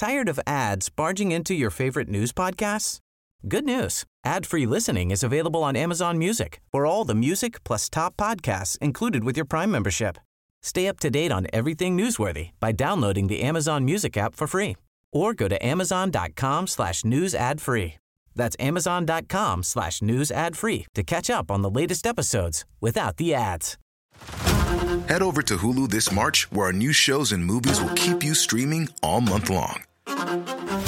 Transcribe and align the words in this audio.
Tired 0.00 0.30
of 0.30 0.40
ads 0.46 0.88
barging 0.88 1.30
into 1.30 1.52
your 1.52 1.68
favorite 1.68 2.08
news 2.08 2.32
podcasts? 2.32 3.00
Good 3.46 3.66
news. 3.66 4.04
Ad-free 4.24 4.64
listening 4.64 5.10
is 5.10 5.22
available 5.22 5.62
on 5.62 5.76
Amazon 5.76 6.16
Music 6.16 6.62
for 6.72 6.86
all 6.86 7.04
the 7.04 7.14
music 7.14 7.62
plus 7.64 7.90
top 7.90 8.16
podcasts 8.16 8.78
included 8.78 9.24
with 9.24 9.36
your 9.36 9.44
Prime 9.44 9.70
membership. 9.70 10.16
Stay 10.62 10.88
up 10.88 11.00
to 11.00 11.10
date 11.10 11.30
on 11.30 11.48
everything 11.52 11.98
newsworthy 11.98 12.52
by 12.60 12.72
downloading 12.72 13.26
the 13.26 13.42
Amazon 13.42 13.84
Music 13.84 14.16
app 14.16 14.34
for 14.34 14.46
free 14.46 14.78
or 15.12 15.34
go 15.34 15.48
to 15.48 15.66
amazon.com 15.66 16.66
slash 16.66 17.04
news 17.04 17.34
ad 17.34 17.60
free. 17.60 17.98
That's 18.34 18.56
amazon.com 18.58 19.62
slash 19.62 20.00
news 20.00 20.30
ad 20.30 20.56
free 20.56 20.86
to 20.94 21.02
catch 21.02 21.28
up 21.28 21.50
on 21.50 21.60
the 21.60 21.70
latest 21.70 22.06
episodes 22.06 22.64
without 22.80 23.18
the 23.18 23.34
ads. 23.34 23.76
Head 25.10 25.20
over 25.20 25.42
to 25.42 25.58
Hulu 25.58 25.90
this 25.90 26.10
March, 26.10 26.50
where 26.50 26.68
our 26.68 26.72
new 26.72 26.94
shows 26.94 27.32
and 27.32 27.44
movies 27.44 27.82
will 27.82 27.92
keep 27.96 28.22
you 28.22 28.34
streaming 28.34 28.88
all 29.02 29.20
month 29.20 29.50
long. 29.50 29.84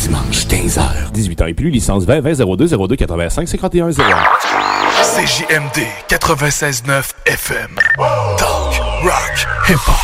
Dimanches, 0.00 0.46
15h. 0.46 1.12
18 1.12 1.42
ans 1.42 1.46
et 1.46 1.52
plus, 1.52 1.68
licence 1.68 2.04
20 2.04 2.20
20 2.22 2.56
02 2.56 2.68
02 2.88 2.96
85 2.96 3.48
51 3.48 3.92
0. 3.92 4.06
CJMD 5.02 5.86
96.9 6.08 7.12
FM. 7.26 7.78
Talk, 8.38 8.80
rock, 9.02 9.46
hip-hop. 9.68 9.96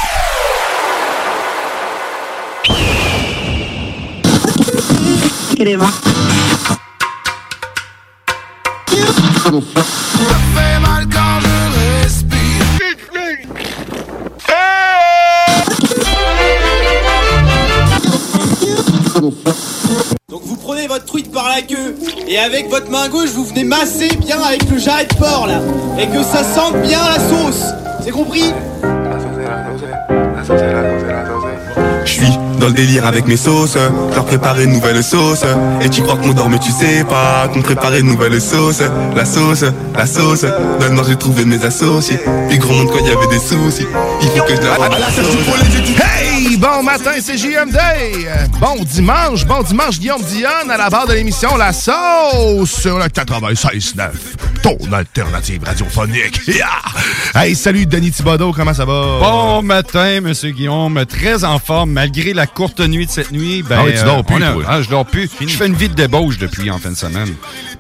Votre 20.88 21.04
truite 21.04 21.32
par 21.32 21.48
la 21.48 21.62
queue 21.62 21.96
et 22.28 22.38
avec 22.38 22.70
votre 22.70 22.88
main 22.90 23.08
gauche 23.08 23.30
vous 23.34 23.44
venez 23.44 23.64
masser 23.64 24.08
bien 24.18 24.40
avec 24.40 24.70
le 24.70 24.78
jarret 24.78 25.04
de 25.04 25.14
porc 25.16 25.48
là 25.48 25.60
et 25.98 26.06
que 26.06 26.22
ça 26.22 26.44
sente 26.44 26.80
bien 26.82 27.00
la 27.04 27.18
sauce. 27.18 27.64
C'est 28.04 28.12
compris 28.12 28.52
Je 32.04 32.10
suis 32.10 32.38
dans 32.60 32.68
le 32.68 32.72
délire 32.72 33.04
avec 33.04 33.26
mes 33.26 33.36
sauces, 33.36 33.76
leur 34.14 34.24
préparer 34.24 34.64
une 34.64 34.72
nouvelle 34.74 35.02
sauce. 35.02 35.44
Et 35.82 35.90
tu 35.90 36.02
crois 36.02 36.16
qu'on 36.16 36.32
dort 36.32 36.48
mais 36.48 36.60
tu 36.60 36.70
sais 36.70 37.04
pas 37.04 37.48
qu'on 37.52 37.62
préparait 37.62 38.00
une 38.00 38.06
nouvelle 38.06 38.40
sauce. 38.40 38.80
La 39.16 39.24
sauce, 39.24 39.64
la 39.96 40.06
sauce, 40.06 40.46
donne-moi 40.78 41.04
j'ai 41.08 41.16
trouvé 41.16 41.44
mes 41.44 41.62
associés. 41.64 42.20
Puis 42.48 42.58
gros 42.58 42.72
monde 42.72 42.90
quand 42.92 43.00
il 43.00 43.06
y 43.06 43.10
avait 43.10 43.26
des 43.26 43.40
soucis, 43.40 43.86
il 44.22 44.28
faut 44.28 44.44
que 44.44 44.54
je 44.54 44.60
la 44.62 44.76
Hey, 45.98 46.15
bon 46.58 46.82
matin, 46.82 47.10
c'est 47.20 47.36
JMD. 47.36 47.76
Bon 48.60 48.82
dimanche, 48.84 49.44
bon 49.44 49.62
dimanche, 49.62 49.98
Guillaume 49.98 50.22
Dionne 50.22 50.70
à 50.70 50.76
la 50.76 50.88
barre 50.90 51.06
de 51.06 51.12
l'émission 51.14 51.56
La 51.56 51.72
Sauce 51.72 52.70
sur 52.80 52.98
le 52.98 53.04
96.9, 53.06 54.10
ton 54.62 54.76
alternative 54.92 55.62
radiophonique. 55.64 56.40
Yeah! 56.56 56.68
Hey, 57.34 57.54
salut 57.54 57.84
Denis 57.86 58.12
Thibodeau, 58.12 58.52
comment 58.52 58.72
ça 58.72 58.84
va? 58.86 58.92
Bon 59.20 59.62
matin, 59.62 60.20
Monsieur 60.22 60.50
Guillaume. 60.52 61.04
Très 61.06 61.44
en 61.44 61.58
forme, 61.58 61.90
malgré 61.90 62.32
la 62.32 62.46
courte 62.46 62.80
nuit 62.80 63.04
de 63.06 63.10
cette 63.10 63.30
nuit. 63.32 63.62
Ben, 63.62 63.78
Ah 63.80 63.84
oui, 63.84 63.92
tu 63.98 64.04
dors 64.04 64.24
plus, 64.24 64.36
on 64.36 64.42
a- 64.42 64.52
toi. 64.52 64.62
ah, 64.66 64.80
je 64.82 64.88
dors 64.88 65.04
plus. 65.04 65.28
Je 65.40 65.46
fais 65.48 65.66
une 65.66 65.74
vie 65.74 65.88
de 65.90 65.94
débauche 65.94 66.38
depuis 66.38 66.70
en 66.70 66.78
fin 66.78 66.90
de 66.90 66.94
semaine. 66.96 67.34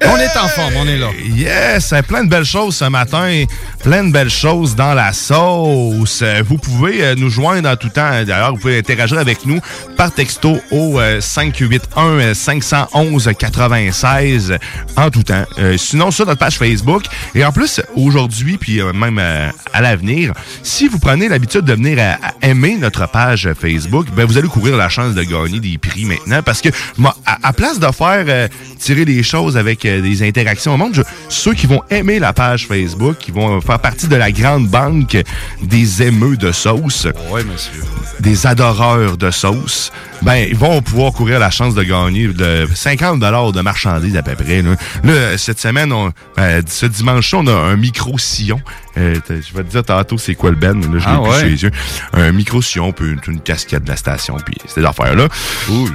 On 0.04 0.16
est 0.18 0.36
en 0.36 0.48
forme, 0.48 0.74
on 0.76 0.86
est 0.86 0.98
là. 0.98 1.08
Yes, 1.34 1.92
euh, 1.92 2.02
plein 2.02 2.24
de 2.24 2.28
belles 2.28 2.44
choses 2.44 2.76
ce 2.76 2.84
matin, 2.86 3.44
plein 3.82 4.04
de 4.04 4.12
belles 4.12 4.28
choses 4.30 4.74
dans 4.76 4.92
la 4.92 5.12
sauce. 5.14 6.20
Euh, 6.22 6.42
Vous 6.46 6.58
pouvez 6.58 7.02
euh, 7.02 7.14
nous 7.16 7.30
joindre 7.30 7.70
en 7.70 7.76
tout 7.76 7.88
temps. 7.88 8.10
D'ailleurs, 8.26 8.52
vous 8.52 8.60
pouvez 8.66 8.78
interagir 8.78 9.18
avec 9.18 9.46
nous 9.46 9.60
par 9.96 10.12
texto 10.12 10.58
au 10.70 10.98
euh, 10.98 11.20
581 11.20 12.34
511 12.34 13.30
96 13.38 14.56
en 14.96 15.10
tout 15.10 15.22
temps. 15.22 15.44
Euh, 15.58 15.76
sinon, 15.76 16.10
sur 16.10 16.26
notre 16.26 16.38
page 16.38 16.58
Facebook. 16.58 17.04
Et 17.34 17.44
en 17.44 17.52
plus, 17.52 17.80
aujourd'hui, 17.94 18.56
puis 18.58 18.80
euh, 18.80 18.92
même 18.92 19.18
euh, 19.20 19.48
à 19.72 19.80
l'avenir, 19.80 20.32
si 20.62 20.88
vous 20.88 20.98
prenez 20.98 21.28
l'habitude 21.28 21.62
de 21.62 21.72
venir 21.74 21.98
à, 22.00 22.26
à 22.28 22.48
aimer 22.48 22.76
notre 22.76 23.08
page 23.10 23.48
Facebook, 23.60 24.06
ben 24.16 24.24
vous 24.24 24.36
allez 24.38 24.48
courir 24.48 24.76
la 24.76 24.88
chance 24.88 25.14
de 25.14 25.22
gagner 25.22 25.60
des 25.60 25.78
prix 25.78 26.04
maintenant. 26.04 26.42
Parce 26.42 26.60
que 26.60 26.68
moi, 26.98 27.16
à, 27.24 27.48
à 27.48 27.52
place 27.52 27.78
de 27.78 27.86
faire 27.92 28.24
euh, 28.28 28.48
tirer 28.78 29.04
des 29.04 29.22
choses 29.22 29.56
avec 29.56 29.84
euh, 29.84 30.00
des 30.00 30.26
interactions 30.26 30.74
au 30.74 30.76
monde, 30.76 30.94
je- 30.94 31.02
ceux 31.28 31.54
qui 31.54 31.66
vont 31.66 31.82
aimer 31.90 32.18
la 32.18 32.32
page 32.32 32.66
Facebook, 32.66 33.18
qui 33.18 33.30
vont 33.30 33.60
faire 33.60 33.78
partie 33.78 34.08
de 34.08 34.16
la 34.16 34.32
grande 34.32 34.66
banque 34.68 35.16
des 35.62 36.02
émeux 36.02 36.36
de 36.36 36.50
sauce, 36.52 37.06
Oui, 37.30 37.42
monsieur. 37.50 37.82
des 38.20 38.46
adoreurs 38.60 39.18
de 39.18 39.30
sauce, 39.30 39.92
ben 40.22 40.36
ils 40.36 40.56
vont 40.56 40.80
pouvoir 40.80 41.12
courir 41.12 41.38
la 41.38 41.50
chance 41.50 41.74
de 41.74 41.82
gagner 41.82 42.28
de 42.28 42.66
50 42.74 43.20
dollars 43.20 43.52
de 43.52 43.60
marchandises 43.60 44.16
à 44.16 44.22
peu 44.22 44.34
près. 44.34 44.62
Là, 44.62 44.70
Là, 45.04 45.36
cette 45.38 45.60
semaine, 45.60 45.92
on, 45.92 46.10
ben, 46.36 46.62
ce 46.66 46.86
dimanche, 46.86 47.32
on 47.34 47.46
a 47.46 47.52
un 47.52 47.76
micro-sillon. 47.76 48.60
Euh, 48.96 49.16
je 49.28 49.54
vais 49.54 49.62
te 49.62 49.70
dire 49.70 49.82
tantôt 49.84 50.16
c'est 50.16 50.34
quoi 50.34 50.50
le 50.50 50.56
ben? 50.56 50.80
Là, 50.80 50.98
je 50.98 51.04
Ah 51.06 51.12
l'ai 51.16 51.20
plus 51.22 51.30
ouais? 51.30 51.38
sous 51.40 51.46
les 51.46 51.62
yeux. 51.64 51.70
Un 52.14 52.32
micro-sillon, 52.32 52.92
puis 52.92 53.10
une, 53.10 53.20
une 53.34 53.40
casquette 53.40 53.84
de 53.84 53.90
la 53.90 53.96
station, 53.96 54.36
puis 54.44 54.56
ces 54.66 54.82
affaires-là. 54.84 55.28
Cool. 55.66 55.90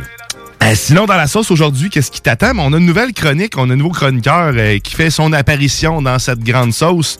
Euh, 0.63 0.73
sinon, 0.75 1.05
dans 1.07 1.15
la 1.17 1.25
sauce 1.25 1.49
aujourd'hui, 1.49 1.89
qu'est-ce 1.89 2.11
qui 2.11 2.21
t'attend? 2.21 2.53
Ben, 2.53 2.61
On 2.61 2.73
a 2.73 2.77
une 2.77 2.85
nouvelle 2.85 3.13
chronique, 3.13 3.53
on 3.57 3.67
a 3.71 3.73
un 3.73 3.75
nouveau 3.75 3.89
chroniqueur 3.89 4.53
euh, 4.55 4.77
qui 4.77 4.93
fait 4.93 5.09
son 5.09 5.33
apparition 5.33 6.01
dans 6.03 6.19
cette 6.19 6.43
grande 6.43 6.73
sauce 6.73 7.17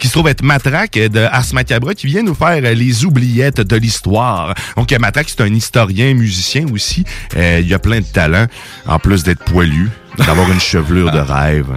qui 0.00 0.08
se 0.08 0.14
trouve 0.14 0.28
être 0.28 0.42
Matraque 0.42 0.96
euh, 0.96 1.08
de 1.08 1.20
Ars 1.20 1.52
Macabre, 1.52 1.94
qui 1.94 2.06
vient 2.06 2.22
nous 2.22 2.34
faire 2.34 2.64
euh, 2.64 2.74
les 2.74 3.04
oubliettes 3.04 3.60
de 3.60 3.76
l'histoire. 3.76 4.54
Donc, 4.76 4.90
euh, 4.92 4.98
Matraque, 4.98 5.28
c'est 5.28 5.42
un 5.42 5.54
historien, 5.54 6.14
musicien 6.14 6.66
aussi. 6.72 7.04
Euh, 7.36 7.60
il 7.62 7.72
a 7.72 7.78
plein 7.78 8.00
de 8.00 8.06
talents, 8.06 8.46
en 8.86 8.98
plus 8.98 9.22
d'être 9.22 9.44
poilu, 9.44 9.90
d'avoir 10.16 10.50
une 10.50 10.60
chevelure 10.60 11.12
de 11.12 11.18
rêve. 11.18 11.68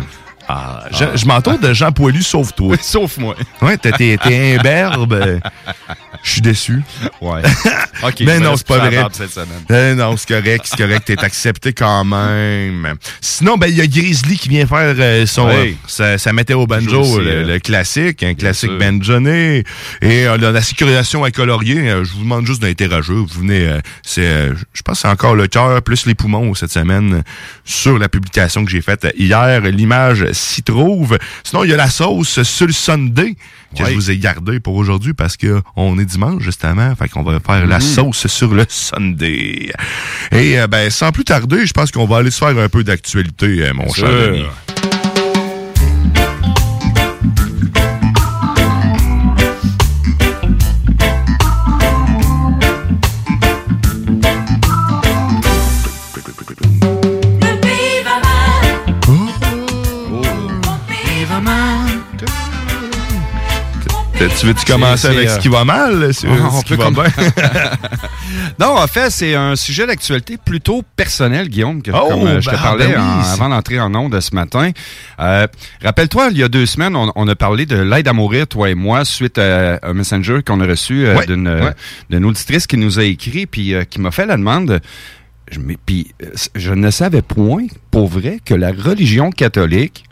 Ah, 0.48 0.86
je, 0.92 1.06
je 1.18 1.26
m'entoure 1.26 1.58
de 1.60 1.74
gens 1.74 1.92
poilus, 1.92 2.24
sauf 2.24 2.54
toi. 2.54 2.76
Sauf 2.82 3.18
moi. 3.18 3.36
Ouais, 3.62 3.78
t'es- 3.78 3.92
t'es 3.94 4.18
t'es 4.22 4.56
imberbe. 4.60 5.40
Je 6.22 6.32
suis 6.32 6.42
déçu. 6.42 6.82
Ouais. 7.22 7.42
OK. 8.04 8.16
Mais 8.22 8.40
me 8.40 8.46
non, 8.46 8.56
c'est 8.56 8.68
pas 8.68 8.78
vrai. 8.78 9.04
cette 9.12 9.32
semaine. 9.32 9.48
Euh, 9.72 9.96
non, 9.96 10.16
c'est 10.18 10.28
correct, 10.28 10.66
c'est 10.66 10.78
correct, 10.78 11.04
t'es 11.06 11.20
accepté 11.24 11.74
quand 11.74 12.04
même. 12.06 12.96
Sinon, 13.20 13.58
ben 13.58 13.68
il 13.68 13.76
y 13.76 13.82
a 13.82 13.88
Grizzly 13.88 14.38
qui 14.38 14.48
vient 14.50 14.66
faire 14.66 14.96
euh, 14.98 15.26
son 15.26 15.50
euh, 15.50 15.72
sa, 15.88 16.18
sa 16.18 16.32
météo 16.34 16.66
banjo, 16.66 17.02
aussi, 17.02 17.20
le, 17.20 17.28
euh, 17.32 17.44
le 17.46 17.60
classique, 17.60 18.24
un 18.24 18.34
classique 18.36 18.70
sûr. 18.70 18.80
banjoné. 18.80 19.64
Et 20.02 20.26
euh, 20.28 20.38
la, 20.38 20.52
la 20.52 20.62
sécurisation 20.62 21.24
à 21.24 21.32
colorier, 21.32 21.76
je 22.04 22.12
vous 22.14 22.20
demande 22.24 22.46
juste 22.46 22.62
d'interagir. 22.62 23.16
Vous 23.16 23.28
venez, 23.42 23.80
c'est, 24.06 24.50
je 24.74 24.82
pense 24.82 24.98
que 24.98 25.02
c'est 25.02 25.08
encore 25.10 25.36
le 25.36 25.48
cœur 25.48 25.82
plus 25.82 26.06
les 26.06 26.16
poumons 26.16 26.54
cette 26.54 26.72
semaine 26.72 27.24
sur 27.66 27.98
la 28.00 28.08
publication 28.10 28.64
que 28.66 28.72
j'ai 28.72 28.82
faite 28.82 29.08
hier. 29.18 29.62
L'image 29.62 30.26
s'y 30.34 30.64
trouve. 30.64 31.18
Sinon, 31.44 31.64
il 31.64 31.70
y 31.70 31.74
a 31.74 31.78
la 31.78 31.90
sauce 31.90 32.44
sur 32.44 32.68
le 32.68 32.74
Sunday 32.74 33.36
que 33.78 33.84
Oui. 33.84 33.90
je 33.90 33.96
vous 33.96 34.12
ai 34.12 34.18
gardé 34.18 34.60
pour 34.60 34.76
aujourd'hui 34.76 35.14
parce 35.14 35.36
que 35.38 35.62
on 35.76 35.98
est 35.98 36.06
dimanche 36.06 36.44
justement, 36.44 36.94
fait 36.96 37.10
qu'on 37.10 37.24
va 37.24 37.40
faire 37.40 37.66
la 37.66 37.78
Mhm. 37.78 37.82
sauce 37.82 38.28
sur 38.28 38.54
le 38.54 38.66
Sunday. 38.70 39.72
Et 40.32 40.60
euh, 40.60 40.68
ben 40.68 40.90
sans 40.90 41.12
plus 41.12 41.24
tarder, 41.24 41.66
je 41.66 41.74
pense 41.74 41.92
qu'on 41.92 42.06
va 42.06 42.18
aller 42.18 42.32
se 42.32 42.38
faire 42.40 42.58
un 42.58 42.70
peu 42.70 42.84
d'actualité, 42.84 43.64
euh, 43.68 43.74
mon 43.74 43.92
cher 43.94 44.08
ami. 44.10 44.44
Tu 64.40 64.46
veux-tu 64.48 64.66
commencer 64.66 65.08
avec 65.08 65.30
ce 65.30 65.40
qui 65.40 65.48
va 65.50 65.64
mal? 65.66 66.14
sur 66.14 66.30
On 66.32 66.60
ce 66.60 66.66
qui 66.66 66.76
va 66.78 66.90
bien? 66.92 67.04
Non, 68.60 68.78
en 68.78 68.88
fait, 68.88 69.10
c'est 69.10 69.36
un 69.36 69.56
sujet 69.56 69.86
d'actualité 69.88 70.38
plutôt 70.38 70.84
personnel, 70.96 71.50
Guillaume, 71.50 71.82
que, 71.82 71.92
Oh, 71.92 72.08
comme 72.10 72.28
euh, 72.28 72.42
je 72.42 72.50
te 72.50 72.56
ben, 72.56 72.62
parlais 72.62 72.88
ben 72.88 72.94
oui, 72.96 73.02
en- 73.02 73.24
c'est- 73.24 73.34
avant 73.34 73.50
d'entrer 73.50 73.80
en 73.80 73.94
onde 73.96 74.20
ce 74.20 74.34
matin. 74.36 74.72
Euh, 75.20 75.48
Rappelle-toi, 75.84 76.30
il 76.32 76.38
y 76.38 76.44
a 76.44 76.48
deux 76.48 76.66
semaines, 76.66 76.96
on, 76.96 77.12
on 77.16 77.28
a 77.28 77.36
parlé 77.36 77.66
de 77.66 77.78
l'aide 77.78 78.08
à 78.08 78.14
mourir, 78.14 78.48
toi 78.48 78.70
et 78.70 78.76
moi, 78.76 79.06
suite 79.06 79.38
à 79.38 79.80
un 79.84 79.94
messenger 79.94 80.40
qu'on 80.46 80.60
a 80.62 80.66
reçu 80.66 81.06
euh, 81.06 81.16
Ouais, 81.16 81.26
d'une 81.26 81.48
euh, 81.48 81.72
ouais. 82.12 82.24
auditrice 82.24 82.68
qui 82.68 82.78
nous 82.78 83.00
a 83.00 83.04
écrit 83.04 83.46
puis 83.46 83.74
euh, 83.74 83.84
qui 83.84 84.00
m'a 84.02 84.12
fait 84.12 84.26
la 84.26 84.38
demande. 84.38 84.80
puis, 85.86 86.14
euh, 86.24 86.28
je 86.56 86.74
ne 86.74 86.90
savais 86.92 87.22
point, 87.22 87.66
pour 87.92 88.08
vrai, 88.08 88.40
que 88.44 88.54
la 88.54 88.72
religion 88.72 89.32
catholique, 89.32 90.06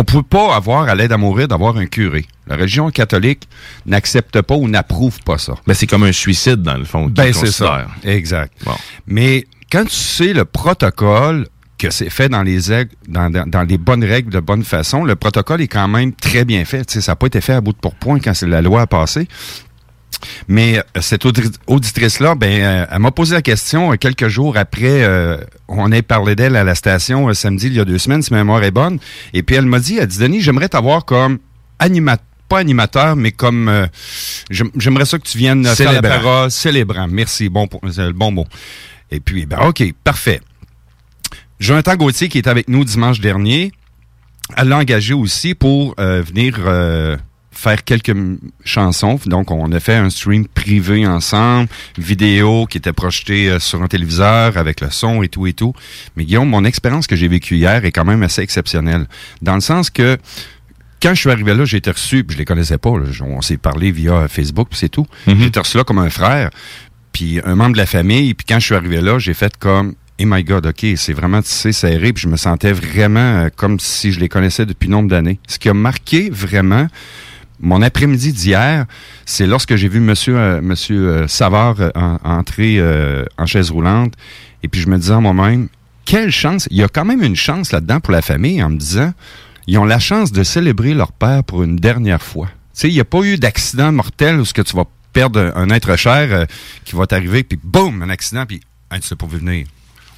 on 0.00 0.02
ne 0.02 0.06
peut 0.06 0.22
pas 0.22 0.56
avoir 0.56 0.88
à 0.88 0.94
l'aide 0.94 1.12
à 1.12 1.18
mourir 1.18 1.46
d'avoir 1.46 1.76
un 1.76 1.84
curé. 1.84 2.24
La 2.46 2.56
religion 2.56 2.90
catholique 2.90 3.46
n'accepte 3.84 4.40
pas 4.40 4.54
ou 4.54 4.66
n'approuve 4.66 5.20
pas 5.24 5.36
ça. 5.36 5.56
Ben, 5.66 5.74
c'est 5.74 5.86
comme 5.86 6.04
un 6.04 6.12
suicide, 6.12 6.62
dans 6.62 6.78
le 6.78 6.86
fond. 6.86 7.08
Ben, 7.08 7.34
c'est 7.34 7.50
ça. 7.50 7.86
Exact. 8.02 8.50
Bon. 8.64 8.72
Mais 9.06 9.44
quand 9.70 9.84
tu 9.84 9.94
sais 9.94 10.32
le 10.32 10.46
protocole 10.46 11.48
que 11.76 11.90
c'est 11.90 12.08
fait 12.08 12.30
dans 12.30 12.42
les 12.42 12.60
dans, 13.08 13.28
dans, 13.30 13.46
dans 13.46 13.62
les 13.62 13.76
bonnes 13.76 14.04
règles, 14.04 14.32
de 14.32 14.40
bonne 14.40 14.64
façon, 14.64 15.04
le 15.04 15.16
protocole 15.16 15.60
est 15.60 15.68
quand 15.68 15.88
même 15.88 16.14
très 16.14 16.46
bien 16.46 16.64
fait. 16.64 16.86
Tu 16.86 16.94
sais, 16.94 17.00
ça 17.02 17.12
n'a 17.12 17.16
pas 17.16 17.26
été 17.26 17.42
fait 17.42 17.52
à 17.52 17.60
bout 17.60 17.74
de 17.74 17.78
pourpoint 17.78 18.20
quand 18.20 18.32
c'est 18.32 18.46
la 18.46 18.62
loi 18.62 18.80
a 18.80 18.86
passé. 18.86 19.28
Mais 20.48 20.78
euh, 20.78 21.00
cette 21.00 21.24
audi- 21.24 21.50
auditrice-là, 21.66 22.34
ben, 22.34 22.60
euh, 22.62 22.86
elle 22.90 22.98
m'a 22.98 23.10
posé 23.10 23.34
la 23.34 23.42
question 23.42 23.92
euh, 23.92 23.96
quelques 23.96 24.28
jours 24.28 24.56
après, 24.56 25.02
euh, 25.02 25.38
on 25.68 25.90
a 25.92 26.02
parlé 26.02 26.36
d'elle 26.36 26.56
à 26.56 26.64
la 26.64 26.74
station 26.74 27.28
euh, 27.28 27.34
samedi, 27.34 27.66
il 27.68 27.74
y 27.74 27.80
a 27.80 27.84
deux 27.84 27.98
semaines, 27.98 28.22
si 28.22 28.32
ma 28.32 28.38
mémoire 28.38 28.62
est 28.64 28.70
bonne. 28.70 28.98
Et 29.32 29.42
puis 29.42 29.56
elle 29.56 29.66
m'a 29.66 29.78
dit, 29.80 29.98
elle 29.98 30.06
dit, 30.06 30.18
Denis, 30.18 30.40
j'aimerais 30.40 30.68
t'avoir 30.68 31.04
comme 31.04 31.38
animateur, 31.78 32.24
pas 32.48 32.58
animateur, 32.58 33.14
mais 33.14 33.30
comme, 33.30 33.68
euh, 33.68 33.86
j'aim- 34.50 34.72
j'aimerais 34.76 35.04
ça 35.06 35.18
que 35.18 35.22
tu 35.28 35.38
viennes 35.38 35.64
faire 35.64 35.92
la 35.92 36.00
Célébrant. 36.00 36.08
parole, 36.22 36.50
célébrant. 36.50 37.06
Merci, 37.08 37.48
bon, 37.48 37.68
pour- 37.68 37.80
c'est 37.92 38.06
le 38.06 38.12
bon 38.12 38.32
mot. 38.32 38.46
Et 39.12 39.20
puis, 39.20 39.46
ben, 39.46 39.58
OK, 39.60 39.82
parfait. 40.02 40.40
Jonathan 41.60 41.94
Gauthier, 41.96 42.28
qui 42.28 42.38
est 42.38 42.48
avec 42.48 42.68
nous 42.68 42.84
dimanche 42.84 43.20
dernier, 43.20 43.70
elle 44.56 44.68
l'a 44.68 44.78
engagé 44.78 45.14
aussi 45.14 45.54
pour 45.54 45.94
venir 45.98 46.58
faire 47.60 47.84
quelques 47.84 48.16
chansons. 48.64 49.20
Donc, 49.26 49.50
on 49.50 49.70
a 49.72 49.80
fait 49.80 49.96
un 49.96 50.08
stream 50.08 50.46
privé 50.46 51.06
ensemble, 51.06 51.68
vidéo 51.98 52.66
qui 52.66 52.78
était 52.78 52.94
projetée 52.94 53.50
euh, 53.50 53.60
sur 53.60 53.82
un 53.82 53.86
téléviseur 53.86 54.56
avec 54.56 54.80
le 54.80 54.90
son 54.90 55.22
et 55.22 55.28
tout 55.28 55.46
et 55.46 55.52
tout. 55.52 55.74
Mais 56.16 56.24
Guillaume, 56.24 56.48
mon 56.48 56.64
expérience 56.64 57.06
que 57.06 57.16
j'ai 57.16 57.28
vécue 57.28 57.56
hier 57.56 57.84
est 57.84 57.92
quand 57.92 58.06
même 58.06 58.22
assez 58.22 58.40
exceptionnelle. 58.40 59.06
Dans 59.42 59.54
le 59.54 59.60
sens 59.60 59.90
que 59.90 60.16
quand 61.02 61.14
je 61.14 61.20
suis 61.20 61.30
arrivé 61.30 61.54
là, 61.54 61.66
j'ai 61.66 61.76
été 61.76 61.90
reçu, 61.90 62.24
puis 62.24 62.34
je 62.34 62.38
les 62.38 62.46
connaissais 62.46 62.78
pas. 62.78 62.98
là. 62.98 63.04
on 63.20 63.42
s'est 63.42 63.58
parlé 63.58 63.90
via 63.90 64.26
Facebook, 64.28 64.68
puis 64.70 64.78
c'est 64.78 64.88
tout. 64.88 65.06
J'ai 65.26 65.46
été 65.46 65.60
reçu 65.60 65.76
là 65.76 65.84
comme 65.84 65.98
un 65.98 66.10
frère, 66.10 66.50
puis 67.12 67.40
un 67.44 67.56
membre 67.56 67.72
de 67.72 67.78
la 67.78 67.86
famille. 67.86 68.32
Puis 68.34 68.46
quand 68.46 68.58
je 68.58 68.66
suis 68.66 68.74
arrivé 68.74 69.00
là, 69.00 69.18
j'ai 69.18 69.34
fait 69.34 69.56
comme, 69.58 69.94
oh 70.18 70.24
my 70.26 70.44
God, 70.44 70.66
ok, 70.66 70.86
c'est 70.96 71.12
vraiment 71.12 71.42
tissé 71.42 71.72
serré. 71.72 72.12
Puis 72.12 72.22
je 72.22 72.28
me 72.28 72.36
sentais 72.36 72.72
vraiment 72.72 73.44
euh, 73.44 73.48
comme 73.54 73.78
si 73.80 74.12
je 74.12 74.20
les 74.20 74.28
connaissais 74.28 74.66
depuis 74.66 74.88
nombre 74.88 75.08
d'années. 75.08 75.38
Ce 75.46 75.58
qui 75.58 75.68
a 75.68 75.74
marqué 75.74 76.30
vraiment 76.30 76.86
mon 77.60 77.82
après-midi 77.82 78.32
d'hier, 78.32 78.86
c'est 79.26 79.46
lorsque 79.46 79.76
j'ai 79.76 79.88
vu 79.88 80.00
Monsieur 80.00 80.36
euh, 80.38 80.60
euh, 80.90 81.28
Savard 81.28 81.80
euh, 81.80 81.90
en- 81.94 82.18
entrer 82.24 82.80
en 83.38 83.46
chaise 83.46 83.70
roulante, 83.70 84.14
et 84.62 84.68
puis 84.68 84.80
je 84.80 84.88
me 84.88 84.98
disais 84.98 85.14
en 85.14 85.20
moi-même, 85.20 85.68
quelle 86.04 86.30
chance 86.30 86.66
Il 86.70 86.76
y 86.78 86.82
a 86.82 86.88
quand 86.88 87.04
même 87.04 87.22
une 87.22 87.36
chance 87.36 87.72
là-dedans 87.72 88.00
pour 88.00 88.12
la 88.12 88.22
famille, 88.22 88.62
en 88.62 88.70
me 88.70 88.76
disant, 88.78 89.12
ils 89.66 89.78
ont 89.78 89.84
la 89.84 89.98
chance 89.98 90.32
de 90.32 90.42
célébrer 90.42 90.94
leur 90.94 91.12
père 91.12 91.44
pour 91.44 91.62
une 91.62 91.76
dernière 91.76 92.22
fois. 92.22 92.46
Tu 92.46 92.52
sais, 92.72 92.88
il 92.88 92.94
n'y 92.94 93.00
a 93.00 93.04
pas 93.04 93.20
eu 93.22 93.36
d'accident 93.36 93.92
mortel 93.92 94.40
où 94.40 94.44
ce 94.44 94.54
que 94.54 94.62
tu 94.62 94.74
vas 94.74 94.84
perdre 95.12 95.52
un, 95.54 95.68
être 95.70 95.96
cher 95.96 96.46
qui 96.84 96.96
va 96.96 97.06
t'arriver, 97.06 97.42
puis 97.42 97.58
boum, 97.62 98.02
un 98.02 98.10
accident, 98.10 98.46
puis 98.46 98.60
hein, 98.90 98.98
tu 99.00 99.06
sais 99.06 99.16
pas 99.16 99.26
venir. 99.26 99.66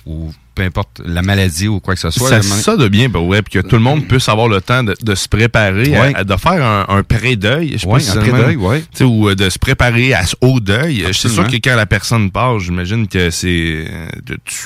Ou 0.06 0.32
peu 0.54 0.62
importe 0.62 1.00
la 1.04 1.22
maladie 1.22 1.68
ou 1.68 1.80
quoi 1.80 1.94
que 1.94 2.00
ce 2.00 2.10
soit. 2.10 2.28
Ça, 2.28 2.42
ça 2.42 2.76
de 2.76 2.88
bien, 2.88 3.08
ben 3.08 3.20
ouais, 3.20 3.42
puis 3.42 3.60
que 3.60 3.66
tout 3.66 3.76
le 3.76 3.82
monde 3.82 4.06
puisse 4.06 4.28
avoir 4.28 4.48
le 4.48 4.60
temps 4.60 4.82
de, 4.84 4.94
de 5.02 5.14
se 5.14 5.28
préparer, 5.28 5.94
à- 5.96 6.00
Ouais. 6.00 6.12
à- 6.14 6.24
de 6.24 6.36
faire 6.36 6.64
un, 6.64 6.86
un 6.88 7.02
pré-deuil. 7.02 7.76
je 7.78 7.86
Ouais, 7.86 8.00
si 8.00 8.10
un 8.10 8.20
pré-deuil, 8.20 8.56
ouais. 8.56 8.82
Ou 9.02 9.28
euh, 9.28 9.34
de 9.34 9.48
se 9.50 9.58
préparer 9.58 10.12
à, 10.14 10.22
au 10.40 10.60
deuil. 10.60 11.06
C'est 11.12 11.28
sûr 11.28 11.46
que 11.46 11.56
quand 11.56 11.76
la 11.76 11.86
personne 11.86 12.30
part, 12.30 12.58
j'imagine 12.58 13.06
que 13.08 13.30
c'est... 13.30 13.84
euh, 13.88 14.08
tu- 14.44 14.56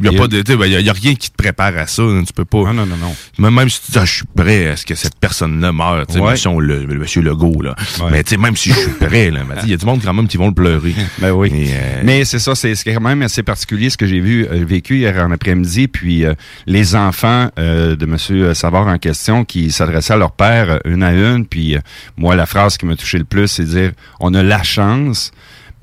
Il 0.00 0.08
n'y 0.08 0.16
a, 0.16 0.18
pas 0.18 0.28
de, 0.28 0.42
ben, 0.56 0.66
y 0.66 0.76
a, 0.76 0.80
il 0.80 0.86
y 0.86 0.90
a 0.90 0.92
rien 0.92 1.14
qui 1.14 1.30
te 1.30 1.36
prépare 1.36 1.76
à 1.76 1.86
ça. 1.86 2.02
hein, 2.02 2.22
tu 2.26 2.32
peux 2.32 2.44
pas. 2.44 2.58
Non, 2.58 2.72
non, 2.72 2.86
non, 2.86 2.96
non. 2.96 3.14
Même, 3.38 3.54
même 3.54 3.68
si 3.68 3.80
tu 3.84 3.92
dis, 3.92 3.98
ah, 3.98 4.04
je 4.04 4.12
suis 4.14 4.24
prêt 4.36 4.68
à 4.68 4.76
ce 4.76 4.86
que 4.86 4.94
cette 4.94 5.16
personne-là 5.18 5.72
meure, 5.72 6.06
tu 6.06 6.14
sais, 6.14 6.20
Ouais. 6.20 6.32
monsieur, 6.32 6.50
le, 6.60 6.84
le 6.84 6.94
monsieur 6.98 7.22
Legault, 7.22 7.62
là. 7.62 7.74
Ouais. 8.00 8.10
Mais 8.10 8.22
tu 8.24 8.30
sais, 8.30 8.36
même 8.36 8.56
si 8.56 8.70
je 8.70 8.74
suis 8.78 8.90
prêt, 8.92 9.30
là, 9.30 9.40
il 9.64 9.70
y 9.70 9.72
a 9.74 9.76
du 9.76 9.84
monde 9.86 10.00
quand 10.04 10.14
même 10.14 10.28
qui 10.28 10.36
vont 10.36 10.48
le 10.48 10.54
pleurer. 10.54 10.94
Ben 11.18 11.32
oui. 11.32 11.50
Et, 11.52 11.70
euh, 11.72 12.02
Mais 12.04 12.24
c'est 12.24 12.38
ça, 12.38 12.54
c'est 12.54 12.74
quand 12.84 13.00
même 13.00 13.22
assez 13.22 13.42
particulier 13.42 13.90
ce 13.90 13.96
que 13.96 14.06
j'ai 14.06 14.20
vu, 14.20 14.46
euh, 14.46 14.64
vécu 14.64 14.98
hier 14.98 15.16
en 15.24 15.30
après-midi. 15.32 15.88
Puis 15.88 16.24
euh, 16.24 16.34
les 16.66 16.94
enfants 16.94 17.50
euh, 17.58 17.96
de 17.96 18.06
Monsieur 18.06 18.54
Savard 18.54 18.86
en 18.86 18.98
question 18.98 19.44
qui 19.44 19.70
s'adressaient 19.72 20.12
à 20.14 20.16
leur 20.16 20.32
père 20.32 20.78
une 20.84 21.02
à 21.02 21.12
une. 21.12 21.44
Puis 21.46 21.74
euh, 21.76 21.80
moi, 22.16 22.36
la 22.36 22.46
phrase 22.46 22.76
qui 22.76 22.86
m'a 22.86 22.94
touché 22.96 23.18
le 23.18 23.24
plus, 23.24 23.48
c'est 23.48 23.64
dire 23.64 23.92
on 24.20 24.32
a 24.34 24.42
la 24.42 24.62
chance. 24.62 25.32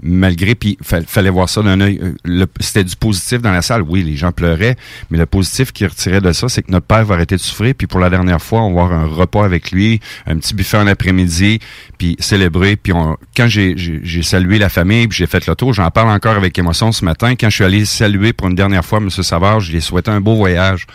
Malgré, 0.01 0.55
puis 0.55 0.77
fa- 0.83 1.01
fallait 1.01 1.29
voir 1.29 1.47
ça 1.49 1.61
d'un 1.63 1.79
œil. 1.79 1.99
euh, 2.27 2.45
C'était 2.59 2.83
du 2.83 2.95
positif 2.95 3.41
dans 3.41 3.51
la 3.51 3.61
salle. 3.61 3.81
Oui, 3.81 4.03
les 4.03 4.15
gens 4.17 4.31
pleuraient, 4.33 4.75
mais 5.09 5.17
le 5.17 5.25
positif 5.25 5.71
qui 5.71 5.85
retirait 5.85 6.19
de 6.21 6.31
ça, 6.33 6.49
c'est 6.49 6.61
que 6.63 6.71
notre 6.71 6.85
père 6.85 7.05
va 7.05 7.15
arrêter 7.15 7.35
de 7.37 7.41
souffrir. 7.41 7.73
Puis 7.75 7.87
pour 7.87 7.99
la 8.01 8.09
dernière 8.09 8.41
fois, 8.41 8.61
on 8.61 8.73
va 8.73 8.83
avoir 8.83 8.99
un 8.99 9.05
repas 9.05 9.45
avec 9.45 9.71
lui, 9.71 10.01
un 10.27 10.37
petit 10.37 10.53
buffet 10.53 10.77
en 10.77 10.87
après-midi, 10.87 11.59
puis 11.97 12.17
célébrer. 12.19 12.75
Puis 12.75 12.93
quand 13.35 13.47
j'ai- 13.47 14.21
salué 14.21 14.59
la 14.59 14.69
famille, 14.69 15.07
puis 15.07 15.17
j'ai 15.17 15.27
fait 15.27 15.47
le 15.47 15.55
tour, 15.55 15.73
j'en 15.73 15.89
parle 15.91 16.09
encore 16.09 16.35
avec 16.35 16.59
émotion 16.59 16.91
ce 16.91 17.05
matin. 17.05 17.35
Quand 17.35 17.49
je 17.49 17.55
suis 17.55 17.63
allé 17.63 17.85
saluer 17.85 18.33
pour 18.33 18.47
une 18.49 18.55
dernière 18.55 18.83
fois 18.83 18.99
M. 18.99 19.09
Savard, 19.09 19.61
je 19.61 19.71
lui 19.71 19.77
ai 19.77 19.81
souhaité 19.81 20.11
un 20.11 20.19
beau 20.21 20.35
voyage. 20.35 20.85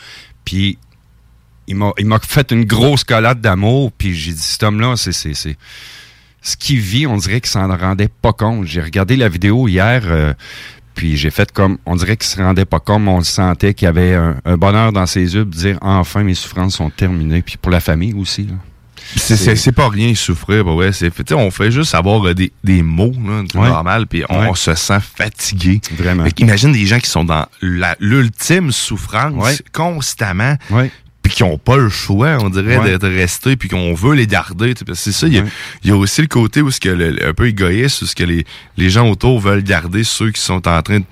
Puis 0.44 0.79
il 1.67 1.76
m'a 1.76 2.19
fait 2.20 2.50
une 2.53 2.64
grosse 2.64 3.03
collade 3.05 3.41
d'amour. 3.41 3.93
Puis 3.96 4.14
j'ai 4.14 4.32
dit, 4.32 4.38
cet 4.38 4.62
homme-là, 4.62 4.94
c'est 4.96 5.56
ce 6.43 6.57
qu'il 6.57 6.79
vit, 6.81 7.07
on 7.07 7.17
dirait 7.17 7.41
qu'il 7.41 7.51
s'en 7.51 7.69
rendait 7.77 8.09
pas 8.23 8.33
compte. 8.33 8.67
J'ai 8.67 8.81
regardé 8.81 9.17
la 9.17 9.29
vidéo 9.29 9.69
hier, 9.69 10.03
euh, 10.07 10.33
puis 10.95 11.17
j'ai 11.17 11.31
fait 11.31 11.51
comme, 11.53 11.79
on 11.87 11.97
dirait 11.97 12.17
qu'il 12.17 12.27
se 12.29 12.41
rendait 12.41 12.65
pas 12.65 12.81
compte, 12.81 13.03
mais 13.03 13.11
on 13.11 13.19
le 13.19 13.25
sentait 13.25 13.75
qu'il 13.75 13.87
y 13.87 13.89
avait 13.89 14.15
un, 14.15 14.37
un 14.45 14.57
bonheur 14.57 14.93
dans 14.93 15.07
ses 15.07 15.35
yeux 15.35 15.45
de 15.45 15.51
dire 15.51 15.79
enfin 15.81 16.23
mes 16.23 16.35
souffrances 16.35 16.77
sont 16.77 16.91
terminées. 16.91 17.43
Puis 17.43 17.57
pour 17.57 17.71
la 17.73 17.81
famille 17.81 18.15
aussi. 18.15 18.45
Là. 18.45 18.55
C'est- 19.17 19.73
pas 19.73 19.89
rien 19.89 20.15
souffrir, 20.15 20.65
bah 20.65 20.75
ouais. 20.75 20.93
C'est, 20.93 21.11
on 21.33 21.51
fait 21.51 21.71
juste 21.73 21.95
avoir 21.95 22.25
euh, 22.29 22.35
des, 22.35 22.53
des 22.63 22.83
mots, 22.83 23.13
là, 23.27 23.43
Ouais. 23.61 23.69
normal, 23.69 24.07
puis 24.07 24.23
on 24.29 24.51
Ouais. 24.51 24.55
se 24.55 24.75
sent 24.75 24.99
fatigué. 25.17 25.81
Vraiment. 25.97 26.25
Fait 26.25 26.39
imagine 26.41 26.71
des 26.73 26.87
gens 26.87 26.99
qui 26.99 27.09
sont 27.11 27.25
dans 27.25 27.47
l'ultime 27.99 28.71
souffrance 28.73 29.33
Ouais. 29.35 29.57
constamment. 29.73 30.57
Puis 31.31 31.37
qui 31.37 31.43
ont 31.44 31.59
pas 31.59 31.77
le 31.77 31.88
choix, 31.88 32.38
on 32.41 32.50
dirait, 32.50 32.77
Ouais. 32.79 32.99
de 32.99 33.06
rester, 33.06 33.55
puis 33.56 33.69
qu'on 33.69 33.94
veut 33.94 34.15
les 34.17 34.27
garder. 34.27 34.75
C'est 34.94 35.12
ça. 35.12 35.29
Il 35.29 35.35
y 35.37 35.38
Ouais. 35.41 35.47
y, 35.85 35.91
a 35.93 35.97
aussi 35.97 36.21
le 36.23 36.27
côté 36.27 36.61
où 36.61 36.73
ce 36.73 36.81
que 36.81 36.88
le- 36.88 37.11
le- 37.12 37.29
un 37.29 37.32
peu 37.35 37.47
égoïste, 37.47 38.03
où 38.03 38.06
ce 38.06 38.17
que 38.17 38.25
les, 38.25 38.44
les 38.77 38.91
gens 38.91 39.09
autour 39.09 39.38
veulent 39.38 39.62
garder 39.62 40.03
ceux 40.03 40.32
qui 40.32 40.41
sont 40.41 40.67
en 40.67 40.82
train 40.82 40.99
de 40.99 41.05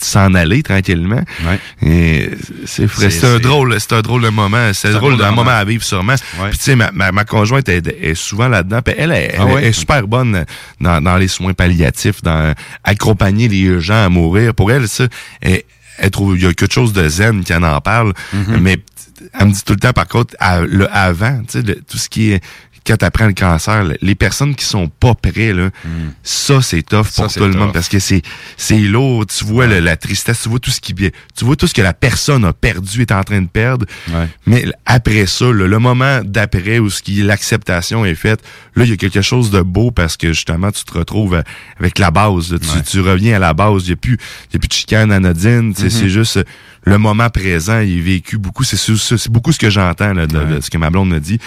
s'en 0.00 0.32
aller 0.34 0.62
tranquillement. 0.62 1.22
Ouais. 1.44 2.30
C'est 2.66 3.24
un 3.24 3.38
drôle, 3.40 3.74
c'est 3.80 3.92
un 3.92 4.00
drôle 4.00 4.22
de 4.22 4.28
moment. 4.28 4.70
C'est 4.72 4.92
drôle 4.92 5.16
de 5.16 5.22
d'un 5.22 5.32
moment 5.32 5.50
à 5.50 5.64
vivre 5.64 5.82
sûrement. 5.84 6.14
Ouais. 6.40 6.50
Puis 6.50 6.58
tu 6.58 6.64
sais, 6.64 6.76
ma, 6.76 6.90
ma, 6.92 7.12
ma 7.12 7.24
conjointe 7.24 7.68
est, 7.68 7.86
est 8.00 8.14
souvent 8.14 8.48
là-dedans. 8.48 8.80
Elle, 8.96 9.12
est, 9.12 9.34
Ah 9.38 9.44
elle 9.48 9.54
ouais? 9.54 9.64
est 9.66 9.72
super 9.72 10.06
bonne 10.06 10.44
dans, 10.80 11.02
dans 11.02 11.16
les 11.16 11.28
soins 11.28 11.52
palliatifs, 11.52 12.22
dans 12.22 12.54
accompagner 12.84 13.48
les 13.48 13.80
gens 13.80 14.04
à 14.04 14.08
mourir. 14.08 14.54
Pour 14.54 14.70
elle, 14.72 14.88
ça, 14.88 15.08
elle, 15.40 15.62
elle 15.98 16.10
trouve 16.10 16.36
il 16.36 16.44
y 16.44 16.46
a 16.46 16.54
quelque 16.54 16.72
chose 16.72 16.92
de 16.92 17.08
zen 17.08 17.42
qui 17.42 17.52
en 17.54 17.80
parle. 17.80 18.12
Mm-hmm. 18.34 18.58
Mais 18.60 18.78
elle 19.38 19.46
me 19.48 19.52
dit 19.52 19.62
tout 19.64 19.72
le 19.74 19.78
temps, 19.80 19.92
par 19.92 20.06
contre, 20.08 20.34
à- 20.38 20.60
le 20.62 20.88
avant, 20.94 21.40
tu 21.40 21.58
sais, 21.60 21.62
le- 21.62 21.80
tout 21.82 21.98
ce 21.98 22.08
qui 22.08 22.30
est 22.32 22.40
quand 22.86 22.96
tu 22.96 23.04
apprends 23.04 23.26
le 23.26 23.34
cancer, 23.34 23.84
le- 23.84 23.98
les 24.00 24.14
personnes 24.14 24.54
qui 24.54 24.64
sont 24.64 24.88
pas 24.88 25.14
prêts, 25.14 25.52
là, 25.52 25.68
ça, 26.22 26.62
c'est 26.62 26.80
tough 26.82 27.00
Mm. 27.00 27.04
Ça, 27.10 27.22
pour 27.24 27.32
tout 27.34 27.40
le 27.44 27.52
monde 27.52 27.72
parce 27.74 27.86
que 27.88 27.98
c'est 27.98 28.22
c'est 28.56 28.78
lourd. 28.78 29.26
Tu 29.26 29.44
vois 29.44 29.66
le- 29.66 29.80
la 29.80 29.96
tristesse, 29.98 30.40
tu 30.42 30.48
vois 30.48 30.58
tout 30.58 30.70
ce 30.70 30.80
qui 30.80 30.94
tu 30.94 31.12
vois 31.44 31.54
tout 31.54 31.66
ce 31.66 31.74
que 31.74 31.82
la 31.82 31.92
personne 31.92 32.46
a 32.46 32.54
perdu 32.54 33.02
est 33.02 33.12
en 33.12 33.22
train 33.24 33.42
de 33.42 33.46
perdre. 33.48 33.84
Ouais. 34.08 34.26
Mais 34.46 34.64
après 34.86 35.26
ça, 35.26 35.46
là, 35.52 35.66
le 35.66 35.78
moment 35.78 36.20
d'après 36.24 36.78
où 36.78 36.88
ce 36.88 37.02
qui 37.02 37.22
l'acceptation 37.22 38.06
est 38.06 38.14
faite, 38.14 38.40
là, 38.74 38.84
il 38.84 38.90
y 38.90 38.92
a 38.94 38.96
quelque 38.96 39.20
chose 39.20 39.50
de 39.50 39.60
beau 39.60 39.90
parce 39.90 40.16
que 40.16 40.28
justement, 40.28 40.70
tu 40.70 40.82
te 40.84 40.92
retrouves 40.96 41.34
euh, 41.34 41.42
avec 41.78 41.98
la 41.98 42.10
base. 42.10 42.52
là. 42.52 42.58
Tu, 42.58 42.68
Ouais. 42.68 42.82
tu 42.82 43.00
reviens 43.00 43.36
à 43.36 43.38
la 43.38 43.52
base. 43.52 43.82
Il 43.84 43.86
n'y 43.88 43.92
a, 43.92 43.96
plus- 43.96 44.18
il 44.50 44.54
y 44.54 44.56
a 44.56 44.60
plus 44.60 44.68
de 44.68 44.72
chicane 44.72 45.12
anodine. 45.12 45.74
sais, 45.74 45.88
Mm-hmm. 45.88 45.90
C'est 45.90 46.08
juste 46.08 46.38
le 46.88 46.98
moment 46.98 47.28
présent. 47.30 47.80
Il 47.80 47.98
est 47.98 48.00
vécu 48.00 48.38
beaucoup. 48.38 48.64
C'est 48.64 49.28
beaucoup 49.30 49.52
ce 49.52 49.58
que 49.58 49.70
j'entends 49.70 50.12
là, 50.14 50.26
de, 50.26 50.60
ce 50.60 50.70
que 50.70 50.78
ma 50.78 50.90
blonde 50.90 51.10
me 51.10 51.20
dit. 51.20 51.38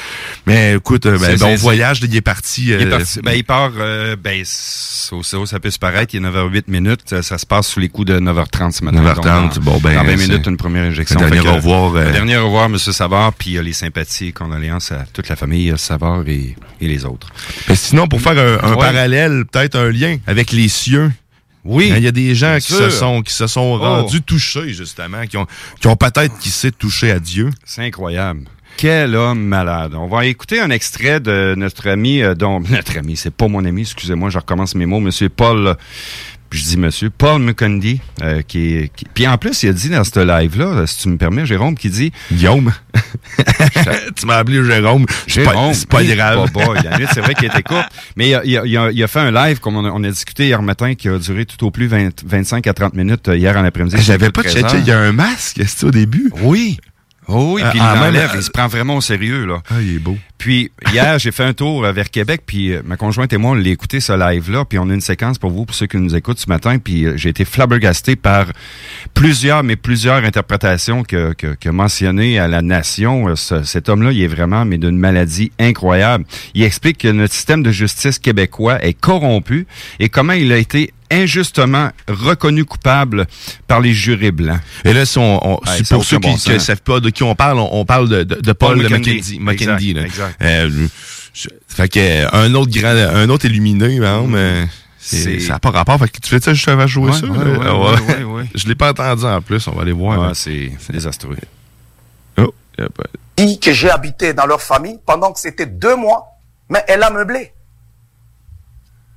Mais 0.45 0.75
écoute, 0.75 1.05
euh, 1.05 1.17
ben, 1.17 1.31
C'est- 1.31 1.37
ben, 1.39 1.45
on 1.47 1.49
c'est- 1.55 1.61
voyage. 1.61 1.99
Il 2.03 2.15
est 2.15 2.21
parti. 2.21 2.65
Il 2.65 2.71
est 2.73 2.85
euh, 2.85 2.89
parti. 2.97 3.19
Ben, 3.23 3.33
il 3.33 3.43
part, 3.43 3.71
euh, 3.77 4.15
ben, 4.15 4.41
ça, 4.45 5.15
ça, 5.23 5.37
ça 5.45 5.59
peut 5.59 5.71
se 5.71 5.79
paraître, 5.79 6.13
il 6.13 6.17
est 6.17 6.27
9h08 6.29 6.67
minutes. 6.67 7.01
Ça, 7.05 7.21
ça 7.21 7.37
se 7.37 7.45
passe 7.45 7.67
sous 7.67 7.79
les 7.79 7.89
coups 7.89 8.07
de 8.07 8.19
9h30 8.19 8.71
ce 8.71 8.83
matin. 8.83 9.01
9h30, 9.01 9.55
Donc, 9.55 9.59
bon, 9.63 9.77
ben, 9.79 9.95
Dans 9.95 10.03
20 10.03 10.17
c'est- 10.17 10.27
minutes, 10.27 10.47
une 10.47 10.57
première 10.57 10.83
injection. 10.85 11.19
un 11.19 11.29
dernier 11.29 11.43
que, 11.43 11.47
au 11.49 11.55
revoir, 11.55 11.95
euh, 11.95 12.11
dernier 12.11 12.37
au 12.37 12.45
revoir, 12.45 12.65
M. 12.65 12.77
Savard, 12.77 13.33
puis 13.33 13.57
euh, 13.57 13.61
les 13.63 13.73
sympathies 13.73 14.27
et 14.27 14.31
condoléances 14.31 14.91
à 14.91 15.05
toute 15.13 15.29
la 15.29 15.35
famille 15.35 15.73
Savard 15.77 16.23
et, 16.27 16.55
et 16.79 16.87
les 16.87 17.05
autres. 17.05 17.27
Mais 17.67 17.75
sinon, 17.75 18.07
pour 18.07 18.21
faire 18.21 18.33
un, 18.37 18.67
un 18.67 18.73
Ouais. 18.73 18.77
parallèle, 18.77 19.45
peut-être 19.51 19.75
un 19.77 19.89
lien 19.91 20.17
avec 20.27 20.51
les 20.51 20.67
cieux. 20.67 21.11
Oui. 21.63 21.91
Hein, 21.91 21.95
Il 21.97 22.03
y 22.03 22.07
a 22.07 22.11
des 22.11 22.33
gens 22.35 22.55
qui 22.57 22.73
sûr. 22.73 22.77
se 22.77 22.89
sont 22.89 23.21
qui 23.21 23.33
se 23.33 23.47
sont 23.47 23.75
Oh. 23.75 23.77
rendus 23.77 24.21
touchés 24.21 24.73
justement, 24.73 25.25
qui 25.27 25.37
ont 25.37 25.45
qui 25.79 25.87
ont 25.87 25.95
peut-être 25.95 26.37
qui 26.39 26.49
s'est 26.49 26.71
touché 26.71 27.11
à 27.11 27.19
Dieu. 27.19 27.49
C'est 27.65 27.83
incroyable. 27.83 28.45
Quel 28.77 29.15
homme 29.15 29.41
malade. 29.43 29.93
On 29.95 30.07
va 30.07 30.25
écouter 30.25 30.59
un 30.59 30.69
extrait 30.71 31.19
de 31.19 31.53
notre 31.57 31.89
ami, 31.89 32.23
euh, 32.23 32.33
dont, 32.35 32.59
notre 32.69 32.97
ami, 32.97 33.15
c'est 33.17 33.29
pas 33.33 33.47
mon 33.49 33.63
ami, 33.65 33.81
excusez-moi, 33.81 34.29
je 34.29 34.37
recommence 34.39 34.75
mes 34.75 34.85
mots, 34.85 35.01
Monsieur 35.01 35.27
Paul 35.29 35.75
je 36.51 36.63
dis 36.63 36.77
monsieur 36.77 37.09
Paul 37.09 37.41
Mukundi, 37.41 38.01
euh, 38.21 38.41
qui 38.41 38.75
est. 38.75 38.91
qui- 38.95 39.05
Puis 39.13 39.27
en 39.27 39.37
plus, 39.37 39.63
il 39.63 39.69
a 39.69 39.73
dit 39.73 39.89
dans 39.89 40.03
ce 40.03 40.19
live-là, 40.19 40.85
si 40.87 40.97
tu 41.03 41.09
me 41.09 41.17
permets, 41.17 41.45
Jérôme, 41.45 41.75
qui 41.75 41.89
dit. 41.89 42.11
Guillaume. 42.31 42.71
tu 44.15 44.25
m'as 44.25 44.35
appelé 44.37 44.63
Jérôme. 44.63 45.05
Jérôme, 45.27 45.73
C'est 45.73 45.87
pas 45.89 46.03
grave. 46.03 46.49
nuit, 46.99 47.07
c'est 47.13 47.21
vrai 47.21 47.33
qu'il 47.35 47.45
était 47.45 47.63
court. 47.63 47.83
Mais 48.15 48.29
il 48.29 48.35
a, 48.35 48.41
il 48.45 48.77
a- 48.77 48.91
il 48.91 49.03
a- 49.03 49.07
fait 49.07 49.19
un 49.19 49.31
live, 49.31 49.59
comme 49.59 49.75
on 49.77 49.85
a, 49.85 49.89
on 49.89 50.03
a 50.03 50.09
discuté 50.09 50.45
hier 50.47 50.61
matin, 50.61 50.95
qui 50.95 51.09
a 51.09 51.17
duré 51.17 51.45
tout 51.45 51.65
au 51.65 51.71
plus 51.71 51.87
20 51.87 52.23
25 52.25 52.67
à 52.67 52.73
30 52.73 52.93
minutes 52.93 53.27
euh, 53.29 53.37
hier 53.37 53.55
en 53.57 53.63
après-midi. 53.65 53.95
J'avais 53.99 54.29
pas 54.29 54.41
13 54.43 54.53
checké. 54.53 54.65
heures. 54.65 54.75
Il 54.81 54.87
y 54.87 54.91
a 54.91 54.99
un 54.99 55.11
masque, 55.11 55.61
c'est 55.65 55.83
au 55.85 55.91
début? 55.91 56.31
Oui. 56.41 56.77
Oh 57.27 57.53
oui, 57.55 57.61
Euh, 57.63 57.69
puis 57.69 57.79
il 57.79 57.99
l'enlève, 57.99 58.31
il 58.35 58.41
se 58.43 58.49
prend 58.49 58.67
vraiment 58.67 58.97
au 58.97 59.01
sérieux, 59.01 59.45
là. 59.45 59.61
Ah, 59.69 59.75
il 59.81 59.95
est 59.95 59.99
beau. 59.99 60.17
Puis 60.37 60.71
hier, 60.91 61.19
j'ai 61.19 61.31
fait 61.31 61.43
un 61.43 61.53
tour 61.53 61.83
vers 61.83 62.09
Québec, 62.09 62.41
puis 62.47 62.73
euh, 62.73 62.81
ma 62.83 62.97
conjointe 62.97 63.31
et 63.31 63.37
moi, 63.37 63.51
on 63.51 63.53
l'a 63.53 63.69
écouté 63.69 63.99
ce 63.99 64.11
live-là, 64.13 64.65
puis 64.65 64.79
on 64.79 64.89
a 64.89 64.93
une 64.93 65.01
séquence 65.01 65.37
pour 65.37 65.51
vous, 65.51 65.65
pour 65.65 65.75
ceux 65.75 65.85
qui 65.85 65.97
nous 65.97 66.15
écoutent 66.15 66.39
ce 66.39 66.49
matin, 66.49 66.79
puis 66.79 67.05
euh, 67.05 67.13
j'ai 67.17 67.29
été 67.29 67.45
flabbergasté 67.45 68.15
par 68.15 68.47
plusieurs, 69.13 69.63
mais 69.63 69.75
plusieurs 69.75 70.23
interprétations 70.25 71.03
que, 71.03 71.33
que, 71.33 71.55
que 71.55 71.69
mentionnées 71.69 72.39
à 72.39 72.47
la 72.47 72.61
nation. 72.61 73.35
Ce- 73.35 73.63
cet 73.63 73.87
homme-là, 73.89 74.11
il 74.11 74.21
est 74.23 74.27
vraiment, 74.27 74.65
mais 74.65 74.77
d'une 74.79 74.97
maladie 74.97 75.51
incroyable. 75.59 76.25
Il 76.55 76.63
explique 76.63 76.97
que 76.97 77.07
notre 77.07 77.33
système 77.33 77.63
de 77.63 77.71
justice 77.71 78.19
québécois 78.19 78.83
est 78.83 78.93
corrompu 78.99 79.67
et 79.99 80.09
comment 80.09 80.33
il 80.33 80.51
a 80.51 80.57
été 80.57 80.91
injustement 81.11 81.89
reconnu 82.07 82.65
coupable 82.65 83.27
par 83.67 83.79
les 83.81 83.93
jurés 83.93 84.31
blancs. 84.31 84.59
Et 84.85 84.93
là, 84.93 85.05
si 85.05 85.17
on, 85.19 85.45
on- 85.45 85.59
Ouais, 85.65 85.83
pour 85.89 86.03
ceux 86.05 86.19
qui 86.19 86.49
ne 86.49 86.57
savent 86.59 86.81
pas 86.81 86.99
de 86.99 87.09
qui 87.09 87.23
on 87.23 87.35
parle, 87.35 87.59
on, 87.59 87.69
on 87.71 87.85
parle 87.85 88.09
de, 88.09 88.23
de, 88.23 88.35
de 88.35 88.51
Paul, 88.53 88.81
Paul. 88.81 88.89
Mackenzie, 88.89 89.39
Exact, 89.49 89.81
là. 89.93 90.01
exact. 90.05 90.41
Euh, 90.41 90.87
je- 91.33 91.49
fait 91.67 91.87
que 91.89 91.99
euh, 91.99 92.27
un 92.33 92.53
autre 92.55 92.71
grand, 92.71 92.89
un 92.89 93.29
autre 93.29 93.45
illuminé, 93.45 93.99
hein, 94.05 94.23
mais 94.27 94.65
ça 94.99 95.53
n'a 95.53 95.59
pas 95.59 95.71
rapport. 95.71 95.99
Fait 95.99 96.09
que 96.09 96.19
tu 96.19 96.29
fais 96.29 96.39
ça 96.39 96.53
juste 96.53 96.67
avant 96.67 96.83
de 96.83 96.87
jouer 96.87 97.11
Ouais, 97.11 97.17
ça? 97.17 97.25
ouais, 97.25 97.37
ouais, 97.37 97.57
ouais, 97.57 97.99
ouais, 98.17 98.23
ouais. 98.23 98.43
Je 98.55 98.67
l'ai 98.67 98.75
pas 98.75 98.91
entendu 98.91 99.25
en 99.25 99.41
plus. 99.41 99.67
On 99.67 99.71
va 99.71 99.81
aller 99.83 99.91
voir. 99.91 100.19
Ouais, 100.19 100.33
c'est 100.33 100.71
c'est 100.79 100.93
désastreux. 100.93 101.37
Oh, 102.37 102.53
y 102.77 102.81
a 102.83 102.89
pas- 102.89 103.03
dit 103.37 103.59
que 103.59 103.71
j'ai 103.73 103.89
habité 103.89 104.33
dans 104.33 104.45
leur 104.45 104.61
famille 104.61 104.97
pendant 105.05 105.31
que 105.31 105.39
c'était 105.39 105.65
deux 105.65 105.95
mois, 105.95 106.25
mais 106.69 106.83
elle 106.87 107.01
a 107.03 107.09
meublé. 107.09 107.51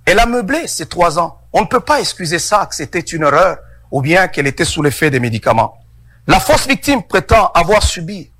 Elle 0.07 0.19
a 0.19 0.27
meublé 0.27 0.67
ces 0.67 0.87
trois 0.87 1.19
ans. 1.19 1.41
On 1.53 1.63
ne 1.63 1.67
peut 1.67 1.81
pas 1.81 2.01
excuser 2.01 2.39
ça, 2.39 2.67
que 2.67 2.75
c'était 2.75 3.01
une 3.01 3.23
erreur 3.23 3.59
ou 3.91 4.03
bien 4.03 4.29
qu'elle 4.29 4.47
était 4.47 4.65
sous 4.65 4.83
l'effet 4.83 5.11
des 5.11 5.21
médicaments. 5.21 5.79
La 6.27 6.41
fausse 6.41 6.67
victime 6.67 7.03
prétend 7.03 7.51
avoir 7.55 7.83
subi 7.83 8.31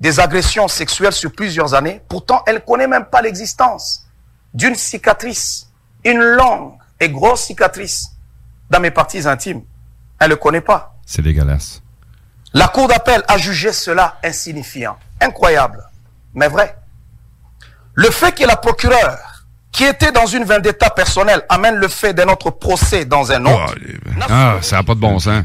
des 0.00 0.20
agressions 0.20 0.68
sexuelles 0.68 1.12
sur 1.12 1.32
plusieurs 1.32 1.74
années. 1.74 2.02
Pourtant, 2.08 2.42
elle 2.46 2.56
ne 2.56 2.60
connaît 2.60 2.86
même 2.86 3.06
pas 3.06 3.22
l'existence 3.22 4.06
d'une 4.52 4.74
cicatrice, 4.74 5.70
une 6.04 6.20
longue 6.20 6.74
et 7.00 7.08
grosse 7.08 7.44
cicatrice 7.44 8.10
dans 8.70 8.80
mes 8.80 8.90
parties 8.90 9.26
intimes. 9.26 9.62
Elle 10.18 10.28
ne 10.28 10.34
le 10.34 10.36
connaît 10.36 10.60
pas. 10.60 10.94
C'est 11.04 11.22
dégueulasse. 11.22 11.82
La 12.52 12.68
Cour 12.68 12.88
d'appel 12.88 13.22
a 13.28 13.38
jugé 13.38 13.72
cela 13.72 14.18
insignifiant. 14.22 14.96
Incroyable, 15.20 15.84
mais 16.34 16.48
vrai. 16.48 16.76
Le 17.94 18.10
fait 18.10 18.32
que 18.32 18.44
la 18.44 18.56
procureure, 18.56 19.25
qui 19.76 19.84
était 19.84 20.10
dans 20.10 20.24
une 20.24 20.44
vendetta 20.44 20.88
personnelle, 20.88 21.42
amène 21.50 21.74
le 21.74 21.88
fait 21.88 22.14
d'un 22.14 22.28
autre 22.28 22.50
procès 22.50 23.04
dans 23.04 23.30
un 23.30 23.44
autre. 23.44 23.74
Ah, 24.26 24.56
ça 24.62 24.76
n'a 24.76 24.82
pas 24.82 24.94
de 24.94 25.00
bon 25.00 25.18
sens. 25.18 25.44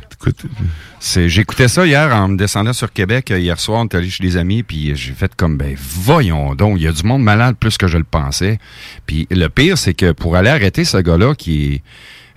C'est, 1.01 1.27
j'écoutais 1.27 1.67
ça 1.67 1.85
hier 1.85 2.15
en 2.15 2.29
me 2.29 2.38
descendant 2.38 2.71
sur 2.71 2.93
Québec. 2.93 3.29
euh, 3.31 3.39
Hier 3.39 3.59
soir, 3.59 3.81
on 3.81 3.85
est 3.85 3.95
allé 3.95 4.09
chez 4.09 4.23
des 4.23 4.38
amis, 4.38 4.63
puis 4.63 4.95
j'ai 4.95 5.11
fait 5.11 5.35
comme, 5.35 5.57
ben 5.57 5.75
voyons 5.77 6.55
donc, 6.55 6.75
il 6.77 6.83
y 6.83 6.88
a 6.88 6.93
du 6.93 7.03
monde 7.03 7.23
malade 7.23 7.57
plus 7.59 7.77
que 7.77 7.88
je 7.88 7.97
le 7.97 8.05
pensais. 8.05 8.57
Puis 9.05 9.27
le 9.31 9.50
pire, 9.50 9.77
c'est 9.77 9.93
que 9.95 10.13
pour 10.13 10.38
aller 10.38 10.50
arrêter 10.50 10.85
ce 10.85 10.97
gars-là 10.97 11.35
qui 11.35 11.73
est 11.73 11.83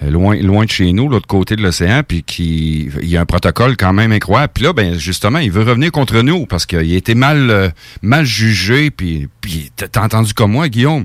euh, 0.02 0.10
loin, 0.10 0.34
loin 0.40 0.64
de 0.64 0.70
chez 0.70 0.92
nous, 0.92 1.08
l'autre 1.08 1.28
côté 1.28 1.54
de 1.54 1.62
l'océan, 1.62 2.02
puis 2.02 2.24
qui, 2.24 2.90
il 3.02 3.08
y 3.08 3.16
a 3.16 3.20
un 3.20 3.26
protocole 3.26 3.76
quand 3.76 3.92
même 3.92 4.10
incroyable. 4.10 4.52
Puis 4.52 4.64
là, 4.64 4.72
ben 4.72 4.98
justement, 4.98 5.38
il 5.38 5.52
veut 5.52 5.62
revenir 5.62 5.92
contre 5.92 6.22
nous 6.22 6.46
parce 6.46 6.66
qu'il 6.66 6.78
a 6.78 6.96
été 6.96 7.14
mal, 7.14 7.50
euh, 7.50 7.68
mal 8.02 8.24
jugé. 8.24 8.90
Puis, 8.90 9.28
puis 9.40 9.70
t'as 9.76 10.02
entendu 10.02 10.34
comme 10.34 10.50
moi, 10.52 10.68
Guillaume, 10.68 11.04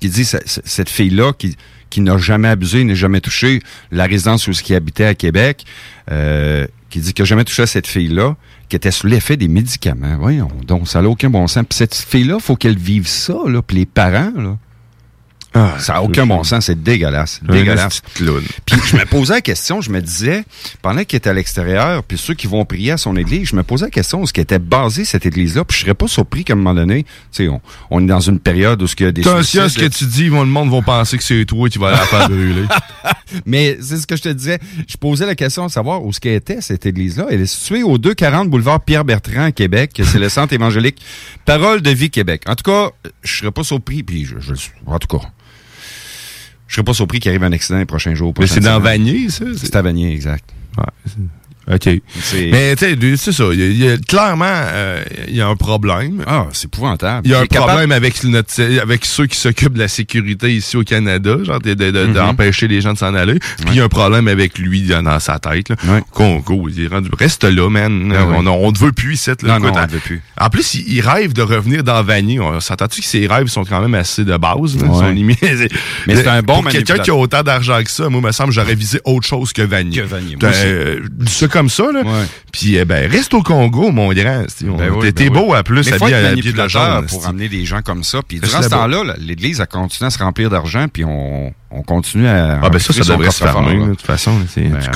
qui 0.00 0.08
dit 0.08 0.24
ce- 0.24 0.36
ce- 0.46 0.60
cette 0.64 0.88
fille-là 0.88 1.32
qui, 1.32 1.56
qui 1.90 2.00
n'a 2.00 2.18
jamais 2.18 2.48
abusé, 2.48 2.82
n'a 2.84 2.94
jamais 2.94 3.20
touché 3.20 3.60
la 3.90 4.04
résidence 4.06 4.46
où 4.48 4.52
il 4.52 4.74
habitait 4.74 5.04
à 5.06 5.14
Québec, 5.14 5.64
euh, 6.10 6.66
qui 6.90 7.00
dit 7.00 7.12
qu'il 7.12 7.22
n'a 7.22 7.26
jamais 7.26 7.44
touché 7.44 7.62
à 7.62 7.66
cette 7.66 7.86
fille-là, 7.86 8.36
qui 8.68 8.76
était 8.76 8.90
sous 8.90 9.06
l'effet 9.06 9.36
des 9.36 9.48
médicaments. 9.48 10.16
Voyons, 10.18 10.48
donc 10.66 10.88
ça 10.88 11.00
n'a 11.02 11.08
aucun 11.08 11.30
bon 11.30 11.46
sens. 11.46 11.64
Puis 11.68 11.76
cette 11.76 11.94
fille-là, 11.94 12.38
faut 12.40 12.56
qu'elle 12.56 12.78
vive 12.78 13.06
ça, 13.06 13.36
là, 13.46 13.62
puis 13.62 13.76
les 13.78 13.86
parents, 13.86 14.32
là. 14.36 14.58
Ça 15.78 15.94
n'a 15.94 16.02
aucun 16.02 16.26
bon 16.26 16.44
sens, 16.44 16.66
c'est 16.66 16.82
dégueulasse. 16.82 17.40
Dégueulasse. 17.42 18.02
Puis 18.14 18.76
je 18.86 18.96
me 18.96 19.04
posais 19.04 19.34
la 19.34 19.40
question, 19.40 19.80
je 19.80 19.90
me 19.90 20.00
disais, 20.00 20.44
pendant 20.82 21.04
qu'il 21.04 21.16
était 21.16 21.30
à 21.30 21.34
l'extérieur, 21.34 22.02
puis 22.02 22.18
ceux 22.18 22.34
qui 22.34 22.46
vont 22.46 22.64
prier 22.64 22.92
à 22.92 22.96
son 22.96 23.16
église, 23.16 23.48
je 23.48 23.56
me 23.56 23.62
posais 23.62 23.86
la 23.86 23.90
question 23.90 24.22
où 24.22 24.26
ce 24.26 24.32
qui 24.32 24.40
était 24.40 24.58
basé 24.58 25.04
cette 25.04 25.26
église-là, 25.26 25.64
puis 25.64 25.76
je 25.76 25.82
serais 25.82 25.94
pas 25.94 26.08
surpris 26.08 26.44
qu'à 26.44 26.54
un 26.54 26.56
moment 26.56 26.74
donné, 26.74 27.04
tu 27.04 27.08
sais, 27.32 27.48
on, 27.48 27.60
on 27.90 28.02
est 28.02 28.06
dans 28.06 28.20
une 28.20 28.38
période 28.38 28.82
où 28.82 28.86
ce 28.86 28.96
qu'il 28.96 29.06
y 29.06 29.08
a 29.08 29.12
des 29.12 29.26
Attention 29.26 29.62
à 29.62 29.68
ce 29.68 29.78
que 29.78 29.86
tu 29.86 30.04
dis, 30.06 30.28
le 30.28 30.44
monde 30.44 30.70
va 30.70 30.82
penser 30.82 31.18
que 31.18 31.24
c'est 31.24 31.44
toi 31.44 31.68
qui 31.68 31.78
vas 31.78 31.90
la 31.90 31.98
faire 31.98 32.28
brûler. 32.28 32.66
Mais 33.46 33.78
c'est 33.80 33.98
ce 33.98 34.06
que 34.06 34.16
je 34.16 34.22
te 34.22 34.28
disais. 34.28 34.58
Je 34.86 34.96
posais 34.96 35.26
la 35.26 35.34
question 35.34 35.66
de 35.66 35.70
savoir 35.70 36.04
où 36.04 36.12
ce 36.12 36.20
qu'elle 36.20 36.34
était, 36.34 36.60
cette 36.60 36.86
église-là. 36.86 37.26
Elle 37.30 37.40
est 37.40 37.46
située 37.46 37.82
au 37.82 37.98
240 37.98 38.48
boulevard 38.48 38.80
Pierre-Bertrand 38.80 39.44
à 39.44 39.52
Québec. 39.52 40.00
C'est 40.04 40.18
le 40.18 40.28
centre 40.28 40.52
évangélique 40.52 41.02
Parole 41.44 41.82
de 41.82 41.90
vie 41.90 42.10
Québec. 42.10 42.42
En 42.46 42.54
tout 42.54 42.70
cas, 42.70 42.90
je 43.22 43.38
serais 43.38 43.50
pas 43.50 43.64
surpris, 43.64 44.02
puis 44.02 44.24
je, 44.24 44.38
je 44.40 44.52
en 44.86 44.98
tout 44.98 45.18
cas, 45.18 45.26
je 46.66 46.74
serais 46.74 46.84
pas 46.84 46.94
surpris 46.94 47.20
qu'il 47.20 47.30
arrive 47.30 47.44
un 47.44 47.52
accident 47.52 47.78
les 47.78 47.84
prochains 47.84 48.14
jours. 48.14 48.34
Mais 48.38 48.46
c'est 48.46 48.60
dans. 48.60 48.80
Vanier, 48.80 49.28
ça? 49.30 49.44
C'est 49.56 49.76
à 49.76 49.82
Vanier, 49.82 50.12
exact. 50.12 50.52
OK. 51.72 51.88
Mais 52.50 52.76
tu 52.76 52.84
sais, 52.86 53.16
c'est 53.16 53.32
ça. 53.32 53.44
Il 53.52 53.58
y 53.58 53.62
a- 53.62 53.66
il 53.66 53.84
y 53.84 53.88
a- 53.88 53.96
clairement, 53.98 54.44
euh, 54.48 55.02
il 55.28 55.34
y 55.36 55.40
a 55.40 55.48
un 55.48 55.56
problème. 55.56 56.22
Ah, 56.26 56.46
c'est 56.52 56.66
épouvantable. 56.66 57.22
Il 57.26 57.30
y 57.32 57.34
a 57.34 57.38
Il 57.38 57.42
un 57.42 57.46
capable- 57.46 57.68
problème 57.70 57.92
avec, 57.92 58.22
notre, 58.24 58.80
avec 58.80 59.04
ceux 59.04 59.26
qui 59.26 59.36
s'occupent 59.38 59.74
de 59.74 59.80
la 59.80 59.88
sécurité 59.88 60.54
ici 60.54 60.76
au 60.76 60.84
Canada, 60.84 61.36
genre 61.42 61.58
de- 61.60 61.74
de- 61.74 61.90
de- 61.90 62.06
Mhm. 62.06 62.12
d'empêcher 62.14 62.68
les 62.68 62.80
gens 62.80 62.92
de 62.92 62.98
s'en 62.98 63.14
aller. 63.14 63.38
Puis 63.40 63.66
il 63.70 63.74
y 63.76 63.80
a 63.80 63.84
un 63.84 63.88
problème 63.88 64.28
avec 64.28 64.58
lui 64.58 64.82
dans, 64.82 65.18
sa 65.18 65.38
tête. 65.38 65.70
Là. 65.70 65.76
Congo, 66.12 66.68
il 66.68 66.84
est 66.84 66.88
rendu. 66.88 67.10
Reste 67.18 67.44
là, 67.44 67.68
man. 67.68 68.12
Ah 68.16 68.24
on, 68.26 68.46
on 68.46 68.72
te 68.72 68.78
veut 68.78 68.92
plus 68.92 69.14
ici. 69.14 69.30
Là. 69.30 69.58
Non, 69.58 69.66
non, 69.66 69.72
on 69.74 69.78
en- 69.78 69.86
te 69.86 69.92
veut 69.92 69.98
plus. 69.98 70.22
En 70.40 70.48
plus, 70.50 70.74
il, 70.74 70.92
il 70.94 71.00
rêve 71.00 71.32
de 71.32 71.42
revenir 71.42 71.82
dans 71.82 72.02
Vanier. 72.02 72.38
On 72.40 72.60
s'entend-tu 72.60 73.00
que 73.00 73.06
ses 73.06 73.26
rêves 73.26 73.48
sont 73.48 73.64
quand 73.64 73.80
même 73.80 73.94
assez 73.94 74.24
de 74.24 74.36
base? 74.36 74.76
Là, 74.76 74.86
Ouais. 74.86 74.98
Sont 75.00 75.10
limés. 75.10 75.36
Mais 76.06 76.14
c'est 76.16 76.26
un 76.28 76.42
bon 76.42 76.62
quelqu'un 76.62 76.98
qui 76.98 77.10
a 77.10 77.14
autant 77.14 77.42
d'argent 77.42 77.82
que 77.82 77.90
ça, 77.90 78.08
moi, 78.08 78.20
me 78.20 78.32
semble, 78.32 78.52
j'aurais 78.52 78.74
visé 78.74 79.00
autre 79.04 79.26
chose 79.26 79.52
que 79.52 79.62
Vanier. 79.62 80.00
Que 80.00 80.06
Vanier, 80.06 80.36
comme 81.56 81.68
ça, 81.70 81.90
là. 81.92 82.02
Puis, 82.52 82.76
eh 82.76 82.84
ben, 82.84 83.10
reste 83.10 83.32
au 83.34 83.42
Congo, 83.42 83.90
mon 83.90 84.12
grand. 84.12 84.44
C'est- 84.48 84.68
on- 84.68 84.76
Ben 84.76 84.90
oui, 84.90 85.00
T'es 85.00 85.12
ben 85.12 85.24
t'es 85.24 85.30
beau 85.30 85.52
oui. 85.52 85.56
à 85.56 85.62
plus, 85.62 85.90
Mais 85.90 85.98
faut 85.98 86.06
être 86.08 86.14
à 86.14 86.18
habillé 86.28 86.52
de 86.52 86.56
manipulateur 86.56 86.96
jaune. 86.98 87.06
pour 87.06 87.26
amener 87.26 87.48
des 87.48 87.64
gens 87.64 87.82
comme 87.82 88.04
ça. 88.04 88.20
Puis 88.26 88.40
durant 88.40 88.62
ce 88.62 88.68
temps-là, 88.68 89.04
là, 89.04 89.14
l'Église 89.18 89.60
a 89.60 89.66
continué 89.66 90.06
à 90.06 90.10
se 90.10 90.18
remplir 90.18 90.50
d'argent, 90.50 90.86
puis 90.92 91.04
on, 91.04 91.52
on 91.70 91.82
continue 91.82 92.26
à. 92.28 92.60
Ah 92.62 92.68
ben 92.70 92.78
ça, 92.78 92.92
ça 92.92 93.04
devrait 93.04 93.30
se 93.30 93.42
fermer, 93.42 93.76
de 93.86 93.90
toute 93.90 94.02
façon. 94.02 94.32
c'est- 94.48 94.62
Ben, 94.62 94.78
du 94.78 94.90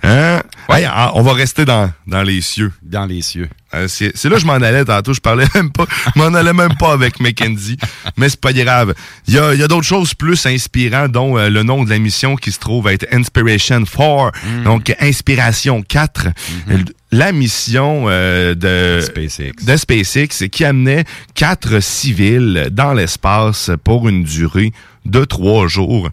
coup, 0.00 0.06
ouais. 0.06 0.12
Hein? 0.12 0.42
Hey, 0.68 0.86
ah, 0.88 1.12
on 1.14 1.22
va 1.22 1.32
rester 1.32 1.64
dans, 1.64 1.90
dans 2.06 2.22
les 2.22 2.40
cieux. 2.40 2.72
Dans 2.82 3.06
les 3.06 3.22
cieux. 3.22 3.48
Euh, 3.74 3.86
c'est 3.88 4.24
là 4.24 4.30
que 4.36 4.38
je 4.40 4.46
m'en 4.46 4.54
allais 4.54 4.84
tantôt. 4.84 5.12
Je 5.12 5.20
parlais 5.20 5.46
même 5.54 5.70
pas. 5.70 5.86
M'en 6.16 6.34
allais 6.34 6.52
même 6.52 6.76
pas 6.76 6.92
avec 6.92 7.20
Mackenzie. 7.20 7.76
Mais 8.16 8.28
c'est 8.28 8.40
pas 8.40 8.52
grave. 8.52 8.94
Il 9.26 9.34
y 9.34 9.38
a, 9.38 9.54
il 9.54 9.60
y 9.60 9.62
a 9.62 9.68
d'autres 9.68 9.86
choses 9.86 10.14
plus 10.14 10.46
inspirantes, 10.46 11.12
dont 11.12 11.38
euh, 11.38 11.48
le 11.48 11.62
nom 11.62 11.84
de 11.84 11.90
la 11.90 11.98
mission 11.98 12.36
qui 12.36 12.52
se 12.52 12.58
trouve 12.58 12.88
être 12.88 13.06
Inspiration 13.12 13.84
4. 13.84 14.32
Mm. 14.44 14.64
Donc, 14.64 14.94
Inspiration 15.00 15.82
4. 15.82 16.28
Mm-hmm. 16.28 16.84
La 17.12 17.32
mission 17.32 18.04
euh, 18.08 18.54
de 18.54 19.00
SpaceX. 19.00 19.64
de 19.64 19.76
SpaceX 19.76 20.48
qui 20.48 20.64
amenait 20.64 21.04
quatre 21.34 21.80
civils 21.80 22.68
dans 22.70 22.92
l'espace 22.92 23.72
pour 23.82 24.08
une 24.08 24.22
durée 24.22 24.72
de 25.06 25.24
trois 25.24 25.66
jours, 25.66 26.10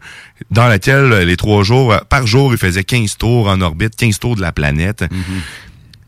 dans 0.50 0.68
laquelle 0.68 1.12
euh, 1.14 1.24
les 1.26 1.38
trois 1.38 1.64
jours, 1.64 1.94
euh, 1.94 2.00
par 2.10 2.26
jour, 2.26 2.52
ils 2.52 2.58
faisaient 2.58 2.84
15 2.84 3.18
tours 3.18 3.48
en 3.48 3.62
orbite, 3.62 3.96
15 3.96 4.18
tours 4.18 4.36
de 4.36 4.42
la 4.42 4.52
planète. 4.52 5.04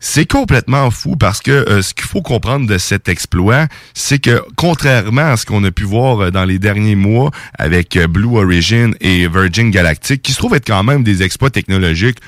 C'est 0.02 0.26
complètement 0.26 0.90
fou 0.92 1.18
parce 1.18 1.42
que 1.42 1.52
euh, 1.52 1.82
ce 1.82 1.94
qu'il 1.94 2.06
faut 2.06 2.22
comprendre 2.22 2.66
de 2.66 2.78
cet 2.78 3.10
exploit, 3.10 3.68
c'est 3.94 4.20
que 4.20 4.42
contrairement 4.56 5.32
à 5.34 5.36
ce 5.38 5.46
qu'on 5.46 5.62
a 5.66 5.72
pu 5.72 5.84
voir 5.84 6.20
euh, 6.22 6.32
dans 6.32 6.46
les 6.46 6.58
derniers 6.58 6.96
mois 6.96 7.32
avec 7.58 7.98
euh, 7.98 8.08
Blue 8.08 8.38
Origin 8.38 8.94
et 9.02 9.28
Virgin 9.28 9.72
Galactic, 9.72 10.22
qui 10.22 10.32
se 10.32 10.38
trouvent 10.38 10.56
être 10.56 10.66
quand 10.66 10.84
même 10.84 11.04
des 11.04 11.22
exploits 11.22 11.50
technologiques 11.50 12.20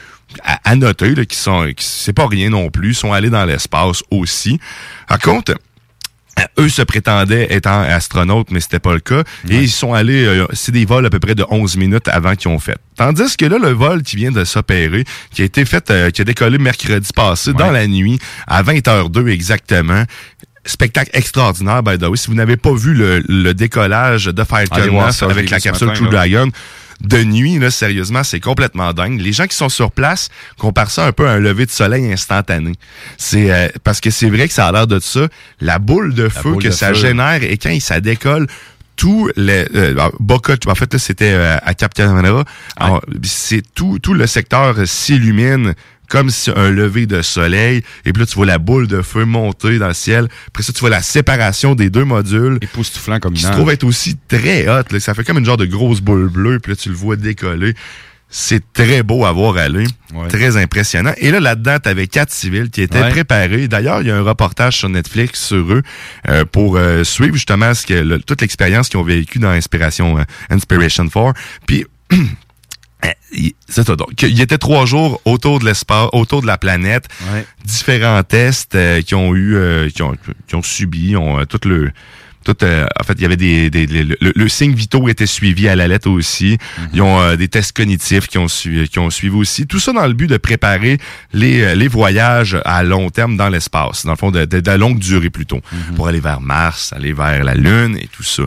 à, 0.44 0.60
à 0.72 0.76
noter, 0.76 1.16
là, 1.16 1.26
qui 1.26 1.38
sont, 1.38 1.66
qui- 1.76 1.86
c'est 1.86 2.14
pas 2.14 2.28
rien 2.28 2.50
non 2.50 2.70
plus, 2.70 2.94
sont 2.94 3.14
allés 3.14 3.30
dans 3.30 3.46
l'espace 3.46 4.02
aussi. 4.12 4.60
Par 5.08 5.20
contre, 5.20 5.56
eux 6.58 6.70
se 6.70 6.82
prétendaient 6.82 7.48
être 7.54 7.68
astronautes, 7.68 8.50
mais 8.52 8.62
c'était 8.62 8.80
pas 8.80 8.94
le 8.94 9.00
cas. 9.00 9.24
Et 9.50 9.58
ils 9.64 9.70
sont 9.70 9.94
allés, 9.94 10.24
euh, 10.26 10.48
c'est 10.54 10.72
des 10.72 10.86
vols 10.86 11.06
à 11.06 11.10
peu 11.10 11.20
près 11.20 11.36
de 11.36 11.46
11 11.50 11.76
minutes 11.78 12.08
avant 12.08 12.36
qu'ils 12.36 12.50
ont 12.50 12.58
fait. 12.60 12.78
Tandis 12.96 13.36
que 13.38 13.46
là, 13.46 13.58
le 13.60 13.70
vol 13.72 14.02
qui 14.02 14.16
vient 14.16 14.32
de 14.32 14.44
s'opérer, 14.46 15.04
qui 15.34 15.42
a 15.42 15.46
été 15.46 15.66
fait, 15.66 15.92
euh, 15.92 16.10
qui 16.10 16.22
a 16.22 16.24
décollé 16.24 16.58
mercredi 16.58 17.10
passé, 17.14 17.54
dans 17.54 17.70
la 17.72 17.86
nuit, 17.86 18.18
à 18.48 18.64
20h02 18.64 19.28
exactement, 19.28 20.04
spectacle 20.66 21.10
extraordinaire, 21.14 21.84
by 21.84 21.98
the 21.98 22.04
way. 22.04 22.16
Si 22.18 22.28
vous 22.28 22.36
n'avez 22.36 22.56
pas 22.58 22.74
vu 22.74 22.94
le, 22.94 23.24
le 23.28 23.54
décollage 23.54 24.26
de 24.26 24.44
Falcon 24.44 24.76
Allez 24.76 24.90
voir 24.90 25.08
9 25.08 25.16
ça, 25.16 25.26
je 25.26 25.34
l'ai 25.34 25.40
avec 25.40 25.50
la 25.50 25.60
capsule 25.60 25.88
matin, 25.88 26.00
True. 26.00 26.10
Dragon, 26.12 26.50
de 27.04 27.24
nuit, 27.24 27.60
là, 27.60 27.72
sérieusement, 27.72 28.24
c'est 28.24 28.40
complètement 28.40 28.94
dingue. 28.94 29.20
Les 29.20 29.34
gens 29.34 29.48
qui 29.48 29.56
sont 29.56 29.70
sur 29.70 29.92
place 29.92 30.30
comparent 30.58 30.92
ça 30.92 31.06
un 31.06 31.12
peu 31.12 31.28
à 31.28 31.32
un 31.32 31.40
lever 31.40 31.66
de 31.66 31.72
soleil 31.72 32.12
instantané. 32.12 32.74
C'est 33.18 33.52
euh, 33.52 33.68
parce 33.84 34.02
que 34.02 34.10
c'est 34.10 34.30
vrai 34.30 34.48
que 34.48 34.54
ça 34.54 34.68
a 34.68 34.72
l'air 34.72 34.88
de 34.88 35.00
ça. 35.00 35.28
La 35.60 35.80
boule 35.80 36.14
de 36.14 36.30
feu 36.30 36.52
boule 36.52 36.64
que 36.64 36.68
de 36.68 36.74
ça 36.74 36.90
feu. 36.90 36.94
génère 36.96 37.44
et 37.44 37.58
quand 37.58 37.76
ça 37.80 38.00
décolle, 38.00 38.48
tout 38.96 39.30
les 39.36 39.66
euh, 39.76 40.10
Boca, 40.20 40.54
en 40.68 40.76
fait 40.76 40.98
c'était 40.98 41.32
euh, 41.32 41.58
à 41.64 41.74
Cap 41.74 41.94
Canaveral. 41.94 42.44
C'est 43.24 43.64
tout 43.74 44.00
tout 44.00 44.14
le 44.14 44.28
secteur 44.28 44.76
s'illumine 44.86 45.74
comme 46.12 46.30
si 46.30 46.52
un 46.56 46.70
lever 46.70 47.06
de 47.06 47.22
soleil 47.22 47.82
et 48.06 48.12
puis 48.12 48.20
là 48.22 48.26
tu 48.28 48.36
vois 48.36 48.46
la 48.46 48.58
boule 48.58 48.88
de 48.88 49.02
feu 49.02 49.24
monter 49.26 49.80
dans 49.80 49.88
le 49.88 49.94
ciel. 49.94 50.28
Après 50.50 50.62
ça 50.62 50.74
tu 50.74 50.82
vois 50.82 50.90
la 50.90 51.02
séparation 51.02 51.74
des 51.74 51.90
deux 51.90 52.04
modules 52.06 52.58
Époustouflant 52.62 53.20
comme 53.20 53.34
qui 53.34 53.44
se 53.44 53.52
trouve 53.52 53.72
être 53.72 53.86
aussi 53.86 54.18
très 54.28 54.68
hot. 54.68 54.84
là. 54.92 55.00
Ça 55.00 55.14
fait 55.14 55.24
comme 55.24 55.38
une 55.38 55.46
genre 55.46 55.56
de 55.58 55.66
grosse 55.66 56.02
boule 56.02 56.28
bleue 56.30 56.60
puis 56.60 56.74
là 56.74 56.76
tu 56.76 56.90
le 56.90 56.96
vois 56.96 57.16
décoller. 57.16 57.74
C'est 58.34 58.62
très 58.72 59.04
beau 59.04 59.26
à 59.26 59.32
voir 59.34 59.58
aller. 59.58 59.86
Ouais. 60.14 60.28
Très 60.30 60.56
impressionnant. 60.56 61.12
Et 61.18 61.32
là, 61.32 61.42
là-dedans, 61.42 61.76
tu 61.84 61.90
avais 61.90 62.08
quatre 62.08 62.32
civils 62.32 62.70
qui 62.70 62.82
étaient 62.82 63.02
Ouais. 63.02 63.10
préparés. 63.10 63.68
D'ailleurs, 63.68 64.02
il 64.04 64.08
y 64.08 64.12
a 64.12 64.16
un 64.16 64.22
reportage 64.22 64.78
sur 64.78 64.88
Netflix 64.88 65.48
sur 65.48 65.74
eux 65.74 65.82
euh, 66.30 66.46
pour 66.46 66.78
euh, 66.78 67.04
suivre 67.04 67.34
justement 67.34 67.74
ce 67.74 67.86
que, 67.86 67.94
le- 67.94 68.20
toute 68.22 68.40
l'expérience 68.40 68.88
qu'ils 68.88 69.02
ont 69.02 69.04
vécu 69.04 69.40
dans 69.40 69.50
Inspiration, 69.50 70.18
euh, 70.18 70.24
Inspiration 70.50 71.10
4. 71.10 71.34
Puis, 71.68 71.86
c'est 73.68 73.86
ça. 73.86 73.96
Donc, 73.96 74.22
il 74.22 74.38
y 74.38 74.42
était 74.42 74.58
trois 74.58 74.86
jours 74.86 75.22
autour 75.26 75.60
de 75.60 75.66
l'espace, 75.66 76.10
autour 76.14 76.42
de 76.42 76.48
la 76.48 76.58
planète. 76.58 77.06
Ouais. 77.34 77.46
Différents 77.66 78.22
tests 78.24 78.76
euh, 78.76 79.02
qui 79.02 79.16
ont 79.16 79.34
eu, 79.36 79.56
euh, 79.56 79.90
qui, 79.90 80.04
ont, 80.04 80.16
qui 80.48 80.56
ont 80.56 80.64
subi, 80.64 81.16
ont 81.16 81.40
euh, 81.40 81.46
tout 81.46 81.60
le... 81.68 81.92
Tout, 82.44 82.58
euh, 82.64 82.88
en 83.00 83.04
fait, 83.04 83.14
il 83.18 83.22
y 83.22 83.26
avait 83.26 83.38
des, 83.38 83.70
des- 83.70 83.86
le, 83.86 84.18
le- 84.20 84.34
le 84.36 84.50
signe 84.50 84.74
vitaux 84.74 85.08
était 85.08 85.28
suivi 85.28 85.68
à 85.70 85.76
la 85.76 85.88
lettre 85.88 86.10
aussi. 86.10 86.58
Ils 86.92 87.00
ont 87.04 87.20
euh, 87.22 87.36
des 87.36 87.48
tests 87.48 87.72
cognitifs 87.72 88.26
qui 88.26 88.40
ont, 88.40 88.48
su- 88.48 88.88
qui 88.92 88.98
ont 88.98 89.12
suivi 89.12 89.36
aussi. 89.36 89.68
Tout 89.68 89.80
ça 89.80 89.94
dans 89.94 90.08
le 90.08 90.14
but 90.14 90.26
de 90.26 90.38
préparer 90.38 90.98
les, 91.34 91.62
euh, 91.62 91.76
les 91.76 91.88
voyages 91.88 92.58
à 92.66 92.82
long 92.82 93.12
terme 93.12 93.38
dans 93.38 93.48
l'espace, 93.50 94.06
dans 94.08 94.14
le 94.14 94.18
fond 94.18 94.32
de, 94.32 94.46
de, 94.46 94.60
de 94.60 94.72
longue 94.72 94.98
durée 94.98 95.30
plutôt, 95.30 95.62
pour 95.96 96.08
aller 96.08 96.20
vers 96.20 96.42
Mars, 96.42 96.94
aller 96.94 97.14
vers 97.14 97.44
la 97.44 97.54
Lune 97.54 97.96
et 98.02 98.08
tout 98.08 98.24
ça. 98.24 98.42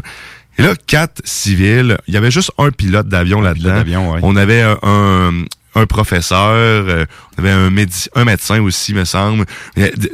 Et 0.58 0.62
là, 0.62 0.74
quatre 0.86 1.20
civils. 1.24 1.96
Il 2.06 2.14
y 2.14 2.16
avait 2.16 2.30
juste 2.30 2.52
un 2.58 2.70
pilote 2.70 3.08
d'avion 3.08 3.40
là-dedans. 3.40 3.74
ouais. 4.12 4.20
On 4.22 4.36
avait 4.36 4.62
un, 4.62 5.44
un 5.74 5.86
professeur, 5.86 6.50
euh, 6.52 7.04
on 7.36 7.40
avait 7.42 7.50
un, 7.50 7.70
un 8.14 8.24
médecin 8.24 8.60
aussi, 8.60 8.94
me 8.94 9.04
semble. 9.04 9.44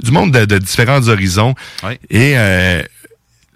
Du 0.03 0.11
monde 0.11 0.33
de, 0.33 0.45
de 0.47 0.59
différents 0.59 1.07
horizons. 1.09 1.55
Ouais. 1.83 1.99
Et 2.09 2.33
euh, 2.39 2.83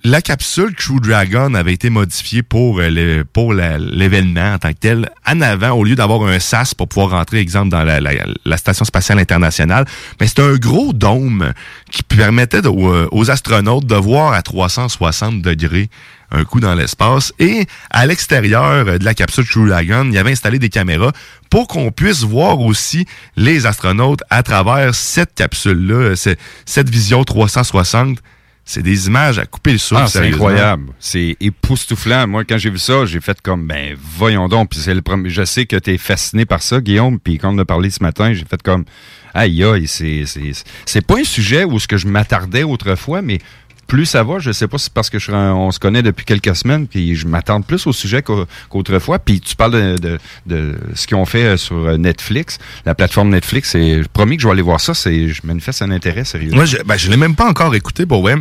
la 0.06 0.20
capsule 0.20 0.74
True 0.74 1.00
Dragon 1.00 1.54
avait 1.54 1.72
été 1.72 1.88
modifiée 1.88 2.42
pour 2.42 2.78
euh, 2.80 3.24
pour 3.32 3.54
l'événement 3.54 4.52
en 4.52 4.58
tant 4.58 4.70
que 4.74 4.78
tel. 4.78 5.08
En 5.26 5.40
avant, 5.40 5.70
au 5.70 5.82
lieu 5.84 5.94
d'avoir 5.94 6.22
un 6.28 6.38
SAS 6.38 6.74
pour 6.74 6.88
pouvoir 6.88 7.12
rentrer, 7.12 7.38
exemple, 7.38 7.70
dans 7.70 7.84
la, 7.84 8.00
la- 8.00 8.26
la 8.44 8.56
station 8.58 8.84
spatiale 8.84 9.18
internationale, 9.18 9.86
mais 10.20 10.26
c'était 10.26 10.42
un 10.42 10.56
gros 10.56 10.92
dôme 10.92 11.54
qui 11.90 12.02
permettait 12.02 12.60
de- 12.60 12.68
aux, 12.68 13.08
aux 13.12 13.30
astronautes 13.30 13.86
de 13.86 13.94
voir 13.94 14.34
à 14.34 14.42
360 14.42 15.40
degrés 15.40 15.88
un 16.34 16.44
coup 16.44 16.60
dans 16.60 16.74
l'espace. 16.74 17.32
Et 17.38 17.66
à 17.90 18.06
l'extérieur 18.06 18.88
euh, 18.88 18.98
de 18.98 19.04
la 19.04 19.14
capsule 19.14 19.46
True 19.46 19.68
Dragon, 19.68 20.04
il 20.06 20.14
y 20.14 20.18
avait 20.18 20.32
installé 20.32 20.58
des 20.58 20.68
caméras 20.68 21.12
pour 21.50 21.68
qu'on 21.68 21.90
puisse 21.90 22.22
voir 22.22 22.60
aussi 22.60 23.06
les 23.36 23.66
astronautes 23.66 24.22
à 24.30 24.42
travers 24.42 24.94
cette 24.94 25.34
capsule-là, 25.34 25.94
euh, 25.94 26.34
cette 26.66 26.90
vision 26.90 27.24
360. 27.24 28.18
C'est 28.66 28.82
des 28.82 29.08
images 29.08 29.38
à 29.38 29.44
couper 29.44 29.72
le 29.72 29.78
souffle. 29.78 30.02
Ah, 30.04 30.08
c'est 30.08 30.26
incroyable. 30.26 30.86
C'est 30.98 31.36
époustouflant. 31.38 32.26
Moi, 32.26 32.44
quand 32.44 32.56
j'ai 32.56 32.70
vu 32.70 32.78
ça, 32.78 33.04
j'ai 33.04 33.20
fait 33.20 33.38
comme, 33.42 33.66
ben, 33.66 33.94
voyons 34.16 34.48
donc. 34.48 34.70
Puis 34.70 34.80
c'est 34.80 34.94
le 34.94 35.02
premier. 35.02 35.28
Je 35.28 35.44
sais 35.44 35.66
que 35.66 35.76
t'es 35.76 35.98
fasciné 35.98 36.46
par 36.46 36.62
ça, 36.62 36.80
Guillaume. 36.80 37.20
Puis 37.20 37.36
quand 37.36 37.54
on 37.54 37.58
a 37.58 37.66
parlé 37.66 37.90
ce 37.90 38.02
matin, 38.02 38.32
j'ai 38.32 38.46
fait 38.46 38.62
comme, 38.62 38.86
aïe, 39.34 39.62
aïe, 39.62 39.86
c'est, 39.86 40.24
c'est, 40.24 40.52
c'est 40.86 41.06
pas 41.06 41.18
un 41.18 41.24
sujet 41.24 41.64
où 41.64 41.78
ce 41.78 41.86
que 41.86 41.98
je 41.98 42.06
m'attardais 42.06 42.62
autrefois, 42.62 43.20
mais 43.20 43.38
plus 43.86 44.06
ça 44.06 44.22
va, 44.22 44.38
je 44.38 44.52
sais 44.52 44.68
pas 44.68 44.78
si 44.78 44.90
parce 44.90 45.10
que 45.10 45.18
je 45.18 45.30
on 45.32 45.70
se 45.70 45.78
connaît 45.78 46.02
depuis 46.02 46.24
quelques 46.24 46.54
semaines, 46.56 46.86
puis 46.86 47.14
je 47.16 47.26
m'attarde 47.26 47.64
plus 47.64 47.86
au 47.86 47.92
sujet 47.92 48.22
qu'au- 48.22 48.46
qu'autrefois. 48.68 49.18
Puis 49.18 49.40
tu 49.40 49.56
parles 49.56 49.72
de, 49.98 50.18
de, 50.46 50.74
ce 50.94 51.06
qu'ils 51.06 51.16
ont 51.16 51.24
fait 51.24 51.44
euh, 51.44 51.56
sur 51.56 51.76
euh, 51.76 51.96
Netflix, 51.96 52.58
la 52.86 52.94
plateforme 52.94 53.30
Netflix. 53.30 53.74
Et 53.74 54.02
je 54.02 54.08
promis 54.08 54.36
que 54.36 54.42
je 54.42 54.48
vais 54.48 54.52
aller 54.52 54.62
voir 54.62 54.80
ça. 54.80 54.94
C'est, 54.94 55.28
je 55.28 55.40
manifeste 55.44 55.82
un 55.82 55.90
intérêt 55.90 56.24
sérieux. 56.24 56.50
Moi, 56.52 56.64
je, 56.64 56.76
ben, 56.84 56.96
l'ai 57.10 57.16
même 57.16 57.34
pas 57.34 57.48
encore 57.48 57.74
écouté 57.74 58.06
ouais. 58.22 58.36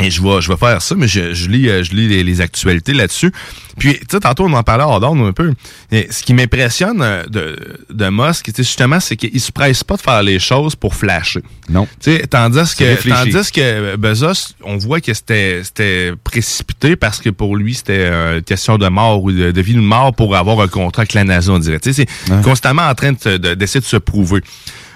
Et 0.00 0.10
je 0.10 0.22
vais, 0.22 0.40
je 0.40 0.48
vais 0.50 0.56
faire 0.56 0.80
ça, 0.80 0.94
mais 0.94 1.06
je, 1.06 1.34
je 1.34 1.48
lis, 1.50 1.68
euh, 1.68 1.82
je 1.84 1.92
lis 1.92 2.08
les, 2.08 2.24
les 2.24 2.40
actualités 2.40 2.94
là-dessus. 2.94 3.30
Puis, 3.78 3.98
tu 3.98 4.06
sais, 4.10 4.20
tantôt, 4.20 4.44
on 4.46 4.52
en 4.54 4.62
parlait 4.62 4.84
hors 4.84 5.00
d'onde 5.00 5.20
un 5.20 5.32
peu. 5.32 5.52
Et 5.90 6.08
ce 6.10 6.22
qui 6.22 6.32
m'impressionne 6.32 7.02
euh, 7.02 7.24
de, 7.26 7.58
de 7.90 8.08
Musk, 8.08 8.50
justement, 8.56 9.00
c'est 9.00 9.16
qu'il 9.16 9.38
se 9.38 9.52
presse 9.52 9.84
pas 9.84 9.96
de 9.96 10.00
faire 10.00 10.22
les 10.22 10.38
choses 10.38 10.76
pour 10.76 10.94
flasher. 10.94 11.40
Non. 11.68 11.86
Tu 12.02 12.16
sais, 12.16 12.26
tandis 12.26 12.74
que, 12.74 12.84
réfléchi. 12.84 13.30
tandis 13.32 13.52
que 13.52 13.96
Bezos, 13.96 14.54
on 14.64 14.78
voit 14.78 15.02
que 15.02 15.12
c'était, 15.12 15.60
c'était 15.62 16.12
précipité 16.24 16.96
parce 16.96 17.20
que 17.20 17.28
pour 17.28 17.54
lui, 17.56 17.74
c'était 17.74 17.92
euh, 17.98 18.36
une 18.38 18.42
question 18.44 18.78
de 18.78 18.88
mort 18.88 19.22
ou 19.22 19.30
de, 19.30 19.50
de 19.50 19.60
vie 19.60 19.74
ou 19.74 19.82
de 19.82 19.86
mort 19.86 20.14
pour 20.14 20.34
avoir 20.36 20.60
un 20.60 20.68
contrat 20.68 21.02
avec 21.02 21.12
la 21.12 21.24
NASA, 21.24 21.52
on 21.52 21.58
dirait. 21.58 21.80
Tu 21.80 21.92
sais, 21.92 22.06
c'est 22.26 22.42
constamment 22.42 22.88
en 22.88 22.94
train 22.94 23.12
de, 23.12 23.20
se- 23.20 23.36
de- 23.36 23.52
d'essayer 23.54 23.80
de 23.80 23.84
se 23.84 23.98
prouver. 23.98 24.40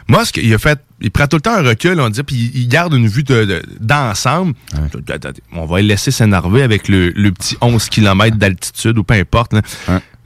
Musk, 0.08 0.38
il 0.42 0.54
a 0.54 0.58
fait, 0.58 0.78
il 1.00 1.10
prend 1.10 1.26
tout 1.26 1.36
le 1.36 1.42
temps 1.42 1.54
un 1.54 1.62
recul, 1.62 2.00
on 2.00 2.08
dit, 2.08 2.22
puis 2.22 2.50
il, 2.54 2.68
garde 2.68 2.94
une 2.94 3.06
vue 3.08 3.22
de, 3.22 3.44
de- 3.44 3.62
d'ensemble. 3.80 4.54
On 5.52 5.66
va 5.66 5.80
le 5.82 5.88
laisser 5.88 6.10
s'énerver 6.10 6.62
avec 6.62 6.88
le, 6.88 7.10
le 7.10 7.32
petit 7.32 7.56
11 7.60 7.88
km 7.88 8.36
d'altitude 8.36 8.96
ou 8.98 9.04
peu 9.04 9.14
importe. 9.14 9.52
là. 9.52 9.62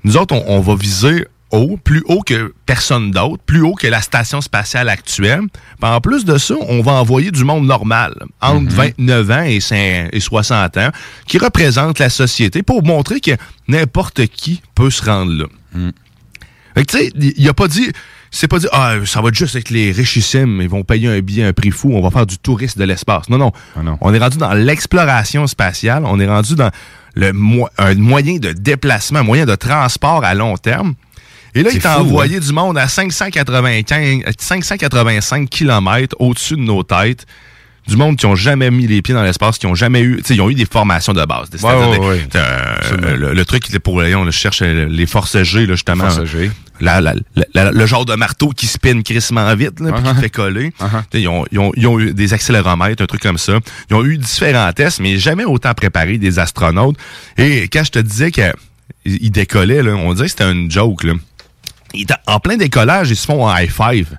Nous 0.05 0.17
autres, 0.17 0.35
on, 0.35 0.45
on 0.47 0.61
va 0.61 0.75
viser 0.77 1.27
haut, 1.51 1.77
plus 1.83 2.03
haut 2.07 2.21
que 2.23 2.55
personne 2.67 3.11
d'autre, 3.11 3.43
plus 3.45 3.61
haut 3.63 3.75
que 3.75 3.89
la 3.89 4.01
station 4.01 4.41
spatiale 4.41 4.89
actuelle. 4.89 5.43
En 5.83 6.01
plus 6.01 6.25
de 6.25 6.39
ça, 6.39 6.55
on 6.69 6.81
va 6.83 6.93
envoyer 6.93 7.33
du 7.33 7.43
monde 7.45 7.67
normal, 7.67 8.15
entre 8.41 8.73
29 8.73 9.31
ans 9.33 9.43
et, 9.43 9.59
5 9.59 10.11
et 10.13 10.21
60 10.21 10.77
ans, 10.77 10.91
qui 11.27 11.39
représente 11.39 11.99
la 11.99 12.09
société 12.11 12.63
pour 12.63 12.85
montrer 12.85 13.19
que 13.21 13.33
n'importe 13.67 14.27
qui 14.29 14.63
peut 14.77 14.91
se 14.91 15.05
rendre 15.05 15.33
là. 15.33 15.47
Fait 16.77 16.85
que 16.85 16.93
tu 16.93 16.99
sais, 16.99 17.13
il 17.37 17.49
a 17.49 17.53
pas 17.55 17.67
dit, 17.67 17.91
c'est 18.31 18.49
pas 18.49 18.59
dit, 18.59 18.67
ah, 18.73 18.95
ça 19.07 19.21
va 19.21 19.31
juste 19.33 19.57
avec 19.57 19.71
les 19.71 19.91
richissimes, 19.93 20.61
ils 20.63 20.69
vont 20.69 20.85
payer 20.85 21.09
un 21.09 21.21
billet, 21.21 21.45
un 21.45 21.53
prix 21.53 21.71
fou, 21.71 21.91
on 21.93 22.01
va 22.01 22.11
faire 22.11 22.27
du 22.27 22.39
tourisme 22.39 22.79
de 22.81 22.85
l'espace. 22.85 23.29
Non, 23.29 23.39
non. 23.39 23.53
On 24.01 24.15
est 24.15 24.19
rendu 24.19 24.39
dans 24.39 24.53
l'exploration 24.55 25.47
spatiale, 25.47 26.03
on 26.07 26.19
est 26.21 26.27
rendu 26.29 26.55
dans 26.55 26.71
le 27.15 27.33
mo- 27.33 27.69
un 27.79 27.95
moyen 27.97 28.37
de 28.39 28.53
déplacement, 28.53 29.19
un 29.21 29.25
moyen 29.25 29.47
de 29.47 29.55
transport 29.57 30.25
à 30.25 30.35
long 30.35 30.57
terme. 30.57 30.95
Et 31.57 31.63
là, 31.65 31.71
il 31.73 31.81
t'a 31.83 31.95
envoyé 32.01 32.37
hein? 32.37 32.41
du 32.41 32.53
monde 32.53 32.79
à 32.79 32.87
595, 32.87 34.23
585 34.39 35.49
km 35.51 36.15
au-dessus 36.21 36.55
de 36.55 36.61
nos 36.63 36.83
têtes. 36.85 37.27
Du 37.89 37.97
monde 37.97 38.17
qui 38.17 38.27
ont 38.27 38.37
jamais 38.37 38.71
mis 38.71 38.87
les 38.87 39.03
pieds 39.03 39.15
dans 39.15 39.23
l'espace, 39.23 39.59
qui 39.59 39.67
ont 39.67 39.75
jamais 39.75 40.01
eu, 40.01 40.19
tu 40.19 40.25
sais, 40.29 40.35
ils 40.35 40.41
ont 40.41 40.51
eu 40.51 40.55
des 40.55 40.67
formations 40.67 41.13
de 41.13 41.25
base. 41.25 41.49
Ouais, 41.51 41.59
ouais, 41.91 41.99
des- 41.99 42.07
ouais. 42.07 42.29
euh, 42.37 43.17
le, 43.17 43.35
le 43.35 43.45
truc 43.45 43.63
qui 43.65 43.71
était 43.73 43.81
pour, 43.81 43.95
on 43.97 44.31
cherche 44.31 44.63
les 44.63 45.07
forces 45.07 45.43
G, 45.43 45.67
là, 45.67 45.75
justement. 45.75 46.09
Forces 46.09 46.25
G. 46.27 46.51
La- 46.81 47.01
la- 47.01 47.15
la- 47.35 47.45
la- 47.55 47.71
le 47.73 47.87
genre 47.87 48.05
de 48.07 48.15
marteau 48.15 48.51
qui 48.51 48.67
spinne 48.67 49.03
crissement 49.03 49.53
vite, 49.55 49.81
là, 49.81 49.93
puis 49.93 50.03
qui 50.03 50.15
te 50.15 50.21
fait 50.21 50.31
coller. 50.31 50.73
Sais, 51.13 51.21
Ils, 51.21 51.29
ont, 51.29 51.45
ils 51.53 51.59
ont- 51.59 51.73
ils 51.77 51.87
ont 51.87 51.99
eu 51.99 52.15
des 52.15 52.33
accéléromètres, 52.33 53.03
un 53.03 53.07
truc 53.07 53.21
comme 53.23 53.39
ça. 53.39 53.59
Ils 53.91 53.97
ont 53.97 54.05
eu 54.05 54.17
différents 54.19 54.73
tests, 54.73 55.01
mais 55.01 55.19
jamais 55.19 55.45
autant 55.45 55.75
préparé 55.75 56.17
des 56.17 56.39
astronautes. 56.39 56.97
Et 57.39 57.63
quand 57.69 57.83
je 57.85 57.91
te 57.91 57.99
disais 57.99 58.31
qu'ils 58.31 58.53
ils 59.05 59.31
décollaient, 59.31 59.83
là, 59.83 59.93
on 59.95 60.13
dirait 60.15 60.27
que 60.27 60.31
c'était 60.31 60.51
une 60.51 60.71
joke. 60.71 61.03
Là. 61.05 61.15
Ils 61.93 62.03
étaient 62.03 62.15
en 62.27 62.39
plein 62.41 62.57
décollage, 62.57 63.11
ils 63.11 63.17
se 63.17 63.27
font 63.27 63.49
un 63.49 63.61
high 63.61 63.71
five. 63.71 64.17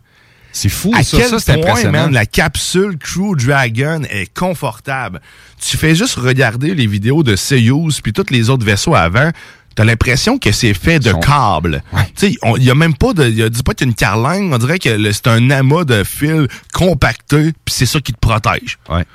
C'est 0.52 0.70
fou, 0.70 0.92
à 0.96 1.04
ça, 1.04 1.18
quel 1.18 1.30
ça, 1.30 1.40
c'est 1.40 1.54
point, 1.54 1.64
impressionnant. 1.64 2.04
man, 2.04 2.14
la 2.14 2.26
capsule 2.26 2.98
Crew 2.98 3.36
Dragon 3.36 4.02
est 4.10 4.34
confortable. 4.34 5.22
Tu 5.60 5.78
fais 5.78 5.96
juste 5.96 6.16
regarder 6.16 6.76
les 6.76 6.88
vidéos 6.88 7.24
de 7.24 7.36
Soyuz 7.36 8.02
puis 8.02 8.14
tous 8.14 8.30
les 8.32 8.50
autres 8.50 8.66
vaisseaux 8.66 8.96
avant. 8.96 9.32
T'as 9.76 9.86
l'impression 9.86 10.38
que 10.38 10.52
c'est 10.52 10.74
fait 10.74 11.00
de 11.00 11.14
câbles. 11.14 11.82
Tu 12.18 12.28
sais, 12.32 12.38
il 12.58 12.64
y 12.64 12.70
a 12.70 12.76
même 12.76 12.94
pas 12.94 13.14
de, 13.14 13.24
il 13.30 13.38
y 13.38 13.44
a 13.44 13.50
dis 13.50 13.64
pas 13.64 13.74
qu'il 13.74 13.88
y 13.88 13.90
a 13.90 13.92
une 13.92 13.96
carlingue. 13.96 14.52
On 14.52 14.58
dirait 14.58 14.80
que 14.80 15.12
c'est 15.14 15.28
un 15.28 15.50
amas 15.50 15.86
de 15.86 16.04
fils 16.04 16.48
compacté 16.74 17.54
puis 17.64 17.74
c'est 17.74 17.86
ça 17.86 18.02
qui 18.02 18.12
te 18.12 18.20
protège. 18.20 18.78
Ouais. 18.90 19.06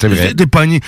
C'est 0.00 0.08
vrai. 0.08 0.34
T'es 0.34 0.46
pogné. 0.46 0.80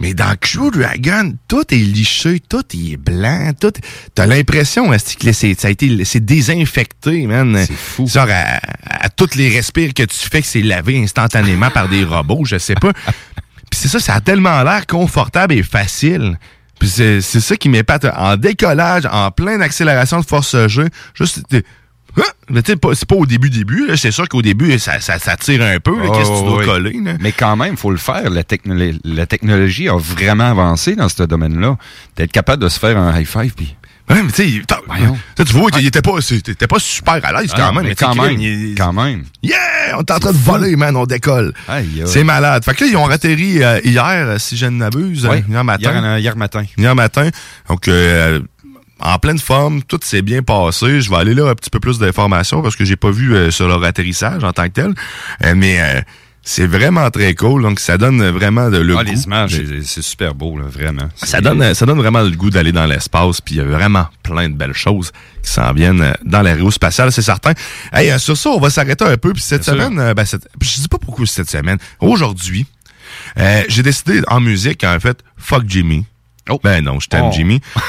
Mais 0.00 0.14
dans 0.14 0.34
Crew 0.40 0.70
Dragon, 0.72 1.34
tout 1.46 1.64
est 1.72 1.76
liché, 1.76 2.40
tout 2.40 2.64
est 2.74 2.96
blanc, 2.96 3.52
tout. 3.60 3.72
T'as 4.14 4.26
l'impression, 4.26 4.90
que 4.90 5.32
c'est, 5.32 5.60
ça 5.60 5.68
a 5.68 5.70
été, 5.70 6.04
c'est 6.04 6.24
désinfecté, 6.24 7.26
man? 7.26 7.64
C'est 7.66 7.76
fou. 7.76 8.06
Genre 8.06 8.28
à, 8.30 8.60
à 9.04 9.08
toutes 9.10 9.34
les 9.34 9.50
respires 9.50 9.92
que 9.92 10.02
tu 10.02 10.16
fais 10.16 10.40
que 10.40 10.48
c'est 10.48 10.62
lavé 10.62 11.02
instantanément 11.02 11.70
par 11.70 11.88
des 11.88 12.04
robots, 12.04 12.44
je 12.44 12.56
sais 12.58 12.74
pas. 12.74 12.92
Puis 13.70 13.78
c'est 13.78 13.88
ça, 13.88 14.00
ça 14.00 14.14
a 14.14 14.20
tellement 14.20 14.62
l'air 14.62 14.86
confortable 14.86 15.54
et 15.54 15.62
facile. 15.62 16.38
Puis 16.78 16.88
c'est, 16.88 17.20
c'est 17.20 17.40
ça 17.40 17.56
qui 17.56 17.68
m'épate. 17.68 18.06
En 18.16 18.36
décollage, 18.36 19.06
en 19.12 19.30
pleine 19.30 19.60
accélération 19.60 20.18
de 20.18 20.24
force 20.24 20.56
G, 20.66 20.84
juste. 21.14 21.42
Ah! 22.18 22.22
Mais 22.48 22.62
tu 22.62 22.72
sais, 22.72 22.76
pas- 22.76 22.94
c'est 22.94 23.06
pas 23.08 23.14
au 23.14 23.26
début, 23.26 23.48
début. 23.50 23.90
C'est 23.96 24.10
sûr 24.10 24.28
qu'au 24.28 24.42
début, 24.42 24.76
ça, 24.78 24.98
ça, 25.00 25.18
ça 25.18 25.36
tire 25.36 25.62
un 25.62 25.78
peu. 25.78 25.92
Oh, 26.04 26.10
Qu'est-ce 26.12 26.30
que 26.30 26.38
tu 26.38 26.44
dois 26.44 26.58
oui. 26.58 26.64
coller? 26.66 27.00
là? 27.04 27.12
Mais 27.20 27.32
quand 27.32 27.56
même, 27.56 27.74
il 27.74 27.76
faut 27.78 27.90
le 27.92 27.96
faire. 27.96 28.28
La, 28.30 28.42
la 29.04 29.26
technologie 29.26 29.88
a 29.88 29.96
vraiment 29.96 30.50
avancé 30.50 30.96
dans 30.96 31.08
ce 31.08 31.22
domaine-là. 31.22 31.76
D'être 32.16 32.32
capable 32.32 32.62
de 32.62 32.68
se 32.68 32.78
faire 32.80 32.98
un 32.98 33.18
high 33.18 33.26
five, 33.26 33.52
puis 33.54 33.76
Ouais, 34.08 34.20
mais 34.24 34.32
tu 34.32 34.60
sais, 34.60 35.44
tu 35.46 35.52
vois 35.52 35.70
qu'il 35.70 35.86
était 35.86 36.02
pas, 36.02 36.10
pas 36.68 36.78
super 36.80 37.24
à 37.24 37.40
l'aise 37.40 37.52
Ah 37.54 37.56
quand 37.56 37.72
même. 37.74 37.84
mais 37.84 37.94
quand 37.94 38.14
même, 38.16 38.40
il- 38.40 38.74
quand 38.76 38.92
même. 38.92 39.22
Yeah! 39.40 39.56
On 39.94 40.00
est 40.00 40.10
en 40.10 40.18
train 40.18 40.32
de 40.32 40.36
voler, 40.36 40.74
man, 40.74 40.96
on 40.96 41.06
décolle. 41.06 41.52
C'est 42.06 42.24
malade. 42.24 42.64
Fait 42.64 42.74
que 42.74 42.82
là, 42.82 42.90
ils 42.90 42.96
ont 42.96 43.08
atterri 43.08 43.62
euh, 43.62 43.78
hier, 43.84 44.02
euh, 44.04 44.38
si 44.38 44.56
je 44.56 44.66
ne 44.66 44.70
m'abuse, 44.78 45.26
Ouais, 45.26 45.36
euh, 45.38 45.42
hier 45.48 45.62
matin. 45.62 45.92
Hier, 45.92 46.18
hier 46.18 46.36
matin. 46.36 46.64
Hier 46.76 46.94
matin. 46.96 47.28
Donc, 47.68 47.86
euh, 47.86 48.40
en 49.00 49.18
pleine 49.18 49.38
forme, 49.38 49.82
tout 49.82 50.00
s'est 50.02 50.22
bien 50.22 50.42
passé. 50.42 51.00
Je 51.00 51.10
vais 51.10 51.16
aller 51.16 51.34
là 51.34 51.48
un 51.48 51.54
petit 51.54 51.70
peu 51.70 51.80
plus 51.80 51.98
d'informations 51.98 52.62
parce 52.62 52.76
que 52.76 52.84
j'ai 52.84 52.96
pas 52.96 53.10
vu 53.10 53.34
euh, 53.34 53.50
sur 53.50 53.66
leur 53.68 53.82
atterrissage 53.84 54.44
en 54.44 54.52
tant 54.52 54.64
que 54.64 54.72
tel. 54.74 54.94
Euh, 55.44 55.54
mais 55.56 55.80
euh, 55.80 56.00
c'est 56.42 56.66
vraiment 56.66 57.10
très 57.10 57.34
cool. 57.34 57.62
Donc, 57.62 57.80
ça 57.80 57.98
donne 57.98 58.22
vraiment 58.30 58.70
de, 58.70 58.78
le 58.78 58.96
Ah, 58.96 59.04
goût. 59.04 59.10
les 59.10 59.24
images, 59.24 59.60
c'est- 59.84 60.02
super 60.02 60.34
beau, 60.34 60.58
là, 60.58 60.64
vraiment. 60.66 61.08
ça 61.14 61.40
donne, 61.40 61.74
ça 61.74 61.84
donne 61.86 61.98
vraiment 61.98 62.22
le 62.22 62.30
goût 62.30 62.50
d'aller 62.50 62.72
dans 62.72 62.86
l'espace, 62.86 63.40
puis 63.42 63.56
il 63.56 63.58
y 63.58 63.60
a 63.60 63.64
vraiment 63.64 64.06
plein 64.22 64.48
de 64.48 64.54
belles 64.54 64.72
choses 64.72 65.12
qui 65.42 65.50
s'en 65.50 65.72
viennent 65.74 66.00
euh, 66.00 66.12
dans 66.24 66.40
l'aérospatiale, 66.42 67.12
c'est 67.12 67.20
certain. 67.22 67.52
Hey, 67.92 68.10
euh, 68.10 68.18
sur 68.18 68.36
ça, 68.36 68.50
on 68.50 68.58
va 68.60 68.70
s'arrêter 68.70 69.04
un 69.04 69.16
peu, 69.18 69.32
puis 69.34 69.42
cette 69.42 69.64
Bien 69.64 69.72
semaine, 69.74 69.98
euh, 69.98 70.14
ben, 70.14 70.24
cette- 70.24 70.48
je 70.60 70.80
dis 70.80 70.88
pas 70.88 70.98
pourquoi 70.98 71.26
cette 71.26 71.50
semaine, 71.50 71.78
aujourd'hui, 72.00 72.66
euh, 73.38 73.62
j'ai 73.68 73.82
décidé 73.82 74.22
en 74.28 74.40
musique, 74.40 74.82
en 74.84 74.98
fait, 74.98 75.18
fuck 75.36 75.64
Jimmy. 75.66 76.06
Ben 76.64 76.82
non, 76.82 76.98
je 77.00 77.06
t'aime 77.08 77.26
Oh. 77.26 77.32
Jimmy. 77.32 77.60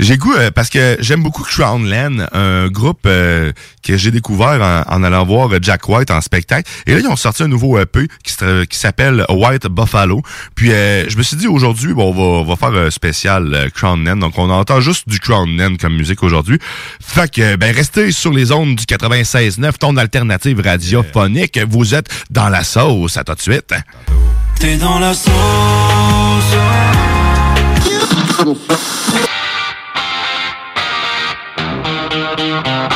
J'ai 0.00 0.16
goût 0.16 0.34
euh, 0.34 0.50
parce 0.50 0.70
que 0.70 0.96
j'aime 1.00 1.22
beaucoup 1.22 1.42
Crownland, 1.42 2.28
un 2.32 2.68
groupe 2.68 3.06
euh, 3.06 3.52
que 3.86 3.96
j'ai 3.96 4.10
découvert 4.10 4.84
en, 4.88 5.02
allant 5.02 5.24
voir 5.24 5.52
euh, 5.52 5.58
Jack 5.62 5.88
White 5.88 6.10
en 6.10 6.20
spectacle. 6.20 6.68
Et 6.86 6.94
là, 6.94 7.00
ils 7.00 7.06
ont 7.06 7.16
sorti 7.16 7.44
un 7.44 7.48
nouveau 7.48 7.78
EP 7.78 8.08
qui, 8.22 8.76
s'appelle 8.76 9.24
White 9.28 9.66
Buffalo. 9.68 10.22
Puis 10.54 10.72
euh, 10.72 11.08
je 11.08 11.16
me 11.16 11.22
suis 11.22 11.36
dit 11.36 11.46
aujourd'hui, 11.46 11.94
bon, 11.94 12.10
on 12.10 12.12
va, 12.12 12.22
on 12.22 12.44
va 12.44 12.56
faire 12.56 12.74
un 12.76 12.90
spécial 12.90 13.54
euh, 13.54 13.68
Crownland. 13.70 14.18
Donc 14.18 14.38
on 14.38 14.50
entend 14.50 14.80
juste 14.80 15.08
du 15.08 15.20
Crownland 15.20 15.78
comme 15.78 15.94
musique 15.94 16.22
aujourd'hui. 16.22 16.58
Fait 17.00 17.30
que 17.30 17.56
ben 17.56 17.74
restez 17.74 18.10
sur 18.10 18.32
les 18.32 18.52
ondes 18.52 18.74
du 18.74 18.84
96.9, 18.84 19.72
ton 19.78 19.96
alternative 19.96 20.60
radiophonique. 20.60 21.58
Vous 21.68 21.94
êtes 21.94 22.08
dans 22.30 22.48
la 22.48 22.64
sauce. 22.64 23.16
À 23.16 23.24
tout 23.24 23.34
de 23.34 23.40
suite. 23.40 23.74
T'es 24.58 24.76
dans 24.76 24.98
la 24.98 25.14
sauce. 25.14 25.32
Big 32.62 32.95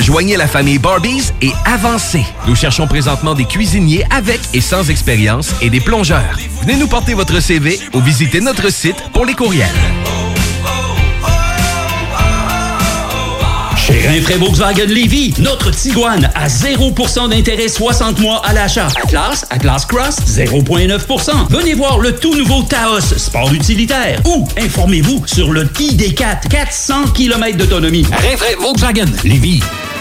Joignez 0.00 0.36
la 0.36 0.46
famille 0.46 0.78
Barbies 0.78 1.30
et 1.42 1.52
avancez. 1.66 2.24
Nous 2.48 2.54
cherchons 2.56 2.86
présentement 2.86 3.34
des 3.34 3.44
cuisiniers 3.44 4.04
avec 4.10 4.40
et 4.54 4.60
sans 4.60 4.88
expérience 4.88 5.52
et 5.60 5.68
des 5.68 5.80
plongeurs. 5.80 6.38
Venez 6.62 6.76
nous 6.76 6.88
porter 6.88 7.12
votre 7.14 7.38
CV 7.40 7.78
ou 7.92 8.00
visitez 8.00 8.40
notre 8.40 8.70
site 8.72 8.96
pour 9.12 9.26
les 9.26 9.34
courriels. 9.34 9.68
Chez 13.76 14.06
Rinfraie 14.08 14.36
Volkswagen 14.36 14.86
Lévy, 14.86 15.34
notre 15.38 15.70
Tiguan 15.70 16.30
à 16.34 16.46
0% 16.48 17.28
d'intérêt 17.28 17.68
60 17.68 18.20
mois 18.20 18.40
à 18.44 18.52
l'achat. 18.54 18.88
Atlas, 19.04 19.44
Atlas 19.50 19.84
Cross, 19.84 20.16
0,9%. 20.26 21.30
Venez 21.50 21.74
voir 21.74 21.98
le 21.98 22.14
tout 22.14 22.34
nouveau 22.34 22.62
Taos, 22.62 23.00
sport 23.00 23.52
utilitaire. 23.52 24.20
Ou 24.24 24.46
informez-vous 24.56 25.24
sur 25.26 25.52
le 25.52 25.64
ID4, 25.64 26.48
400 26.48 27.08
km 27.14 27.58
d'autonomie. 27.58 28.06
Rinfraie 28.10 28.56
Volkswagen 28.58 29.06
Lévy. 29.24 29.60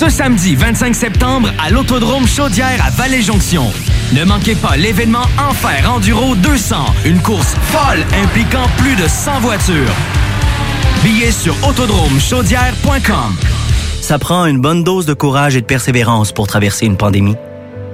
Ce 0.00 0.08
samedi 0.08 0.54
25 0.56 0.94
septembre 0.94 1.50
à 1.62 1.68
l'Autodrome 1.68 2.26
Chaudière 2.26 2.82
à 2.82 2.88
Vallée-Jonction. 2.88 3.70
Ne 4.14 4.24
manquez 4.24 4.54
pas 4.54 4.74
l'événement 4.74 5.26
Enfer 5.38 5.92
Enduro 5.94 6.34
200, 6.36 6.76
une 7.04 7.20
course 7.20 7.54
folle 7.64 8.02
impliquant 8.24 8.64
plus 8.78 8.96
de 8.96 9.06
100 9.06 9.40
voitures. 9.40 9.92
Billets 11.04 11.32
sur 11.32 11.54
autodromechaudière.com. 11.68 13.36
Ça 14.00 14.18
prend 14.18 14.46
une 14.46 14.58
bonne 14.58 14.84
dose 14.84 15.04
de 15.04 15.12
courage 15.12 15.54
et 15.54 15.60
de 15.60 15.66
persévérance 15.66 16.32
pour 16.32 16.46
traverser 16.46 16.86
une 16.86 16.96
pandémie. 16.96 17.36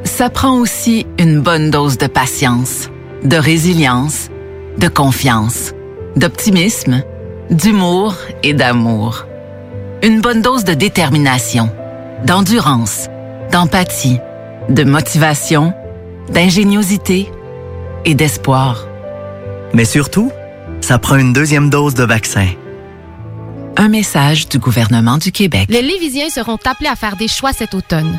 Ça 0.04 0.30
prend 0.30 0.60
aussi 0.60 1.08
une 1.18 1.40
bonne 1.40 1.72
dose 1.72 1.98
de 1.98 2.06
patience, 2.06 2.88
de 3.24 3.36
résilience, 3.36 4.30
de 4.78 4.86
confiance, 4.86 5.72
d'optimisme, 6.14 7.02
d'humour 7.50 8.14
et 8.44 8.54
d'amour. 8.54 9.26
Une 10.04 10.20
bonne 10.20 10.40
dose 10.40 10.62
de 10.62 10.74
détermination, 10.74 11.68
d'endurance, 12.24 13.08
d'empathie, 13.52 14.18
de 14.68 14.84
motivation, 14.84 15.72
d'ingéniosité 16.30 17.30
et 18.04 18.14
d'espoir. 18.14 18.86
Mais 19.74 19.84
surtout, 19.84 20.30
ça 20.80 20.98
prend 20.98 21.16
une 21.16 21.32
deuxième 21.32 21.70
dose 21.70 21.94
de 21.94 22.04
vaccin. 22.04 22.46
Un 23.76 23.88
message 23.88 24.48
du 24.48 24.58
gouvernement 24.58 25.18
du 25.18 25.32
Québec. 25.32 25.66
Les 25.68 25.82
Lévisiens 25.82 26.30
seront 26.30 26.58
appelés 26.64 26.88
à 26.88 26.96
faire 26.96 27.16
des 27.16 27.28
choix 27.28 27.52
cet 27.52 27.74
automne. 27.74 28.18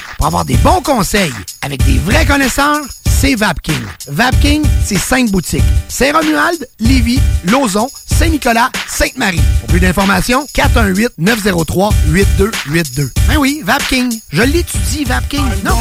pour 0.21 0.27
avoir 0.27 0.45
des 0.45 0.57
bons 0.57 0.83
conseils 0.83 1.33
avec 1.63 1.83
des 1.83 1.97
vrais 1.97 2.27
connaisseurs, 2.27 2.81
c'est 3.09 3.33
VapKing. 3.33 3.81
VapKing, 4.07 4.61
c'est 4.85 4.99
cinq 4.99 5.31
boutiques. 5.31 5.63
Saint-Romuald, 5.89 6.69
Lévis, 6.79 7.19
Lauson, 7.45 7.89
Saint-Nicolas, 8.05 8.69
Sainte-Marie. 8.87 9.41
Pour 9.61 9.69
plus 9.69 9.79
d'informations, 9.79 10.45
418-903-8282. 10.53 13.09
Ben 13.27 13.37
oui, 13.39 13.61
VapKing. 13.63 14.19
Je 14.29 14.43
l'étudie, 14.43 15.05
VapKing. 15.05 15.43
Non, 15.65 15.75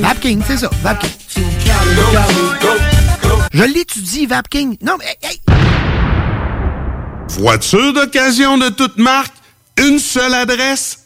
VapKing, 0.00 0.42
c'est 0.46 0.58
ça, 0.58 0.70
VapKing. 0.84 1.10
Je 3.52 3.64
l'étudie, 3.64 4.26
VapKing. 4.26 4.76
Non, 4.80 4.96
mais 4.96 5.18
hey, 5.28 5.40
Voiture 7.30 7.92
d'occasion 7.94 8.58
de 8.58 8.68
toute 8.68 8.98
marque, 8.98 9.34
une 9.76 9.98
seule 9.98 10.34
adresse, 10.34 11.00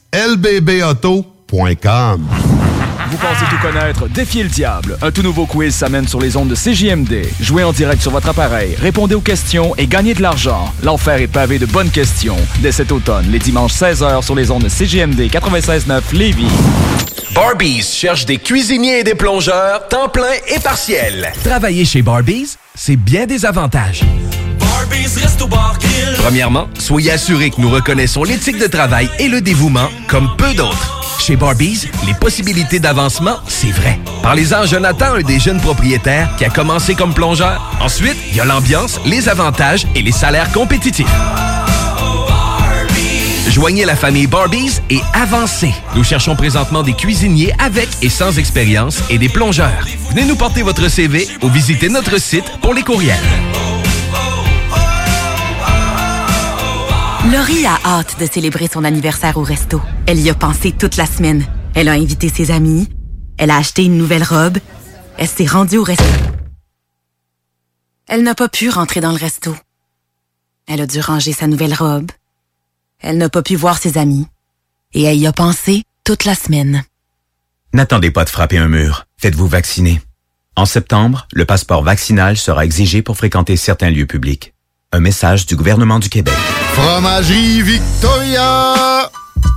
Vous 3.10 3.16
pensez 3.16 3.44
tout 3.50 3.58
connaître? 3.60 4.08
Défiez 4.08 4.44
le 4.44 4.48
diable. 4.48 4.96
Un 5.02 5.10
tout 5.10 5.22
nouveau 5.22 5.46
quiz 5.46 5.74
s'amène 5.74 6.06
sur 6.06 6.20
les 6.20 6.36
ondes 6.36 6.48
de 6.48 6.54
CJMD. 6.54 7.26
Jouez 7.40 7.64
en 7.64 7.72
direct 7.72 8.00
sur 8.00 8.12
votre 8.12 8.28
appareil, 8.28 8.76
répondez 8.80 9.16
aux 9.16 9.20
questions 9.20 9.74
et 9.76 9.88
gagnez 9.88 10.14
de 10.14 10.22
l'argent. 10.22 10.72
L'enfer 10.84 11.20
est 11.20 11.26
pavé 11.26 11.58
de 11.58 11.66
bonnes 11.66 11.90
questions. 11.90 12.36
Dès 12.60 12.70
cet 12.70 12.92
automne, 12.92 13.26
les 13.30 13.40
dimanches 13.40 13.72
16h 13.72 14.22
sur 14.22 14.36
les 14.36 14.52
ondes 14.52 14.62
de 14.62 14.68
CJMD 14.68 15.20
96.9 15.28 16.00
Lévis. 16.12 16.46
Barbies 17.34 17.82
cherche 17.82 18.26
des 18.26 18.38
cuisiniers 18.38 19.00
et 19.00 19.04
des 19.04 19.14
plongeurs, 19.14 19.88
temps 19.88 20.08
plein 20.08 20.32
et 20.48 20.58
partiel. 20.58 21.32
Travailler 21.44 21.84
chez 21.84 22.02
Barbies, 22.02 22.56
c'est 22.74 22.96
bien 22.96 23.26
des 23.26 23.44
avantages. 23.44 24.02
Premièrement, 26.18 26.68
soyez 26.78 27.12
assurés 27.12 27.50
que 27.50 27.60
nous 27.60 27.70
reconnaissons 27.70 28.24
l'éthique 28.24 28.58
de 28.58 28.66
travail 28.66 29.08
et 29.18 29.28
le 29.28 29.40
dévouement 29.40 29.88
comme 30.08 30.28
peu 30.36 30.54
d'autres. 30.54 31.18
Chez 31.20 31.36
Barbies, 31.36 31.88
les 32.06 32.14
possibilités 32.14 32.78
d'avancement, 32.78 33.36
c'est 33.46 33.70
vrai. 33.70 33.98
Parlez-en 34.22 34.60
à 34.60 34.66
Jonathan, 34.66 35.14
un 35.14 35.22
des 35.22 35.38
jeunes 35.38 35.60
propriétaires 35.60 36.34
qui 36.36 36.44
a 36.44 36.50
commencé 36.50 36.94
comme 36.94 37.12
plongeur. 37.12 37.76
Ensuite, 37.80 38.16
il 38.30 38.36
y 38.36 38.40
a 38.40 38.44
l'ambiance, 38.44 39.00
les 39.04 39.28
avantages 39.28 39.86
et 39.94 40.02
les 40.02 40.12
salaires 40.12 40.50
compétitifs. 40.52 41.06
Joignez 43.48 43.84
la 43.84 43.96
famille 43.96 44.26
Barbies 44.26 44.80
et 44.90 45.00
avancez. 45.12 45.72
Nous 45.96 46.04
cherchons 46.04 46.36
présentement 46.36 46.82
des 46.82 46.92
cuisiniers 46.92 47.52
avec 47.58 47.88
et 48.02 48.08
sans 48.08 48.38
expérience 48.38 49.02
et 49.10 49.18
des 49.18 49.28
plongeurs. 49.28 49.86
Venez 50.10 50.24
nous 50.24 50.36
porter 50.36 50.62
votre 50.62 50.88
CV 50.88 51.26
ou 51.42 51.48
visitez 51.48 51.88
notre 51.88 52.18
site 52.20 52.44
pour 52.60 52.74
les 52.74 52.82
courriels. 52.82 53.16
Laurie 57.32 57.66
a 57.66 57.78
hâte 57.84 58.18
de 58.18 58.26
célébrer 58.26 58.68
son 58.72 58.84
anniversaire 58.84 59.36
au 59.36 59.42
resto. 59.42 59.80
Elle 60.06 60.20
y 60.20 60.30
a 60.30 60.34
pensé 60.34 60.72
toute 60.72 60.96
la 60.96 61.06
semaine. 61.06 61.44
Elle 61.74 61.88
a 61.88 61.92
invité 61.92 62.28
ses 62.28 62.50
amis. 62.50 62.88
Elle 63.36 63.50
a 63.50 63.56
acheté 63.56 63.84
une 63.84 63.96
nouvelle 63.96 64.24
robe. 64.24 64.58
Elle 65.16 65.28
s'est 65.28 65.46
rendue 65.46 65.78
au 65.78 65.82
resto. 65.82 66.04
Elle 68.08 68.22
n'a 68.22 68.34
pas 68.34 68.48
pu 68.48 68.70
rentrer 68.70 69.00
dans 69.00 69.12
le 69.12 69.18
resto. 69.18 69.54
Elle 70.66 70.80
a 70.80 70.86
dû 70.86 71.00
ranger 71.00 71.32
sa 71.32 71.46
nouvelle 71.46 71.74
robe. 71.74 72.10
Elle 73.00 73.18
n'a 73.18 73.28
pas 73.28 73.42
pu 73.42 73.56
voir 73.56 73.78
ses 73.78 73.98
amis. 73.98 74.26
Et 74.92 75.02
elle 75.04 75.18
y 75.18 75.26
a 75.26 75.32
pensé 75.32 75.84
toute 76.04 76.24
la 76.24 76.34
semaine. 76.34 76.82
N'attendez 77.72 78.10
pas 78.10 78.24
de 78.24 78.30
frapper 78.30 78.58
un 78.58 78.68
mur. 78.68 79.06
Faites-vous 79.18 79.46
vacciner. 79.46 80.00
En 80.56 80.66
septembre, 80.66 81.26
le 81.32 81.44
passeport 81.44 81.82
vaccinal 81.82 82.36
sera 82.36 82.64
exigé 82.64 83.02
pour 83.02 83.16
fréquenter 83.16 83.56
certains 83.56 83.90
lieux 83.90 84.06
publics. 84.06 84.52
Un 84.92 85.00
message 85.00 85.46
du 85.46 85.56
gouvernement 85.56 86.00
du 86.00 86.08
Québec. 86.08 86.34
Fromagerie 86.72 87.62
Victoria! 87.62 89.08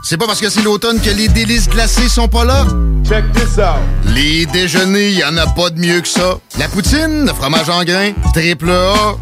C'est 0.04 0.18
pas 0.18 0.28
parce 0.28 0.40
que 0.40 0.50
c'est 0.50 0.62
l'automne 0.62 1.02
que 1.02 1.10
les 1.10 1.28
délices 1.28 1.68
glacées 1.68 2.08
sont 2.08 2.28
pas 2.28 2.46
là? 2.46 2.68
Check 3.04 3.26
this 3.34 3.58
out! 3.58 3.82
Les 4.14 4.46
déjeuners, 4.46 5.12
y 5.12 5.24
en 5.24 5.36
a 5.38 5.48
pas 5.48 5.72
de 5.72 5.80
mieux 5.80 6.02
que 6.02 6.08
ça. 6.08 6.38
La 6.60 6.68
poutine, 6.68 7.26
le 7.26 7.34
fromage 7.34 7.70
en 7.70 7.84
grains, 7.84 8.12
triple 8.34 8.70
A. 8.70 9.16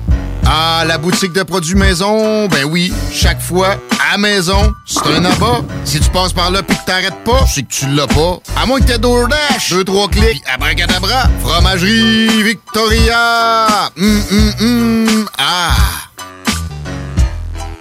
Ah, 0.54 0.84
la 0.86 0.98
boutique 0.98 1.32
de 1.32 1.44
produits 1.44 1.76
maison, 1.76 2.46
ben 2.50 2.66
oui, 2.66 2.92
chaque 3.10 3.40
fois, 3.42 3.78
à 4.12 4.18
maison, 4.18 4.74
c'est 4.86 5.00
un 5.08 5.24
abat. 5.24 5.62
Si 5.86 5.98
tu 6.02 6.10
passes 6.10 6.34
par 6.34 6.52
là 6.52 6.62
pis 6.62 6.76
que 6.76 6.86
t'arrêtes 6.86 7.24
pas, 7.24 7.46
c'est 7.48 7.64
que 7.64 7.72
tu 7.72 7.88
l'as 7.88 8.06
pas. 8.08 8.38
À 8.62 8.66
moins 8.66 8.82
que 8.82 8.84
t'aies 8.84 8.98
DoorDash, 8.98 9.70
deux, 9.70 9.86
trois 9.86 10.10
clics, 10.10 10.44
abracadabra, 10.54 11.30
fromagerie 11.42 12.44
Victoria! 12.44 13.92
Hum, 13.98 14.24
hum, 14.30 14.54
hum, 14.60 15.26
ah! 15.38 15.72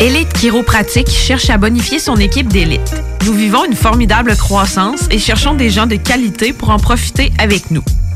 Élite 0.00 0.32
Chiropratique 0.32 1.10
cherche 1.10 1.50
à 1.50 1.58
bonifier 1.58 1.98
son 1.98 2.16
équipe 2.16 2.48
d'élite. 2.48 2.94
Nous 3.26 3.34
vivons 3.34 3.66
une 3.66 3.74
formidable 3.74 4.34
croissance 4.34 5.06
et 5.10 5.18
cherchons 5.18 5.52
des 5.52 5.68
gens 5.68 5.86
de 5.86 5.96
qualité 5.96 6.54
pour 6.54 6.70
en 6.70 6.78
profiter 6.78 7.30
avec 7.38 7.70
nous. 7.70 7.84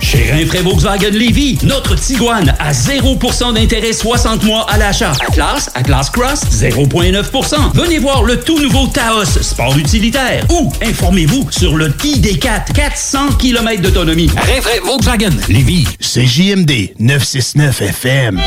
Chez 0.00 0.30
Rinfraie 0.32 0.62
Volkswagen 0.62 1.10
Lévy, 1.10 1.58
notre 1.62 1.94
Tiguan 1.94 2.54
à 2.58 2.72
0% 2.72 3.54
d'intérêt 3.54 3.92
60 3.92 4.42
mois 4.44 4.66
à 4.70 4.78
l'achat. 4.78 5.12
Atlas, 5.28 5.70
Atlas 5.74 6.10
Cross, 6.10 6.40
0,9%. 6.50 7.72
Venez 7.74 7.98
voir 7.98 8.22
le 8.24 8.40
tout 8.40 8.58
nouveau 8.58 8.86
Taos, 8.88 9.24
sport 9.24 9.76
utilitaire. 9.78 10.44
Ou 10.50 10.72
informez-vous 10.82 11.48
sur 11.50 11.76
le 11.76 11.90
ID4, 11.90 12.72
400 12.72 13.34
km 13.38 13.82
d'autonomie. 13.82 14.30
Rinfraie 14.36 14.80
Volkswagen 14.84 15.36
Lévy. 15.48 15.86
C'est 16.00 16.26
JMD 16.26 16.94
969 16.98 17.82
FM. 17.82 18.40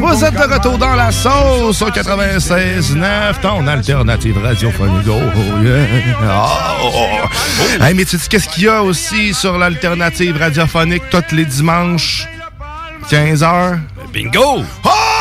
Vous 0.00 0.24
êtes 0.24 0.34
de 0.34 0.54
retour 0.54 0.78
dans 0.78 0.94
la 0.94 1.10
sauce 1.10 1.82
au 1.82 1.90
96.9, 1.90 3.40
ton 3.42 3.66
alternative 3.66 4.38
radiophonique. 4.38 5.06
Oh, 5.08 5.62
yeah. 5.62 5.86
Oh. 6.82 7.82
Hey, 7.82 7.94
mais 7.94 8.04
tu 8.04 8.18
sais 8.18 8.28
qu'est-ce 8.28 8.48
qu'il 8.48 8.64
y 8.64 8.68
a 8.68 8.82
aussi 8.82 9.34
sur 9.34 9.58
l'alternative 9.58 10.36
radiophonique 10.38 11.02
tous 11.10 11.34
les 11.34 11.44
dimanches, 11.44 12.28
15h? 13.10 13.78
Bingo! 14.12 14.62
Oh 14.84 15.15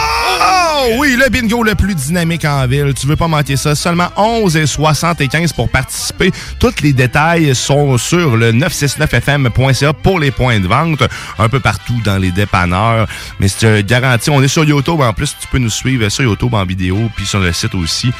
oui, 0.98 1.16
le 1.18 1.30
bingo 1.30 1.64
le 1.64 1.76
plus 1.76 1.96
dynamique 1.96 2.46
en 2.46 2.66
ville. 2.68 2.94
Tu 2.94 3.08
veux 3.08 3.16
pas 3.16 3.28
manquer 3.28 3.58
ça. 3.58 3.76
Seulement 3.76 4.10
11 4.16 4.56
et 4.58 4.66
75 4.66 5.54
pour 5.54 5.70
participer. 5.70 6.32
Tous 6.60 6.74
les 6.82 6.94
détails 6.94 7.56
sont 7.56 7.98
sur 7.98 8.38
le 8.38 8.52
969fm.ca 8.52 9.94
pour 9.94 10.20
les 10.20 10.32
points 10.32 10.60
de 10.60 10.68
vente. 10.68 11.04
Un 11.40 11.50
peu 11.50 11.60
partout 11.60 12.00
dans 12.04 12.18
les 12.18 12.32
dépanneurs. 12.32 13.08
Mais 13.40 13.48
c'est 13.48 13.86
garanti. 13.86 14.30
On 14.30 14.42
est 14.42 14.48
sur 14.48 14.64
YouTube. 14.64 15.02
En 15.02 15.14
plus, 15.14 15.36
tu 15.40 15.48
peux 15.48 15.58
nous 15.58 15.70
suivre 15.70 16.08
sur 16.10 16.24
YouTube 16.24 16.54
en 16.54 16.66
vidéo 16.66 17.10
puis 17.16 17.26
sur 17.26 17.40
le 17.40 17.52
site 17.52 17.76
aussi. 17.76 18.12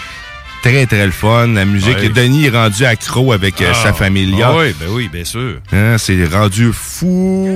Très, 0.66 0.88
très 0.88 1.06
le 1.06 1.12
fun. 1.12 1.50
La 1.50 1.64
musique. 1.64 2.12
Denis 2.12 2.48
est 2.48 2.50
rendu 2.50 2.86
accro 2.86 3.34
avec 3.34 3.62
euh, 3.62 3.72
Ah. 3.72 3.84
sa 3.84 3.94
famille. 3.94 4.36
Ah 4.44 4.52
oui, 4.58 4.76
ben 4.80 4.88
oui, 4.90 5.08
bien 5.14 5.24
sûr. 5.24 5.60
Hein, 5.72 5.98
c'est 6.00 6.26
rendu 6.26 6.72
fou. 6.74 7.48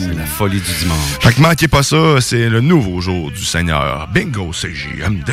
C'est 0.00 0.16
la 0.18 0.24
folie 0.24 0.58
du 0.58 0.72
dimanche. 0.78 1.18
Fait 1.20 1.34
que 1.34 1.40
manquez 1.42 1.68
pas 1.68 1.82
ça, 1.82 2.22
c'est 2.22 2.48
le 2.48 2.62
nouveau 2.62 3.02
jour 3.02 3.30
du 3.30 3.44
Seigneur. 3.44 4.08
Bingo 4.14 4.50
CJMD. 4.50 5.30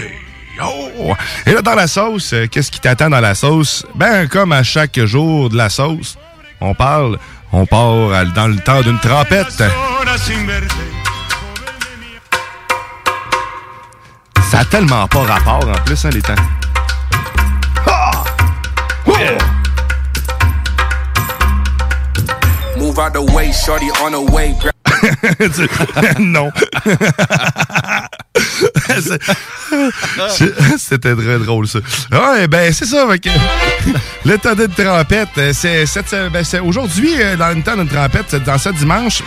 Oh! 0.62 1.13
Et 1.45 1.53
là, 1.53 1.62
dans 1.62 1.73
la 1.75 1.88
sauce, 1.88 2.33
euh, 2.33 2.47
qu'est-ce 2.51 2.69
qui 2.69 2.81
t'attend 2.81 3.09
dans 3.09 3.21
la 3.21 3.33
sauce? 3.33 3.85
Ben, 3.95 4.27
comme 4.27 4.51
à 4.51 4.63
chaque 4.63 4.99
jour 5.05 5.49
de 5.49 5.55
la 5.55 5.69
sauce, 5.69 6.17
on 6.59 6.73
parle, 6.73 7.17
on 7.53 7.65
part 7.65 8.25
dans 8.35 8.47
le 8.49 8.57
temps 8.57 8.81
d'une 8.81 8.99
trompette. 8.99 9.63
Ça 14.51 14.59
a 14.59 14.65
tellement 14.65 15.07
pas 15.07 15.21
rapport, 15.21 15.65
en 15.65 15.81
plus, 15.85 16.03
hein, 16.03 16.09
les 16.12 16.21
temps. 16.21 16.35
Move 22.77 22.97
out 22.99 23.13
the 23.13 23.21
way, 23.34 23.51
shorty 23.51 23.89
on 24.01 24.12
the 24.12 24.21
way. 24.32 24.55
non. 26.19 26.51
C'était 30.77 31.15
très 31.15 31.39
drôle, 31.39 31.67
ça. 31.67 31.79
Ouais, 32.12 32.47
ben, 32.47 32.71
c'est 32.73 32.86
ça. 32.86 33.05
fait 33.10 33.19
que 33.19 33.29
le 34.25 34.38
temps 34.38 34.55
d'une 34.55 34.69
trompette, 34.69 35.29
euh, 35.38 35.51
c'est 35.53 35.86
cette- 35.86 36.15
ben, 36.32 36.43
c'est 36.43 36.60
aujourd'hui, 36.60 37.12
euh, 37.21 37.36
dans 37.38 37.55
le 37.55 37.62
temps 37.62 37.75
d'une 37.77 37.88
trompette, 37.88 38.25
c'est 38.29 38.43
dans 38.43 38.58
ce 38.58 38.69
dimanche, 38.69 39.21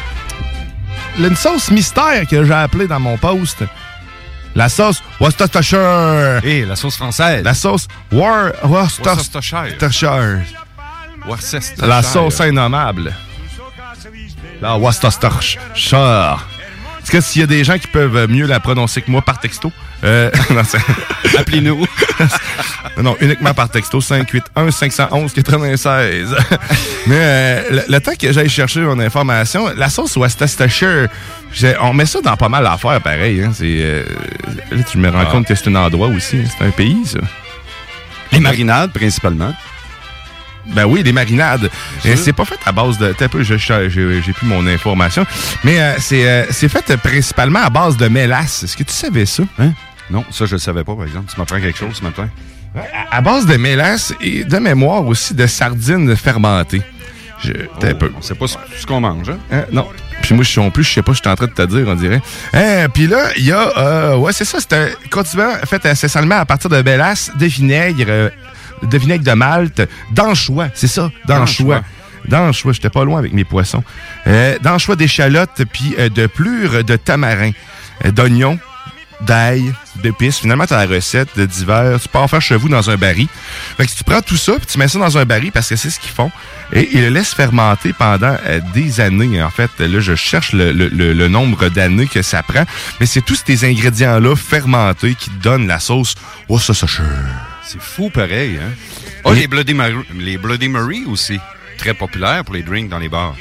une 1.18 1.36
sauce 1.36 1.70
mystère 1.70 2.26
que 2.30 2.44
j'ai 2.44 2.52
appelée 2.54 2.86
dans 2.86 3.00
mon 3.00 3.16
post. 3.18 3.58
La 4.54 4.68
sauce 4.68 5.02
Worcestershire. 5.20 6.44
Et 6.44 6.64
la 6.64 6.76
sauce 6.76 6.96
française. 6.96 7.42
La 7.42 7.54
sauce 7.54 7.88
War 8.12 8.52
Worcestershire. 8.64 9.78
Worcestershire. 9.78 10.42
Worcestershire. 11.26 11.86
La 11.86 12.02
sauce 12.02 12.40
innommable. 12.40 13.14
La 14.60 14.76
Worcestershire. 14.76 16.51
Est-ce 17.02 17.10
que 17.10 17.20
s'il 17.20 17.40
y 17.40 17.44
a 17.44 17.48
des 17.48 17.64
gens 17.64 17.78
qui 17.78 17.88
peuvent 17.88 18.28
mieux 18.30 18.46
la 18.46 18.60
prononcer 18.60 19.02
que 19.02 19.10
moi 19.10 19.22
par 19.22 19.40
texto? 19.40 19.72
Euh, 20.04 20.30
Appelez-nous. 21.38 21.86
non, 23.02 23.16
uniquement 23.20 23.54
par 23.54 23.68
texto, 23.70 24.00
581-511-96. 24.00 26.26
Mais 27.06 27.16
euh, 27.18 27.62
le, 27.70 27.82
le 27.88 28.00
temps 28.00 28.12
que 28.18 28.32
j'aille 28.32 28.48
chercher 28.48 28.80
mon 28.80 28.98
information, 29.00 29.70
la 29.76 29.88
sauce 29.88 30.16
Worcestershire, 30.16 31.08
on 31.80 31.92
met 31.92 32.06
ça 32.06 32.20
dans 32.20 32.36
pas 32.36 32.48
mal 32.48 32.64
d'affaires 32.64 33.00
pareil. 33.00 33.42
Hein, 33.42 33.52
c'est, 33.54 33.64
euh, 33.66 34.04
là, 34.70 34.82
tu 34.88 34.98
me 34.98 35.08
rends 35.10 35.20
Ah. 35.26 35.30
compte 35.30 35.46
que 35.46 35.54
c'est 35.54 35.68
un 35.68 35.74
endroit 35.76 36.08
aussi. 36.08 36.38
hein, 36.38 36.44
C'est 36.58 36.64
un 36.64 36.70
pays, 36.70 36.98
ça. 37.04 37.18
Les 38.32 38.40
marinades, 38.40 38.92
principalement. 38.92 39.52
Ben 40.66 40.84
oui, 40.84 41.02
des 41.02 41.12
marinades. 41.12 41.70
Euh, 42.06 42.16
C'est 42.16 42.32
pas 42.32 42.44
fait 42.44 42.58
à 42.64 42.72
base 42.72 42.98
de. 42.98 43.12
T'as 43.16 43.26
un 43.26 43.28
peu, 43.28 43.42
j'ai 43.42 43.56
plus 43.56 44.46
mon 44.46 44.66
information. 44.66 45.26
Mais 45.64 45.80
euh, 45.80 45.94
c'est 45.98 46.28
euh, 46.28 46.44
c'est 46.50 46.68
fait 46.68 46.90
euh, 46.90 46.96
principalement 46.96 47.60
à 47.60 47.70
base 47.70 47.96
de 47.96 48.08
mélasse. 48.08 48.62
Est-ce 48.62 48.76
que 48.76 48.84
tu 48.84 48.92
savais 48.92 49.26
ça? 49.26 49.42
Hein? 49.58 49.72
Non, 50.10 50.24
ça, 50.30 50.46
je 50.46 50.52
le 50.52 50.58
savais 50.58 50.84
pas, 50.84 50.94
par 50.94 51.04
exemple. 51.04 51.30
Tu 51.32 51.38
m'apprends 51.38 51.60
quelque 51.60 51.78
chose 51.78 51.94
ce 51.94 52.02
matin. 52.02 52.28
À, 52.74 53.16
à 53.16 53.20
base 53.20 53.46
de 53.46 53.56
mélasse 53.56 54.14
et 54.20 54.44
de 54.44 54.58
mémoire 54.58 55.06
aussi 55.06 55.34
de 55.34 55.46
sardines 55.46 56.14
fermentées. 56.16 56.82
Je, 57.42 57.52
un 57.86 57.94
peu. 57.94 58.12
On 58.16 58.22
sait 58.22 58.34
pas 58.34 58.46
ce, 58.46 58.86
qu'on 58.86 59.00
mange, 59.00 59.28
hein? 59.30 59.38
Hein, 59.50 59.64
non. 59.72 59.88
Puis 60.22 60.34
moi, 60.34 60.44
je 60.44 60.50
suis 60.50 60.60
non 60.60 60.70
plus, 60.70 60.84
je 60.84 60.92
sais 60.92 61.02
pas, 61.02 61.12
je 61.12 61.18
suis 61.18 61.28
en 61.28 61.34
train 61.34 61.46
de 61.46 61.52
te 61.52 61.62
dire, 61.62 61.84
on 61.88 61.94
dirait. 61.94 62.22
Hein, 62.52 62.86
puis 62.94 63.08
là, 63.08 63.30
il 63.36 63.44
y 63.44 63.52
a, 63.52 63.76
euh, 63.76 64.16
ouais, 64.16 64.32
c'est 64.32 64.44
ça, 64.44 64.58
c'est 64.60 64.72
un 64.74 64.88
condiment 65.10 65.50
fait 65.64 65.84
essentiellement 65.84 66.36
à 66.36 66.44
partir 66.44 66.70
de 66.70 66.80
mélasse, 66.80 67.32
de 67.36 67.46
vinaigre, 67.46 68.04
euh, 68.08 68.30
de 68.82 68.98
vinaigre 68.98 69.24
de 69.24 69.32
Malte, 69.32 69.82
d'anchois, 70.12 70.68
c'est 70.74 70.88
ça, 70.88 71.10
d'anchois. 71.26 71.82
D'anchois, 72.28 72.72
j'étais 72.72 72.90
pas 72.90 73.04
loin 73.04 73.18
avec 73.18 73.32
mes 73.32 73.44
poissons. 73.44 73.82
Euh, 74.28 74.56
d'anchois 74.60 74.94
d'échalotes, 74.96 75.62
puis 75.72 75.94
euh, 75.98 76.08
de 76.08 76.26
plures 76.28 76.84
de 76.84 76.94
tamarin, 76.96 77.50
euh, 78.04 78.12
d'oignons, 78.12 78.58
d'ail, 79.22 79.72
d'épices. 80.02 80.38
Finalement, 80.38 80.66
tu 80.66 80.72
as 80.74 80.84
la 80.86 80.94
recette 80.94 81.28
de 81.36 81.46
divers. 81.46 81.98
Tu 82.00 82.08
peux 82.08 82.18
en 82.18 82.28
faire 82.28 82.40
chez 82.40 82.56
vous 82.56 82.68
dans 82.68 82.90
un 82.90 82.96
baril. 82.96 83.26
Fait 83.76 83.86
que 83.86 83.92
tu 83.92 84.04
prends 84.04 84.20
tout 84.20 84.36
ça, 84.36 84.52
puis 84.56 84.66
tu 84.66 84.78
mets 84.78 84.86
ça 84.88 84.98
dans 85.00 85.18
un 85.18 85.24
baril 85.24 85.50
parce 85.52 85.68
que 85.68 85.76
c'est 85.76 85.90
ce 85.90 85.98
qu'ils 86.00 86.10
font. 86.12 86.30
Et 86.72 86.88
ils 86.92 87.00
le 87.02 87.08
laissent 87.08 87.34
fermenter 87.34 87.92
pendant 87.92 88.36
euh, 88.46 88.60
des 88.72 89.00
années. 89.00 89.42
En 89.42 89.50
fait, 89.50 89.70
là, 89.80 89.98
je 90.00 90.14
cherche 90.14 90.52
le, 90.52 90.72
le- 90.72 90.88
le- 90.88 91.12
le 91.14 91.28
nombre 91.28 91.68
d'années 91.70 92.06
que 92.06 92.22
ça 92.22 92.42
prend. 92.44 92.64
Mais 93.00 93.06
c'est 93.06 93.20
tous 93.22 93.40
ces 93.46 93.64
ingrédients-là 93.64 94.34
fermentés 94.36 95.14
qui 95.16 95.30
donnent 95.42 95.66
la 95.66 95.80
sauce. 95.80 96.14
Oh, 96.48 96.58
ça. 96.58 96.72
C'est 97.72 97.80
fou 97.80 98.10
pareil, 98.10 98.58
hein? 98.62 98.70
Oh, 99.24 99.32
Et- 99.32 99.40
les 99.40 99.46
Bloody, 99.48 99.72
Mary, 99.74 99.94
les 100.18 100.36
Bloody 100.36 100.68
Mary 100.68 101.04
aussi. 101.06 101.38
Très 101.78 101.94
populaires 101.94 102.44
pour 102.44 102.54
les 102.54 102.62
drinks 102.62 102.88
dans 102.88 102.98
les 102.98 103.08
bars. 103.08 103.34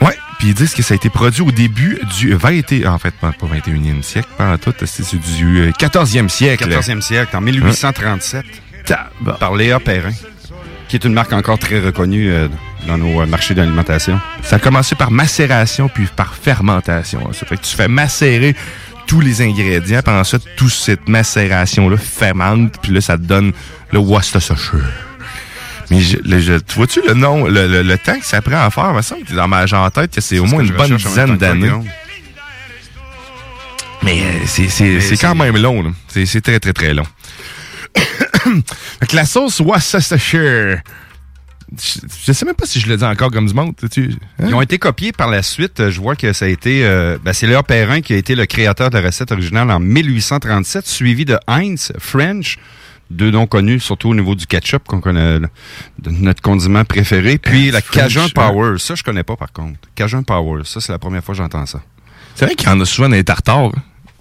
Ouais, 0.00 0.16
puis 0.38 0.48
ils 0.48 0.54
disent 0.54 0.74
que 0.74 0.82
ça 0.82 0.94
a 0.94 0.96
été 0.96 1.08
produit 1.10 1.42
au 1.42 1.50
début 1.50 1.98
du 2.18 2.34
20 2.34 2.86
en 2.86 2.98
fait, 2.98 3.14
pas, 3.14 3.32
pas 3.32 3.46
21e 3.46 4.02
siècle, 4.02 4.28
pas 4.38 4.52
en 4.52 4.58
tout, 4.58 4.74
c'est 4.84 5.16
du 5.18 5.60
euh, 5.60 5.70
14e 5.72 6.28
siècle. 6.28 6.68
14e 6.68 7.00
siècle, 7.00 7.36
en 7.36 7.40
1837. 7.40 8.44
Tabarnak. 8.86 9.38
Par 9.38 9.54
Léa 9.54 9.78
Perrin, 9.80 10.12
qui 10.88 10.96
est 10.96 11.04
une 11.04 11.14
marque 11.14 11.32
encore 11.32 11.58
très 11.58 11.80
reconnue 11.80 12.30
euh, 12.30 12.48
dans 12.86 12.98
nos 12.98 13.22
euh, 13.22 13.26
marchés 13.26 13.54
d'alimentation. 13.54 14.20
Ça 14.42 14.56
a 14.56 14.58
commencé 14.58 14.94
par 14.94 15.10
macération 15.10 15.88
puis 15.88 16.06
par 16.14 16.34
fermentation. 16.34 17.20
hein. 17.28 17.32
Ça 17.32 17.46
fait 17.46 17.56
que 17.56 17.62
tu 17.64 17.74
fais 17.74 17.88
macérer 17.88 18.54
tous 19.06 19.20
les 19.20 19.42
ingrédients, 19.42 20.00
puis 20.04 20.14
ensuite, 20.14 20.42
toute 20.56 20.72
cette 20.72 21.08
macération-là 21.08 21.96
fermente, 21.96 22.74
puis 22.82 22.92
là, 22.92 23.00
ça 23.00 23.16
te 23.16 23.22
donne 23.22 23.52
le 23.92 23.98
Worcestershire. 23.98 24.84
Mais 25.90 26.00
je, 26.00 26.16
le- 26.24 26.40
je- 26.40 26.54
tu 26.58 26.76
vois-tu 26.76 27.00
le 27.06 27.14
nom, 27.14 27.46
le, 27.46 27.66
le- 27.68 27.82
le 27.82 27.98
temps 27.98 28.18
que 28.18 28.24
ça 28.24 28.40
prend 28.40 28.64
à 28.64 28.70
faire? 28.70 28.88
Il 28.90 28.96
me 28.96 29.02
semble 29.02 29.24
que 29.24 29.34
dans 29.34 29.46
ma 29.48 29.64
en 29.70 29.90
tête 29.90 30.14
que 30.14 30.20
c'est 30.20 30.38
au 30.38 30.46
moins 30.46 30.62
une 30.62 30.72
bonne 30.72 30.96
dizaine 30.96 31.36
d'années. 31.36 31.70
Mais 34.02 34.20
euh, 34.20 34.24
c'est- 34.46 34.68
c'est 34.68 34.84
Mais 34.84 35.00
c'est 35.00 35.16
quand 35.16 35.34
même 35.34 35.56
long. 35.56 35.82
là. 35.82 35.90
C'est 36.08 36.26
c'est 36.26 36.40
très, 36.40 36.58
très, 36.60 36.72
très 36.72 36.94
long. 36.94 37.06
Que 39.08 39.16
la 39.16 39.24
sauce 39.24 39.60
Worcestershire, 39.60 40.80
je, 41.76 42.00
je 42.26 42.32
sais 42.32 42.44
même 42.44 42.54
pas 42.54 42.66
si 42.66 42.80
je 42.80 42.88
le 42.88 42.96
dis 42.96 43.04
encore 43.04 43.30
comme 43.30 43.46
du 43.46 43.54
monde. 43.54 43.74
Tu, 43.90 44.14
hein? 44.40 44.46
Ils 44.48 44.54
ont 44.54 44.60
été 44.60 44.78
copiés 44.78 45.12
par 45.12 45.28
la 45.28 45.42
suite. 45.42 45.90
Je 45.90 46.00
vois 46.00 46.16
que 46.16 46.32
ça 46.32 46.44
a 46.44 46.48
été... 46.48 46.84
euh, 46.84 47.18
ben, 47.24 47.32
c'est 47.32 47.46
Léa 47.46 47.62
Perrin 47.62 48.00
qui 48.00 48.12
a 48.12 48.16
été 48.16 48.34
le 48.34 48.46
créateur 48.46 48.90
de 48.90 48.98
la 48.98 49.06
recette 49.06 49.32
originale 49.32 49.70
en 49.70 49.80
1837, 49.80 50.86
suivi 50.86 51.24
de 51.24 51.38
Heinz 51.46 51.92
French, 51.98 52.58
deux 53.10 53.30
noms 53.30 53.46
connus, 53.46 53.80
surtout 53.80 54.08
au 54.10 54.14
niveau 54.14 54.34
du 54.34 54.46
ketchup, 54.46 54.84
qu'on 54.86 55.00
connaît, 55.00 55.38
le- 55.38 55.48
de 55.98 56.10
notre 56.10 56.42
condiment 56.42 56.84
préféré. 56.84 57.38
Puis 57.38 57.70
la 57.70 57.80
French, 57.80 58.02
Cajun 58.04 58.24
hein? 58.24 58.28
Power. 58.34 58.78
Ça, 58.78 58.94
je 58.94 59.02
connais 59.02 59.22
pas, 59.22 59.36
par 59.36 59.52
contre. 59.52 59.78
Cajun 59.94 60.22
Power. 60.22 60.62
Ça, 60.64 60.80
c'est 60.80 60.92
la 60.92 60.98
première 60.98 61.22
fois 61.24 61.34
que 61.34 61.38
j'entends 61.38 61.66
ça. 61.66 61.80
C'est 62.34 62.46
vrai 62.46 62.54
qu'il 62.54 62.68
y 62.68 62.70
en 62.70 62.80
a 62.80 62.84
souvent 62.84 63.08
dans 63.08 63.14
les 63.16 63.24
tartares. 63.24 63.66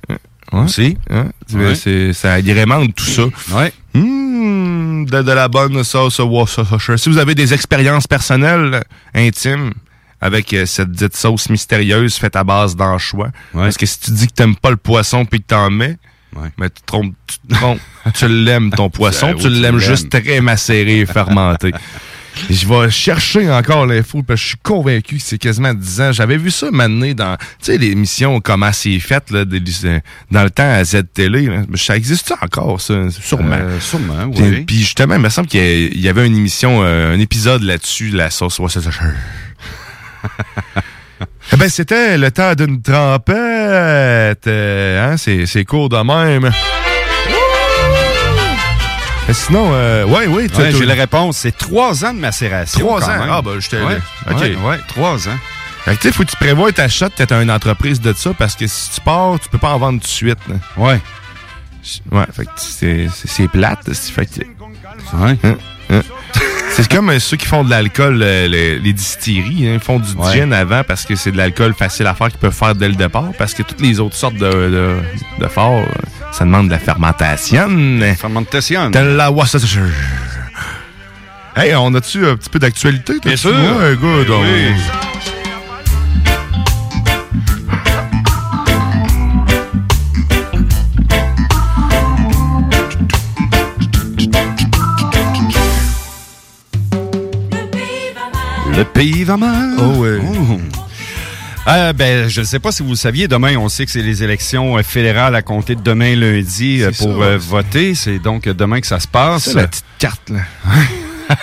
hein? 0.10 0.18
Ouais. 0.52 0.64
Aussi. 0.66 0.98
Hein? 1.10 1.30
Ouais. 1.54 2.14
Ça 2.14 2.34
agrémente 2.34 2.94
tout 2.94 3.06
ça. 3.06 3.24
Ouais. 3.52 3.74
Mmh, 3.94 5.06
de, 5.06 5.22
de 5.22 5.32
la 5.32 5.48
bonne 5.48 5.84
sauce 5.84 6.20
Worcestershire. 6.20 6.98
Si 6.98 7.10
vous 7.10 7.18
avez 7.18 7.36
des 7.36 7.54
expériences 7.54 8.08
personnelles, 8.08 8.84
intimes, 9.14 9.72
avec 10.22 10.54
euh, 10.54 10.66
cette 10.66 10.92
dite 10.92 11.16
sauce 11.16 11.50
mystérieuse 11.50 12.16
faite 12.16 12.36
à 12.36 12.44
base 12.44 12.76
d'anchois, 12.76 13.30
parce 13.54 13.78
que 13.78 13.86
si 13.86 14.00
tu 14.00 14.12
dis 14.12 14.28
que 14.28 14.34
t'aimes 14.34 14.56
pas 14.56 14.72
le 14.72 14.78
poisson 14.78 15.26
puis 15.26 15.42
que 15.42 15.48
t'en 15.48 15.70
mets, 15.70 15.98
mais 16.58 16.70
tu 16.70 16.82
trompes, 16.86 17.14
tu 17.28 17.56
trompes. 17.56 17.80
tu 18.16 18.28
l'aimes 18.28 18.72
ton 18.72 18.90
poisson, 18.90 19.34
tu 19.36 19.50
l'aimes. 19.50 19.80
juste 19.80 20.10
très 20.10 20.42
macéré 20.42 21.02
et 21.02 21.06
fermenté. 21.06 21.72
Je 22.50 22.68
vais 22.68 22.90
chercher 22.90 23.50
encore 23.52 23.86
l'info 23.86 24.24
parce 24.24 24.40
que 24.40 24.44
je 24.44 24.48
suis 24.50 24.58
convaincu 24.64 25.18
que 25.18 25.22
c'est 25.24 25.38
quasiment 25.38 25.74
10 25.74 26.02
ans. 26.02 26.12
J'avais 26.12 26.38
vu 26.38 26.52
ça 26.52 26.70
m'amener 26.72 27.14
dans, 27.14 27.38
tu 27.38 27.46
sais, 27.62 27.78
l'émission 27.78 28.42
Comment 28.42 28.72
c'est 28.74 29.00
fait, 29.00 29.30
là, 29.32 29.46
des- 29.46 29.62
dans 30.32 30.44
le 30.44 30.50
temps 30.50 30.70
à 30.72 30.84
Z-Télé. 30.84 31.50
Ça 31.76 31.96
existe 31.96 32.34
encore, 32.42 32.82
ça? 32.82 32.96
Sûrement. 33.12 33.56
Euh, 33.60 33.80
sûrement, 33.80 34.30
Puis- 34.32 34.44
oui. 34.44 34.62
Puis 34.66 34.78
justement, 34.80 35.16
il 35.16 35.22
me 35.22 35.30
semble 35.30 35.48
qu'il 35.48 36.00
y 36.00 36.10
avait 36.10 36.26
une 36.26 36.36
émission, 36.38 36.82
euh, 36.84 37.14
un 37.16 37.20
épisode 37.20 37.64
là-dessus, 37.64 38.10
la 38.10 38.30
sauce 38.30 38.60
eh 41.54 41.58
ben, 41.58 41.70
c'était 41.70 42.18
le 42.18 42.32
temps 42.32 42.56
d'une 42.56 42.82
trempette. 42.82 44.48
euh, 44.48 45.12
hein, 45.14 45.18
c'est, 45.18 45.46
c'est 45.46 45.66
court 45.66 45.90
de 45.90 45.98
même. 45.98 46.52
Mais 49.28 49.34
sinon, 49.34 49.70
euh, 49.74 50.06
ouais, 50.06 50.28
oui, 50.28 50.50
tu- 50.50 50.60
Ouais, 50.60 50.72
j'ai 50.72 50.86
la 50.86 50.96
réponse. 50.96 51.38
C'est 51.38 51.58
trois 51.58 52.04
ans 52.06 52.14
de 52.14 52.20
macération. 52.20 52.80
Trois 52.80 53.00
quand 53.00 53.06
ans? 53.08 53.20
même. 53.20 53.30
Ah, 53.32 53.42
ben, 53.42 53.60
j'étais 53.60 53.78
ouais, 53.82 53.98
OK. 54.30 54.38
Ouais, 54.42 54.56
ouais, 54.66 54.80
trois 54.88 55.28
ans. 55.30 55.38
Fait 55.86 55.96
que, 55.96 56.02
tu 56.02 56.08
sais, 56.08 56.14
faut 56.14 56.24
que 56.24 56.30
tu 56.30 56.38
prévois 56.38 56.72
ta 56.72 56.88
shot 56.88 57.10
t'as 57.16 57.42
une 57.42 57.52
entreprise 57.52 58.00
de 58.00 58.14
ça 58.14 58.34
parce 58.38 58.56
que 58.56 58.68
si 58.68 58.92
tu 58.92 59.02
pars, 59.02 59.38
tu 59.40 59.50
peux 59.50 59.58
pas 59.58 59.74
en 59.74 59.80
vendre 59.80 60.00
tout 60.00 60.08
de 60.08 60.12
suite. 60.12 60.38
là. 60.48 60.56
Ouais. 60.78 61.00
Ouais, 62.12 62.24
fait 62.34 62.46
que 62.46 62.52
c'est, 62.56 63.48
plate. 63.50 63.80
c'est- 63.92 64.12
Fait 64.12 64.26
que, 64.26 64.40
Ouais. 65.18 65.38
Hein, 65.44 65.56
hein? 65.90 66.02
C'est 66.72 66.90
comme 66.92 67.10
euh, 67.10 67.20
ceux 67.20 67.36
qui 67.38 67.46
font 67.46 67.64
de 67.66 67.70
l'alcool, 67.70 68.20
euh, 68.24 68.48
les, 68.48 68.80
les 68.80 68.94
distilleries, 68.94 69.68
hein, 69.68 69.74
ils 69.76 69.80
font 69.80 70.00
du 70.00 70.12
Ouais. 70.14 70.34
gin 70.34 70.54
avant 70.54 70.84
parce 70.84 71.04
que 71.06 71.16
c'est 71.16 71.32
de 71.32 71.38
l'alcool 71.38 71.74
facile 71.74 72.08
à 72.08 72.16
faire 72.16 72.30
qu'ils 72.30 72.40
peuvent 72.40 72.54
faire 72.54 72.74
dès 72.74 72.88
le 72.88 72.96
départ. 72.96 73.32
Parce 73.38 73.54
que 73.54 73.62
toutes 73.64 73.82
les 73.82 74.00
autres 74.00 74.16
sortes 74.16 74.36
de, 74.36 74.40
de, 74.50 74.98
de 75.40 75.48
forts, 75.50 75.80
euh, 75.82 75.86
ça 76.34 76.46
demande 76.46 76.68
de 76.68 76.72
la 76.74 76.80
fermentation. 76.80 77.70
Fermentation. 78.18 78.90
De 78.90 79.00
la 79.00 79.32
Worcestershire. 79.32 79.84
Hey, 81.56 81.76
on 81.76 81.94
a-tu 81.94 82.26
un 82.26 82.36
petit 82.36 82.50
peu 82.50 82.60
d'actualité? 82.60 83.14
Bien 83.24 83.36
sûr. 83.36 83.52
Ouais, 83.52 83.96
good. 83.96 84.30
on- 84.32 84.42
Oui. 84.42 84.74
Le 98.76 98.84
pays 98.84 99.24
va 99.24 99.38
mal. 99.38 99.76
Oh, 99.78 100.00
ouais. 100.00 100.20
Euh, 101.66 101.94
ben, 101.94 102.28
je 102.28 102.42
ne 102.42 102.46
sais 102.46 102.60
pas 102.60 102.74
si 102.74 102.84
vous 102.84 102.90
le 102.90 102.96
saviez, 102.96 103.28
demain, 103.30 103.56
on 103.56 103.70
sait 103.70 103.86
que 103.86 103.92
c'est 103.92 104.02
les 104.02 104.22
élections 104.22 104.78
euh, 104.78 104.84
fédérales 104.84 105.34
à 105.34 105.42
compter 105.42 105.76
de 105.76 105.82
demain 105.82 106.14
lundi 106.16 106.82
euh, 106.84 106.92
pour 106.92 107.24
ça. 107.24 107.38
voter. 107.38 107.96
C'est 107.96 108.20
donc 108.20 108.44
demain 108.50 108.82
que 108.82 108.88
ça 108.88 109.00
se 109.00 109.08
passe. 109.08 109.44
C'est 109.46 109.54
la 109.54 109.68
petite 109.68 109.86
carte, 109.98 110.30
là. 110.30 110.42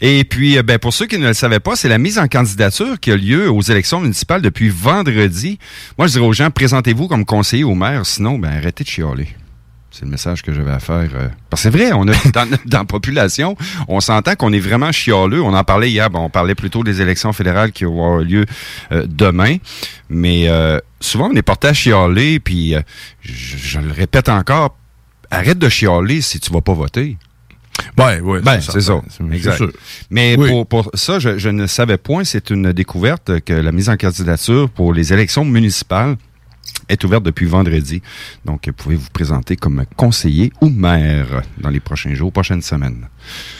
Et 0.00 0.24
puis, 0.24 0.60
ben, 0.62 0.78
pour 0.78 0.94
ceux 0.94 1.06
qui 1.06 1.18
ne 1.18 1.28
le 1.28 1.34
savaient 1.34 1.60
pas, 1.60 1.76
c'est 1.76 1.90
la 1.90 1.98
mise 1.98 2.18
en 2.18 2.26
candidature 2.26 2.98
qui 2.98 3.12
a 3.12 3.16
lieu 3.16 3.50
aux 3.50 3.60
élections 3.60 4.00
municipales 4.00 4.40
depuis 4.40 4.70
vendredi. 4.70 5.58
Moi, 5.98 6.06
je 6.06 6.14
dirais 6.14 6.24
aux 6.24 6.32
gens, 6.32 6.50
présentez-vous 6.50 7.06
comme 7.06 7.26
conseiller 7.26 7.64
au 7.64 7.74
maire, 7.74 8.06
sinon, 8.06 8.38
ben, 8.38 8.50
arrêtez 8.50 8.82
de 8.82 8.88
chialer. 8.88 9.28
C'est 9.98 10.04
le 10.04 10.10
message 10.10 10.42
que 10.42 10.52
j'avais 10.52 10.72
à 10.72 10.78
faire. 10.78 11.08
euh, 11.14 11.28
Parce 11.48 11.62
que 11.62 11.70
c'est 11.70 11.76
vrai, 11.78 11.90
on 11.94 12.06
a, 12.06 12.12
dans, 12.34 12.46
dans 12.66 12.78
la 12.80 12.84
population, 12.84 13.56
on 13.88 14.00
s'entend 14.00 14.34
qu'on 14.34 14.52
est 14.52 14.58
vraiment 14.60 14.92
chialeux. 14.92 15.40
On 15.42 15.54
en 15.54 15.64
parlait 15.64 15.90
hier, 15.90 16.10
bon, 16.10 16.20
on 16.20 16.28
parlait 16.28 16.54
plutôt 16.54 16.84
des 16.84 17.00
élections 17.00 17.32
fédérales 17.32 17.72
qui 17.72 17.84
vont 17.84 18.04
avoir 18.04 18.18
lieu 18.22 18.44
euh, 18.92 19.06
demain. 19.08 19.56
Mais 20.10 20.48
euh, 20.50 20.78
souvent, 21.00 21.30
on 21.32 21.34
est 21.36 21.40
porté 21.42 21.68
à 21.68 21.72
chialer, 21.72 22.40
puis 22.40 22.74
euh, 22.74 22.80
je, 23.22 23.56
je 23.56 23.80
le 23.80 23.90
répète 23.90 24.28
encore, 24.28 24.76
arrête 25.30 25.58
de 25.58 25.68
chialer 25.70 26.20
si 26.20 26.40
tu 26.40 26.52
vas 26.52 26.60
pas 26.60 26.74
voter. 26.74 27.16
Ouais, 27.98 28.20
ouais. 28.20 28.40
Ben, 28.42 28.60
c'est 28.60 28.80
ça. 28.82 29.00
Exact. 29.32 29.56
sûr. 29.56 29.72
Mais 30.10 30.34
Oui. 30.38 30.48
pour, 30.50 30.66
pour 30.66 30.90
ça, 30.94 31.18
je, 31.18 31.38
je 31.38 31.48
ne 31.48 31.66
savais 31.66 31.96
point, 31.96 32.24
c'est 32.24 32.50
une 32.50 32.72
découverte 32.72 33.40
que 33.40 33.52
la 33.54 33.72
mise 33.72 33.88
en 33.88 33.96
candidature 33.96 34.68
pour 34.68 34.92
les 34.92 35.12
élections 35.14 35.44
municipales 35.44 36.16
est 36.88 37.02
ouverte 37.04 37.22
depuis 37.24 37.46
vendredi. 37.46 38.02
Donc, 38.44 38.62
vous 38.66 38.72
pouvez 38.72 38.96
vous 38.96 39.08
présenter 39.12 39.56
comme 39.56 39.84
conseiller 39.96 40.52
ou 40.60 40.68
maire 40.68 41.42
dans 41.58 41.70
les 41.70 41.80
prochains 41.80 42.14
jours, 42.14 42.32
prochaines 42.32 42.62
semaines? 42.62 43.08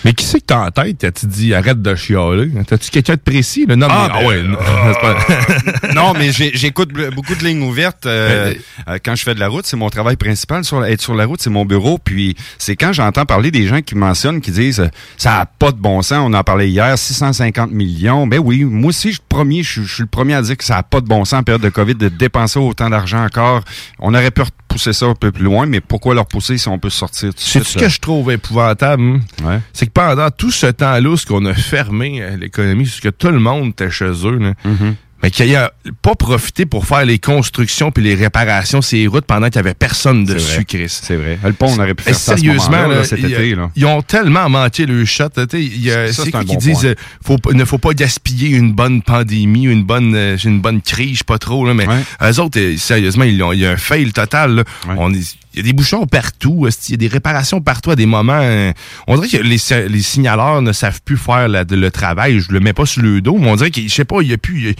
Mais 0.05 0.12
qui 0.12 0.24
c'est 0.24 0.41
que 0.41 0.47
t'as 0.47 0.66
en 0.66 0.70
tête? 0.70 0.99
T'as-tu 0.99 1.27
dit 1.27 1.53
arrête 1.55 1.83
de 1.83 1.95
chialer? 1.97 2.51
T'as-tu 2.66 2.91
quelqu'un 2.91 3.14
de 3.14 3.20
précis? 3.20 3.66
Non, 3.68 3.89
Ah, 3.91 4.09
mais, 4.12 4.20
ben, 4.20 4.27
ouais, 4.29 4.43
non, 4.43 4.59
c'est 4.93 5.01
pas- 5.01 5.93
non, 5.95 6.12
mais 6.16 6.31
j'écoute 6.33 6.93
beaucoup 7.14 7.35
de 7.35 7.45
lignes 7.45 7.62
ouvertes 7.62 8.07
euh, 8.07 8.55
euh, 8.89 8.99
quand 9.05 9.16
je 9.16 9.22
fais 9.24 9.35
de 9.35 9.41
la 9.41 9.49
route. 9.49 9.66
C'est 9.66 9.77
mon 9.77 9.91
travail 9.91 10.16
principal. 10.16 10.62
Sur 10.64 10.81
la- 10.81 10.91
être 10.91 11.01
sur 11.03 11.14
la 11.14 11.27
route, 11.27 11.41
c'est 11.43 11.51
mon 11.51 11.64
bureau. 11.64 11.99
Puis 11.99 12.37
c'est 12.59 12.77
quand 12.77 12.93
j'entends 12.93 13.24
parler 13.27 13.51
des 13.51 13.66
gens 13.66 13.81
qui 13.83 13.97
mentionnent, 13.97 14.41
qui 14.41 14.53
disent 14.53 14.81
euh, 14.81 14.89
ça 15.16 15.41
a 15.41 15.47
pas 15.47 15.72
de 15.72 15.79
bon 15.79 16.01
sens. 16.03 16.18
On 16.22 16.33
en 16.35 16.45
parlait 16.45 16.68
hier, 16.70 16.97
650 16.97 17.72
millions. 17.72 18.27
Ben 18.29 18.39
oui, 18.39 18.62
moi 18.64 18.91
aussi, 18.91 19.09
je 19.09 19.14
suis 19.14 19.22
le 19.29 19.35
premier, 19.37 19.62
je 19.64 19.70
suis- 19.72 19.85
je 19.85 19.95
suis 19.95 20.03
le 20.03 20.09
premier 20.09 20.35
à 20.35 20.43
dire 20.43 20.57
que 20.57 20.64
ça 20.64 20.77
a 20.79 20.83
pas 20.85 21.01
de 21.01 21.07
bon 21.07 21.24
sens 21.24 21.41
en 21.41 21.43
période 21.43 21.62
de 21.62 21.68
COVID 21.70 21.97
de 21.97 22.09
dépenser 22.09 22.59
autant 22.61 22.89
d'argent 22.89 23.16
encore. 23.25 23.62
On 23.99 24.14
aurait 24.14 24.31
pu, 24.31 24.43
pousser 24.69 24.93
ça 24.93 25.07
un 25.07 25.14
peu 25.14 25.33
plus 25.33 25.45
loin, 25.45 25.64
mais 25.67 25.81
pourquoi 25.81 26.14
leur 26.14 26.27
pousser 26.27 26.59
si 26.59 26.69
on 26.69 26.79
peut 26.79 26.91
sortir 26.91 27.31
tout 27.31 27.41
C'est 27.41 27.64
ce 27.64 27.79
que 27.79 27.89
je 27.89 27.99
trouve 27.99 28.31
épouvantable. 28.31 29.21
hein? 29.45 29.61
C'est 29.73 29.87
que 29.87 29.93
pendant 29.93 30.31
tout 30.31 30.51
ce 30.51 30.67
temps-là, 30.67 31.17
ce 31.17 31.25
qu'on 31.25 31.47
a 31.47 31.55
fermé 31.55 32.23
euh, 32.23 32.37
l'économie, 32.37 32.87
c'est 32.87 33.01
que 33.01 33.09
tout 33.09 33.31
le 33.31 33.39
monde 33.39 33.71
était 33.71 33.91
chez 33.91 34.05
eux. 34.05 34.39
là. 34.39 34.53
Mm-hmm. 34.67 34.95
Mais 35.27 35.31
qu'il 35.33 35.57
a 35.57 35.72
pas 36.03 36.14
profité 36.14 36.66
pour 36.66 36.87
faire 36.87 37.05
les 37.05 37.18
constructions 37.18 37.91
puis 37.91 38.03
les 38.05 38.14
réparations 38.14 38.81
ces 38.81 39.07
routes 39.09 39.24
pendant 39.24 39.49
qu'il 39.51 39.61
n'y 39.61 39.66
avait 39.66 39.74
personne 39.74 40.24
dessus. 40.24 40.64
Chris. 40.64 40.87
C'est 40.89 41.16
vrai. 41.16 41.39
Le 41.45 41.53
pont, 41.53 41.66
on 41.68 41.79
aurait 41.81 41.95
pu 41.95 42.05
Eh, 42.07 42.11
faire 42.11 42.14
ça 42.18 42.33
à 42.33 42.37
ce 42.37 42.43
Sérieusement, 42.43 42.87
là, 42.87 43.03
cet 43.05 43.18
été. 43.18 43.57
Ils 43.74 43.87
ont 43.87 44.03
tellement 44.03 44.49
manqué 44.49 44.87
le 44.87 45.05
shot. 45.05 45.24
Ça, 45.35 45.47
C'est 45.51 46.31
quoi 46.31 46.41
un 46.41 46.45
qui 46.45 46.55
bon 46.55 46.61
disent 46.61 46.85
euh, 46.85 46.95
faut, 47.24 47.39
ne 47.53 47.64
faut 47.64 47.79
pas 47.79 47.93
gaspiller 47.93 48.51
une 48.51 48.72
bonne 48.72 49.03
pandémie, 49.03 49.64
une 49.64 49.83
bonne 49.83 50.14
euh, 50.14 50.37
une 50.45 50.61
bonne 50.61 50.81
crise, 50.81 51.12
je 51.14 51.18
sais 51.18 51.24
pas 51.24 51.39
trop. 51.39 51.66
Là, 51.66 51.74
mais 51.74 51.87
eux 52.22 52.41
autres, 52.41 52.61
euh, 52.61 52.77
sérieusement, 52.77 53.24
ils 53.24 53.43
ont- 53.43 53.53
il 53.53 53.61
y 53.61 53.66
a 53.66 53.72
un 53.72 53.77
fail 53.77 54.12
total. 54.12 54.55
là. 54.57 54.64
On 54.97 55.12
est- 55.12 55.37
il 55.55 55.57
y 55.57 55.61
a 55.61 55.62
des 55.62 55.72
bouchons 55.72 56.07
partout. 56.07 56.68
Il 56.89 56.91
y 56.91 56.95
a 56.95 56.97
des 56.99 57.09
réparations 57.09 57.61
partout 57.61 57.91
à 57.91 57.97
des 57.97 58.07
moments. 58.07 58.39
euh, 58.41 58.72
on 59.09 59.16
dirait 59.16 59.29
que 59.39 59.43
les, 59.43 59.89
les 59.89 60.03
signaleurs 60.03 60.62
ne 60.62 60.72
savent 60.72 61.01
plus 61.05 61.16
faire 61.16 61.49
la- 61.49 61.64
le 61.68 61.91
travail. 61.91 62.39
Je 62.41 62.53
le 62.53 62.61
mets 62.61 62.72
pas 62.74 62.87
sur 62.87 63.03
le 63.03 63.20
dos, 63.20 63.39
mais 63.39 63.49
on 63.49 63.57
dirait 63.57 63.70
que, 63.70 63.81
je 63.81 63.89
sais 63.89 64.05
pas, 64.05 64.20
il 64.22 64.29
y 64.29 64.33
a 64.35 64.39
plus... 64.39 64.59
il 64.61 64.66
y 64.66 64.70
a- 64.70 64.74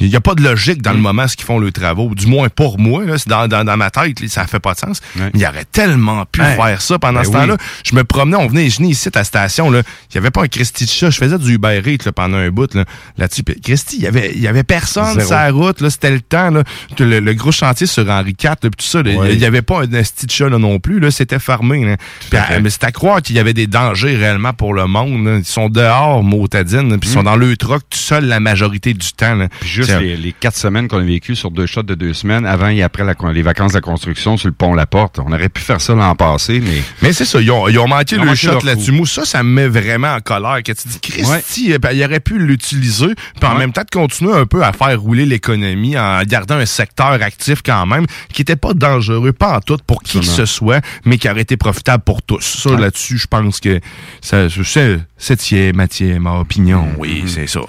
il 0.00 0.08
n'y 0.08 0.16
a 0.16 0.20
pas 0.20 0.34
de 0.34 0.42
logique 0.42 0.78
Mm. 0.78 0.82
dans 0.82 0.92
le 0.92 0.98
moment 0.98 1.26
ce 1.28 1.36
qu'ils 1.36 1.46
font 1.46 1.58
le 1.58 1.72
travaux. 1.72 2.14
Du 2.14 2.26
moins 2.26 2.48
pour 2.48 2.78
moi, 2.78 3.04
là, 3.04 3.18
c'est 3.18 3.28
dans, 3.28 3.48
dans, 3.48 3.64
dans 3.64 3.76
ma 3.76 3.90
tête, 3.90 4.20
là, 4.20 4.28
ça 4.28 4.46
fait 4.46 4.60
pas 4.60 4.74
de 4.74 4.78
sens. 4.78 5.00
Mais 5.16 5.30
il 5.34 5.44
aurait 5.46 5.64
tellement 5.64 6.24
pu 6.26 6.40
Ouais. 6.40 6.54
faire 6.56 6.80
ça 6.82 6.98
pendant 6.98 7.20
Ben 7.20 7.26
ce 7.26 7.30
temps-là. 7.32 7.56
Je 7.84 7.94
me 7.94 8.04
promenais, 8.04 8.36
on 8.36 8.46
venait 8.46 8.68
génie 8.70 8.90
ici 8.90 9.08
à 9.08 9.18
la 9.18 9.24
station. 9.24 9.70
là. 9.70 9.82
Il 10.10 10.14
n'y 10.14 10.18
avait 10.18 10.30
pas 10.30 10.42
un 10.42 10.48
Christy 10.48 10.84
de 10.84 10.90
chat. 10.90 11.10
Je 11.10 11.18
faisais 11.18 11.38
du 11.38 11.54
Uber 11.54 11.82
Eats 11.84 12.04
là, 12.04 12.12
pendant 12.12 12.36
un 12.36 12.50
bout 12.50 12.72
là, 12.74 12.84
là-dessus. 13.16 13.42
Puis 13.42 13.60
Christy, 13.60 13.96
il 13.96 14.02
y 14.02 14.06
avait, 14.06 14.32
il 14.34 14.40
y 14.40 14.46
avait 14.48 14.62
personne 14.64 15.20
sur 15.20 15.30
la 15.30 15.50
route. 15.50 15.80
Là, 15.80 15.90
c'était 15.90 16.10
le 16.10 16.20
temps. 16.20 16.50
Là. 16.50 16.62
Le, 16.98 17.20
le 17.20 17.34
gros 17.34 17.52
chantier 17.52 17.86
sur 17.86 18.08
Henri 18.08 18.36
IV, 18.42 18.50
là, 18.50 18.56
tout 18.56 18.70
ça. 18.78 19.02
là. 19.02 19.10
Il 19.30 19.38
n'y 19.38 19.44
avait 19.44 19.62
pas 19.62 19.82
un 19.82 19.92
esti 19.92 20.26
de 20.26 20.30
chat 20.30 20.48
là, 20.48 20.58
non 20.58 20.78
plus. 20.78 21.00
Là, 21.00 21.10
c'était 21.10 21.38
fermé. 21.38 21.84
Là. 21.84 21.96
Puis, 22.30 22.38
mais 22.62 22.70
c'est 22.70 22.84
à 22.84 22.92
croire 22.92 23.20
qu'il 23.22 23.36
y 23.36 23.38
avait 23.38 23.54
des 23.54 23.66
dangers 23.66 24.16
réellement 24.16 24.52
pour 24.52 24.74
le 24.74 24.86
monde. 24.86 25.26
là. 25.26 25.36
Ils 25.38 25.44
sont 25.44 25.68
dehors, 25.68 26.22
motadine, 26.22 26.98
puis 26.98 27.10
ils 27.10 27.12
sont 27.12 27.22
dans 27.22 27.36
le 27.36 27.56
truck 27.56 27.82
tout 27.90 27.98
seul 27.98 28.24
la 28.26 28.40
majorité 28.40 28.94
du 28.94 29.12
temps. 29.12 29.34
Là. 29.34 29.46
Mm. 29.46 29.50
Puis 29.60 29.68
juste 29.68 29.87
C'est- 29.92 30.00
les, 30.00 30.16
les 30.16 30.32
quatre 30.32 30.56
semaines 30.56 30.88
qu'on 30.88 30.98
a 30.98 31.02
vécues 31.02 31.36
sur 31.36 31.50
deux 31.50 31.66
shots 31.66 31.82
de 31.82 31.94
deux 31.94 32.12
semaines, 32.14 32.46
avant 32.46 32.68
et 32.68 32.82
après 32.82 33.04
la- 33.04 33.14
les 33.32 33.42
vacances 33.42 33.72
de 33.72 33.76
la 33.78 33.80
construction 33.82 34.36
sur 34.36 34.48
le 34.48 34.54
pont 34.54 34.74
La 34.74 34.86
Porte. 34.86 35.18
On 35.18 35.32
aurait 35.32 35.48
pu 35.48 35.60
faire 35.62 35.80
ça 35.80 35.94
l'an 35.94 36.14
passé, 36.14 36.60
mais... 36.60 36.82
Mais 37.02 37.12
c'est 37.12 37.24
ça, 37.24 37.40
ils 37.40 37.50
ont, 37.50 37.68
ils 37.68 37.78
ont 37.78 37.88
manqué 37.88 38.16
Ils 38.16 38.20
ont 38.20 38.22
le 38.24 38.28
manqué 38.30 38.38
shot 38.46 38.60
là-dessus. 38.64 38.92
Moi, 38.92 39.06
ça, 39.06 39.24
ça 39.24 39.42
me 39.42 39.48
met 39.50 39.68
vraiment 39.68 40.14
en 40.14 40.20
colère. 40.20 40.62
Que 40.64 40.72
tu 40.72 40.88
dis, 40.88 41.00
Christy, 41.00 41.72
eh 41.74 41.78
ben, 41.78 41.92
il 41.92 42.04
aurait 42.04 42.20
pu 42.20 42.38
l'utiliser, 42.38 43.08
puis 43.40 43.48
en 43.50 43.54
même 43.56 43.72
temps 43.72 43.82
de 43.82 43.90
continuer 43.90 44.32
un 44.34 44.46
peu 44.46 44.62
à 44.64 44.72
faire 44.72 45.00
rouler 45.00 45.26
l'économie 45.26 45.96
en 45.98 46.22
gardant 46.22 46.56
un 46.56 46.66
secteur 46.66 47.12
actif 47.22 47.62
quand 47.64 47.86
même, 47.86 48.06
qui 48.32 48.42
était 48.42 48.56
pas 48.56 48.74
dangereux, 48.74 49.32
pas 49.32 49.56
en 49.56 49.60
tout 49.60 49.78
pour 49.86 50.02
qui 50.02 50.20
que 50.20 50.26
ce 50.26 50.44
soit, 50.46 50.84
mais 51.04 51.18
qui 51.18 51.28
aurait 51.30 51.42
été 51.42 51.56
profitable 51.56 52.02
pour 52.04 52.22
tous. 52.22 52.40
Ça, 52.62 52.70
Ouais. 52.70 52.80
là-dessus, 52.80 53.18
je 53.18 53.26
pense 53.26 53.60
que 53.60 53.80
ça, 54.20 54.46
c'est, 54.48 55.00
c'est 55.40 55.72
ma, 55.72 55.86
ma 56.20 56.38
opinion. 56.40 56.86
Oui, 56.98 57.24
c'est 57.26 57.46
ça. 57.46 57.60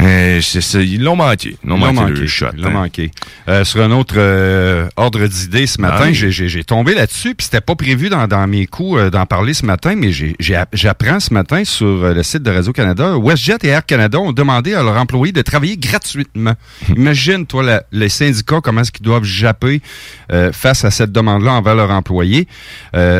Euh, 0.00 0.40
c'est 0.42 0.60
ça. 0.60 0.80
Ils 0.80 1.02
l'ont 1.02 1.16
manqué. 1.16 1.53
L'ont 1.64 1.76
manqué, 1.78 1.92
manqué, 1.94 2.12
le 2.20 2.26
shot. 2.26 2.46
hein. 2.46 2.70
manqué. 2.70 3.10
Euh, 3.48 3.64
sur 3.64 3.82
un 3.82 3.90
autre 3.90 4.14
euh, 4.18 4.88
ordre 4.96 5.26
d'idée 5.26 5.66
ce 5.66 5.80
matin, 5.80 5.96
Ah 6.00 6.06
oui. 6.08 6.14
j'ai- 6.14 6.64
tombé 6.64 6.94
là-dessus, 6.94 7.34
puis 7.34 7.44
c'était 7.44 7.60
pas 7.60 7.74
prévu 7.74 8.08
dans, 8.08 8.26
dans 8.26 8.46
mes 8.46 8.66
coups 8.66 8.98
euh, 8.98 9.10
d'en 9.10 9.26
parler 9.26 9.54
ce 9.54 9.66
matin, 9.66 9.94
mais 9.96 10.10
j'apprends 10.72 11.20
ce 11.20 11.32
matin 11.34 11.64
sur 11.64 11.86
le 12.14 12.22
site 12.22 12.42
de 12.42 12.50
Radio-Canada, 12.50 13.16
WestJet 13.18 13.58
et 13.64 13.68
Air 13.68 13.84
Canada 13.84 14.18
ont 14.18 14.32
demandé 14.32 14.74
à 14.74 14.82
leurs 14.82 14.96
employés 14.96 15.32
de 15.32 15.42
travailler 15.42 15.76
gratuitement. 15.76 16.54
Imagine, 16.96 17.46
toi, 17.46 17.62
la- 17.62 17.82
les 17.92 18.08
syndicats, 18.08 18.60
comment 18.62 18.80
est-ce 18.80 18.92
qu'ils 18.92 19.04
doivent 19.04 19.24
japper 19.24 19.80
face 20.52 20.84
à 20.84 20.90
cette 20.90 21.12
demande-là 21.12 21.52
envers 21.52 21.74
leurs 21.74 21.90
employés. 21.90 22.48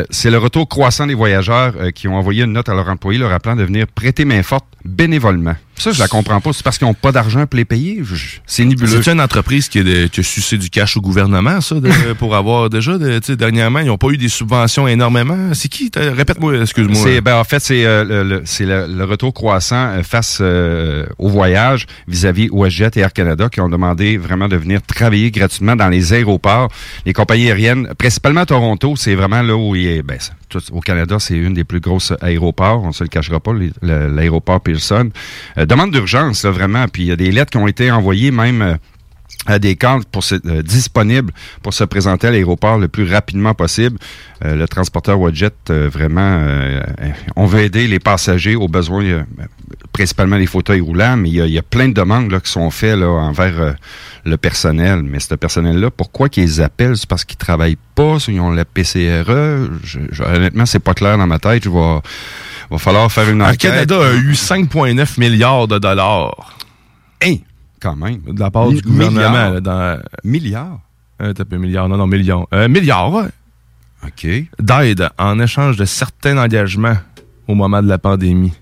C'est 0.09 0.29
le 0.31 0.37
retour 0.37 0.67
croissant 0.67 1.07
des 1.07 1.13
voyageurs 1.13 1.73
qui 1.93 2.07
ont 2.07 2.15
envoyé 2.15 2.43
une 2.43 2.53
note 2.53 2.69
à 2.69 2.73
leurs 2.73 2.89
employés 2.89 3.19
leur 3.19 3.31
appelant 3.31 3.55
de 3.55 3.63
venir 3.63 3.85
prêter 3.87 4.25
main 4.25 4.43
forte 4.43 4.65
bénévolement. 4.85 5.55
Ça, 5.77 5.91
je 5.91 5.99
la 5.99 6.07
comprends 6.07 6.39
pas. 6.39 6.53
C'est 6.53 6.63
parce 6.63 6.77
qu'ils 6.77 6.87
n'ont 6.87 6.93
pas 6.93 7.11
d'argent 7.11 7.45
pour 7.47 7.57
les 7.57 7.65
payer? 7.65 8.01
C'est 8.45 8.63
nébuleux. 8.63 9.01
C'est 9.03 9.11
une 9.11 9.19
entreprise 9.19 9.67
qui 9.67 9.79
a, 9.79 9.83
de- 9.83 10.07
qui 10.07 10.21
a 10.21 10.23
sucé 10.23 10.57
du 10.57 10.69
cash 10.69 10.95
au 10.95 11.01
gouvernement, 11.01 11.59
ça, 11.59 11.75
de- 11.81 11.89
pour 12.17 12.33
avoir 12.33 12.69
déjà, 12.69 12.97
de, 12.97 13.19
tu 13.19 13.25
sais, 13.25 13.35
dernièrement, 13.35 13.79
ils 13.79 13.87
n'ont 13.87 13.97
pas 13.97 14.07
eu 14.09 14.17
des 14.17 14.29
subventions 14.29 14.87
énormément. 14.87 15.53
C'est 15.53 15.67
qui? 15.67 15.91
Répète-moi, 15.93 16.61
excuse-moi. 16.61 17.19
Ben, 17.19 17.35
en 17.35 17.43
fait, 17.43 17.59
c'est 17.59 17.85
euh, 17.85 18.05
le, 18.05 18.23
le- 18.23 18.41
c'est 18.45 18.65
le, 18.65 18.87
le 18.87 19.03
retour 19.03 19.33
croissant 19.33 19.87
euh, 19.87 20.03
face 20.03 20.37
euh, 20.39 21.05
au 21.17 21.27
voyage 21.27 21.87
vis-à-vis 22.07 22.47
WestJet 22.53 22.91
et 22.95 22.99
Air 23.01 23.11
Canada 23.11 23.49
qui 23.49 23.59
ont 23.59 23.67
demandé 23.69 24.15
vraiment 24.17 24.47
de 24.47 24.55
venir 24.55 24.81
travailler 24.81 25.29
gratuitement 25.29 25.75
dans 25.75 25.89
les 25.89 26.13
aéroports. 26.13 26.69
Les 27.05 27.11
compagnies 27.11 27.47
aériennes, 27.47 27.89
principalement 27.97 28.41
à 28.41 28.45
Toronto, 28.45 28.95
c'est 28.95 29.15
vraiment 29.15 29.41
là 29.41 29.57
où 29.57 29.75
il 29.75 29.87
est. 29.87 30.03
Ben, 30.03 30.19
tout- 30.47 30.61
au 30.71 30.79
Canada, 30.79 31.17
c'est 31.19 31.35
une 31.35 31.53
des 31.53 31.65
plus 31.65 31.81
grosses 31.81 32.13
aéroports. 32.21 32.81
On 32.83 32.93
se 32.93 33.03
le 33.03 33.09
cachera 33.09 33.41
pas, 33.41 33.51
l'aéroport 33.81 34.61
Euh, 35.57 35.65
demande 35.65 35.91
d'urgence, 35.91 36.45
vraiment. 36.45 36.87
Puis 36.87 37.03
il 37.03 37.07
y 37.07 37.11
a 37.11 37.15
des 37.15 37.31
lettres 37.31 37.51
qui 37.51 37.57
ont 37.57 37.67
été 37.67 37.91
envoyées 37.91 38.31
même. 38.31 38.61
euh, 38.61 38.75
à 39.47 39.59
des 39.59 39.75
cadres 39.75 40.05
pour 40.11 40.23
se- 40.23 40.35
euh, 40.47 40.63
disponibles 40.63 41.31
pour 41.61 41.71
se 41.73 41.83
présenter 41.83 42.27
à 42.27 42.31
l'aéroport 42.31 42.79
le 42.79 42.87
plus 42.87 43.11
rapidement 43.11 43.53
possible. 43.53 43.99
Le 44.41 44.65
transporteur 44.65 45.19
Wadjet, 45.19 45.51
vraiment, 45.69 46.41
on 47.35 47.45
veut 47.45 47.59
aider 47.61 47.87
les 47.87 47.99
passagers 47.99 48.55
aux 48.55 48.67
besoins, 48.67 49.25
principalement 49.93 50.37
les 50.37 50.47
fauteuils 50.47 50.81
roulants, 50.81 51.17
mais 51.17 51.29
il 51.29 51.47
y 51.47 51.57
a, 51.59 51.61
plein 51.61 51.89
de 51.89 51.93
demandes 51.93 52.31
là, 52.31 52.39
qui 52.39 52.51
sont 52.51 52.69
faites 52.71 52.95
envers 53.01 53.75
le 54.25 54.37
personnel. 54.37 55.03
Mais 55.03 55.19
ce 55.19 55.35
personnel-là, 55.35 55.91
pourquoi 55.91 56.27
qu'ils 56.29 56.61
appellent? 56.63 56.97
C'est 56.97 57.07
parce 57.09 57.23
qu'ils 57.25 57.37
travaillent 57.37 57.77
pas, 57.93 58.17
ils 58.27 58.39
ont 58.39 58.51
la 58.51 58.65
PCRE. 58.65 59.69
Je, 59.83 59.99
je- 60.11 60.23
honnêtement, 60.23 60.65
c'est 60.65 60.79
pas 60.79 60.93
clair 60.95 61.17
dans 61.19 61.27
ma 61.27 61.39
tête. 61.39 61.63
Je 61.63 61.69
vais, 61.69 61.99
va 62.71 62.77
falloir 62.77 63.11
faire 63.11 63.29
une 63.29 63.39
Le 63.39 63.45
enquête. 63.45 63.71
Canada 63.71 63.95
a 63.95 64.13
eu 64.13 64.31
5,9 64.31 65.19
milliards 65.19 65.67
de 65.67 65.77
dollars. 65.77 66.57
Hein, 67.23 67.35
quand 67.79 67.95
même. 67.95 68.21
De 68.21 68.39
la 68.39 68.51
part 68.51 68.69
du 68.69 68.81
gouvernement. 68.81 69.59
dans, 69.61 69.99
milliards? 70.23 70.79
Euh, 71.21 71.33
t'as 71.33 71.45
peu 71.45 71.57
milliards. 71.57 71.87
Non, 71.87 71.97
non, 71.97 72.07
millions. 72.07 72.47
Euh, 72.53 72.67
milliards, 72.67 73.11
ouais. 73.13 73.29
OK. 74.05 74.27
D'aide 74.59 75.09
en 75.17 75.39
échange 75.39 75.77
de 75.77 75.85
certains 75.85 76.37
engagements 76.37 76.97
au 77.47 77.55
moment 77.55 77.81
de 77.81 77.87
la 77.87 77.97
pandémie. 77.97 78.53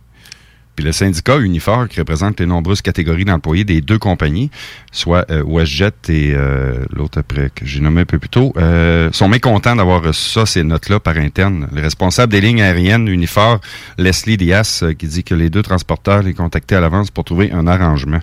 Puis 0.75 0.85
le 0.85 0.91
syndicat 0.91 1.37
Unifor, 1.37 1.87
qui 1.87 1.99
représente 1.99 2.39
les 2.39 2.45
nombreuses 2.45 2.81
catégories 2.81 3.25
d'employés 3.25 3.63
des 3.63 3.81
deux 3.81 3.99
compagnies, 3.99 4.49
soit 4.91 5.29
euh, 5.29 5.43
WestJet 5.43 5.91
et 6.09 6.33
euh, 6.33 6.83
l'autre 6.91 7.19
après 7.19 7.51
que 7.53 7.65
j'ai 7.65 7.79
nommé 7.79 8.01
un 8.01 8.05
peu 8.05 8.17
plus 8.17 8.29
tôt, 8.29 8.53
euh, 8.57 9.11
sont 9.11 9.27
mécontents 9.27 9.75
d'avoir 9.75 10.03
reçu 10.03 10.31
ça, 10.31 10.45
ces 10.45 10.63
notes-là 10.63 10.99
par 10.99 11.17
interne. 11.17 11.67
Le 11.73 11.81
responsable 11.81 12.31
des 12.31 12.41
lignes 12.41 12.61
aériennes 12.61 13.07
Unifor, 13.07 13.59
Leslie 13.97 14.37
Dias, 14.37 14.79
euh, 14.83 14.93
qui 14.93 15.07
dit 15.07 15.23
que 15.23 15.35
les 15.35 15.49
deux 15.49 15.61
transporteurs 15.61 16.23
les 16.23 16.33
contactaient 16.33 16.75
à 16.75 16.81
l'avance 16.81 17.11
pour 17.11 17.23
trouver 17.23 17.51
un 17.51 17.67
arrangement. 17.67 18.19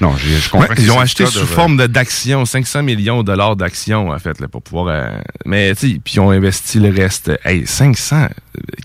Non, 0.00 0.16
je 0.16 0.48
comprends. 0.50 0.68
Ouais, 0.68 0.74
ils 0.78 0.90
ont 0.90 1.00
acheté 1.00 1.26
sous 1.26 1.32
doivent- 1.34 1.46
forme 1.48 1.76
de- 1.76 1.86
d'actions, 1.86 2.44
500 2.44 2.82
millions 2.82 3.22
de 3.22 3.26
dollars 3.26 3.56
d'actions, 3.56 4.10
en 4.10 4.18
fait, 4.18 4.40
là, 4.40 4.48
pour 4.48 4.62
pouvoir... 4.62 4.86
euh, 4.88 5.18
mais, 5.44 5.74
tu 5.74 5.92
sais, 5.94 6.00
puis 6.04 6.14
ils 6.14 6.20
ont 6.20 6.30
investi 6.30 6.78
le 6.78 6.90
reste. 6.90 7.30
Hey, 7.44 7.66
500... 7.66 8.16
euh, 8.24 8.28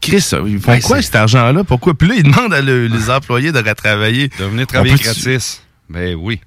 Chris, 0.01 0.17
ils 0.45 0.59
font 0.59 0.71
Ouais, 0.71 0.79
quoi, 0.81 1.01
cet 1.01 1.15
argent-là? 1.15 1.63
Pourquoi? 1.63 1.93
Puis 1.93 2.07
là, 2.07 2.15
ils 2.17 2.23
demandent 2.23 2.53
à 2.53 2.61
le- 2.61 2.87
les 2.87 3.09
employés 3.09 3.51
de 3.51 3.59
retravailler. 3.59 4.29
De 4.39 4.45
venir 4.45 4.65
travailler 4.67 4.95
gratis. 4.95 5.61
Ben 5.89 6.15
oui. 6.15 6.39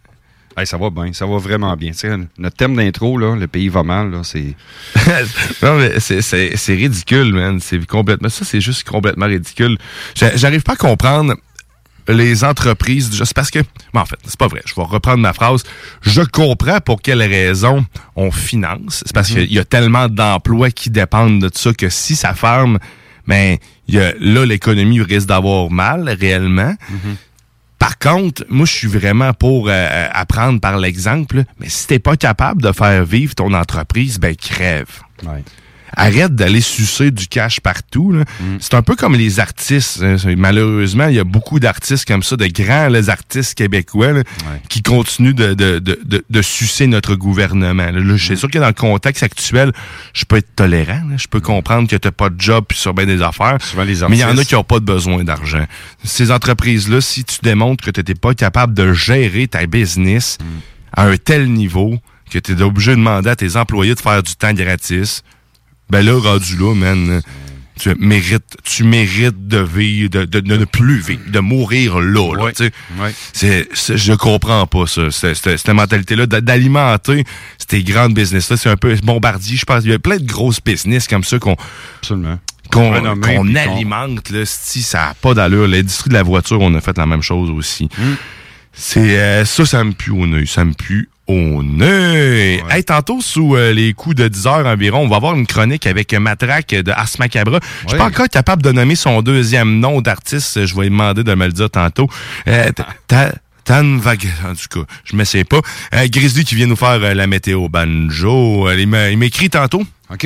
Hey, 0.59 0.67
ça 0.67 0.79
va 0.79 0.89
bien, 0.89 1.13
ça 1.13 1.27
va 1.27 1.37
vraiment 1.37 1.77
bien. 1.77 1.91
Notre 2.39 2.57
thème 2.57 2.75
d'intro, 2.77 3.19
là, 3.19 3.37
le 3.37 3.47
pays 3.47 3.69
va 3.69 3.83
mal, 3.83 4.11
là, 4.11 4.23
c'est... 4.25 4.55
non, 5.63 5.77
mais 5.77 6.01
c'est- 6.01 6.75
ridicule, 6.75 7.33
man. 7.35 7.61
C'est 7.61 7.85
complètement. 7.87 8.29
Ça, 8.31 8.45
c'est 8.45 8.61
juste 8.63 8.89
complètement 8.89 9.27
ridicule. 9.27 9.77
J'a- 10.15 10.35
J'arrive 10.37 10.63
pas 10.63 10.73
à 10.73 10.77
comprendre 10.77 11.35
les 12.09 12.45
entreprises. 12.45 13.11
Juste 13.17 13.35
parce 13.35 13.51
que. 13.51 13.59
bon, 13.93 14.01
en 14.01 14.07
fait, 14.07 14.19
c'est 14.25 14.39
pas 14.39 14.49
vrai. 14.49 14.63
Je 14.67 14.75
vais 14.75 14.83
reprendre 14.83 15.19
ma 15.19 15.33
phrase. 15.33 15.63
Je 16.03 16.23
comprends 16.23 16.81
pour 16.81 17.03
quelles 17.03 17.23
raisons 17.23 17.85
on 18.17 18.31
finance. 18.31 19.03
C'est 19.07 19.13
parce 19.15 19.31
Mhm. 19.31 19.37
qu'il 19.37 19.53
y 19.53 19.59
a 19.59 19.65
tellement 19.65 20.09
d'emplois 20.09 20.71
qui 20.71 20.91
dépendent 20.91 21.41
de 21.41 21.51
ça 21.55 21.73
que 21.73 21.89
si 21.89 22.17
ça 22.17 22.35
ferme, 22.35 22.79
ben, 23.27 23.57
y 23.89 23.99
a, 23.99 24.13
là, 24.21 24.45
l'économie 24.47 25.01
risque 25.01 25.27
d'avoir 25.29 25.71
mal 25.71 26.09
réellement. 26.21 26.75
Par 27.79 27.99
contre, 27.99 28.45
moi, 28.49 28.65
je 28.67 28.73
suis 28.73 28.89
vraiment 28.89 29.33
pour 29.35 29.67
euh, 29.69 30.09
apprendre 30.13 30.61
par 30.61 30.79
l'exemple. 30.79 31.45
Mais 31.61 31.69
si 31.69 31.87
t'es 31.87 31.99
pas 31.99 32.17
capable 32.17 32.63
de 32.63 32.73
faire 32.73 33.05
vivre 33.05 33.35
ton 33.35 33.53
entreprise, 33.53 34.19
ben 34.19 34.35
crève. 34.35 34.87
Arrête 35.95 36.35
d'aller 36.35 36.61
sucer 36.61 37.11
du 37.11 37.27
cash 37.29 37.61
partout. 37.61 38.13
là. 38.13 38.25
C'est 38.61 38.75
un 38.75 38.83
peu 38.83 38.97
comme 38.97 39.15
les 39.15 39.41
artistes. 39.41 40.03
hein. 40.03 40.17
Malheureusement, 40.37 41.07
il 41.09 41.15
y 41.15 41.19
a 41.21 41.25
beaucoup 41.25 41.61
d'artistes 41.61 42.07
comme 42.07 42.23
ça, 42.23 42.37
de 42.37 42.47
grands 42.47 42.89
les 42.89 43.09
artistes 43.11 43.55
québécois, 43.55 44.13
là, 44.13 44.23
qui 44.69 44.83
continuent 44.83 45.35
de, 45.35 45.55
de, 45.55 45.79
de, 45.79 45.99
de, 46.05 46.25
de 46.29 46.43
sucer 46.43 46.87
notre 46.87 47.15
gouvernement. 47.15 47.91
Là, 47.91 48.01
je 48.17 48.25
suis 48.25 48.37
sûr 48.37 48.51
que 48.51 48.59
dans 48.59 48.67
le 48.67 48.73
contexte 48.73 49.23
actuel, 49.23 49.73
je 50.13 50.25
peux 50.25 50.37
être 50.37 50.55
tolérant. 50.57 51.03
Je 51.17 51.27
peux 51.29 51.41
comprendre 51.41 51.89
que 51.89 51.97
tu 51.97 52.11
pas 52.11 52.31
de 52.31 52.41
job 52.41 52.65
puis 52.69 52.79
sur 52.79 52.95
bien 52.95 53.07
des 53.07 53.23
affaires. 53.23 53.59
mais 54.09 54.17
il 54.17 54.21
y 54.21 54.25
en 54.25 54.29
a 54.39 54.45
qui 54.45 54.55
n'ont 54.55 54.65
pas 54.65 54.81
de 54.81 54.85
besoin 54.85 55.25
d'argent. 55.25 55.65
Ces 56.05 56.31
entreprises-là, 56.31 57.01
si 57.01 57.25
tu 57.25 57.37
démontres 57.43 57.85
que 57.85 57.91
tu 57.91 58.03
n'es 58.07 58.15
pas 58.15 58.35
capable 58.35 58.75
de 58.75 58.93
gérer 58.93 59.49
ta 59.49 59.67
business 59.67 60.39
à 60.93 61.05
un 61.05 61.17
tel 61.17 61.51
niveau, 61.53 61.99
que 62.31 62.39
tu 62.39 62.53
es 62.53 62.63
obligé 62.63 62.93
de 62.93 62.97
demander 62.97 63.31
à 63.31 63.37
tes 63.37 63.57
employés 63.57 63.95
de 63.95 64.01
faire 64.01 64.23
du 64.23 64.35
temps 64.35 64.53
gratis, 64.53 65.23
ben 65.91 66.03
là, 66.05 66.19
rendu 66.19 66.57
là, 66.57 66.75
man, 66.75 67.23
tu 67.79 67.95
mérites, 67.99 68.57
tu 68.65 68.85
mérites 68.85 69.49
de 69.49 69.59
vivre, 69.59 70.09
de, 70.11 70.25
de, 70.25 70.41
de 70.41 70.57
ne 70.57 70.65
plus 70.65 70.99
vivre, 70.99 71.21
de 71.29 71.39
mourir 71.41 72.01
là, 72.01 72.33
là, 72.35 72.53
tu 72.53 72.65
sais. 72.65 72.73
C'est, 73.35 73.69
c'est- 73.75 73.97
je 73.99 74.13
comprends 74.15 74.67
pas 74.67 74.87
ça, 74.87 75.11
c'est- 75.11 75.35
c'est- 75.35 75.57
cette 75.59 75.69
mentalité-là 75.75 76.27
d'a- 76.27 76.41
d'alimenter 76.41 77.25
ces 77.69 77.83
grandes 77.83 78.15
business-là. 78.15 78.57
C'est 78.57 78.71
un 78.71 78.77
peu 78.79 78.95
bombardier, 79.03 79.57
je 79.59 79.65
pense. 79.67 79.85
Il 79.85 79.91
y 79.91 79.95
a 79.95 79.99
plein 79.99 80.17
de 80.17 80.25
grosses 80.25 80.61
business 80.65 81.07
comme 81.07 81.25
ça 81.25 81.39
qu'on 81.39 81.57
qu'on 82.73 82.93
Renommé, 82.93 83.21
qu'on 83.37 83.45
puis 83.45 83.53
qu'on- 83.55 83.71
alimente. 83.73 84.31
Là, 84.31 84.43
si 84.45 84.83
ça 84.83 84.99
n'a 85.09 85.15
pas 85.15 85.35
d'allure. 85.35 85.69
L'industrie 85.69 86.09
de 86.09 86.15
la 86.15 86.23
voiture, 86.25 86.61
on 86.61 86.75
a 86.75 86.81
fait 86.81 86.97
la 86.99 87.07
même 87.07 87.23
chose 87.23 87.51
aussi. 87.51 87.85
Hmm. 87.99 88.15
C'est 88.73 89.19
euh, 89.19 89.45
ça, 89.45 89.65
ça 89.65 89.85
me 89.85 89.93
pue 89.93 90.11
au 90.11 90.27
nez. 90.27 90.47
Ça 90.47 90.65
me 90.65 90.73
pue 90.73 91.09
au 91.27 91.63
nez. 91.63 92.63
Hey, 92.71 92.85
tantôt, 92.85 93.21
sous 93.21 93.57
euh, 93.57 93.73
les 93.73 93.93
coups 93.95 94.15
de 94.17 94.29
10 94.29 94.47
heures 94.47 94.67
environ, 94.67 95.01
on 95.01 95.09
va 95.09 95.17
avoir 95.17 95.35
une 95.35 95.47
chronique 95.47 95.87
avec 95.87 96.13
Matraque 96.15 96.69
de 96.75 96.91
Ars 96.93 97.09
Macabra. 97.19 97.61
Je 97.85 97.89
suis 97.89 97.99
pas 97.99 98.05
encore 98.07 98.29
capable 98.29 98.63
de 98.63 98.73
nommer 98.73 98.95
son 98.97 99.23
deuxième 99.23 99.81
nom 99.81 100.01
d'artiste. 100.01 100.65
Je 100.67 100.75
vais 100.75 100.83
lui 100.83 100.91
demander 100.91 101.25
de 101.25 101.35
me 101.35 101.47
le 101.47 101.53
dire 101.53 101.71
tantôt. 101.71 102.09
Euh, 102.49 102.71
ta- 103.09 103.33
Tan 103.65 103.97
Vague, 103.97 104.29
en 104.45 104.55
tout 104.55 104.69
cas, 104.85 104.87
je 105.05 105.17
ne 105.17 105.25
sais 105.25 105.43
pas. 105.43 105.61
Euh, 105.95 106.07
Grizzly 106.09 106.45
qui 106.45 106.55
vient 106.55 106.69
nous 106.69 106.77
faire 106.77 107.03
euh, 107.03 107.15
la 107.15 107.27
météo 107.27 107.69
banjo. 107.69 108.71
Il 108.71 108.87
m'a 108.87 109.11
il 109.11 109.19
m'a 109.19 109.25
écrit 109.25 109.51
tantôt. 109.51 109.83
OK. 110.13 110.25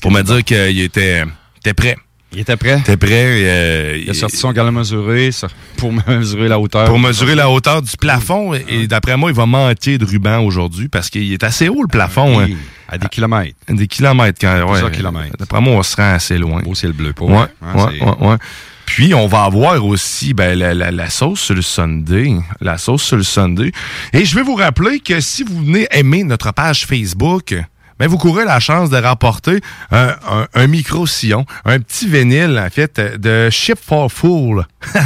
Pour 0.00 0.12
me 0.12 0.22
dire 0.22 0.44
qu'il 0.44 0.80
était, 0.80 1.24
était 1.58 1.74
prêt. 1.74 1.96
Il 2.34 2.40
était 2.40 2.56
prêt? 2.56 2.78
était 2.80 2.96
prêt. 2.96 3.10
euh, 3.26 3.98
Il 4.02 4.10
a 4.10 4.14
sorti 4.14 4.36
son 4.36 4.52
galon 4.52 4.72
mesuré 4.72 5.30
pour 5.76 5.92
mesurer 6.08 6.48
la 6.48 6.58
hauteur. 6.58 6.86
pour 6.86 6.98
mesurer 6.98 7.34
la 7.34 7.50
hauteur 7.50 7.82
du 7.82 7.96
plafond. 7.98 8.54
Et, 8.54 8.64
et 8.70 8.86
d'après 8.86 9.16
moi, 9.16 9.30
il 9.30 9.36
va 9.36 9.46
manquer 9.46 9.98
de 9.98 10.04
ruban 10.04 10.40
aujourd'hui 10.40 10.88
parce 10.88 11.10
qu'il 11.10 11.30
est 11.32 11.44
assez 11.44 11.68
haut, 11.68 11.82
le 11.82 11.88
plafond. 11.88 12.38
Oui, 12.38 12.52
hein. 12.52 12.56
à 12.88 12.98
des 12.98 13.08
kilomètres. 13.08 13.56
Des 13.68 13.86
kilomètres. 13.86 14.38
Quand, 14.40 14.54
ouais, 14.60 14.66
Plusieurs 14.66 14.92
kilomètres. 14.92 15.36
D'après 15.38 15.60
moi, 15.60 15.74
on 15.74 15.82
se 15.82 15.94
rend 15.96 16.14
assez 16.14 16.38
loin. 16.38 16.62
Beau 16.62 16.74
ciel 16.74 16.92
bleu, 16.92 17.12
pas 17.12 17.24
Ouais, 17.24 17.36
hein, 17.62 17.74
ouais, 17.74 17.98
c'est- 17.98 18.04
ouais, 18.04 18.28
ouais. 18.30 18.36
Puis, 18.84 19.14
on 19.14 19.26
va 19.26 19.44
avoir 19.44 19.82
aussi 19.86 20.34
ben, 20.34 20.58
la, 20.58 20.74
la- 20.74 20.90
la 20.90 21.08
sauce 21.08 21.40
sur 21.40 21.54
le 21.54 21.62
Sunday. 21.62 22.34
La 22.60 22.76
sauce 22.78 23.02
sur 23.04 23.16
le 23.16 23.22
Sunday. 23.22 23.72
Et 24.12 24.24
je 24.24 24.34
vais 24.34 24.42
vous 24.42 24.54
rappeler 24.56 25.00
que 25.00 25.20
si 25.20 25.44
vous 25.44 25.64
venez 25.64 25.86
aimer 25.92 26.24
notre 26.24 26.52
page 26.52 26.84
Facebook, 26.86 27.54
ben, 27.98 28.08
vous 28.08 28.18
courez 28.18 28.44
la 28.44 28.60
chance 28.60 28.90
de 28.90 28.96
rapporter 28.96 29.60
un, 29.90 30.14
un- 30.28 30.46
un 30.54 30.66
micro-sillon, 30.66 31.46
un 31.64 31.78
petit 31.80 32.08
vinyle, 32.08 32.58
en 32.64 32.70
fait, 32.70 33.00
de 33.20 33.48
Ship 33.50 33.78
for 33.80 34.10
Fool. 34.10 34.66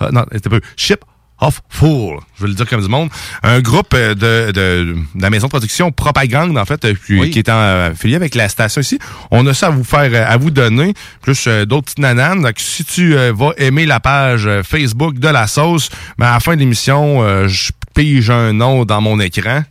Ah, 0.00 0.08
non, 0.10 0.24
c'était 0.32 0.48
peu. 0.48 0.60
Ship 0.76 0.98
of 1.38 1.60
Fool, 1.68 2.18
je 2.36 2.42
vais 2.42 2.48
le 2.48 2.54
dire 2.54 2.66
comme 2.68 2.80
du 2.82 2.88
monde. 2.88 3.08
Un 3.44 3.60
groupe 3.60 3.94
euh, 3.94 4.14
de, 4.14 4.50
de, 4.50 4.96
de 5.14 5.22
la 5.22 5.30
maison 5.30 5.46
de 5.46 5.50
production 5.50 5.92
Propagande, 5.92 6.58
en 6.58 6.64
fait, 6.64 6.84
euh, 6.84 6.94
qui, 7.06 7.30
qui 7.30 7.38
est 7.38 7.48
en 7.48 7.52
euh, 7.54 7.90
affilié 7.92 8.16
avec 8.16 8.34
la 8.34 8.48
station 8.48 8.80
ici. 8.80 8.98
On 9.30 9.46
a 9.46 9.54
ça 9.54 9.68
à 9.68 9.70
vous 9.70 9.84
faire, 9.84 10.10
euh, 10.12 10.24
à 10.26 10.36
vous 10.38 10.50
donner, 10.50 10.94
plus 11.20 11.46
euh, 11.46 11.64
d'autres 11.66 11.84
petites 11.84 11.98
nananes. 12.00 12.42
Donc, 12.42 12.54
si 12.58 12.84
tu 12.84 13.16
euh, 13.16 13.32
vas 13.32 13.50
aimer 13.58 13.86
la 13.86 14.00
page 14.00 14.46
euh, 14.48 14.64
Facebook 14.64 15.18
de 15.20 15.28
la 15.28 15.46
sauce, 15.46 15.88
ben, 16.18 16.26
à 16.26 16.32
la 16.32 16.40
fin 16.40 16.54
de 16.54 16.60
l'émission, 16.60 17.22
euh, 17.22 17.46
je 17.46 17.70
pige 17.94 18.30
un 18.30 18.52
nom 18.52 18.84
dans 18.84 19.00
mon 19.00 19.20
écran. 19.20 19.62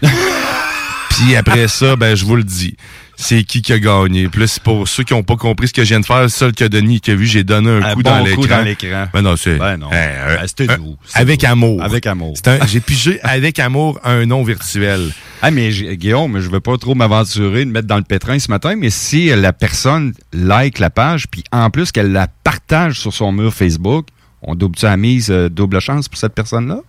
Puis 1.18 1.36
après 1.36 1.68
ça, 1.68 1.96
ben, 1.96 2.14
je 2.14 2.24
vous 2.24 2.36
le 2.36 2.44
dis. 2.44 2.76
C'est 3.20 3.42
qui 3.42 3.62
qui 3.62 3.72
a 3.72 3.80
gagné. 3.80 4.28
Puis 4.28 4.42
là, 4.42 4.46
c'est 4.46 4.62
pour 4.62 4.86
ceux 4.86 5.02
qui 5.02 5.12
n'ont 5.12 5.24
pas 5.24 5.34
compris 5.34 5.66
ce 5.66 5.72
que 5.72 5.82
je 5.82 5.88
viens 5.88 5.98
de 5.98 6.06
faire, 6.06 6.22
le 6.22 6.28
seul 6.28 6.52
que 6.52 6.64
Denis 6.64 7.00
qui 7.00 7.10
a 7.10 7.16
vu, 7.16 7.26
j'ai 7.26 7.42
donné 7.42 7.68
un, 7.68 7.82
Un 7.82 7.94
coup, 7.94 8.02
bon 8.02 8.10
dans 8.10 8.18
coup 8.20 8.42
l'écran. 8.42 8.58
dans 8.58 8.62
l'écran. 8.62 9.08
Ben 9.12 9.22
non, 9.22 9.34
c'est. 9.36 9.56
Ben 9.56 9.76
non. 9.76 9.88
euh, 9.92 10.36
Ben, 10.36 10.46
c'était 10.46 10.76
doux, 10.76 10.96
Avec 11.14 11.40
doux. 11.40 11.46
amour. 11.46 11.82
Avec 11.82 12.06
amour. 12.06 12.34
J'ai 12.68 12.78
pigé 12.78 13.18
avec 13.24 13.58
amour 13.58 13.98
un 14.04 14.24
nom 14.26 14.42
virtuel. 14.44 15.10
Ah, 15.40 15.52
mais 15.52 15.70
Guillaume, 15.70 16.40
je 16.40 16.50
veux 16.50 16.58
pas 16.58 16.76
trop 16.78 16.96
m'aventurer 16.96 17.64
de 17.64 17.70
mettre 17.70 17.86
dans 17.86 17.96
le 17.98 18.02
pétrin 18.02 18.40
ce 18.40 18.50
matin, 18.50 18.74
mais 18.76 18.90
si 18.90 19.26
la 19.28 19.52
personne 19.52 20.12
like 20.32 20.80
la 20.80 20.90
page, 20.90 21.28
puis 21.28 21.44
en 21.52 21.70
plus 21.70 21.92
qu'elle 21.92 22.10
la 22.10 22.26
partage 22.26 22.98
sur 22.98 23.14
son 23.14 23.30
mur 23.30 23.54
Facebook, 23.54 24.08
on 24.42 24.56
double-tu 24.56 24.84
la 24.86 24.96
mise 24.96 25.30
euh, 25.30 25.48
double 25.48 25.80
chance 25.80 26.08
pour 26.08 26.18
cette 26.18 26.34
personne-là? 26.34 26.80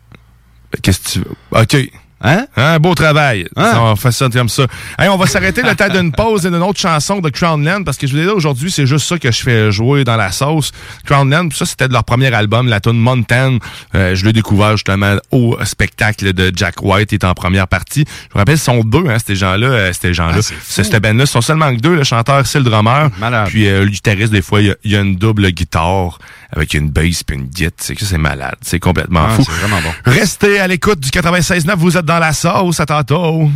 Qu'est-ce 0.82 1.00
que 1.00 1.10
tu 1.10 1.20
veux? 1.20 1.62
OK. 1.62 1.92
Hein? 2.22 2.46
Un 2.56 2.80
beau 2.80 2.96
travail. 2.96 3.48
Hein? 3.56 3.74
On 3.78 3.96
fait 3.96 4.12
ça 4.12 4.28
comme 4.30 4.50
ça. 4.50 4.64
Hey, 4.98 5.10
on 5.10 5.18
va 5.18 5.26
s'arrêter 5.26 5.62
le 5.62 5.76
temps 5.76 5.90
d'une 5.90 6.12
pause 6.12 6.46
et 6.46 6.50
d'une 6.50 6.62
autre 6.62 6.80
chanson 6.80 7.20
de 7.20 7.30
Crownland 7.30 7.86
parce 7.86 7.98
que 7.98 8.08
je 8.08 8.14
vous 8.14 8.20
dis 8.20 8.26
là 8.26 8.34
aujourd'hui, 8.34 8.72
c'est 8.72 8.86
juste 8.86 9.08
ça 9.08 9.18
que 9.18 9.32
je 9.32 9.42
fais 9.42 9.72
jouer 9.72 10.04
dans 10.04 10.18
la 10.18 10.32
sauce. 10.32 10.72
Crownland, 11.06 11.54
ça 11.54 11.66
c'était 11.66 11.88
de 11.88 11.94
leur 11.94 12.04
premier 12.04 12.34
album, 12.34 12.68
la 12.68 12.80
tune 12.80 13.00
Mountain. 13.00 13.58
Euh, 13.96 14.16
je 14.16 14.26
l'ai 14.26 14.34
découvert 14.34 14.72
justement 14.72 15.16
au 15.32 15.58
spectacle 15.64 16.34
de 16.34 16.52
Jack 16.56 16.82
White, 16.82 17.12
il 17.12 17.16
est 17.16 17.26
en 17.26 17.34
première 17.34 17.68
partie. 17.68 18.06
Je 18.30 18.36
me 18.36 18.40
rappelle, 18.40 18.56
ils 18.56 18.60
sont 18.60 18.82
deux, 18.82 19.08
hein, 19.08 19.18
ces 19.26 19.36
gens-là, 19.36 19.68
euh, 19.68 19.94
ces 20.00 20.14
gens-là. 20.14 20.40
Cette 20.64 20.96
band-là, 21.02 21.24
ils 21.24 21.28
sont 21.28 21.42
seulement 21.42 21.74
que 21.76 21.80
deux, 21.80 21.96
le 21.96 22.04
chanteur, 22.04 22.46
c'est 22.46 22.60
le 22.60 22.66
drummer. 22.66 23.10
Puis 23.48 23.68
euh, 23.68 23.84
le 23.84 23.90
guitariste, 23.90 24.32
des 24.32 24.42
fois, 24.42 24.62
il 24.62 24.76
y 24.84 24.90
y, 24.90 24.96
a 24.96 25.02
une 25.02 25.16
double 25.16 25.50
guitare 25.52 26.20
avec 26.52 26.74
une 26.74 26.90
bass 26.90 27.24
puis 27.24 27.36
une 27.38 27.46
guitare. 27.46 27.72
C'est 27.78 27.96
que 27.96 28.06
c'est 28.06 28.18
malade. 28.18 28.56
C'est 28.62 28.80
complètement 28.80 29.26
Ah, 29.28 29.36
fou. 29.36 29.44
c'est 29.46 29.52
vraiment 29.52 29.82
bon. 29.82 29.92
Restez 30.12 30.60
à 30.60 30.68
l'écoute 30.68 31.00
du 31.00 31.10
96.9. 31.10 31.76
Vous 31.76 31.98
êtes 31.98 32.06
dans 32.06 32.20
la 32.20 32.34
sauce. 32.34 32.80
À 32.80 32.86
tantôt. 32.86 33.50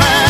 I 0.00 0.27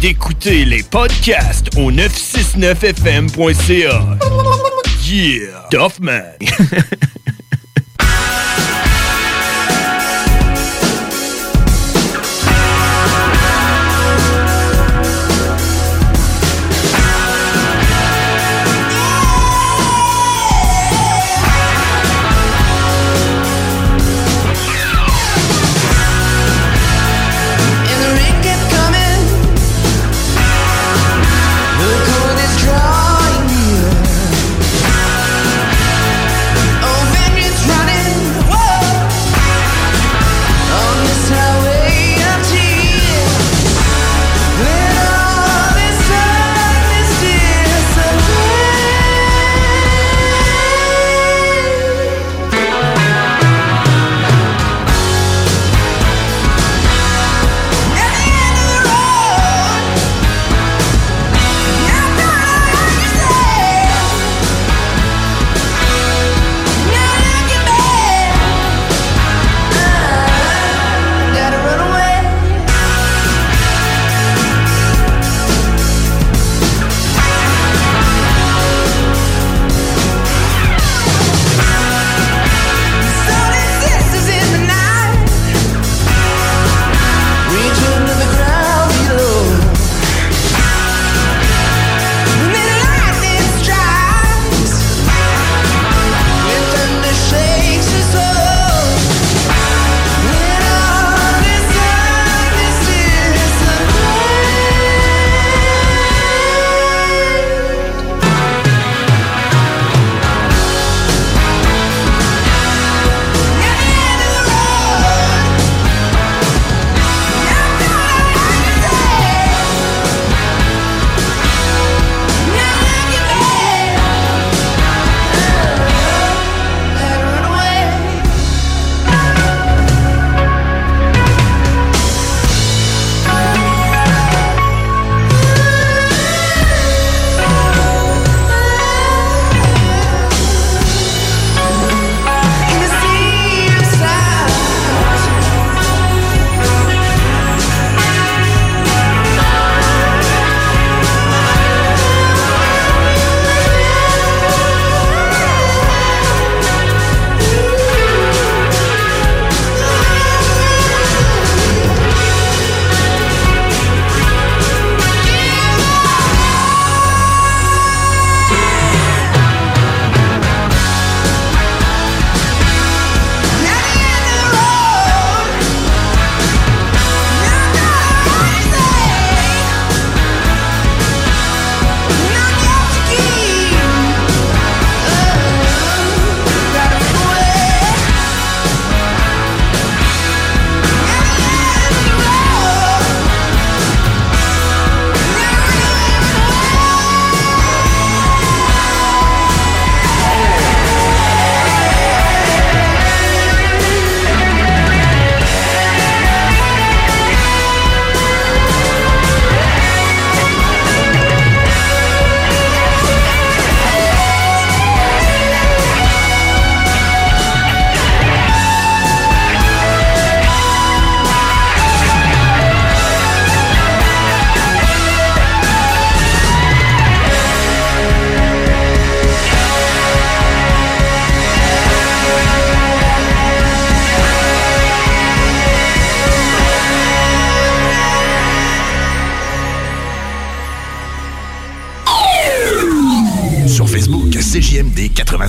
d'écouter 0.00 0.64
les 0.64 0.82
podcasts 0.82 1.68
au 1.76 1.92
969fm.ca. 1.92 4.16
Yeah, 5.04 5.68
Doffman. 5.70 6.24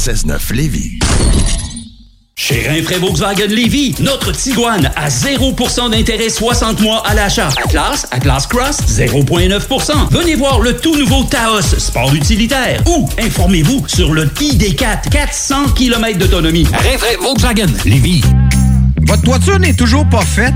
96.9 0.02 0.54
Lévis. 0.56 0.99
Chez 2.36 2.68
Rinfraie 2.68 2.97
Volkswagen 2.97 3.45
Lévy, 3.49 3.93
notre 3.99 4.32
Tiguan 4.32 4.89
à 4.95 5.10
0% 5.10 5.91
d'intérêt 5.91 6.30
60 6.30 6.82
mois 6.82 7.04
à 7.06 7.14
l'achat. 7.14 7.49
Atlas, 7.64 8.08
Atlas 8.10 8.47
Cross, 8.47 8.78
0,9%. 8.88 10.10
Venez 10.10 10.34
voir 10.34 10.60
le 10.60 10.76
tout 10.76 10.95
nouveau 10.95 11.24
Taos, 11.26 11.62
sport 11.78 12.16
utilitaire. 12.16 12.82
Ou 12.88 13.08
informez-vous 13.20 13.88
sur 13.88 14.12
le 14.12 14.26
ID4, 14.26 15.10
400 15.12 15.70
km 15.76 16.18
d'autonomie. 16.18 16.66
Rinfraie 16.66 17.18
Volkswagen 17.22 17.68
Lévy. 17.86 18.24
Votre 19.04 19.22
toiture 19.22 19.60
n'est 19.60 19.76
toujours 19.76 20.10
pas 20.10 20.22
faite? 20.22 20.56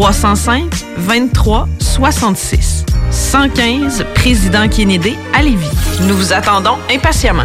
581-305-2366. 0.00 2.84
115 3.10 4.04
Président 4.14 4.68
Kennedy 4.68 5.16
à 5.34 5.42
Lévis. 5.42 5.66
Nous 6.02 6.16
vous 6.16 6.32
attendons 6.32 6.78
impatiemment. 6.90 7.44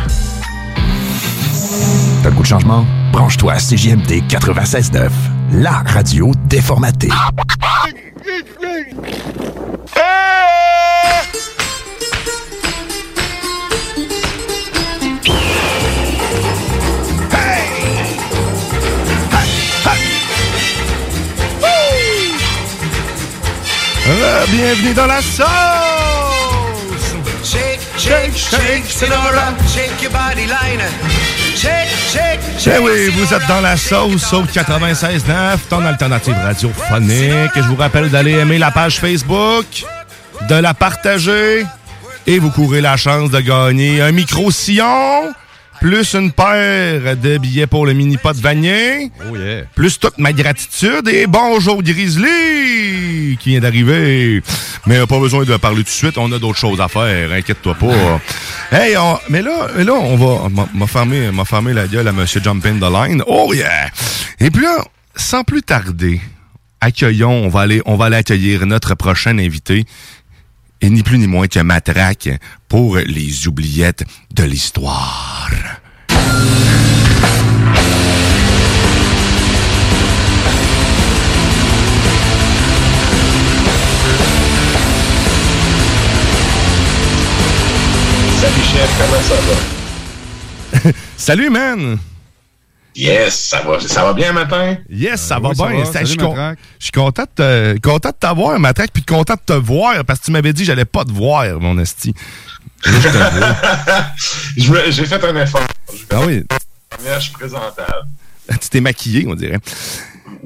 T'as 2.23 2.29
le 2.29 2.35
goût 2.35 2.43
de 2.43 2.47
changement? 2.47 2.85
Branche-toi 3.11 3.53
à 3.53 3.57
CJMD 3.57 4.23
96.9, 4.27 5.09
la 5.53 5.83
radio 5.85 6.31
déformatée. 6.47 7.09
Bienvenue 24.51 24.93
dans 24.93 25.07
la 25.07 25.21
sauce! 25.21 25.45
Shake, 27.43 27.79
shake, 27.97 28.35
shake, 28.35 28.85
Sonora, 28.85 29.53
shake 29.67 30.01
your 30.01 30.11
body 30.11 30.47
line. 30.47 30.81
Shake, 31.55 31.89
shake, 32.09 32.39
shake. 32.57 32.75
Eh 32.75 32.79
oui, 32.79 33.09
vous 33.09 33.33
êtes 33.33 33.47
dans 33.47 33.61
la 33.61 33.77
sauce 33.77 34.33
au 34.33 34.43
96.9, 34.43 35.57
ton 35.69 35.85
alternative 35.85 36.35
radiophonique. 36.43 37.51
Je 37.55 37.61
vous 37.61 37.75
rappelle 37.75 38.09
d'aller 38.09 38.33
aimer 38.33 38.57
la 38.57 38.71
page 38.71 38.99
Facebook, 38.99 39.65
de 40.49 40.55
la 40.55 40.73
partager 40.73 41.65
et 42.27 42.39
vous 42.39 42.49
courez 42.49 42.81
la 42.81 42.97
chance 42.97 43.29
de 43.29 43.39
gagner 43.39 44.01
un 44.01 44.11
micro-sillon, 44.11 45.33
plus 45.81 46.15
une 46.15 46.31
paire 46.31 47.15
de 47.17 47.37
billets 47.37 47.67
pour 47.67 47.85
le 47.85 47.93
mini-pot 47.93 48.35
Vanier, 48.35 49.11
Oh 49.31 49.35
yeah. 49.35 49.63
plus 49.75 49.99
toute 49.99 50.17
ma 50.17 50.33
gratitude 50.33 51.07
et 51.07 51.27
bonjour 51.27 51.83
Grizzly 51.83 53.37
qui 53.39 53.49
vient 53.51 53.59
d'arriver. 53.59 54.41
Mais 54.87 55.05
pas 55.05 55.19
besoin 55.19 55.43
de 55.43 55.57
parler 55.57 55.77
tout 55.79 55.83
de 55.83 55.89
suite, 55.89 56.17
on 56.17 56.31
a 56.31 56.39
d'autres 56.39 56.57
choses 56.57 56.81
à 56.81 56.87
faire, 56.87 57.31
inquiète-toi 57.31 57.75
pas. 57.75 58.21
hey, 58.71 58.97
on- 58.97 59.19
mais 59.29 59.41
là, 59.41 59.67
là, 59.77 59.93
on 59.93 60.15
va 60.15 60.49
m'a- 60.49 60.69
m'a 60.73 60.87
fermé, 60.87 61.31
m'a 61.31 61.45
fermé 61.45 61.73
la 61.73 61.87
gueule 61.87 62.07
à 62.07 62.11
Monsieur 62.11 62.41
Jumping 62.43 62.79
the 62.79 62.91
Line. 62.91 63.23
Oh 63.27 63.51
yeah! 63.53 63.89
Et 64.39 64.49
puis 64.49 64.63
là, 64.63 64.83
sans 65.15 65.43
plus 65.43 65.61
tarder, 65.61 66.19
accueillons, 66.81 67.43
on 67.45 67.49
va 67.49 67.61
aller, 67.61 67.81
on 67.85 67.95
va 67.95 68.05
aller 68.05 68.17
accueillir 68.17 68.65
notre 68.65 68.95
prochain 68.95 69.37
invité. 69.37 69.85
Et 70.81 70.89
ni 70.89 71.03
plus 71.03 71.17
ni 71.17 71.27
moins 71.27 71.47
que 71.47 71.59
Matraque 71.59 72.29
pour 72.67 72.97
les 72.97 73.47
oubliettes 73.47 74.03
de 74.33 74.43
l'histoire. 74.43 75.49
Salut 88.39 88.63
chef, 88.63 88.89
comment 88.99 89.21
ça 89.21 89.35
va? 90.83 90.91
Salut, 91.17 91.49
man! 91.49 91.97
Yes, 92.95 93.35
ça 93.49 93.61
va, 93.61 93.79
ça 93.79 94.03
va 94.03 94.13
bien 94.13 94.31
matin? 94.31 94.77
Yes, 94.89 95.19
ça 95.21 95.37
va 95.39 95.49
oui, 95.49 95.55
ça 95.55 95.67
bien. 95.67 95.79
va. 95.79 95.85
Ça, 95.85 95.91
Salut, 95.93 96.05
je 96.05 96.09
suis 96.11 96.17
con- 96.17 96.29
Matraque. 96.29 96.59
je 96.79 96.83
suis 96.85 96.91
content 96.91 97.23
de 97.23 97.73
te- 97.75 97.79
content 97.81 98.09
de 98.09 98.15
t'avoir, 98.17 98.59
Matraque, 98.59 98.91
puis 98.93 99.03
content 99.03 99.33
de 99.33 99.53
te 99.53 99.59
voir, 99.59 100.05
parce 100.05 100.19
que 100.19 100.25
tu 100.25 100.31
m'avais 100.31 100.53
dit 100.53 100.61
que 100.61 100.67
j'allais 100.67 100.85
pas 100.85 101.03
te 101.03 101.11
voir, 101.11 101.59
mon 101.59 101.77
esti. 101.79 102.13
Là, 102.85 102.91
je 103.01 103.07
te 103.09 103.17
vois. 103.17 103.55
Je 104.57 104.71
me- 104.71 104.91
J'ai 104.91 105.05
fait 105.05 105.23
un 105.23 105.35
effort. 105.41 105.65
Ah 106.11 106.21
oui, 106.25 106.43
Je 107.15 107.19
suis 107.19 107.31
présentable. 107.33 108.07
tu 108.61 108.69
t'es 108.69 108.79
maquillé, 108.81 109.25
on 109.27 109.35
dirait. 109.35 109.59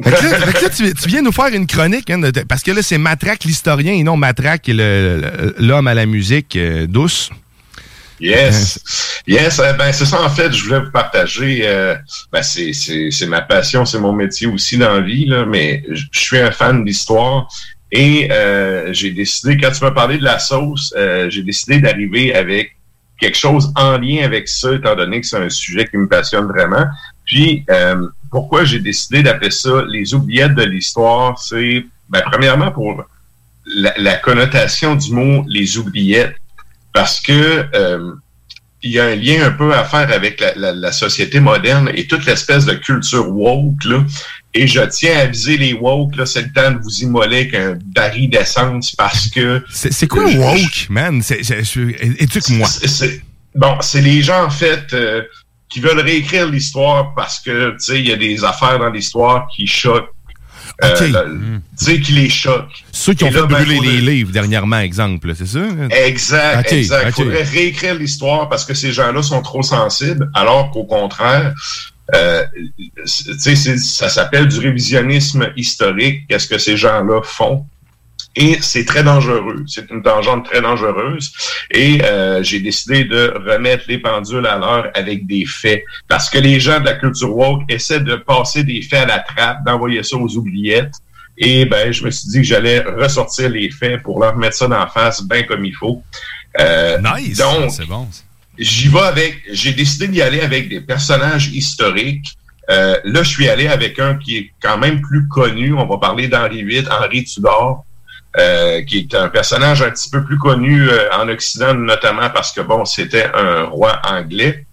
Fait 0.04 0.12
que 0.12 0.24
là, 0.26 0.40
fait 0.40 0.54
que 0.54 0.64
là, 0.64 0.70
tu, 0.70 0.94
tu 0.94 1.08
viens 1.10 1.22
nous 1.22 1.32
faire 1.34 1.48
une 1.54 1.68
chronique, 1.68 2.10
hein, 2.10 2.18
de- 2.20 2.32
parce 2.42 2.64
que 2.64 2.72
là, 2.72 2.82
c'est 2.82 2.98
Matraque 2.98 3.44
l'historien 3.44 3.94
et 3.94 4.04
non 4.04 4.18
Matraque 4.18 4.68
l'homme 4.68 5.88
à 5.88 5.94
la 5.94 6.06
musique 6.06 6.56
euh, 6.56 6.88
douce. 6.88 7.30
Yes. 8.20 9.22
Yes, 9.28 9.60
euh, 9.60 9.74
ben 9.74 9.92
c'est 9.92 10.06
ça 10.06 10.22
en 10.22 10.30
fait, 10.30 10.52
je 10.52 10.64
voulais 10.66 10.80
vous 10.80 10.92
partager. 10.92 11.62
euh, 11.64 11.96
ben 12.32 12.42
c'est, 12.42 12.74
c'est, 12.74 13.12
c'est 13.12 13.28
ma 13.28 13.42
passion, 13.42 13.86
c'est 13.86 14.00
mon 14.00 14.14
métier 14.14 14.48
aussi 14.48 14.78
dans 14.78 14.94
la 14.96 15.02
vie, 15.02 15.26
là, 15.26 15.46
mais 15.46 15.84
je 15.90 16.06
suis 16.12 16.38
un 16.40 16.52
fan 16.52 16.84
d'histoire. 16.84 17.48
Et 17.92 18.30
euh, 18.32 18.94
j'ai 18.94 19.12
décidé, 19.12 19.58
quand 19.58 19.72
tu 19.72 19.84
m'as 19.84 19.92
parlé 19.92 20.18
de 20.18 20.24
la 20.24 20.38
sauce, 20.40 20.94
euh, 20.96 21.30
j'ai 21.30 21.42
décidé 21.44 21.80
d'arriver 21.80 22.36
avec 22.36 22.76
quelque 23.20 23.38
chose 23.38 23.72
en 23.76 23.98
lien 23.98 24.24
avec 24.24 24.48
ça, 24.48 24.74
étant 24.74 24.96
donné 24.96 25.22
que 25.22 25.28
c'est 25.28 25.38
un 25.38 25.50
sujet 25.50 25.88
qui 25.88 25.98
me 25.98 26.08
passionne 26.08 26.46
vraiment. 26.46 26.86
Puis, 27.26 27.66
euh, 27.70 28.08
pourquoi 28.32 28.64
j'ai 28.64 28.80
décidé 28.80 29.24
d'appeler 29.24 29.52
ça 29.52 29.84
les 29.90 30.14
oubliettes 30.14 30.56
de 30.56 30.64
l'histoire, 30.64 31.40
c'est, 31.40 31.84
ben, 32.10 32.22
premièrement, 32.32 32.72
pour 32.72 33.04
la, 33.66 33.94
la 33.98 34.16
connotation 34.18 34.96
du 34.96 35.12
mot 35.12 35.44
les 35.48 35.78
oubliettes, 35.78 36.36
parce 36.94 37.20
que 37.22 37.66
euh, 37.76 38.12
il 38.82 38.92
y 38.92 39.00
a 39.00 39.06
un 39.06 39.16
lien 39.16 39.46
un 39.46 39.52
peu 39.52 39.74
à 39.74 39.84
faire 39.84 40.12
avec 40.12 40.40
la, 40.40 40.56
la- 40.56 40.72
la 40.74 40.92
société 40.92 41.40
moderne 41.40 41.92
et 41.94 42.08
toute 42.08 42.26
l'espèce 42.26 42.66
de 42.66 42.74
culture 42.74 43.30
woke, 43.30 43.84
là. 43.86 44.04
Et 44.54 44.66
je 44.68 44.80
tiens 44.82 45.18
à 45.18 45.22
aviser 45.24 45.58
les 45.58 45.74
woke, 45.74 46.16
là, 46.16 46.26
c'est 46.26 46.42
le 46.42 46.52
temps 46.54 46.72
de 46.72 46.80
vous 46.80 47.00
immoler 47.04 47.42
avec 47.42 47.54
un 47.56 47.78
baril 47.94 48.30
d'essence 48.30 48.96
parce 48.96 49.28
que... 49.30 49.62
C'est 49.70 49.94
c'est 49.94 50.08
quoi 50.08 50.24
woke, 50.26 50.88
man? 50.90 51.22
C'est- 51.22 51.44
c'est- 51.44 51.64
je- 51.64 52.22
Éduque-moi. 52.24 52.68
C'est- 52.68 52.88
c'est- 52.88 53.22
Bon, 53.56 53.78
c'est 53.82 54.02
les 54.02 54.22
gens, 54.22 54.46
en 54.46 54.50
fait, 54.50 54.94
euh, 54.94 55.24
qui 55.70 55.80
veulent 55.82 56.00
réécrire 56.00 56.48
l'histoire 56.48 57.14
parce 57.16 57.40
que, 57.40 57.72
tu 57.72 57.76
sais, 57.80 58.00
il 58.00 58.08
y 58.08 58.12
a 58.12 58.16
des 58.16 58.44
affaires 58.44 58.80
dans 58.80 58.90
l'histoire 58.90 59.48
qui 59.56 59.68
choquent. 59.68 60.10
Euh, 60.84 60.94
Ok. 60.94 61.08
le- 61.10 61.60
Tu 61.78 61.86
sais, 61.86 62.00
qui 62.00 62.12
les 62.14 62.30
choquent. 62.30 62.84
Ceux 62.92 63.14
qui 63.14 63.24
ont 63.24 63.28
là, 63.32 63.42
fait 63.42 63.48
ben, 63.48 63.64
brûler 63.64 63.76
faudrait- 63.78 63.92
les 63.94 64.02
livres 64.02 64.32
dernièrement, 64.32 64.80
exemple, 64.80 65.34
c'est 65.36 65.46
ça? 65.48 65.60
Exact, 65.92 66.72
exact. 66.72 67.08
Il 67.08 67.12
faudrait 67.14 67.44
réécrire 67.44 67.96
l'histoire 67.96 68.50
parce 68.50 68.66
que 68.66 68.74
ces 68.74 68.92
gens-là 68.92 69.22
sont 69.24 69.42
trop 69.42 69.62
sensibles, 69.64 70.30
alors 70.34 70.72
qu'au 70.72 70.84
contraire, 70.86 71.54
euh, 72.16 72.44
tu 72.76 73.38
sais, 73.38 73.56
c'est- 73.56 73.78
ça 73.78 74.10
s'appelle 74.10 74.48
du 74.48 74.60
révisionnisme 74.60 75.50
historique. 75.56 76.28
Qu'est-ce 76.28 76.48
que 76.48 76.58
ces 76.58 76.76
gens-là 76.78 77.22
font? 77.24 77.66
Et 78.40 78.58
c'est 78.62 78.86
très 78.86 79.04
dangereux. 79.04 79.66
C'est 79.68 79.92
une 79.92 80.02
tangente 80.02 80.46
très 80.46 80.62
dangereuse. 80.62 81.34
Et 81.72 82.02
euh, 82.06 82.42
j'ai 82.42 82.62
décidé 82.62 83.04
de 83.04 83.34
remettre 83.46 83.84
les 83.90 83.98
pendules 83.98 84.48
à 84.48 84.58
l'heure 84.58 84.90
avec 84.94 85.28
des 85.28 85.46
faits. 85.46 85.84
Parce 86.08 86.30
que 86.30 86.38
les 86.38 86.58
gens 86.58 86.80
de 86.80 86.86
la 86.86 86.94
culture 86.94 87.36
woke 87.36 87.64
essaient 87.68 88.00
de 88.00 88.16
passer 88.16 88.64
des 88.64 88.82
faits 88.82 89.02
à 89.02 89.06
la 89.08 89.20
trappe, 89.20 89.66
d'envoyer 89.66 90.04
ça 90.04 90.16
aux 90.16 90.38
oubliettes. 90.38 90.94
Et 91.38 91.66
ben, 91.66 91.92
je 91.92 92.06
me 92.06 92.12
suis 92.12 92.30
dit 92.30 92.38
que 92.38 92.44
j'allais 92.44 92.80
ressortir 92.80 93.50
les 93.50 93.70
faits 93.72 94.02
pour 94.04 94.22
leur 94.22 94.38
mettre 94.38 94.56
ça 94.56 94.70
d'en 94.70 94.88
face 94.88 95.22
bien 95.22 95.44
comme 95.44 95.66
il 95.66 95.76
faut. 95.76 96.02
Euh, 96.62 96.98
nice! 97.18 97.38
Donc, 97.38 97.72
C'est 97.72 97.88
bon. 97.88 98.08
j'y 98.58 98.88
vais 98.88 99.00
avec. 99.00 99.42
J'ai 99.52 99.74
décidé 99.74 100.08
d'y 100.08 100.22
aller 100.22 100.40
avec 100.40 100.70
des 100.70 100.80
personnages 100.80 101.48
historiques. 101.48 102.38
Euh, 102.70 102.98
là, 103.04 103.24
je 103.24 103.30
suis 103.30 103.50
allé 103.50 103.68
avec 103.68 104.00
un 104.00 104.16
qui 104.16 104.38
est 104.38 104.52
quand 104.62 104.78
même 104.78 105.02
plus 105.02 105.28
connu. 105.28 105.74
On 105.74 105.86
va 105.86 105.98
parler 105.98 106.30
d'Henri 106.30 106.64
VIII, 106.64 106.86
Henri 106.90 107.26
Tudor, 107.26 107.86
euh, 108.38 108.82
qui 108.84 109.00
est 109.00 109.16
un 109.16 109.30
personnage 109.30 109.82
un 109.82 109.90
petit 109.90 110.10
peu 110.10 110.24
plus 110.24 110.38
connu 110.38 110.88
euh, 110.90 111.10
en 111.14 111.28
Occident, 111.30 111.74
notamment 111.74 112.30
parce 112.30 112.52
que 112.52 112.62
bon, 112.62 112.86
c'était 112.86 113.28
un 113.34 113.64
roi 113.64 114.00
anglais. 114.06 114.66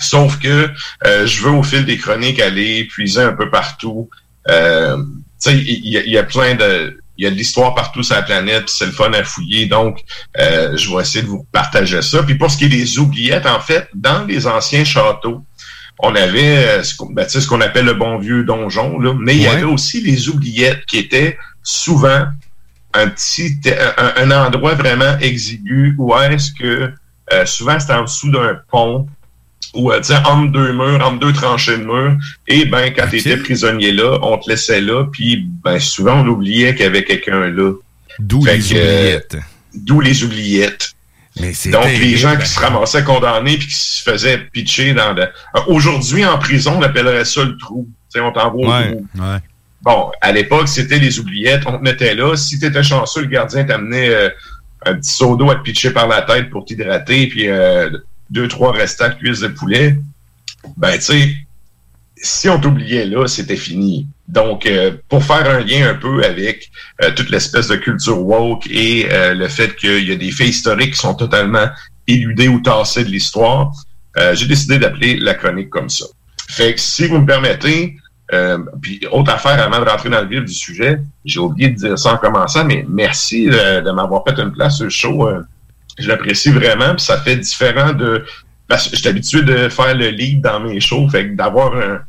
Sauf 0.00 0.38
que 0.38 0.70
euh, 1.06 1.26
je 1.26 1.42
veux 1.42 1.50
au 1.52 1.62
fil 1.62 1.84
des 1.84 1.98
chroniques 1.98 2.40
aller 2.40 2.84
puiser 2.84 3.20
un 3.22 3.32
peu 3.32 3.50
partout. 3.50 4.10
Euh, 4.48 4.96
tu 5.42 5.50
sais, 5.50 5.56
il 5.56 5.86
y, 5.88 5.98
a- 5.98 6.02
il 6.02 6.10
y 6.10 6.18
a 6.18 6.24
plein 6.24 6.54
de 6.54 6.98
il 7.16 7.22
y 7.24 7.28
a 7.28 7.30
de 7.30 7.36
l'histoire 7.36 7.76
partout 7.76 8.02
sur 8.02 8.16
la 8.16 8.22
planète, 8.22 8.64
c'est 8.68 8.86
le 8.86 8.90
fun 8.90 9.12
à 9.12 9.22
fouiller. 9.22 9.66
Donc, 9.66 10.00
euh, 10.40 10.76
je 10.76 10.90
vais 10.92 11.00
essayer 11.02 11.22
de 11.22 11.28
vous 11.28 11.46
partager 11.52 12.02
ça. 12.02 12.24
Puis 12.24 12.34
pour 12.34 12.50
ce 12.50 12.56
qui 12.58 12.64
est 12.64 12.68
des 12.68 12.98
oubliettes, 12.98 13.46
en 13.46 13.60
fait, 13.60 13.88
dans 13.94 14.24
les 14.24 14.48
anciens 14.48 14.82
châteaux, 14.84 15.44
on 16.00 16.12
avait 16.16 16.82
ce 16.82 16.92
qu'on 16.96 17.06
ben, 17.12 17.24
tu 17.24 17.30
sais, 17.30 17.40
ce 17.40 17.46
qu'on 17.46 17.60
appelle 17.60 17.84
le 17.84 17.94
bon 17.94 18.18
vieux 18.18 18.42
donjon, 18.42 18.98
là, 18.98 19.14
mais 19.16 19.36
il 19.36 19.42
y 19.42 19.46
avait 19.46 19.62
aussi 19.62 20.00
les 20.00 20.28
oubliettes 20.28 20.84
qui 20.86 20.98
étaient 20.98 21.38
souvent 21.62 22.26
un 22.94 23.08
petit 23.08 23.58
un, 23.98 24.30
un 24.30 24.46
endroit 24.46 24.74
vraiment 24.74 25.18
exigu 25.20 25.94
où 25.98 26.14
est-ce 26.16 26.52
que 26.52 26.92
euh, 27.32 27.46
souvent 27.46 27.78
c'était 27.80 27.94
en 27.94 28.02
dessous 28.04 28.30
d'un 28.30 28.58
pont 28.70 29.06
ou 29.74 29.90
euh, 29.90 30.00
entre 30.24 30.52
deux 30.52 30.72
murs, 30.72 31.04
entre 31.04 31.18
deux 31.18 31.32
tranchées 31.32 31.78
de 31.78 31.84
murs. 31.84 32.16
Et 32.46 32.64
ben 32.66 32.92
quand 32.94 33.08
tu 33.08 33.16
étais 33.18 33.36
prisonnier 33.36 33.92
là, 33.92 34.18
on 34.22 34.38
te 34.38 34.48
laissait 34.48 34.80
là, 34.80 35.04
puis 35.10 35.44
ben 35.64 35.80
souvent 35.80 36.20
on 36.22 36.26
oubliait 36.28 36.74
qu'il 36.74 36.84
y 36.84 36.88
avait 36.88 37.04
quelqu'un 37.04 37.48
là. 37.48 37.72
D'où 38.20 38.44
les 38.44 38.58
que, 38.60 38.74
euh, 38.74 38.78
oubliettes. 39.16 39.36
D'où 39.74 40.00
les 40.00 40.22
oubliettes. 40.22 40.92
Mais 41.40 41.52
c'est 41.52 41.70
Donc, 41.70 41.86
les 41.86 42.16
gens 42.16 42.36
qui 42.36 42.46
se 42.46 42.60
ramassaient 42.60 43.02
condamnés 43.02 43.56
puis 43.58 43.66
qui 43.66 43.74
se 43.74 44.02
faisaient 44.04 44.38
pitcher 44.52 44.94
dans 44.94 45.12
le... 45.14 45.22
Euh, 45.22 45.60
Aujourd'hui, 45.66 46.24
en 46.24 46.38
prison, 46.38 46.74
on 46.78 46.82
appellerait 46.82 47.24
ça 47.24 47.42
le 47.42 47.56
trou. 47.56 47.88
Tu 48.12 48.20
sais, 48.20 48.24
on 48.24 48.30
t'envoie 48.30 48.68
au 48.68 48.70
Ouais, 48.70 48.92
trou. 48.92 49.06
ouais. 49.18 49.38
Bon, 49.84 50.10
à 50.22 50.32
l'époque, 50.32 50.68
c'était 50.68 50.98
les 50.98 51.18
oubliettes. 51.18 51.64
On 51.66 51.76
te 51.76 51.82
mettait 51.82 52.14
là. 52.14 52.36
Si 52.36 52.58
t'étais 52.58 52.82
chanceux, 52.82 53.20
le 53.20 53.26
gardien 53.26 53.64
t'amenait 53.64 54.08
euh, 54.08 54.30
un 54.86 54.94
petit 54.94 55.12
seau 55.12 55.36
d'eau 55.36 55.50
à 55.50 55.56
te 55.56 55.60
pitcher 55.60 55.90
par 55.90 56.08
la 56.08 56.22
tête 56.22 56.48
pour 56.48 56.64
t'hydrater, 56.64 57.26
puis 57.26 57.48
euh, 57.48 57.90
deux, 58.30 58.48
trois 58.48 58.72
restants 58.72 59.10
de 59.10 59.14
cuisses 59.14 59.40
de 59.40 59.48
poulet. 59.48 59.98
Ben, 60.78 60.94
tu 60.94 61.02
sais, 61.02 61.34
si 62.16 62.48
on 62.48 62.58
t'oubliait 62.58 63.04
là, 63.04 63.26
c'était 63.26 63.56
fini. 63.56 64.06
Donc, 64.26 64.64
euh, 64.64 64.92
pour 65.10 65.22
faire 65.22 65.46
un 65.50 65.60
lien 65.60 65.90
un 65.90 65.94
peu 65.94 66.24
avec 66.24 66.70
toute 67.14 67.28
l'espèce 67.28 67.68
de 67.68 67.76
culture 67.76 68.18
woke 68.18 68.66
et 68.70 69.06
le 69.10 69.48
fait 69.48 69.76
qu'il 69.76 70.08
y 70.08 70.12
a 70.12 70.16
des 70.16 70.30
faits 70.30 70.48
historiques 70.48 70.94
qui 70.94 71.00
sont 71.00 71.14
totalement 71.14 71.68
éludés 72.06 72.48
ou 72.48 72.60
tassés 72.60 73.04
de 73.04 73.10
l'histoire, 73.10 73.72
j'ai 74.32 74.46
décidé 74.46 74.78
d'appeler 74.78 75.16
la 75.16 75.34
chronique 75.34 75.68
comme 75.68 75.90
ça. 75.90 76.06
Fait 76.48 76.72
que 76.72 76.80
si 76.80 77.06
vous 77.06 77.18
me 77.18 77.26
permettez, 77.26 77.96
euh, 78.32 78.58
puis 78.80 79.00
autre 79.12 79.30
affaire 79.32 79.60
avant 79.62 79.84
de 79.84 79.88
rentrer 79.88 80.08
dans 80.08 80.20
le 80.22 80.28
vif 80.28 80.44
du 80.44 80.54
sujet, 80.54 81.00
j'ai 81.24 81.38
oublié 81.40 81.68
de 81.70 81.74
dire 81.76 81.98
ça 81.98 82.14
en 82.14 82.16
commençant, 82.16 82.64
mais 82.64 82.84
merci 82.88 83.48
euh, 83.50 83.80
de 83.82 83.90
m'avoir 83.90 84.22
fait 84.26 84.38
une 84.40 84.52
place 84.52 84.78
sur 84.78 84.90
show. 84.90 85.28
euh, 85.28 85.42
je 85.98 86.08
l'apprécie 86.08 86.50
vraiment, 86.50 86.94
puis 86.94 87.04
ça 87.04 87.18
fait 87.18 87.36
différent 87.36 87.92
de... 87.92 88.24
Parce 88.66 88.88
que 88.88 88.96
j'étais 88.96 89.10
habitué 89.10 89.42
de 89.42 89.68
faire 89.68 89.94
le 89.94 90.08
lead 90.08 90.40
dans 90.40 90.58
mes 90.58 90.80
shows, 90.80 91.08
fait 91.08 91.28
que 91.28 91.34
d'avoir 91.36 91.76
un- 91.76 92.00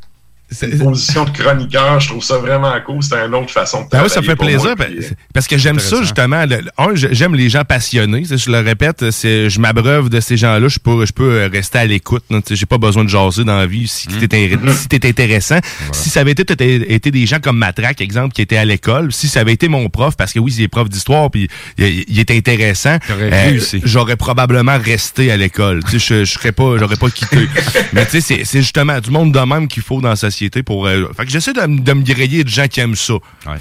une 0.64 0.78
position 0.80 1.26
de 1.26 1.30
chroniqueur, 1.32 2.00
je 2.00 2.10
trouve 2.10 2.24
ça 2.24 2.38
vraiment 2.38 2.74
cool. 2.86 3.02
C'est 3.04 3.16
une 3.26 3.36
autre 3.36 3.52
façon 3.52 3.84
de 3.84 3.90
Ben 3.90 4.04
oui, 4.04 4.10
travailler 4.10 4.14
ça 4.14 4.22
me 4.22 4.26
fait 4.26 4.36
plaisir 4.36 4.64
moi, 4.64 4.76
pa- 4.76 4.86
puis, 4.86 4.98
euh, 5.00 5.10
parce 5.34 5.48
que 5.48 5.58
j'aime 5.58 5.80
ça 5.80 6.02
justement. 6.02 6.46
Le- 6.46 6.62
un, 6.78 6.96
j'aime 6.96 7.36
les 7.36 7.50
gens 7.50 7.64
passionnés. 7.64 8.24
Je 8.26 8.50
le 8.52 8.60
répète, 8.60 9.04
je 9.12 9.60
m'abreuve 9.60 10.10
de 10.10 10.20
ces 10.20 10.38
gens-là. 10.38 10.68
Je 10.68 10.80
peux, 10.80 11.06
je 11.06 11.12
peux 11.14 11.32
euh, 11.32 11.50
rester 11.52 11.80
à 11.80 11.86
l'écoute. 11.86 12.24
J'ai 12.52 12.66
pas 12.66 12.78
besoin 12.78 13.04
de 13.04 13.10
jaser 13.10 13.44
dans 13.44 13.58
la 13.58 13.66
vie 13.68 13.88
si 13.88 14.08
Mm. 14.10 14.28
t'es 14.28 14.58
si 14.78 14.88
t'es 14.88 15.08
intéressant. 15.08 15.60
Si 15.92 16.10
ça 16.10 16.22
avait 16.22 16.32
été, 16.32 17.12
des 17.12 17.26
gens 17.26 17.40
comme 17.40 17.58
Matraque, 17.58 18.02
exemple, 18.02 18.34
qui 18.34 18.42
étaient 18.42 18.58
à 18.58 18.66
l'école, 18.66 19.12
si 19.12 19.28
ça 19.28 19.42
avait 19.42 19.54
été 19.54 19.68
mon 19.68 19.90
prof, 19.90 20.16
parce 20.18 20.34
que 20.34 20.40
oui, 20.40 20.52
c'est 20.52 20.68
prof 20.68 20.88
d'histoire, 20.90 21.30
puis 21.32 21.50
il, 21.78 22.06
il 22.08 22.20
est 22.20 22.32
intéressant, 22.32 22.98
euh, 23.10 23.60
j'aurais 23.84 24.16
probablement 24.16 24.78
resté 24.78 25.32
à 25.32 25.38
l'école. 25.38 25.82
Je, 25.92 26.24
serais 26.26 26.52
pas, 26.52 26.78
j'aurais 26.78 26.96
pas 26.98 27.10
quitté. 27.10 27.48
Mais 27.94 28.06
tu 28.06 28.12
sais, 28.12 28.22
c'est- 28.22 28.44
c'est 28.46 28.62
justement 28.62 29.00
du 29.00 29.10
monde 29.12 29.32
de 29.34 29.40
même 29.40 29.68
qu'il 29.68 29.84
faut 29.84 30.02
dans 30.02 30.10
la 30.10 30.16
société 30.16 30.45
pour. 30.50 30.88
euh, 30.88 31.12
fait 31.16 31.26
que 31.26 31.32
j'essaie 31.32 31.54
de, 31.54 31.62
me 31.62 32.04
griller 32.04 32.44
de 32.44 32.50
gens 32.50 32.68
qui 32.68 32.80
aiment 32.80 32.96
ça, 32.96 33.16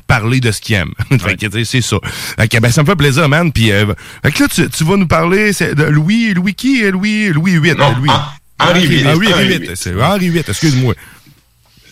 parler 0.06 0.40
de 0.40 0.50
ce 0.50 0.60
qu'ils 0.60 0.76
aiment. 0.76 0.94
fait 1.20 1.36
que, 1.36 1.64
c'est 1.64 1.80
ça. 1.80 1.96
Fait 2.38 2.48
que, 2.48 2.58
ben, 2.58 2.70
ça 2.70 2.82
me 2.82 2.86
fait 2.86 2.96
plaisir, 2.96 3.28
man. 3.28 3.52
Puis, 3.52 3.72
euh, 3.72 3.86
fait 4.22 4.32
que 4.32 4.42
là, 4.42 4.48
tu, 4.48 4.68
tu 4.68 4.84
vas 4.84 4.96
nous 4.96 5.06
parler 5.06 5.52
de 5.52 5.84
Louis, 5.84 6.34
Louis 6.34 6.54
qui, 6.54 6.82
Louis, 6.90 7.28
Louis 7.28 7.58
VIII. 7.58 7.74
Louis. 7.98 8.10
Henri 8.58 8.86
VIII. 8.86 9.02
Ah, 9.06 9.12
Henri 9.12 9.32
Henri 9.32 9.58
VIII. 9.58 10.02
Henri 10.02 10.28
VIII. 10.30 10.44
Excuse-moi. 10.46 10.94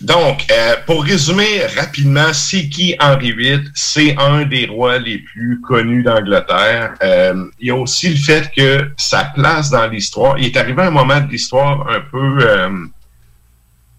Donc, 0.02 0.44
euh, 0.50 0.74
pour 0.84 1.04
résumer 1.04 1.64
rapidement, 1.76 2.32
c'est 2.32 2.68
qui 2.68 2.96
Henri 2.98 3.32
VIII? 3.32 3.60
C'est 3.72 4.16
un 4.18 4.44
des 4.44 4.66
rois 4.66 4.98
les 4.98 5.18
plus 5.18 5.60
connus 5.60 6.02
d'Angleterre. 6.02 6.94
Euh, 7.04 7.44
il 7.60 7.68
y 7.68 7.70
a 7.70 7.76
aussi 7.76 8.08
le 8.08 8.16
fait 8.16 8.50
que 8.56 8.90
sa 8.96 9.24
place 9.26 9.70
dans 9.70 9.86
l'histoire, 9.86 10.36
il 10.38 10.46
est 10.46 10.56
arrivé 10.56 10.82
à 10.82 10.86
un 10.86 10.90
moment 10.90 11.20
de 11.20 11.30
l'histoire 11.30 11.86
un 11.88 12.00
peu... 12.00 12.38
euh, 12.40 12.68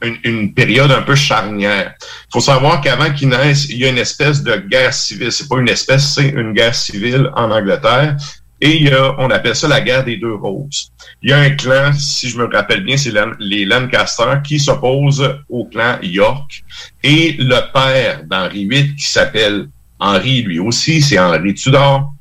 une, 0.04 0.18
une 0.24 0.54
période 0.54 0.92
un 0.92 1.02
peu 1.02 1.16
charnière. 1.16 1.94
Il 2.02 2.34
faut 2.34 2.40
savoir 2.40 2.82
qu'avant 2.82 3.12
qu'il 3.12 3.30
naisse, 3.30 3.70
il 3.70 3.78
y 3.78 3.86
a 3.86 3.90
une 3.90 3.98
espèce 3.98 4.44
de 4.44 4.56
guerre 4.56 4.94
civile. 4.94 5.32
C'est 5.32 5.48
pas 5.48 5.60
une 5.60 5.70
espèce, 5.70 6.14
c'est 6.14 6.30
une 6.30 6.54
guerre 6.54 6.76
civile 6.76 7.30
en 7.36 7.52
Angleterre. 7.52 8.18
Et 8.62 8.78
il 8.78 8.84
y 8.84 8.92
a, 8.94 9.16
on 9.20 9.30
appelle 9.30 9.56
ça 9.56 9.68
la 9.68 9.82
guerre 9.82 10.06
des 10.06 10.16
deux 10.16 10.36
roses. 10.36 10.92
Il 11.22 11.30
y 11.30 11.34
a 11.34 11.40
un 11.40 11.50
clan, 11.50 11.92
si 11.92 12.30
je 12.30 12.38
me 12.38 12.46
rappelle 12.46 12.84
bien, 12.84 12.96
c'est 12.96 13.14
les 13.40 13.66
Lancaster 13.66 14.36
qui 14.42 14.58
s'opposent 14.58 15.38
au 15.50 15.66
clan 15.66 15.98
York. 16.02 16.64
Et 17.04 17.36
le 17.40 17.60
père 17.74 18.24
d'Henri 18.24 18.66
VIII, 18.66 18.96
qui 18.96 19.06
s'appelle 19.06 19.68
Henri 20.00 20.44
lui 20.44 20.60
aussi, 20.60 21.02
c'est 21.02 21.20
Henri 21.20 21.54
Tudor, 21.54 22.14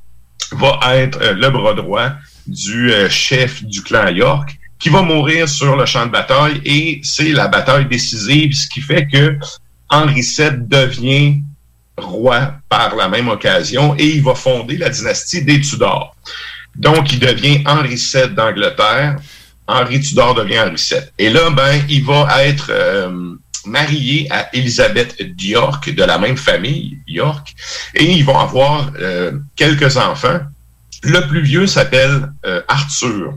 va 0.52 0.96
être 0.96 1.20
euh, 1.22 1.34
le 1.34 1.48
bras 1.50 1.74
droit 1.74 2.10
du 2.46 2.92
euh, 2.92 3.08
chef 3.08 3.64
du 3.64 3.82
clan 3.82 4.08
York, 4.08 4.58
qui 4.82 4.88
va 4.88 5.02
mourir 5.02 5.48
sur 5.48 5.76
le 5.76 5.86
champ 5.86 6.06
de 6.06 6.10
bataille. 6.10 6.60
Et 6.64 7.00
c'est 7.04 7.30
la 7.30 7.46
bataille 7.46 7.86
décisive, 7.86 8.52
ce 8.52 8.68
qui 8.68 8.80
fait 8.80 9.06
que 9.06 9.38
Henri 9.88 10.22
VII 10.22 10.50
devient 10.58 11.40
roi 11.96 12.54
par 12.68 12.96
la 12.96 13.08
même 13.08 13.28
occasion 13.28 13.94
et 13.96 14.06
il 14.06 14.22
va 14.22 14.34
fonder 14.34 14.76
la 14.76 14.88
dynastie 14.88 15.44
des 15.44 15.60
Tudors. 15.60 16.16
Donc, 16.74 17.12
il 17.12 17.20
devient 17.20 17.62
Henri 17.64 17.94
VII 17.94 18.34
d'Angleterre. 18.34 19.16
Henri 19.68 20.00
Tudor 20.00 20.34
devient 20.34 20.58
Henri 20.58 20.82
VII. 20.90 21.00
Et 21.16 21.30
là, 21.30 21.50
ben, 21.50 21.80
il 21.88 22.04
va 22.04 22.44
être 22.44 22.66
euh, 22.70 23.36
marié 23.64 24.26
à 24.32 24.48
Élisabeth 24.52 25.22
d'York, 25.36 25.94
de 25.94 26.02
la 26.02 26.18
même 26.18 26.36
famille, 26.36 26.98
York, 27.06 27.54
et 27.94 28.04
ils 28.04 28.24
vont 28.24 28.38
avoir 28.38 28.90
euh, 28.98 29.32
quelques 29.54 29.96
enfants. 29.96 30.40
Le 31.04 31.20
plus 31.28 31.42
vieux 31.42 31.68
s'appelle 31.68 32.32
euh, 32.46 32.62
Arthur. 32.66 33.34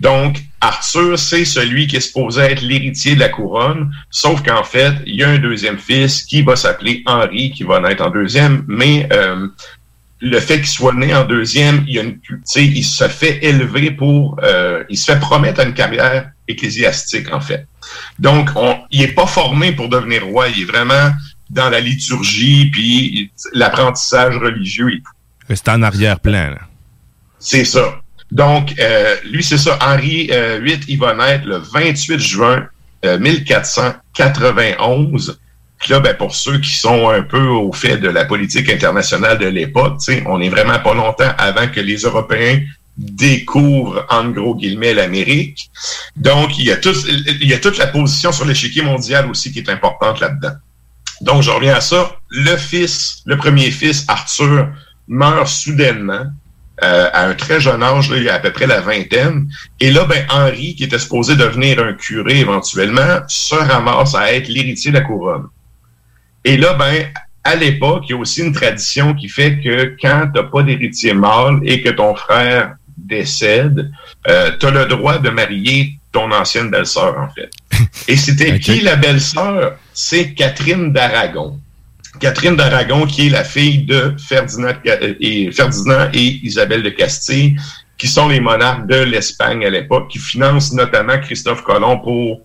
Donc, 0.00 0.42
Arthur, 0.62 1.18
c'est 1.18 1.44
celui 1.44 1.88
qui 1.88 1.96
est 1.96 2.00
supposé 2.00 2.40
être 2.42 2.62
l'héritier 2.62 3.16
de 3.16 3.20
la 3.20 3.28
couronne, 3.28 3.92
sauf 4.10 4.44
qu'en 4.44 4.62
fait, 4.62 4.94
il 5.06 5.16
y 5.16 5.24
a 5.24 5.28
un 5.28 5.38
deuxième 5.38 5.76
fils 5.76 6.22
qui 6.22 6.42
va 6.42 6.54
s'appeler 6.54 7.02
Henri, 7.04 7.50
qui 7.50 7.64
va 7.64 7.80
naître 7.80 8.04
en 8.04 8.10
deuxième, 8.10 8.64
mais 8.68 9.08
euh, 9.12 9.48
le 10.20 10.38
fait 10.38 10.58
qu'il 10.58 10.68
soit 10.68 10.94
né 10.94 11.12
en 11.12 11.24
deuxième, 11.24 11.82
il, 11.88 11.94
y 11.94 11.98
a 11.98 12.02
une, 12.02 12.20
tu 12.20 12.40
sais, 12.44 12.64
il 12.64 12.84
se 12.84 13.08
fait 13.08 13.44
élever 13.44 13.90
pour, 13.90 14.38
euh, 14.44 14.84
il 14.88 14.96
se 14.96 15.10
fait 15.10 15.18
promettre 15.18 15.60
une 15.66 15.74
carrière 15.74 16.30
ecclésiastique, 16.46 17.32
en 17.32 17.40
fait. 17.40 17.66
Donc, 18.20 18.50
on, 18.54 18.78
il 18.92 19.02
est 19.02 19.14
pas 19.14 19.26
formé 19.26 19.72
pour 19.72 19.88
devenir 19.88 20.24
roi, 20.26 20.48
il 20.48 20.62
est 20.62 20.64
vraiment 20.64 21.10
dans 21.50 21.70
la 21.70 21.80
liturgie, 21.80 22.70
puis 22.70 23.32
l'apprentissage 23.52 24.36
religieux 24.36 24.92
et 24.92 24.98
tout. 24.98 25.54
C'est 25.54 25.68
en 25.68 25.82
arrière-plan. 25.82 26.50
là. 26.50 26.60
C'est 27.40 27.64
ça. 27.64 28.01
Donc, 28.32 28.74
euh, 28.80 29.14
lui, 29.30 29.44
c'est 29.44 29.58
ça. 29.58 29.78
Henri 29.82 30.30
euh, 30.32 30.58
VIII, 30.62 30.80
il 30.88 30.98
va 30.98 31.14
naître 31.14 31.46
le 31.46 31.58
28 31.58 32.18
juin 32.18 32.66
euh, 33.04 33.18
1491. 33.18 35.38
Puis 35.78 35.92
là, 35.92 36.00
ben, 36.00 36.16
pour 36.16 36.34
ceux 36.34 36.58
qui 36.58 36.74
sont 36.74 37.10
un 37.10 37.20
peu 37.22 37.46
au 37.46 37.70
fait 37.72 37.98
de 37.98 38.08
la 38.08 38.24
politique 38.24 38.70
internationale 38.70 39.36
de 39.36 39.48
l'époque, 39.48 40.00
on 40.24 40.40
est 40.40 40.48
vraiment 40.48 40.78
pas 40.78 40.94
longtemps 40.94 41.30
avant 41.36 41.68
que 41.68 41.80
les 41.80 41.96
Européens 41.96 42.62
découvrent, 42.96 44.06
en 44.08 44.30
gros 44.30 44.54
guillemets, 44.54 44.94
l'Amérique. 44.94 45.70
Donc, 46.16 46.58
il 46.58 46.64
y, 46.64 46.72
a 46.72 46.78
il 47.40 47.46
y 47.46 47.52
a 47.52 47.58
toute 47.58 47.76
la 47.76 47.88
position 47.88 48.32
sur 48.32 48.46
l'échiquier 48.46 48.80
mondial 48.80 49.28
aussi 49.28 49.52
qui 49.52 49.58
est 49.58 49.68
importante 49.68 50.20
là-dedans. 50.20 50.54
Donc, 51.20 51.42
je 51.42 51.50
reviens 51.50 51.74
à 51.74 51.82
ça. 51.82 52.16
Le 52.30 52.56
fils, 52.56 53.20
le 53.26 53.36
premier 53.36 53.70
fils, 53.70 54.06
Arthur, 54.08 54.68
meurt 55.06 55.48
soudainement 55.48 56.24
euh, 56.82 57.08
à 57.12 57.26
un 57.26 57.34
très 57.34 57.60
jeune 57.60 57.82
âge, 57.82 58.10
là, 58.10 58.16
il 58.16 58.28
a 58.28 58.34
à 58.34 58.38
peu 58.38 58.50
près 58.50 58.66
la 58.66 58.80
vingtaine. 58.80 59.48
Et 59.78 59.90
là, 59.90 60.04
ben, 60.04 60.26
Henri, 60.30 60.74
qui 60.74 60.84
était 60.84 60.98
supposé 60.98 61.36
devenir 61.36 61.78
un 61.80 61.92
curé 61.92 62.40
éventuellement, 62.40 63.20
se 63.28 63.54
ramasse 63.54 64.14
à 64.14 64.32
être 64.32 64.48
l'héritier 64.48 64.90
de 64.90 64.98
la 64.98 65.02
couronne. 65.02 65.46
Et 66.44 66.56
là, 66.56 66.74
ben, 66.74 67.06
à 67.44 67.54
l'époque, 67.54 68.04
il 68.08 68.12
y 68.12 68.14
a 68.14 68.18
aussi 68.18 68.42
une 68.42 68.52
tradition 68.52 69.14
qui 69.14 69.28
fait 69.28 69.60
que 69.60 69.96
quand 70.00 70.28
tu 70.32 70.40
n'as 70.40 70.48
pas 70.48 70.62
d'héritier 70.62 71.14
mâle 71.14 71.60
et 71.62 71.82
que 71.82 71.90
ton 71.90 72.14
frère 72.14 72.74
décède, 72.96 73.90
euh, 74.28 74.50
tu 74.58 74.66
as 74.66 74.70
le 74.70 74.86
droit 74.86 75.18
de 75.18 75.30
marier 75.30 75.98
ton 76.10 76.30
ancienne 76.32 76.70
belle-sœur, 76.70 77.16
en 77.18 77.28
fait. 77.32 77.50
Et 78.08 78.16
c'était 78.16 78.58
qui 78.60 78.80
la 78.80 78.96
belle-sœur? 78.96 79.76
C'est 79.92 80.34
Catherine 80.34 80.92
d'Aragon. 80.92 81.58
Catherine 82.20 82.56
d'Aragon, 82.56 83.06
qui 83.06 83.26
est 83.26 83.30
la 83.30 83.44
fille 83.44 83.84
de 83.84 84.14
Ferdinand 84.18 84.74
et, 84.84 85.50
Ferdinand 85.52 86.08
et 86.12 86.40
Isabelle 86.42 86.82
de 86.82 86.90
Castille, 86.90 87.56
qui 87.98 88.08
sont 88.08 88.28
les 88.28 88.40
monarques 88.40 88.86
de 88.86 88.96
l'Espagne 88.96 89.64
à 89.64 89.70
l'époque, 89.70 90.10
qui 90.10 90.18
financent 90.18 90.72
notamment 90.72 91.18
Christophe 91.18 91.62
Colomb 91.62 91.98
pour 91.98 92.40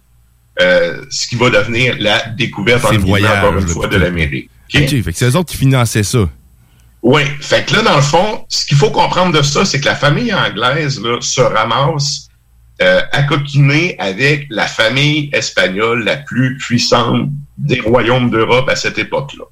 euh, 0.62 1.02
ce 1.10 1.28
qui 1.28 1.36
va 1.36 1.50
devenir 1.50 1.96
la 2.00 2.30
découverte 2.30 2.86
en 2.86 2.98
voyages, 2.98 3.44
encore 3.44 3.58
une 3.58 3.68
fois, 3.68 3.88
de 3.88 3.98
l'Amérique. 3.98 4.50
OK, 4.74 4.88
fait 4.88 5.02
que 5.02 5.12
c'est 5.14 5.26
eux 5.26 5.36
autres 5.36 5.52
qui 5.52 5.58
finançaient 5.58 6.04
ça. 6.04 6.30
Oui, 7.04 7.22
fait 7.40 7.66
que 7.66 7.76
là, 7.76 7.84
dans 7.84 7.96
le 7.96 8.02
fond, 8.02 8.46
ce 8.50 8.66
qu'il 8.66 8.78
faut 8.78 8.90
comprendre 8.90 9.38
de 9.38 9.42
ça, 9.42 9.64
c'est 9.66 9.80
que 9.80 9.86
la 9.86 9.96
famille 9.96 10.34
anglaise 10.34 11.00
là, 11.02 11.18
se 11.22 11.42
ramasse 11.42 12.28
euh, 12.82 13.02
à 13.12 13.24
coquiner 13.24 13.96
avec 14.00 14.48
la 14.50 14.68
famille 14.68 15.30
espagnole 15.32 16.04
la 16.04 16.18
plus 16.18 16.58
puissante 16.58 17.30
des 17.58 17.80
royaumes 17.80 18.30
d'Europe 18.30 18.68
à 18.70 18.76
cette 18.76 18.98
époque-là. 18.98 19.46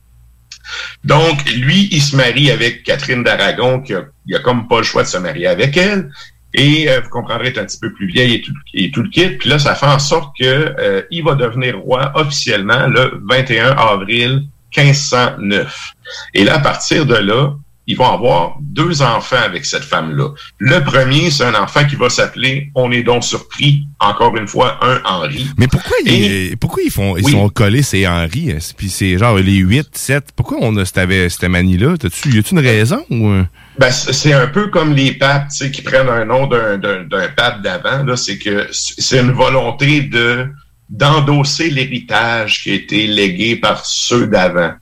Donc, 1.03 1.49
lui, 1.51 1.89
il 1.91 2.01
se 2.01 2.15
marie 2.15 2.51
avec 2.51 2.83
Catherine 2.83 3.23
d'Aragon, 3.23 3.81
qui 3.81 3.93
a, 3.93 4.01
a 4.33 4.39
comme 4.39 4.67
pas 4.67 4.77
le 4.77 4.83
choix 4.83 5.03
de 5.03 5.07
se 5.07 5.17
marier 5.17 5.47
avec 5.47 5.77
elle. 5.77 6.09
Et 6.57 6.89
euh, 6.89 7.01
vous 7.01 7.09
comprendrez, 7.09 7.47
elle 7.47 7.53
est 7.53 7.59
un 7.59 7.65
petit 7.65 7.79
peu 7.79 7.91
plus 7.91 8.07
vieille 8.07 8.35
et 8.35 8.41
tout, 8.41 8.53
et 8.73 8.89
tout 8.89 9.03
le 9.03 9.09
kit. 9.09 9.29
Puis 9.31 9.49
là, 9.49 9.59
ça 9.59 9.75
fait 9.75 9.85
en 9.85 9.99
sorte 9.99 10.33
que 10.39 10.73
euh, 10.79 11.01
il 11.11 11.23
va 11.23 11.35
devenir 11.35 11.77
roi 11.77 12.11
officiellement 12.15 12.87
le 12.87 13.21
21 13.29 13.71
avril 13.71 14.47
1509. 14.75 15.93
Et 16.33 16.43
là, 16.45 16.55
à 16.55 16.59
partir 16.59 17.05
de 17.05 17.15
là, 17.15 17.53
ils 17.87 17.95
vont 17.95 18.11
avoir 18.11 18.57
deux 18.61 19.01
enfants 19.01 19.35
avec 19.43 19.65
cette 19.65 19.83
femme-là. 19.83 20.29
Le 20.57 20.79
premier, 20.83 21.29
c'est 21.29 21.43
un 21.45 21.53
enfant 21.55 21.85
qui 21.85 21.95
va 21.95 22.09
s'appeler, 22.09 22.71
on 22.75 22.91
est 22.91 23.03
donc 23.03 23.23
surpris, 23.23 23.85
encore 23.99 24.35
une 24.37 24.47
fois, 24.47 24.79
un 24.83 24.99
Henri. 25.05 25.47
Mais 25.57 25.67
pourquoi, 25.67 25.95
ils, 26.05 26.55
pourquoi 26.57 26.81
ils 26.83 26.91
font 26.91 27.15
ils 27.17 27.23
Oui. 27.25 27.31
sont 27.31 27.49
collés, 27.49 27.83
c'est 27.83 28.07
Henri, 28.07 28.51
hein? 28.51 28.57
puis 28.75 28.89
c'est 28.89 29.17
genre 29.17 29.35
les 29.37 29.57
8, 29.57 29.89
7. 29.93 30.25
Pourquoi 30.35 30.57
on 30.61 30.75
a 30.77 30.85
cette, 30.85 31.29
cette 31.31 31.43
manie-là? 31.49 31.95
T'as-tu, 31.97 32.35
y 32.35 32.39
a-tu 32.39 32.53
une 32.55 32.59
raison? 32.59 33.03
Ou... 33.11 33.41
Ben, 33.77 33.91
c'est 33.91 34.33
un 34.33 34.47
peu 34.47 34.67
comme 34.67 34.93
les 34.93 35.11
papes, 35.11 35.49
tu 35.49 35.57
sais, 35.57 35.71
qui 35.71 35.81
prennent 35.81 36.09
un 36.09 36.25
nom 36.25 36.47
d'un, 36.47 36.77
d'un, 36.77 37.03
d'un 37.03 37.27
pape 37.27 37.61
d'avant. 37.61 38.03
Là, 38.03 38.15
c'est 38.15 38.37
que 38.37 38.67
c'est 38.71 39.19
une 39.19 39.31
volonté 39.31 40.01
de 40.01 40.47
d'endosser 40.89 41.69
l'héritage 41.71 42.61
qui 42.63 42.69
a 42.71 42.73
été 42.75 43.07
légué 43.07 43.55
par 43.55 43.85
ceux 43.85 44.27
d'avant. 44.27 44.73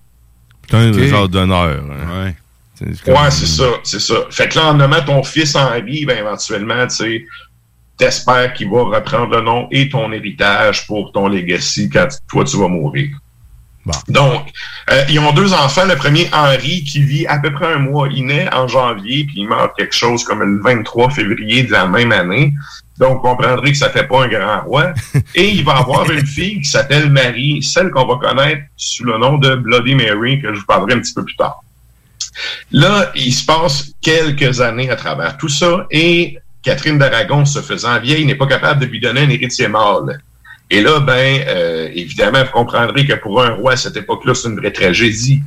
C'est 0.69 0.75
un 0.75 0.91
Ok. 0.91 0.99
genre 1.05 1.29
d'honneur. 1.29 1.81
hein? 1.91 2.33
Comme- 3.03 3.13
Ouais, 3.15 3.32
c'est 3.32 3.45
ça, 3.45 3.65
c'est 3.84 3.99
ça. 4.01 4.15
Fait 4.30 4.47
que 4.49 4.57
là, 4.57 4.67
en 4.67 4.74
nommant 4.74 5.01
ton 5.01 5.24
fils 5.24 5.55
Henri, 5.55 6.05
ben 6.05 6.17
éventuellement, 6.17 6.88
tu 6.88 6.95
sais, 6.95 7.26
t'espères 7.97 8.53
qu'il 8.53 8.69
va 8.69 8.84
reprendre 8.84 9.36
le 9.36 9.41
nom 9.41 9.67
et 9.71 9.89
ton 9.89 10.11
héritage 10.11 10.88
pour 10.88 11.11
ton 11.11 11.28
legacy 11.28 11.89
quand 11.89 12.07
toi 12.30 12.43
tu 12.43 12.57
vas 12.57 12.67
mourir. 12.67 13.09
Donc, 14.07 14.47
euh, 14.91 15.03
ils 15.09 15.19
ont 15.19 15.34
deux 15.34 15.53
enfants. 15.53 15.86
Le 15.86 15.97
premier, 15.97 16.30
Henri, 16.32 16.86
qui 16.86 17.03
vit 17.03 17.28
à 17.28 17.38
peu 17.39 17.51
près 17.51 17.74
un 17.74 17.80
mois. 17.80 18.07
Il 18.09 18.26
naît 18.28 18.47
en 18.53 18.65
janvier, 18.67 19.26
puis 19.26 19.36
il 19.41 19.47
meurt 19.49 19.76
quelque 19.78 19.93
chose 19.93 20.24
comme 20.24 20.39
le 20.41 20.61
23 20.61 21.09
février 21.09 21.63
de 21.63 21.71
la 21.74 21.86
même 21.86 22.13
année. 22.13 22.53
Donc, 22.97 23.15
vous 23.17 23.19
comprendrez 23.30 23.71
que 23.74 23.78
ça 23.78 23.89
fait 23.89 24.07
pas 24.07 24.24
un 24.24 24.28
grand 24.30 24.61
roi. 24.61 24.93
Et 25.36 25.49
il 25.49 25.65
va 25.65 25.78
avoir 25.80 26.09
une 26.09 26.26
fille 26.26 26.61
qui 26.61 26.69
s'appelle 26.69 27.09
Marie, 27.09 27.61
celle 27.61 27.89
qu'on 27.91 28.05
va 28.05 28.15
connaître 28.26 28.61
sous 28.78 29.03
le 29.03 29.17
nom 29.17 29.38
de 29.38 29.55
Bloody 29.55 29.95
Mary, 29.95 30.41
que 30.41 30.53
je 30.53 30.59
vous 30.59 30.65
parlerai 30.65 30.93
un 30.93 30.99
petit 30.99 31.13
peu 31.13 31.26
plus 31.26 31.36
tard. 31.36 31.61
Là, 32.71 33.11
il 33.15 33.34
se 33.34 33.45
passe 33.45 33.91
quelques 34.01 34.61
années 34.61 34.89
à 34.89 34.95
travers 34.95 35.38
tout 35.38 35.49
ça 35.49 35.88
et 35.91 36.38
Catherine 36.63 36.97
d'Aragon, 36.97 37.45
se 37.45 37.61
faisant 37.61 37.99
vieille, 37.99 38.25
n'est 38.25 38.36
pas 38.36 38.47
capable 38.47 38.81
de 38.81 38.86
lui 38.86 38.99
donner 38.99 39.21
un 39.21 39.29
héritier 39.29 39.67
mâle. 39.67 40.19
Et 40.69 40.81
là, 40.81 41.01
ben, 41.01 41.43
euh, 41.47 41.89
évidemment, 41.93 42.43
vous 42.43 42.51
comprendrez 42.51 43.05
que 43.05 43.13
pour 43.13 43.43
un 43.43 43.51
roi 43.51 43.73
à 43.73 43.77
cette 43.77 43.97
époque-là, 43.97 44.34
c'est 44.34 44.47
une 44.47 44.57
vraie 44.57 44.71
tragédie. 44.71 45.41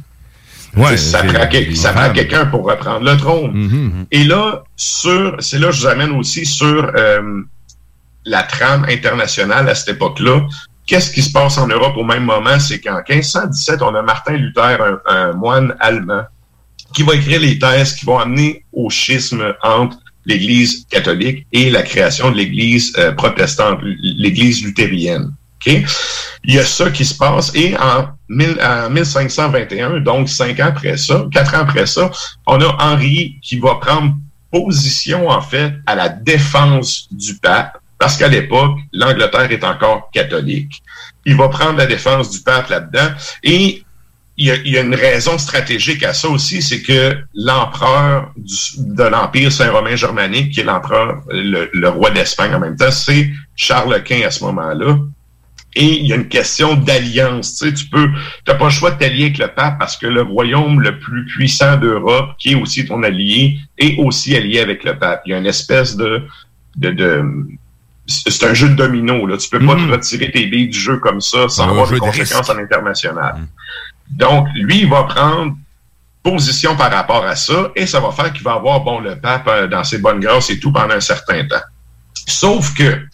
Ouais, 0.76 0.96
ça 0.98 1.22
prend, 1.22 1.32
prend 1.32 2.12
quelqu'un 2.12 2.46
pour 2.46 2.68
reprendre 2.68 3.10
le 3.10 3.16
trône. 3.16 3.52
Mhm. 3.52 4.06
Et 4.10 4.24
là, 4.24 4.62
sur, 4.76 5.34
c'est 5.38 5.58
là 5.58 5.68
que 5.68 5.74
je 5.74 5.80
vous 5.80 5.86
amène 5.86 6.10
aussi 6.10 6.44
sur 6.44 6.92
euh, 6.94 7.40
la 8.26 8.42
trame 8.42 8.84
internationale 8.88 9.68
à 9.70 9.74
cette 9.74 9.96
époque-là. 9.96 10.46
Qu'est-ce 10.86 11.10
qui 11.10 11.22
se 11.22 11.32
passe 11.32 11.56
en 11.56 11.66
Europe 11.66 11.96
au 11.96 12.04
même 12.04 12.24
moment? 12.24 12.60
C'est 12.60 12.78
qu'en 12.78 13.00
1517, 13.08 13.80
on 13.80 13.94
a 13.94 14.02
Martin 14.02 14.34
Luther, 14.34 14.78
un, 14.80 15.00
un 15.06 15.32
moine 15.32 15.74
allemand, 15.80 16.22
qui 16.96 17.02
va 17.02 17.14
écrire 17.14 17.40
les 17.40 17.58
thèses 17.58 17.92
qui 17.92 18.06
vont 18.06 18.18
amener 18.18 18.64
au 18.72 18.88
schisme 18.88 19.52
entre 19.62 19.98
l'Église 20.24 20.86
catholique 20.88 21.46
et 21.52 21.68
la 21.68 21.82
création 21.82 22.30
de 22.30 22.36
l'Église 22.38 22.94
euh, 22.96 23.12
protestante, 23.12 23.80
l'Église 23.82 24.64
luthérienne. 24.64 25.30
OK? 25.56 25.74
Il 26.44 26.54
y 26.54 26.58
a 26.58 26.64
ça 26.64 26.90
qui 26.90 27.04
se 27.04 27.14
passe 27.14 27.54
et 27.54 27.76
en, 27.76 28.06
en 28.62 28.90
1521, 28.90 30.00
donc 30.00 30.30
cinq 30.30 30.58
ans 30.58 30.68
après 30.68 30.96
ça, 30.96 31.26
quatre 31.30 31.54
ans 31.54 31.60
après 31.60 31.84
ça, 31.84 32.10
on 32.46 32.58
a 32.62 32.76
Henri 32.82 33.36
qui 33.42 33.58
va 33.58 33.74
prendre 33.74 34.14
position 34.50 35.28
en 35.28 35.42
fait 35.42 35.74
à 35.84 35.96
la 35.96 36.08
défense 36.08 37.08
du 37.10 37.34
pape 37.34 37.76
parce 37.98 38.16
qu'à 38.16 38.28
l'époque, 38.28 38.78
l'Angleterre 38.94 39.52
est 39.52 39.64
encore 39.64 40.08
catholique. 40.14 40.82
Il 41.26 41.36
va 41.36 41.50
prendre 41.50 41.76
la 41.76 41.86
défense 41.86 42.30
du 42.30 42.40
pape 42.40 42.70
là-dedans 42.70 43.10
et 43.42 43.82
il 44.38 44.46
y, 44.46 44.50
a, 44.50 44.56
il 44.56 44.70
y 44.70 44.78
a 44.78 44.82
une 44.82 44.94
raison 44.94 45.38
stratégique 45.38 46.02
à 46.02 46.12
ça 46.12 46.28
aussi, 46.28 46.60
c'est 46.60 46.82
que 46.82 47.16
l'empereur 47.34 48.32
de 48.36 49.04
l'Empire 49.04 49.50
Saint-Romain 49.50 49.96
germanique, 49.96 50.52
qui 50.52 50.60
est 50.60 50.64
l'empereur, 50.64 51.22
le, 51.30 51.70
le 51.72 51.88
roi 51.88 52.10
d'Espagne 52.10 52.54
en 52.54 52.60
même 52.60 52.76
temps, 52.76 52.90
c'est 52.90 53.30
Charles 53.54 54.02
Quint 54.04 54.26
à 54.26 54.30
ce 54.30 54.44
moment-là. 54.44 54.98
Et 55.78 56.00
il 56.00 56.06
y 56.06 56.12
a 56.12 56.16
une 56.16 56.28
question 56.28 56.74
d'alliance. 56.74 57.56
Tu 57.56 57.66
sais, 57.66 57.74
tu 57.74 57.86
peux, 57.86 58.08
t'as 58.44 58.54
pas 58.54 58.64
le 58.64 58.70
choix 58.70 58.90
de 58.92 58.98
t'allier 58.98 59.24
avec 59.24 59.38
le 59.38 59.48
pape 59.48 59.78
parce 59.78 59.96
que 59.96 60.06
le 60.06 60.22
royaume 60.22 60.80
le 60.80 60.98
plus 60.98 61.26
puissant 61.26 61.76
d'Europe, 61.76 62.30
qui 62.38 62.52
est 62.52 62.54
aussi 62.54 62.86
ton 62.86 63.02
allié, 63.02 63.58
est 63.76 63.98
aussi 63.98 64.34
allié 64.34 64.60
avec 64.60 64.84
le 64.84 64.98
pape. 64.98 65.22
Il 65.26 65.32
y 65.32 65.34
a 65.34 65.38
une 65.38 65.46
espèce 65.46 65.96
de, 65.96 66.22
de, 66.76 66.90
de 66.90 67.22
c'est 68.06 68.44
un 68.44 68.54
jeu 68.54 68.70
de 68.70 68.74
domino. 68.74 69.26
Là. 69.26 69.36
Tu 69.36 69.50
peux 69.50 69.58
pas 69.58 69.74
te 69.74 69.90
retirer 69.90 70.30
tes 70.30 70.46
billes 70.46 70.68
du 70.68 70.78
jeu 70.78 70.98
comme 70.98 71.20
ça 71.20 71.48
sans 71.48 71.64
Un 71.64 71.70
avoir 71.70 71.90
de 71.90 71.98
conséquences 71.98 72.48
à 72.48 72.54
l'international. 72.54 73.46
Donc, 74.10 74.48
lui, 74.54 74.80
il 74.80 74.88
va 74.88 75.04
prendre 75.04 75.56
position 76.22 76.76
par 76.76 76.90
rapport 76.90 77.24
à 77.24 77.36
ça 77.36 77.70
et 77.76 77.86
ça 77.86 78.00
va 78.00 78.10
faire 78.10 78.32
qu'il 78.32 78.42
va 78.42 78.54
avoir, 78.54 78.80
bon, 78.80 79.00
le 79.00 79.16
pape 79.16 79.46
euh, 79.48 79.66
dans 79.68 79.84
ses 79.84 79.98
bonnes 79.98 80.20
grâces 80.20 80.50
et 80.50 80.58
tout 80.58 80.72
pendant 80.72 80.94
un 80.94 81.00
certain 81.00 81.46
temps. 81.46 81.62
Sauf 82.26 82.74
que 82.74 83.06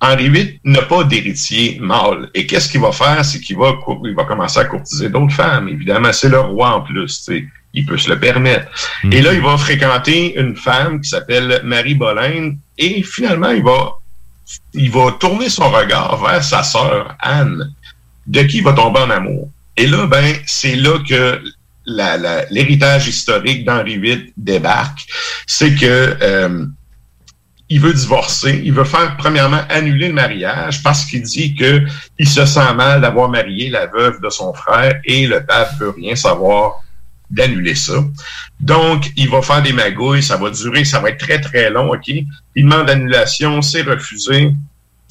Henri 0.00 0.28
VIII 0.28 0.60
n'a 0.64 0.82
pas 0.82 1.04
d'héritier 1.04 1.78
mâle. 1.80 2.28
Et 2.34 2.46
qu'est-ce 2.46 2.68
qu'il 2.68 2.80
va 2.80 2.92
faire? 2.92 3.24
C'est 3.24 3.40
qu'il 3.40 3.56
va, 3.56 3.72
il 4.04 4.14
va 4.14 4.24
commencer 4.24 4.60
à 4.60 4.66
courtiser 4.66 5.08
d'autres 5.08 5.32
femmes. 5.32 5.68
Évidemment, 5.68 6.12
c'est 6.12 6.28
le 6.28 6.40
roi 6.40 6.76
en 6.76 6.80
plus. 6.82 7.06
tu 7.06 7.22
sais. 7.22 7.46
Il 7.76 7.86
peut 7.86 7.96
se 7.96 8.08
le 8.08 8.20
permettre. 8.20 8.68
Et 9.10 9.20
là, 9.20 9.32
il 9.32 9.40
va 9.40 9.56
fréquenter 9.56 10.38
une 10.38 10.54
femme 10.54 11.00
qui 11.00 11.08
s'appelle 11.08 11.60
Marie 11.64 11.96
Boleyn. 11.96 12.54
Et 12.78 13.02
finalement, 13.02 13.50
il 13.50 13.64
va, 13.64 13.94
il 14.74 14.90
va 14.92 15.10
tourner 15.18 15.48
son 15.48 15.68
regard 15.70 16.22
vers 16.22 16.44
sa 16.44 16.62
sœur, 16.62 17.16
Anne, 17.18 17.74
de 18.26 18.42
qui 18.42 18.58
il 18.58 18.64
va 18.64 18.74
tomber 18.74 19.00
en 19.00 19.10
amour. 19.10 19.50
Et 19.76 19.86
là, 19.86 20.06
ben, 20.06 20.34
c'est 20.46 20.76
là 20.76 20.98
que 21.08 21.42
l'héritage 21.86 23.08
historique 23.08 23.64
d'Henri 23.64 23.98
VIII 23.98 24.32
débarque. 24.36 25.06
C'est 25.46 25.74
que 25.74 26.16
euh, 26.22 26.66
il 27.68 27.80
veut 27.80 27.92
divorcer, 27.92 28.62
il 28.64 28.72
veut 28.72 28.84
faire 28.84 29.16
premièrement 29.16 29.60
annuler 29.68 30.08
le 30.08 30.14
mariage 30.14 30.82
parce 30.82 31.04
qu'il 31.04 31.22
dit 31.22 31.54
que 31.54 31.82
il 32.18 32.28
se 32.28 32.44
sent 32.44 32.74
mal 32.74 33.00
d'avoir 33.00 33.28
marié 33.28 33.70
la 33.70 33.86
veuve 33.86 34.20
de 34.20 34.28
son 34.28 34.52
frère 34.52 35.00
et 35.04 35.26
le 35.26 35.44
pape 35.44 35.78
veut 35.78 35.90
rien 35.90 36.14
savoir 36.14 36.80
d'annuler 37.30 37.74
ça. 37.74 37.94
Donc, 38.60 39.10
il 39.16 39.28
va 39.28 39.42
faire 39.42 39.62
des 39.62 39.72
magouilles, 39.72 40.22
ça 40.22 40.36
va 40.36 40.50
durer, 40.50 40.84
ça 40.84 41.00
va 41.00 41.10
être 41.10 41.18
très 41.18 41.40
très 41.40 41.70
long, 41.70 41.90
OK? 41.92 42.08
Il 42.08 42.64
demande 42.64 42.86
l'annulation, 42.86 43.62
c'est 43.62 43.82
refusé. 43.82 44.52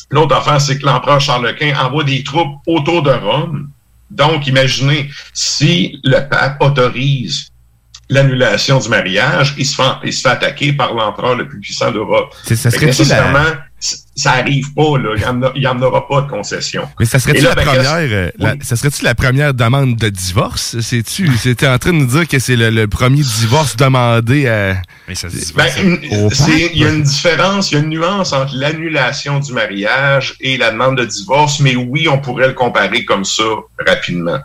L'autre 0.10 0.36
affaire, 0.36 0.62
c'est 0.62 0.78
que 0.78 0.86
l'empereur 0.86 1.20
Charles 1.20 1.56
Quint 1.56 1.76
envoie 1.84 2.04
des 2.04 2.24
troupes 2.24 2.60
autour 2.68 3.02
de 3.02 3.12
Rome. 3.12 3.70
Donc, 4.12 4.48
imaginez, 4.48 5.10
si 5.34 6.00
le 6.04 6.20
pape 6.30 6.62
autorise 6.62 7.48
l'annulation 8.10 8.80
du 8.80 8.90
mariage, 8.90 9.56
il 9.58 9.66
se 9.66 9.76
fait, 9.76 9.90
il 10.04 10.14
se 10.14 10.22
fait 10.22 10.30
attaquer 10.30 10.74
par 10.74 10.94
l'empereur 10.94 11.36
le 11.36 11.48
plus 11.48 11.60
puissant 11.60 11.92
d'Europe. 11.92 12.36
C'est- 12.44 12.56
ça 12.56 12.70
la- 12.80 12.86
nécessairement, 12.88 13.60
ça 14.16 14.32
arrive 14.34 14.74
pas, 14.74 14.98
là. 14.98 15.10
Il 15.16 15.22
y 15.22 15.26
en 15.26 15.42
a- 15.44 15.52
il 15.56 15.62
n'y 15.62 15.68
en, 15.68 15.82
aura 15.82 16.08
pas 16.08 16.22
de 16.22 16.30
concession. 16.30 16.88
Mais 17.00 17.06
ça 17.06 17.20
serait-tu 17.20 17.42
la 17.44 17.56
ben, 17.56 17.66
première, 17.66 17.82
qu'est-ce- 17.98 18.14
euh, 18.14 18.32
la- 18.38 18.54
Oui. 18.54 18.60
ça 18.62 18.76
serait-tu 18.76 19.04
la 19.04 19.16
première 19.16 19.54
demande 19.54 19.96
de 19.98 20.10
divorce? 20.10 20.80
C'est-tu, 20.80 21.36
c'était 21.38 21.68
en 21.68 21.78
train 21.78 21.92
de 21.92 21.98
nous 21.98 22.06
dire 22.06 22.28
que 22.28 22.40
c'est 22.40 22.56
le, 22.56 22.70
le 22.70 22.88
premier 22.88 23.22
divorce 23.24 23.76
demandé 23.76 24.48
à. 24.48 24.78
Mais 25.08 25.16
ça 25.16 25.30
se 25.30 25.54
Ben, 25.54 25.68
il 25.78 26.78
y 26.78 26.86
a 26.86 26.90
une 26.90 27.04
différence, 27.04 27.72
il 27.72 27.74
y 27.76 27.78
a 27.78 27.80
une 27.84 27.90
nuance 27.90 28.32
entre 28.34 28.54
l'annulation 28.56 29.40
du 29.40 29.52
mariage 29.52 30.36
et 30.40 30.58
la 30.58 30.72
demande 30.72 30.98
de 30.98 31.06
divorce, 31.06 31.60
mais 31.60 31.76
oui, 31.76 32.08
on 32.08 32.20
pourrait 32.20 32.48
le 32.48 32.54
comparer 32.54 33.04
comme 33.06 33.26
ça 33.26 33.44
rapidement. 33.86 34.40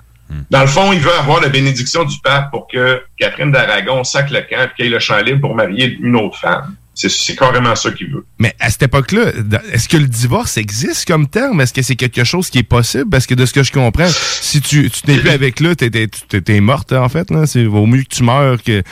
Dans 0.51 0.61
le 0.61 0.67
fond, 0.67 0.93
il 0.93 0.99
veut 1.01 1.15
avoir 1.19 1.41
la 1.41 1.49
bénédiction 1.49 2.05
du 2.05 2.17
pape 2.23 2.51
pour 2.51 2.69
que 2.69 3.01
Catherine 3.19 3.51
d'Aragon 3.51 4.05
sac 4.05 4.31
le 4.31 4.41
camp 4.41 4.63
et 4.65 4.69
qu'elle 4.77 4.87
ait 4.87 4.91
le 4.91 4.99
champ 4.99 5.17
libre 5.23 5.41
pour 5.41 5.55
marier 5.55 5.97
une 6.03 6.17
autre 6.17 6.39
femme. 6.39 6.75
C'est- 7.09 7.37
carrément 7.37 7.77
ça 7.77 7.91
qu'il 7.93 8.11
veut. 8.13 8.25
Mais 8.39 8.55
à 8.59 8.71
cette 8.71 8.83
époque-là, 8.83 9.33
est-ce 9.73 9.89
que 9.89 9.97
le 9.97 10.09
divorce 10.09 10.57
existe 10.57 11.07
comme 11.07 11.29
terme? 11.29 11.61
Est-ce 11.61 11.73
que 11.73 11.83
c'est 11.83 11.95
quelque 11.97 12.25
chose 12.25 12.51
qui 12.51 12.59
est 12.59 12.63
possible? 12.65 13.09
Parce 13.09 13.27
que 13.27 13.35
de 13.35 13.47
ce 13.47 13.53
que 13.53 13.63
je 13.63 13.71
comprends, 13.73 14.09
si 14.09 14.61
tu 14.61 14.91
tu 14.91 15.03
t'es 15.03 15.19
plus 15.19 15.31
avec 15.31 15.61
là, 15.61 15.75
t'es, 15.77 16.61
morte, 16.61 16.93
en 16.93 17.09
fait. 17.09 17.31
Là. 17.31 17.47
C'est 17.47 17.65
vaut 17.65 17.87
mieux 17.87 18.03
que 18.03 18.15
tu 18.15 18.23
meurs 18.25 18.63
que. 18.63 18.83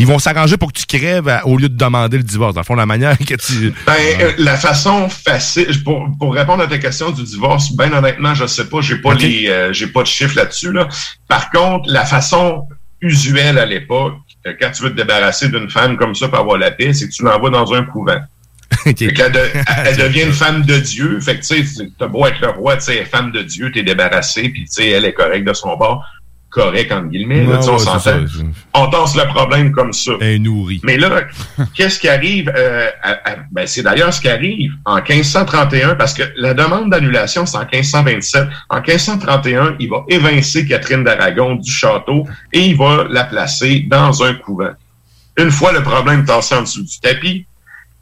Ils 0.00 0.06
vont 0.06 0.20
s'arranger 0.20 0.56
pour 0.56 0.72
que 0.72 0.78
tu 0.78 0.86
crèves 0.86 1.26
à- 1.28 1.44
au 1.44 1.56
lieu 1.58 1.68
de 1.68 1.76
demander 1.76 2.18
le 2.18 2.22
divorce. 2.22 2.54
Dans 2.54 2.60
le 2.60 2.64
fond, 2.64 2.76
la 2.76 2.86
manière 2.86 3.18
que 3.18 3.34
tu. 3.34 3.72
Ben, 3.84 3.94
euh, 4.20 4.32
la 4.38 4.56
façon 4.56 5.08
facile, 5.08 5.82
pour, 5.82 6.08
pour 6.20 6.34
répondre 6.34 6.62
à 6.62 6.68
ta 6.68 6.78
question 6.78 7.10
du 7.10 7.24
divorce, 7.24 7.72
ben 7.72 7.92
honnêtement, 7.92 8.32
je 8.32 8.46
sais 8.46 8.66
pas, 8.66 8.80
j'ai 8.80 8.98
pas 8.98 9.14
les, 9.14 9.48
euh, 9.48 9.72
j'ai 9.72 9.88
pas 9.88 10.02
de 10.02 10.06
chiffres 10.06 10.36
là-dessus, 10.36 10.70
là. 10.70 10.86
Par 11.26 11.50
contre, 11.50 11.90
la 11.90 12.04
façon 12.06 12.68
usuel 13.00 13.58
à 13.58 13.66
l'époque, 13.66 14.14
que 14.44 14.50
quand 14.50 14.70
tu 14.70 14.82
veux 14.82 14.90
te 14.90 14.96
débarrasser 14.96 15.48
d'une 15.48 15.70
femme 15.70 15.96
comme 15.96 16.14
ça 16.14 16.28
pour 16.28 16.38
avoir 16.38 16.58
la 16.58 16.70
paix, 16.70 16.92
c'est 16.92 17.08
que 17.08 17.12
tu 17.12 17.22
l'envoies 17.24 17.50
dans 17.50 17.72
un 17.72 17.84
couvent. 17.84 18.20
De- 18.86 18.92
elle 19.86 19.96
devient 19.96 20.22
une 20.22 20.32
femme 20.32 20.62
de 20.62 20.78
Dieu. 20.78 21.20
Fait 21.20 21.38
que, 21.38 21.46
tu 21.46 21.64
sais, 21.66 21.88
t'as 21.98 22.06
beau 22.06 22.26
être 22.26 22.40
le 22.40 22.50
roi, 22.50 22.76
tu 22.76 22.84
sais, 22.84 23.04
femme 23.04 23.32
de 23.32 23.42
Dieu, 23.42 23.72
t'es 23.72 23.82
débarrassé, 23.82 24.48
puis, 24.50 24.64
tu 24.64 24.72
sais, 24.72 24.88
elle 24.88 25.04
est 25.04 25.12
correcte 25.14 25.46
de 25.46 25.52
son 25.54 25.76
bord. 25.76 26.04
Correct, 26.50 26.90
entre 26.92 27.08
guillemets. 27.08 27.42
là, 27.44 27.58
Ouais, 27.60 27.68
on 27.68 27.78
s'entend. 27.78 28.24
On 28.74 28.86
le 29.16 29.26
problème 29.28 29.70
comme 29.70 29.92
ça. 29.92 30.12
Elle 30.20 30.40
nourrit. 30.42 30.80
Mais 30.82 30.96
là, 30.96 31.24
qu'est-ce 31.74 31.98
qui 31.98 32.08
arrive? 32.08 32.50
euh, 32.56 32.88
à- 33.02 33.30
à- 33.32 33.36
ben, 33.52 33.66
c'est 33.66 33.82
d'ailleurs 33.82 34.12
ce 34.14 34.20
qui 34.22 34.28
arrive 34.28 34.72
en 34.86 34.96
1531, 34.96 35.94
parce 35.94 36.14
que 36.14 36.22
la 36.36 36.54
demande 36.54 36.90
d'annulation, 36.90 37.44
c'est 37.44 37.58
en 37.58 37.66
1527. 37.70 38.48
En 38.70 38.80
1531, 38.80 39.76
il 39.78 39.90
va 39.90 40.04
évincer 40.08 40.66
Catherine 40.66 41.04
d'Aragon 41.04 41.56
du 41.56 41.70
château 41.70 42.26
et 42.52 42.60
il 42.60 42.76
va 42.76 43.06
la 43.10 43.24
placer 43.24 43.80
dans 43.88 44.22
un 44.22 44.32
couvent. 44.34 44.70
Une 45.38 45.50
fois 45.50 45.72
le 45.72 45.82
problème 45.82 46.24
tassé 46.24 46.54
en 46.54 46.62
dessous 46.62 46.82
du 46.82 46.98
tapis, 47.00 47.46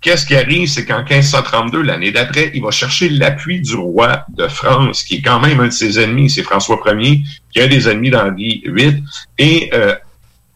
qu'est-ce 0.01 0.25
qui 0.25 0.37
arrive? 0.37 0.69
C'est 0.69 0.85
qu'en 0.87 1.03
1532, 1.03 1.83
l'année 1.83 2.13
d'après, 2.13 2.53
il 2.55 2.63
va 2.63 2.71
chercher 2.71 3.09
l'appui 3.09 3.61
du 3.61 3.75
roi 3.75 4.25
de 4.29 4.47
France, 4.47 5.03
qui 5.03 5.17
est 5.17 5.23
quand 5.23 5.41
même 5.41 5.59
un 5.61 5.67
de 5.67 5.71
ses 5.73 5.99
ennemis, 6.01 6.31
c'est 6.31 6.43
François 6.45 6.79
Ier, 6.87 7.23
qui 7.57 7.63
un 7.63 7.69
des 7.69 7.89
ennemis 7.89 8.11
d'Henri 8.11 8.63
VIII. 8.67 9.03
Et 9.39 9.71
euh, 9.73 9.95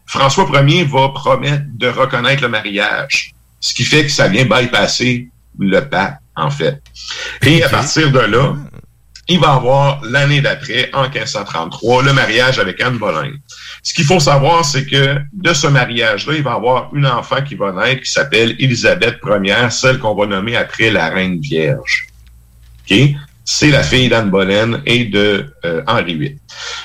François 0.05 0.47
Ier 0.61 0.83
va 0.83 1.09
promettre 1.09 1.63
de 1.73 1.87
reconnaître 1.87 2.43
le 2.43 2.49
mariage, 2.49 3.33
ce 3.59 3.73
qui 3.73 3.83
fait 3.83 4.03
que 4.03 4.11
ça 4.11 4.27
vient 4.27 4.45
bypasser 4.45 5.29
le 5.57 5.79
pape, 5.79 6.17
en 6.35 6.51
fait. 6.51 6.81
Et 7.41 7.63
à 7.63 7.69
partir 7.69 8.11
de 8.11 8.19
là, 8.19 8.55
il 9.27 9.39
va 9.39 9.53
avoir 9.53 10.01
l'année 10.03 10.41
d'après, 10.41 10.89
en 10.93 11.03
1533, 11.03 12.03
le 12.03 12.13
mariage 12.13 12.59
avec 12.59 12.81
Anne 12.81 12.97
Boleyn. 12.97 13.33
Ce 13.83 13.93
qu'il 13.93 14.03
faut 14.03 14.19
savoir, 14.19 14.65
c'est 14.65 14.85
que 14.85 15.17
de 15.33 15.53
ce 15.53 15.67
mariage-là, 15.67 16.33
il 16.35 16.43
va 16.43 16.53
avoir 16.53 16.93
une 16.93 17.07
enfant 17.07 17.41
qui 17.41 17.55
va 17.55 17.71
naître 17.71 18.01
qui 18.01 18.11
s'appelle 18.11 18.55
Élisabeth 18.59 19.19
Ier, 19.25 19.69
celle 19.69 19.99
qu'on 19.99 20.15
va 20.15 20.25
nommer 20.25 20.55
après 20.55 20.91
la 20.91 21.09
Reine 21.09 21.39
Vierge. 21.39 22.07
OK? 22.89 22.97
C'est 23.43 23.69
la 23.69 23.83
fille 23.83 24.09
d'Anne 24.09 24.29
Boleyn 24.29 24.81
et 24.85 25.05
de 25.05 25.53
euh, 25.65 25.81
Henri 25.87 26.15
VIII. 26.15 26.39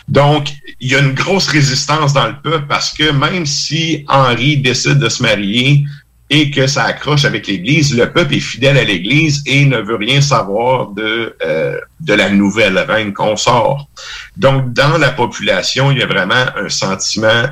Donc, 0.08 0.52
il 0.80 0.90
y 0.90 0.94
a 0.94 1.00
une 1.00 1.14
grosse 1.14 1.48
résistance 1.48 2.12
dans 2.12 2.26
le 2.26 2.40
peuple 2.42 2.66
parce 2.68 2.92
que 2.92 3.10
même 3.10 3.46
si 3.46 4.04
Henri 4.08 4.58
décide 4.58 4.98
de 4.98 5.08
se 5.08 5.22
marier 5.22 5.84
et 6.28 6.50
que 6.50 6.66
ça 6.66 6.84
accroche 6.84 7.24
avec 7.24 7.46
l'Église, 7.46 7.96
le 7.96 8.10
peuple 8.10 8.34
est 8.34 8.40
fidèle 8.40 8.78
à 8.78 8.84
l'Église 8.84 9.42
et 9.46 9.64
ne 9.64 9.78
veut 9.78 9.96
rien 9.96 10.20
savoir 10.20 10.88
de, 10.88 11.36
euh, 11.44 11.78
de 12.00 12.14
la 12.14 12.30
nouvelle 12.30 12.78
reine 12.78 13.12
qu'on 13.12 13.36
sort. 13.36 13.88
Donc, 14.36 14.72
dans 14.72 14.98
la 14.98 15.10
population, 15.10 15.92
il 15.92 15.98
y 15.98 16.02
a 16.02 16.06
vraiment 16.06 16.46
un 16.56 16.68
sentiment 16.68 17.44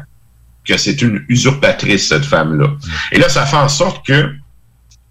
que 0.65 0.77
c'est 0.77 1.03
une 1.03 1.25
usurpatrice, 1.29 2.09
cette 2.09 2.25
femme-là. 2.25 2.69
Et 3.13 3.19
là, 3.19 3.29
ça 3.29 3.47
fait 3.47 3.57
en 3.57 3.69
sorte 3.69 4.05
que 4.05 4.35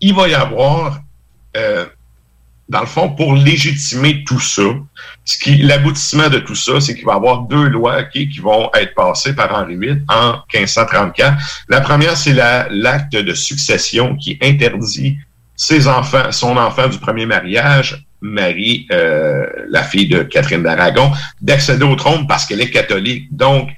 il 0.02 0.14
va 0.14 0.28
y 0.28 0.34
avoir, 0.34 1.00
euh, 1.56 1.86
dans 2.70 2.80
le 2.82 2.86
fond, 2.86 3.10
pour 3.10 3.36
légitimer 3.36 4.24
tout 4.24 4.40
ça, 4.40 4.62
ce 5.26 5.38
qui, 5.38 5.58
l'aboutissement 5.58 6.30
de 6.30 6.40
tout 6.40 6.56
ça, 6.56 6.80
c'est 6.80 6.96
qu'il 6.96 7.06
va 7.06 7.14
y 7.14 7.16
avoir 7.16 7.42
deux 7.42 7.68
lois 7.68 8.04
qui 8.04 8.26
vont 8.42 8.70
être 8.74 8.96
passées 8.96 9.34
par 9.36 9.54
Henri 9.54 9.76
VIII 9.78 10.02
en 10.10 10.38
1534. 10.54 11.38
La 11.70 11.82
première, 11.82 12.16
c'est 12.18 12.34
la- 12.34 12.68
l'acte 12.70 13.14
de 13.16 13.34
succession 13.34 14.16
qui 14.16 14.38
interdit 14.42 15.18
ses 15.56 15.88
enfants, 15.88 16.32
son 16.32 16.58
enfant 16.58 16.88
du 16.88 16.98
premier 16.98 17.26
mariage, 17.26 18.06
Marie, 18.22 18.88
euh, 18.92 19.46
la 19.70 19.84
fille 19.84 20.08
de 20.08 20.24
Catherine 20.24 20.64
d'Aragon, 20.64 21.12
d'accéder 21.42 21.84
au 21.84 21.96
trône 21.96 22.26
parce 22.26 22.46
qu'elle 22.46 22.62
est 22.62 22.70
catholique. 22.72 23.28
Donc, 23.36 23.70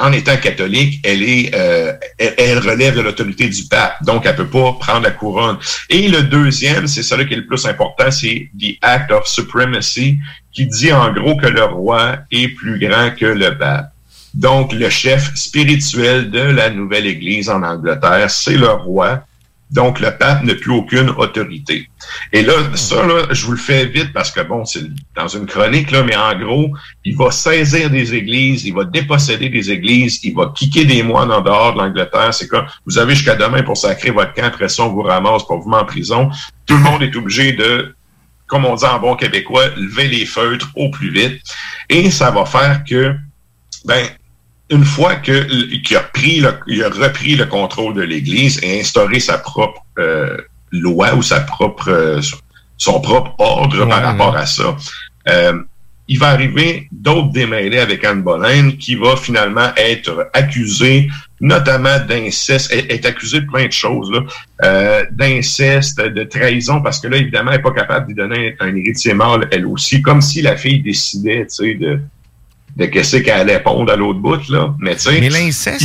en 0.00 0.12
étant 0.12 0.36
catholique, 0.36 1.00
elle 1.04 1.22
est, 1.22 1.54
euh, 1.54 1.92
elle, 2.18 2.58
relève 2.58 2.96
de 2.96 3.00
l'autorité 3.00 3.48
du 3.48 3.64
pape, 3.64 4.02
donc 4.04 4.26
elle 4.26 4.36
peut 4.36 4.46
pas 4.46 4.72
prendre 4.74 5.02
la 5.02 5.10
couronne. 5.10 5.58
Et 5.90 6.08
le 6.08 6.22
deuxième, 6.22 6.86
c'est 6.86 7.02
celui 7.02 7.26
qui 7.26 7.34
est 7.34 7.38
le 7.38 7.46
plus 7.46 7.66
important, 7.66 8.10
c'est 8.10 8.48
the 8.58 8.78
Act 8.82 9.10
of 9.10 9.26
Supremacy, 9.26 10.18
qui 10.52 10.66
dit 10.66 10.92
en 10.92 11.12
gros 11.12 11.36
que 11.36 11.46
le 11.46 11.64
roi 11.64 12.18
est 12.30 12.48
plus 12.48 12.78
grand 12.78 13.10
que 13.10 13.26
le 13.26 13.58
pape. 13.58 13.92
Donc, 14.34 14.72
le 14.72 14.88
chef 14.88 15.34
spirituel 15.34 16.30
de 16.30 16.40
la 16.40 16.70
nouvelle 16.70 17.06
Église 17.06 17.48
en 17.48 17.62
Angleterre, 17.62 18.30
c'est 18.30 18.56
le 18.56 18.70
roi. 18.70 19.24
Donc, 19.70 20.00
le 20.00 20.16
pape 20.16 20.44
n'a 20.44 20.54
plus 20.54 20.72
aucune 20.72 21.10
autorité. 21.10 21.90
Et 22.32 22.42
là, 22.42 22.54
ça, 22.74 23.06
là, 23.06 23.26
je 23.30 23.44
vous 23.44 23.52
le 23.52 23.58
fais 23.58 23.84
vite 23.84 24.12
parce 24.14 24.30
que, 24.30 24.40
bon, 24.40 24.64
c'est 24.64 24.84
dans 25.14 25.28
une 25.28 25.44
chronique, 25.44 25.90
là, 25.90 26.02
mais 26.02 26.16
en 26.16 26.38
gros, 26.38 26.70
il 27.04 27.16
va 27.16 27.30
saisir 27.30 27.90
des 27.90 28.14
églises, 28.14 28.64
il 28.64 28.72
va 28.72 28.84
déposséder 28.84 29.50
des 29.50 29.70
églises, 29.70 30.20
il 30.24 30.34
va 30.34 30.52
kicker 30.54 30.86
des 30.86 31.02
moines 31.02 31.30
en 31.30 31.42
dehors 31.42 31.74
de 31.74 31.78
l'Angleterre. 31.78 32.32
C'est 32.32 32.48
comme, 32.48 32.64
vous 32.86 32.96
avez 32.96 33.14
jusqu'à 33.14 33.34
demain 33.34 33.62
pour 33.62 33.76
sacrer 33.76 34.10
votre 34.10 34.32
camp, 34.32 34.44
après 34.46 34.66
vous 34.78 35.02
ramasse 35.02 35.44
pour 35.44 35.58
vous 35.58 35.68
mettre 35.68 35.82
en 35.82 35.86
prison. 35.86 36.30
Tout 36.64 36.76
le 36.76 36.82
monde 36.82 37.02
est 37.02 37.14
obligé 37.14 37.52
de, 37.52 37.94
comme 38.46 38.64
on 38.64 38.74
dit 38.74 38.86
en 38.86 38.98
bon 38.98 39.16
québécois, 39.16 39.68
lever 39.76 40.08
les 40.08 40.24
feutres 40.24 40.70
au 40.76 40.90
plus 40.90 41.10
vite. 41.10 41.42
Et 41.90 42.10
ça 42.10 42.30
va 42.30 42.46
faire 42.46 42.84
que, 42.88 43.14
ben, 43.84 44.06
une 44.70 44.84
fois 44.84 45.16
que 45.16 45.74
qu'il 45.82 45.96
a 45.96 46.00
pris 46.00 46.40
le, 46.40 46.54
il 46.66 46.82
a 46.82 46.88
repris 46.88 47.36
le 47.36 47.46
contrôle 47.46 47.94
de 47.94 48.02
l'Église 48.02 48.60
et 48.62 48.80
instauré 48.80 49.20
sa 49.20 49.38
propre 49.38 49.82
euh, 49.98 50.36
loi 50.72 51.14
ou 51.14 51.22
sa 51.22 51.40
propre 51.40 51.88
euh, 51.88 52.20
son 52.76 53.00
propre 53.00 53.34
ordre 53.38 53.86
par 53.86 54.02
rapport 54.02 54.36
à 54.36 54.46
ça, 54.46 54.76
euh, 55.28 55.60
il 56.06 56.18
va 56.18 56.28
arriver 56.28 56.88
d'autres 56.92 57.32
démêlés 57.32 57.80
avec 57.80 58.04
Anne 58.04 58.22
Boleyn 58.22 58.72
qui 58.72 58.94
va 58.94 59.16
finalement 59.16 59.70
être 59.76 60.30
accusée 60.32 61.08
notamment 61.40 61.98
d'inceste, 62.00 62.72
est, 62.72 62.90
est 62.90 63.06
accusée 63.06 63.40
de 63.40 63.46
plein 63.46 63.66
de 63.66 63.72
choses, 63.72 64.10
là, 64.10 64.20
euh, 64.64 65.04
d'inceste, 65.10 66.00
de 66.00 66.24
trahison, 66.24 66.80
parce 66.82 67.00
que 67.00 67.08
là, 67.08 67.16
évidemment, 67.16 67.52
elle 67.52 67.58
n'est 67.58 67.62
pas 67.62 67.72
capable 67.72 68.06
de 68.06 68.08
lui 68.08 68.16
donner 68.16 68.56
un 68.60 68.74
héritier 68.74 69.14
mâle, 69.14 69.48
elle 69.52 69.66
aussi, 69.66 70.02
comme 70.02 70.20
si 70.20 70.42
la 70.42 70.56
fille 70.56 70.80
décidait, 70.80 71.46
tu 71.46 71.54
sais, 71.54 71.74
de, 71.74 72.00
de 72.78 72.86
qu'est-ce 72.86 73.16
qu'elle 73.18 73.40
allait 73.40 73.60
pondre 73.60 73.92
à 73.92 73.96
l'autre 73.96 74.20
bout, 74.20 74.48
là. 74.48 74.74
Mais 74.78 74.94
tu 74.94 75.02
sais, 75.02 75.20
Mais 75.20 75.28
l'inceste, 75.28 75.82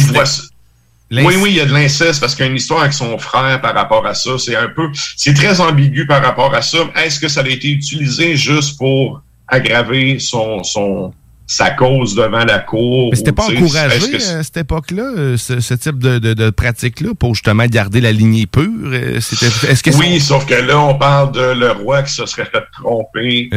Oui, 1.11 1.36
oui, 1.41 1.49
il 1.52 1.56
y 1.57 1.60
a 1.60 1.65
de 1.65 1.74
l'inceste 1.74 2.20
parce 2.20 2.34
qu'il 2.36 2.45
y 2.45 2.48
a 2.48 2.52
une 2.52 2.57
histoire 2.57 2.82
avec 2.82 2.94
son 2.94 3.18
frère 3.18 3.60
par 3.61 3.74
rapport 3.76 4.06
à 4.06 4.14
ça. 4.14 4.32
C'est 4.38 4.56
un 4.56 4.68
peu, 4.70 4.90
c'est 5.15 5.34
très 5.34 5.60
ambigu 5.60 6.06
par 6.07 6.24
rapport 6.24 6.53
à 6.56 6.61
ça. 6.61 6.80
Est-ce 7.03 7.20
que 7.20 7.28
ça 7.28 7.41
a 7.41 7.48
été 7.48 7.70
utilisé 7.70 8.36
juste 8.36 8.78
pour 8.78 9.22
aggraver 9.48 10.18
son, 10.20 10.64
son, 10.64 11.14
sa 11.45 11.70
cause 11.72 12.15
devant 12.15 12.45
la 12.45 12.60
cour? 12.60 13.10
Mais 13.11 13.18
c'était 13.18 13.32
pas 13.32 13.45
encouragé 13.45 14.10
que 14.11 14.38
à 14.40 14.44
cette 14.44 14.57
époque-là, 14.57 15.03
euh, 15.03 15.38
ce, 15.38 15.60
ce 15.60 15.74
type 15.76 15.99
de, 15.99 16.18
de, 16.18 16.34
de 16.34 16.49
pratique-là, 16.49 17.10
pour 17.20 17.36
justement 17.36 17.65
garder 17.68 18.02
la 18.02 18.11
lignée 18.11 18.48
pure? 18.48 18.70
euh, 18.86 19.18
est-ce 19.18 19.84
que 19.84 19.91
Oui, 19.98 20.20
sauf 20.20 20.45
que 20.48 20.56
là, 20.56 20.80
on 20.80 20.95
parle 20.95 21.32
de 21.32 21.41
le 21.60 21.72
roi 21.72 22.02
qui 22.03 22.14
se 22.14 22.26
serait 22.26 22.45
fait 22.45 22.64
tromper 22.72 23.49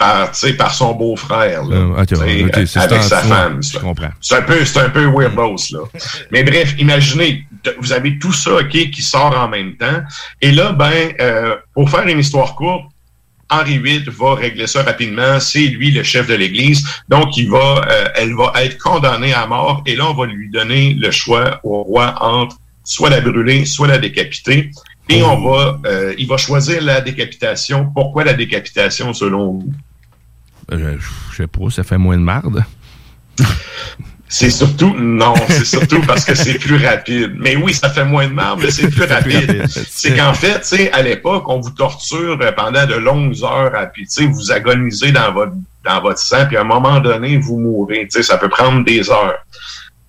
par, 0.00 0.30
par 0.56 0.74
son 0.74 0.94
beau-frère, 0.94 1.62
là, 1.64 1.76
Euh, 1.76 2.80
avec 2.80 3.02
sa 3.02 3.18
femme. 3.20 3.62
je 3.62 3.78
comprends. 3.78 4.08
C'est 4.20 4.36
un 4.36 4.42
peu, 4.42 4.64
c'est 4.64 4.80
un 4.80 4.88
peu 4.88 5.04
weirdos, 5.06 5.56
là. 5.72 5.80
Mais 6.30 6.42
bref, 6.42 6.74
imaginez, 6.78 7.44
vous 7.78 7.92
avez 7.92 8.18
tout 8.18 8.32
ça, 8.32 8.54
OK, 8.54 8.70
qui 8.70 9.02
sort 9.02 9.38
en 9.38 9.48
même 9.48 9.76
temps. 9.76 10.00
Et 10.40 10.52
là, 10.52 10.72
ben, 10.72 11.12
euh, 11.20 11.54
pour 11.74 11.90
faire 11.90 12.06
une 12.06 12.18
histoire 12.18 12.54
courte, 12.54 12.84
Henri 13.50 13.78
VIII 13.78 14.04
va 14.18 14.36
régler 14.36 14.66
ça 14.66 14.82
rapidement. 14.82 15.38
C'est 15.38 15.66
lui 15.66 15.90
le 15.90 16.02
chef 16.02 16.28
de 16.28 16.34
l'Église. 16.34 16.86
Donc, 17.10 17.36
il 17.36 17.50
va, 17.50 17.84
euh, 17.86 18.08
elle 18.14 18.34
va 18.34 18.52
être 18.62 18.78
condamnée 18.78 19.34
à 19.34 19.46
mort. 19.46 19.82
Et 19.84 19.96
là, 19.96 20.08
on 20.08 20.14
va 20.14 20.24
lui 20.24 20.48
donner 20.48 20.94
le 20.94 21.10
choix 21.10 21.60
au 21.62 21.82
roi 21.82 22.14
entre 22.22 22.56
soit 22.84 23.10
la 23.10 23.20
brûler, 23.20 23.66
soit 23.66 23.88
la 23.88 23.98
décapiter. 23.98 24.70
Et 25.10 25.22
on 25.22 25.36
va, 25.46 25.78
euh, 25.84 26.14
il 26.16 26.26
va 26.26 26.38
choisir 26.38 26.80
la 26.82 27.00
décapitation. 27.02 27.90
Pourquoi 27.92 28.24
la 28.24 28.32
décapitation, 28.32 29.12
selon 29.12 29.52
vous? 29.54 29.72
Euh, 30.72 30.96
je 31.32 31.36
sais 31.36 31.46
pas, 31.46 31.70
ça 31.70 31.82
fait 31.84 31.98
moins 31.98 32.16
de 32.16 32.22
marde. 32.22 32.64
C'est 34.32 34.50
surtout, 34.50 34.94
non, 34.96 35.34
c'est 35.48 35.64
surtout 35.64 36.00
parce 36.02 36.24
que 36.24 36.36
c'est 36.36 36.54
plus 36.54 36.76
rapide. 36.86 37.32
Mais 37.36 37.56
oui, 37.56 37.74
ça 37.74 37.90
fait 37.90 38.04
moins 38.04 38.28
de 38.28 38.32
mal, 38.32 38.54
mais 38.62 38.70
c'est 38.70 38.88
plus 38.88 39.04
rapide. 39.12 39.64
C'est 39.68 40.14
qu'en 40.16 40.34
fait, 40.34 40.60
tu 40.60 40.66
sais, 40.76 40.92
à 40.92 41.02
l'époque, 41.02 41.48
on 41.48 41.58
vous 41.58 41.70
torture 41.70 42.38
pendant 42.56 42.86
de 42.86 42.94
longues 42.94 43.42
heures, 43.42 43.74
à- 43.74 43.86
puis 43.86 44.06
tu 44.06 44.12
sais, 44.22 44.26
vous 44.26 44.52
agonisez 44.52 45.10
dans 45.10 45.32
votre, 45.32 45.52
dans 45.84 46.00
votre 46.00 46.20
sang, 46.20 46.46
puis 46.46 46.56
à 46.56 46.60
un 46.60 46.64
moment 46.64 47.00
donné, 47.00 47.38
vous 47.38 47.58
mourrez. 47.58 48.02
Tu 48.04 48.18
sais, 48.18 48.22
ça 48.22 48.38
peut 48.38 48.48
prendre 48.48 48.84
des 48.84 49.10
heures. 49.10 49.34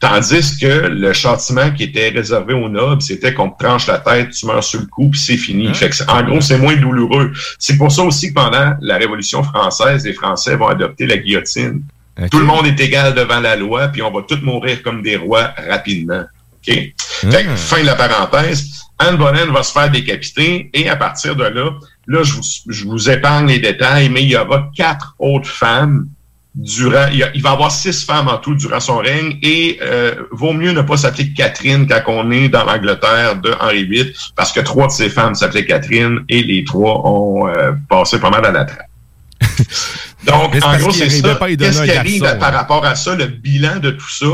Tandis 0.01 0.57
que 0.59 0.87
le 0.87 1.13
châtiment 1.13 1.69
qui 1.69 1.83
était 1.83 2.09
réservé 2.09 2.55
aux 2.55 2.67
nobles, 2.67 3.03
c'était 3.03 3.35
qu'on 3.35 3.51
te 3.51 3.63
tranche 3.63 3.85
la 3.85 3.99
tête, 3.99 4.31
tu 4.31 4.47
meurs 4.47 4.63
sur 4.63 4.79
le 4.79 4.87
coup, 4.87 5.09
puis 5.11 5.19
c'est 5.19 5.37
fini. 5.37 5.71
Fait 5.75 5.91
que 5.91 5.95
en 6.09 6.23
gros, 6.23 6.41
c'est 6.41 6.57
moins 6.57 6.75
douloureux. 6.75 7.31
C'est 7.59 7.77
pour 7.77 7.91
ça 7.91 8.01
aussi 8.01 8.29
que 8.29 8.33
pendant 8.33 8.73
la 8.81 8.97
Révolution 8.97 9.43
française, 9.43 10.03
les 10.03 10.13
Français 10.13 10.55
vont 10.55 10.67
adopter 10.67 11.05
la 11.05 11.17
guillotine. 11.17 11.83
Tout 12.31 12.39
le 12.39 12.45
monde 12.45 12.65
est 12.65 12.79
égal 12.79 13.13
devant 13.13 13.39
la 13.39 13.55
loi, 13.55 13.89
puis 13.89 14.01
on 14.01 14.11
va 14.11 14.23
tous 14.27 14.41
mourir 14.41 14.81
comme 14.81 15.03
des 15.03 15.17
rois 15.17 15.53
rapidement. 15.69 16.23
OK? 16.55 16.73
Fait 16.73 17.43
que, 17.43 17.55
fin 17.55 17.81
de 17.81 17.85
la 17.85 17.95
parenthèse. 17.95 18.65
Anne 18.97 19.17
Boleyn 19.17 19.51
va 19.51 19.61
se 19.61 19.71
faire 19.71 19.89
décapiter 19.89 20.69
et 20.73 20.89
à 20.89 20.95
partir 20.95 21.35
de 21.35 21.43
là, 21.43 21.71
là, 22.07 22.23
je 22.23 22.33
vous, 22.33 22.41
je 22.67 22.85
vous 22.85 23.09
épargne 23.09 23.47
les 23.47 23.59
détails, 23.59 24.09
mais 24.09 24.23
il 24.23 24.29
y 24.29 24.35
aura 24.35 24.69
quatre 24.75 25.15
autres 25.19 25.49
femmes 25.49 26.07
durant, 26.53 27.07
il, 27.11 27.25
y 27.33 27.41
va 27.41 27.51
avoir 27.51 27.71
six 27.71 28.03
femmes 28.03 28.27
en 28.27 28.37
tout 28.37 28.55
durant 28.55 28.79
son 28.79 28.97
règne 28.97 29.37
et 29.41 29.79
euh, 29.81 30.15
vaut 30.31 30.53
mieux 30.53 30.71
ne 30.71 30.81
pas 30.81 30.97
s'appeler 30.97 31.31
Catherine 31.33 31.87
quand 31.87 32.01
on 32.07 32.29
est 32.31 32.49
dans 32.49 32.65
l'Angleterre 32.65 33.37
de 33.37 33.53
Henri 33.59 33.85
VIII 33.85 34.13
parce 34.35 34.51
que 34.51 34.59
trois 34.59 34.87
de 34.87 34.91
ses 34.91 35.09
femmes 35.09 35.35
s'appelaient 35.35 35.65
Catherine 35.65 36.19
et 36.27 36.43
les 36.43 36.63
trois 36.63 37.07
ont 37.07 37.47
euh, 37.47 37.71
passé 37.89 38.19
pas 38.19 38.29
mal 38.29 38.45
à 38.45 38.51
la 38.51 38.65
trappe. 38.65 38.87
Donc, 40.25 40.55
en 40.63 40.77
gros, 40.77 40.91
c'est 40.91 41.09
ça. 41.09 41.39
Qu'est-ce 41.57 41.83
qui 41.83 41.91
arrive 41.91 42.21
garçon, 42.21 42.39
par 42.39 42.49
hein. 42.49 42.57
rapport 42.57 42.85
à 42.85 42.95
ça, 42.95 43.15
le 43.15 43.25
bilan 43.25 43.77
de 43.77 43.91
tout 43.91 44.09
ça? 44.09 44.27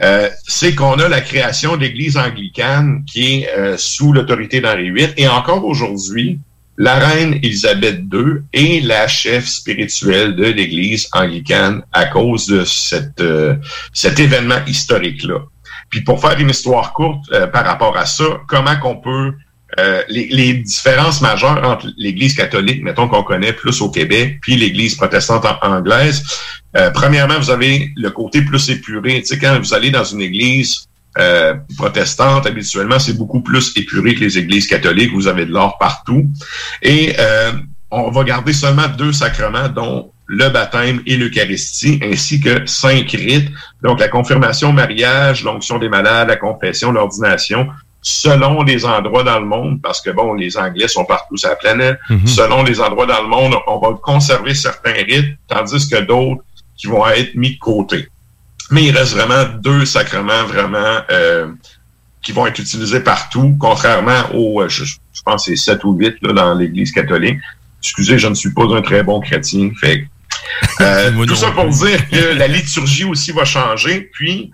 euh, 0.00 0.28
c'est 0.46 0.74
qu'on 0.74 0.94
a 0.94 1.08
la 1.08 1.20
création 1.20 1.76
de 1.76 1.82
l'Église 1.82 2.16
anglicane 2.16 3.04
qui 3.04 3.42
est 3.42 3.50
euh, 3.56 3.76
sous 3.76 4.12
l'autorité 4.12 4.60
d'Henri 4.60 4.90
VIII. 4.90 5.12
Et 5.16 5.28
encore 5.28 5.64
aujourd'hui, 5.64 6.38
la 6.78 6.94
reine 6.98 7.34
Élisabeth 7.42 8.02
II 8.12 8.42
est 8.52 8.84
la 8.84 9.08
chef 9.08 9.46
spirituelle 9.46 10.36
de 10.36 10.44
l'Église 10.44 11.08
anglicane 11.12 11.82
à 11.92 12.06
cause 12.06 12.46
de 12.46 12.64
cette, 12.64 13.20
euh, 13.20 13.56
cet 13.92 14.20
événement 14.20 14.64
historique-là. 14.66 15.40
Puis 15.90 16.02
pour 16.02 16.20
faire 16.20 16.38
une 16.38 16.50
histoire 16.50 16.92
courte 16.92 17.24
euh, 17.32 17.48
par 17.48 17.64
rapport 17.64 17.96
à 17.96 18.06
ça, 18.06 18.24
comment 18.46 18.76
qu'on 18.76 18.96
peut 18.96 19.32
euh, 19.78 20.02
les, 20.08 20.28
les 20.28 20.54
différences 20.54 21.20
majeures 21.20 21.62
entre 21.62 21.88
l'Église 21.98 22.34
catholique, 22.34 22.82
mettons 22.82 23.06
qu'on 23.06 23.22
connaît 23.22 23.52
plus 23.52 23.82
au 23.82 23.90
Québec, 23.90 24.38
puis 24.40 24.56
l'Église 24.56 24.94
protestante 24.94 25.44
anglaise. 25.60 26.22
Euh, 26.76 26.90
premièrement, 26.90 27.38
vous 27.38 27.50
avez 27.50 27.90
le 27.96 28.10
côté 28.10 28.42
plus 28.42 28.70
épuré. 28.70 29.20
Tu 29.20 29.26
sais, 29.26 29.38
quand 29.38 29.58
vous 29.58 29.74
allez 29.74 29.90
dans 29.90 30.04
une 30.04 30.22
église 30.22 30.87
euh, 31.18 31.54
protestante, 31.76 32.46
habituellement, 32.46 32.98
c'est 32.98 33.16
beaucoup 33.16 33.40
plus 33.40 33.72
épuré 33.76 34.14
que 34.14 34.20
les 34.20 34.38
églises 34.38 34.66
catholiques. 34.66 35.12
Vous 35.12 35.26
avez 35.26 35.46
de 35.46 35.52
l'or 35.52 35.78
partout. 35.78 36.26
Et 36.82 37.14
euh, 37.18 37.52
on 37.90 38.10
va 38.10 38.24
garder 38.24 38.52
seulement 38.52 38.88
deux 38.96 39.12
sacrements, 39.12 39.68
dont 39.68 40.12
le 40.26 40.50
baptême 40.50 41.02
et 41.06 41.16
l'Eucharistie, 41.16 41.98
ainsi 42.02 42.40
que 42.40 42.66
cinq 42.66 43.10
rites. 43.10 43.50
Donc, 43.82 43.98
la 43.98 44.08
confirmation, 44.08 44.72
mariage, 44.72 45.42
l'onction 45.42 45.78
des 45.78 45.88
malades, 45.88 46.28
la 46.28 46.36
confession, 46.36 46.92
l'ordination, 46.92 47.68
selon 48.02 48.62
les 48.62 48.84
endroits 48.84 49.24
dans 49.24 49.40
le 49.40 49.46
monde, 49.46 49.80
parce 49.82 50.00
que, 50.00 50.10
bon, 50.10 50.34
les 50.34 50.56
Anglais 50.56 50.86
sont 50.86 51.04
partout 51.04 51.36
sur 51.36 51.48
la 51.48 51.56
planète. 51.56 51.98
Mhm. 52.10 52.26
Selon 52.26 52.62
les 52.62 52.80
endroits 52.80 53.06
dans 53.06 53.22
le 53.22 53.28
monde, 53.28 53.54
on 53.66 53.78
va 53.78 53.96
conserver 54.00 54.54
certains 54.54 54.92
rites, 54.92 55.36
tandis 55.48 55.88
que 55.88 56.00
d'autres 56.02 56.42
qui 56.76 56.86
vont 56.86 57.06
être 57.08 57.34
mis 57.34 57.54
de 57.54 57.58
côté. 57.58 58.08
Mais 58.70 58.84
il 58.84 58.96
reste 58.96 59.14
vraiment 59.14 59.44
deux 59.60 59.84
sacrements 59.84 60.44
vraiment 60.44 60.98
euh, 61.10 61.48
qui 62.22 62.32
vont 62.32 62.46
être 62.46 62.58
utilisés 62.58 63.00
partout, 63.00 63.56
contrairement 63.58 64.34
aux, 64.34 64.60
euh, 64.60 64.68
je, 64.68 64.84
je 64.84 65.22
pense, 65.24 65.46
c'est 65.46 65.56
sept 65.56 65.84
ou 65.84 65.94
huit 65.94 66.16
là, 66.22 66.32
dans 66.32 66.54
l'Église 66.54 66.92
catholique. 66.92 67.38
Excusez, 67.82 68.18
je 68.18 68.28
ne 68.28 68.34
suis 68.34 68.52
pas 68.52 68.64
un 68.74 68.82
très 68.82 69.02
bon 69.02 69.20
chrétien. 69.20 69.70
Fait 69.80 70.06
euh, 70.80 71.26
tout 71.26 71.36
ça 71.36 71.50
pour 71.52 71.68
dire 71.68 72.08
que 72.08 72.36
la 72.36 72.48
liturgie 72.48 73.04
aussi 73.04 73.32
va 73.32 73.44
changer. 73.44 74.10
Puis, 74.12 74.50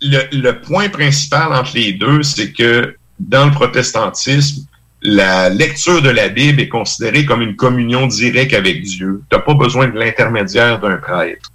le, 0.00 0.20
le 0.32 0.60
point 0.60 0.88
principal 0.88 1.52
entre 1.52 1.72
les 1.74 1.92
deux, 1.92 2.22
c'est 2.22 2.52
que 2.52 2.96
dans 3.18 3.46
le 3.46 3.52
protestantisme, 3.52 4.66
la 5.02 5.50
lecture 5.50 6.00
de 6.02 6.08
la 6.08 6.28
Bible 6.28 6.60
est 6.60 6.68
considérée 6.68 7.24
comme 7.24 7.42
une 7.42 7.56
communion 7.56 8.06
directe 8.06 8.54
avec 8.54 8.82
Dieu. 8.82 9.22
Tu 9.30 9.36
n'as 9.36 9.42
pas 9.42 9.54
besoin 9.54 9.88
de 9.88 9.98
l'intermédiaire 9.98 10.80
d'un 10.80 10.96
prêtre. 10.96 11.50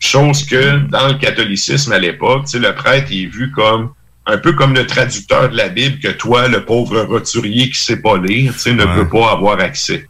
Chose 0.00 0.44
que 0.46 0.78
dans 0.88 1.08
le 1.08 1.14
catholicisme 1.14 1.92
à 1.92 1.98
l'époque, 1.98 2.44
tu 2.46 2.52
sais, 2.52 2.58
le 2.58 2.74
prêtre 2.74 3.12
est 3.12 3.26
vu 3.26 3.50
comme 3.52 3.92
un 4.26 4.38
peu 4.38 4.52
comme 4.54 4.74
le 4.74 4.86
traducteur 4.86 5.50
de 5.50 5.56
la 5.56 5.68
Bible 5.68 5.98
que 5.98 6.08
toi, 6.08 6.48
le 6.48 6.64
pauvre 6.64 7.00
roturier 7.02 7.68
qui 7.70 7.78
sait 7.80 8.00
pas 8.00 8.16
lire, 8.18 8.52
tu 8.54 8.58
sais, 8.60 8.72
ne 8.72 8.84
Ouais. 8.84 8.94
peut 8.94 9.08
pas 9.08 9.32
avoir 9.32 9.60
accès. 9.60 10.06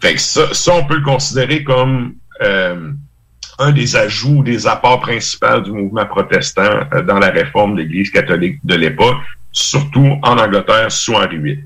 Fait 0.00 0.14
que 0.14 0.20
ça, 0.20 0.52
ça, 0.52 0.74
on 0.74 0.84
peut 0.84 0.96
le 0.96 1.02
considérer 1.04 1.64
comme 1.64 2.14
euh, 2.42 2.90
un 3.58 3.72
des 3.72 3.96
ajouts, 3.96 4.42
des 4.42 4.66
apports 4.66 5.00
principaux 5.00 5.60
du 5.60 5.72
mouvement 5.72 6.06
protestant 6.06 6.80
euh, 6.92 7.02
dans 7.02 7.18
la 7.18 7.30
réforme 7.30 7.74
de 7.76 7.80
l'Église 7.82 8.10
catholique 8.10 8.58
de 8.64 8.74
l'époque, 8.74 9.16
surtout 9.52 10.18
en 10.22 10.38
Angleterre 10.38 10.92
sous 10.92 11.14
Henri 11.14 11.38
VIII. 11.38 11.64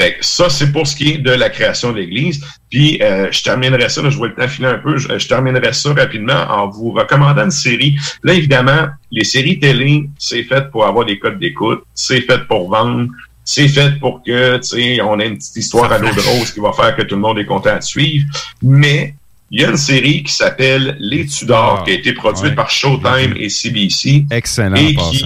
Fait 0.00 0.14
que 0.14 0.24
ça, 0.24 0.48
c'est 0.48 0.72
pour 0.72 0.86
ce 0.86 0.96
qui 0.96 1.10
est 1.10 1.18
de 1.18 1.30
la 1.30 1.50
création 1.50 1.92
de 1.92 1.98
l'Église. 1.98 2.42
Puis, 2.70 2.98
euh, 3.02 3.28
je 3.30 3.42
terminerai 3.42 3.90
ça, 3.90 4.00
là, 4.00 4.08
je 4.08 4.16
vois 4.16 4.28
le 4.28 4.34
temps 4.34 4.48
filer 4.48 4.68
un 4.68 4.78
peu, 4.78 4.96
je, 4.96 5.18
je 5.18 5.28
terminerai 5.28 5.74
ça 5.74 5.92
rapidement 5.92 6.46
en 6.48 6.68
vous 6.70 6.92
recommandant 6.92 7.44
une 7.44 7.50
série. 7.50 7.96
Là, 8.22 8.32
évidemment, 8.32 8.86
les 9.10 9.24
séries 9.24 9.58
télé, 9.58 10.08
c'est 10.18 10.42
fait 10.44 10.70
pour 10.70 10.86
avoir 10.86 11.04
des 11.04 11.18
codes 11.18 11.38
d'écoute, 11.38 11.82
c'est 11.92 12.22
fait 12.22 12.46
pour 12.48 12.70
vendre, 12.70 13.08
c'est 13.44 13.68
fait 13.68 13.98
pour 14.00 14.22
que, 14.22 14.56
tu 14.56 14.62
sais, 14.62 15.00
on 15.02 15.20
ait 15.20 15.26
une 15.28 15.36
petite 15.36 15.56
histoire 15.56 15.92
à 15.92 15.98
l'eau 15.98 16.08
de 16.14 16.20
rose 16.20 16.50
qui 16.50 16.60
va 16.60 16.72
faire 16.72 16.96
que 16.96 17.02
tout 17.02 17.16
le 17.16 17.20
monde 17.20 17.38
est 17.38 17.44
content 17.44 17.76
de 17.76 17.82
suivre. 17.82 18.24
Mais, 18.62 19.14
il 19.50 19.60
y 19.60 19.64
a 19.66 19.68
une 19.68 19.76
série 19.76 20.22
qui 20.22 20.32
s'appelle 20.32 20.96
Les 20.98 21.26
Tudors, 21.26 21.84
qui 21.84 21.90
a 21.90 21.94
été 21.94 22.14
produite 22.14 22.44
Ouais. 22.44 22.54
par 22.54 22.70
Showtime 22.70 23.34
et 23.36 23.50
CBC. 23.50 24.24
Excellent, 24.30 24.76
Et 24.76 24.94
qui 24.94 25.24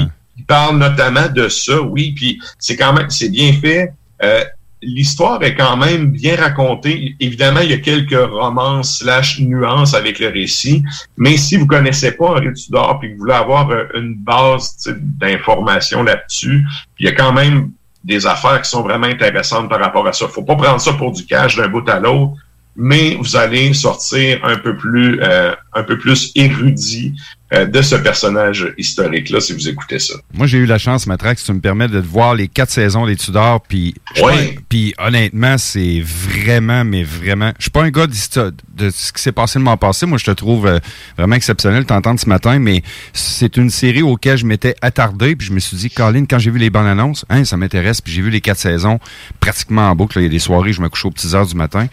parle 0.49 0.79
notamment 0.79 1.29
de 1.29 1.49
ça, 1.49 1.81
oui, 1.81 2.13
puis 2.17 2.41
c'est 2.59 2.75
quand 2.77 2.93
même, 2.93 3.09
c'est 3.11 3.29
bien 3.29 3.53
fait. 3.53 3.93
Euh, 4.23 4.43
L'histoire 4.85 5.43
est 5.43 5.55
quand 5.55 5.77
même 5.77 6.11
bien 6.11 6.37
racontée. 6.37 7.17
Évidemment, 7.21 7.61
il 7.61 7.71
y 7.71 7.75
a 7.75 7.79
quelques 7.79 8.19
romances 8.31 8.99
slash 8.99 9.41
nuances 9.41 9.95
avec 9.95 10.19
le 10.19 10.29
récit, 10.29 10.83
mais 11.17 11.37
si 11.37 11.57
vous 11.57 11.67
connaissez 11.67 12.13
pas 12.13 12.27
Henri 12.27 12.53
Tudor 12.53 12.99
puis 13.01 13.09
que 13.11 13.15
vous 13.15 13.21
voulez 13.21 13.35
avoir 13.35 13.71
euh, 13.71 13.85
une 13.95 14.15
base 14.15 14.77
d'informations 15.01 16.03
là-dessus, 16.03 16.65
il 16.99 17.07
y 17.07 17.09
a 17.09 17.13
quand 17.13 17.33
même 17.33 17.71
des 18.05 18.27
affaires 18.27 18.61
qui 18.61 18.69
sont 18.69 18.83
vraiment 18.83 19.07
intéressantes 19.07 19.69
par 19.69 19.81
rapport 19.81 20.07
à 20.07 20.13
ça. 20.13 20.29
Faut 20.29 20.43
pas 20.43 20.57
prendre 20.57 20.81
ça 20.81 20.93
pour 20.93 21.13
du 21.13 21.25
cash 21.25 21.57
d'un 21.57 21.69
bout 21.69 21.89
à 21.89 21.99
l'autre, 21.99 22.35
mais 22.77 23.15
vous 23.15 23.37
allez 23.37 23.73
sortir 23.73 24.45
un 24.45 24.57
peu 24.57 24.77
plus, 24.77 25.21
euh, 25.23 25.55
un 25.73 25.83
peu 25.83 25.99
plus 25.99 26.33
érudit 26.35 27.15
de 27.53 27.83
ce 27.83 27.95
personnage 27.95 28.73
historique-là 28.79 29.41
si 29.41 29.53
vous 29.53 29.69
écoutez 29.69 29.99
ça. 30.01 30.15
Moi, 30.33 30.47
j'ai 30.49 30.59
eu 30.59 30.67
la 30.67 30.79
chance, 30.79 31.07
Matrax, 31.07 31.41
si 31.41 31.47
tu 31.47 31.53
me 31.53 31.61
permets 31.61 31.87
de 31.87 31.99
voir 32.01 32.35
les 32.35 32.49
quatre 32.49 32.71
saisons 32.71 33.07
des 33.07 33.15
Tudors, 33.17 33.61
puis 33.61 33.95
pas- 34.21 34.33
puis 34.69 34.93
honnêtement, 34.99 35.57
c'est 35.59 36.03
vraiment, 36.05 36.85
mais 36.85 37.05
vraiment, 37.05 37.53
je 37.59 37.65
suis 37.65 37.71
pas 37.71 37.83
un 37.85 37.91
gars 37.91 38.07
de 38.09 38.91
ce 38.91 39.13
qui 39.13 39.23
s'est 39.23 39.31
passé 39.33 39.59
le 39.61 39.65
mois 39.65 39.77
passé. 39.77 40.05
Moi, 40.07 40.19
je 40.19 40.25
te 40.25 40.31
trouve 40.33 40.67
euh, 40.67 40.79
vraiment 41.17 41.37
exceptionnel 41.37 41.83
de 41.83 41.87
t'entendre 41.87 42.19
ce 42.19 42.29
matin, 42.29 42.59
mais 42.59 42.83
c'est 43.13 43.57
une 43.57 43.71
série 43.71 44.03
auquel 44.03 44.37
je 44.37 44.47
m'étais 44.47 44.75
attardé, 44.83 45.37
puis 45.37 45.47
je 45.47 45.53
me 45.53 45.61
suis 45.61 45.77
dit, 45.77 45.91
Colin, 45.91 46.25
quand 46.29 46.39
j'ai 46.41 46.51
vu 46.51 46.59
les 46.59 46.71
bandes 46.71 46.87
annonces, 46.89 47.25
hein, 47.29 47.45
ça 47.45 47.57
m'intéresse, 47.57 48.01
puis 48.01 48.13
j'ai 48.13 48.23
vu 48.23 48.31
les 48.31 48.41
quatre 48.41 48.59
saisons 48.59 48.99
pratiquement 49.39 49.91
en 49.91 49.95
boucle. 49.95 50.19
Il 50.19 50.23
y 50.25 50.27
a 50.27 50.29
des 50.31 50.39
soirées, 50.41 50.73
je 50.73 50.81
me 50.81 50.89
couche 50.89 51.05
aux 51.05 51.11
petites 51.11 51.35
heures 51.35 51.47
du 51.47 51.55
matin, 51.55 51.87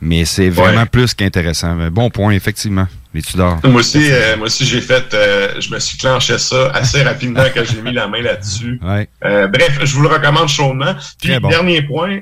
mais 0.00 0.24
c'est 0.24 0.48
vraiment 0.50 0.86
plus 0.86 1.14
qu'intéressant. 1.14 1.76
Bon 1.90 2.08
point, 2.10 2.32
effectivement, 2.32 2.86
les 3.14 3.22
Tudors. 3.22 3.58
Moi 3.64 3.80
aussi, 3.80 4.10
euh, 4.10 4.36
moi 4.36 4.46
aussi 4.46 4.66
j'ai 4.66 4.80
fait, 4.80 5.12
euh, 5.14 5.60
je 5.60 5.72
me 5.72 5.78
suis 5.78 5.96
clenché 5.96 6.38
ça 6.38 6.70
assez 6.74 7.02
rapidement 7.02 7.44
quand 7.54 7.62
j'ai 7.64 7.80
mis 7.80 7.92
la 7.92 8.06
main 8.08 8.22
là-dessus. 8.22 8.80
Ouais. 8.88 9.08
Euh, 9.24 9.46
bref, 9.48 9.78
je 9.82 9.94
vous 9.94 10.02
le 10.02 10.08
recommande 10.08 10.48
chaudement. 10.48 10.94
Puis, 11.20 11.38
bon. 11.40 11.48
dernier 11.48 11.82
point, 11.82 12.18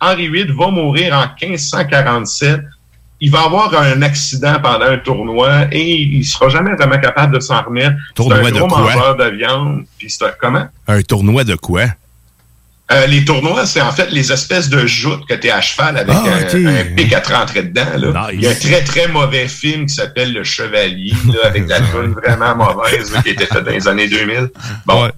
Henri 0.00 0.28
VIII 0.28 0.52
va 0.52 0.68
mourir 0.68 1.14
en 1.14 1.26
1547. 1.40 2.60
Il 3.22 3.30
va 3.30 3.42
avoir 3.42 3.74
un 3.74 4.00
accident 4.02 4.58
pendant 4.62 4.86
un 4.86 4.96
tournoi 4.98 5.66
et 5.72 6.00
il 6.00 6.24
sera 6.24 6.48
jamais 6.48 6.74
vraiment 6.74 6.98
capable 6.98 7.34
de 7.34 7.40
s'en 7.40 7.62
remettre. 7.62 7.96
Tournoi 8.14 8.38
un 8.38 8.50
de 8.50 8.58
gros 8.58 8.68
quoi? 8.68 8.80
mangeur 8.80 9.16
de 9.16 9.24
viande. 9.36 9.84
Puis 9.98 10.14
un- 10.22 10.30
comment? 10.40 10.66
Un 10.88 11.02
tournoi 11.02 11.44
de 11.44 11.54
quoi? 11.54 11.82
Euh, 12.92 13.06
les 13.06 13.24
tournois, 13.24 13.66
c'est 13.66 13.80
en 13.80 13.92
fait 13.92 14.10
les 14.10 14.32
espèces 14.32 14.68
de 14.68 14.84
joutes 14.84 15.24
que 15.26 15.34
tu 15.34 15.46
es 15.46 15.50
à 15.50 15.60
cheval 15.60 15.96
avec 15.96 16.14
Ah, 16.14 16.38
un, 16.52 16.66
un 16.66 16.84
pic 16.96 17.12
à 17.12 17.20
te 17.20 17.32
rentrer 17.32 17.62
dedans. 17.62 17.86
Là. 17.96 18.28
Il 18.32 18.40
y 18.40 18.46
a 18.46 18.50
un 18.50 18.54
très, 18.54 18.82
très 18.82 19.06
mauvais 19.06 19.46
film 19.46 19.86
qui 19.86 19.94
s'appelle 19.94 20.32
Le 20.32 20.42
Chevalier, 20.42 21.12
là, 21.32 21.48
avec 21.48 21.68
la 21.68 21.80
tune 21.92 22.14
vraiment 22.14 22.56
mauvaise 22.56 23.12
là, 23.12 23.22
qui 23.22 23.30
été 23.30 23.46
faite 23.46 23.64
dans 23.64 23.70
les 23.70 23.86
années 23.86 24.08
2000. 24.08 24.50
Bon, 24.86 25.08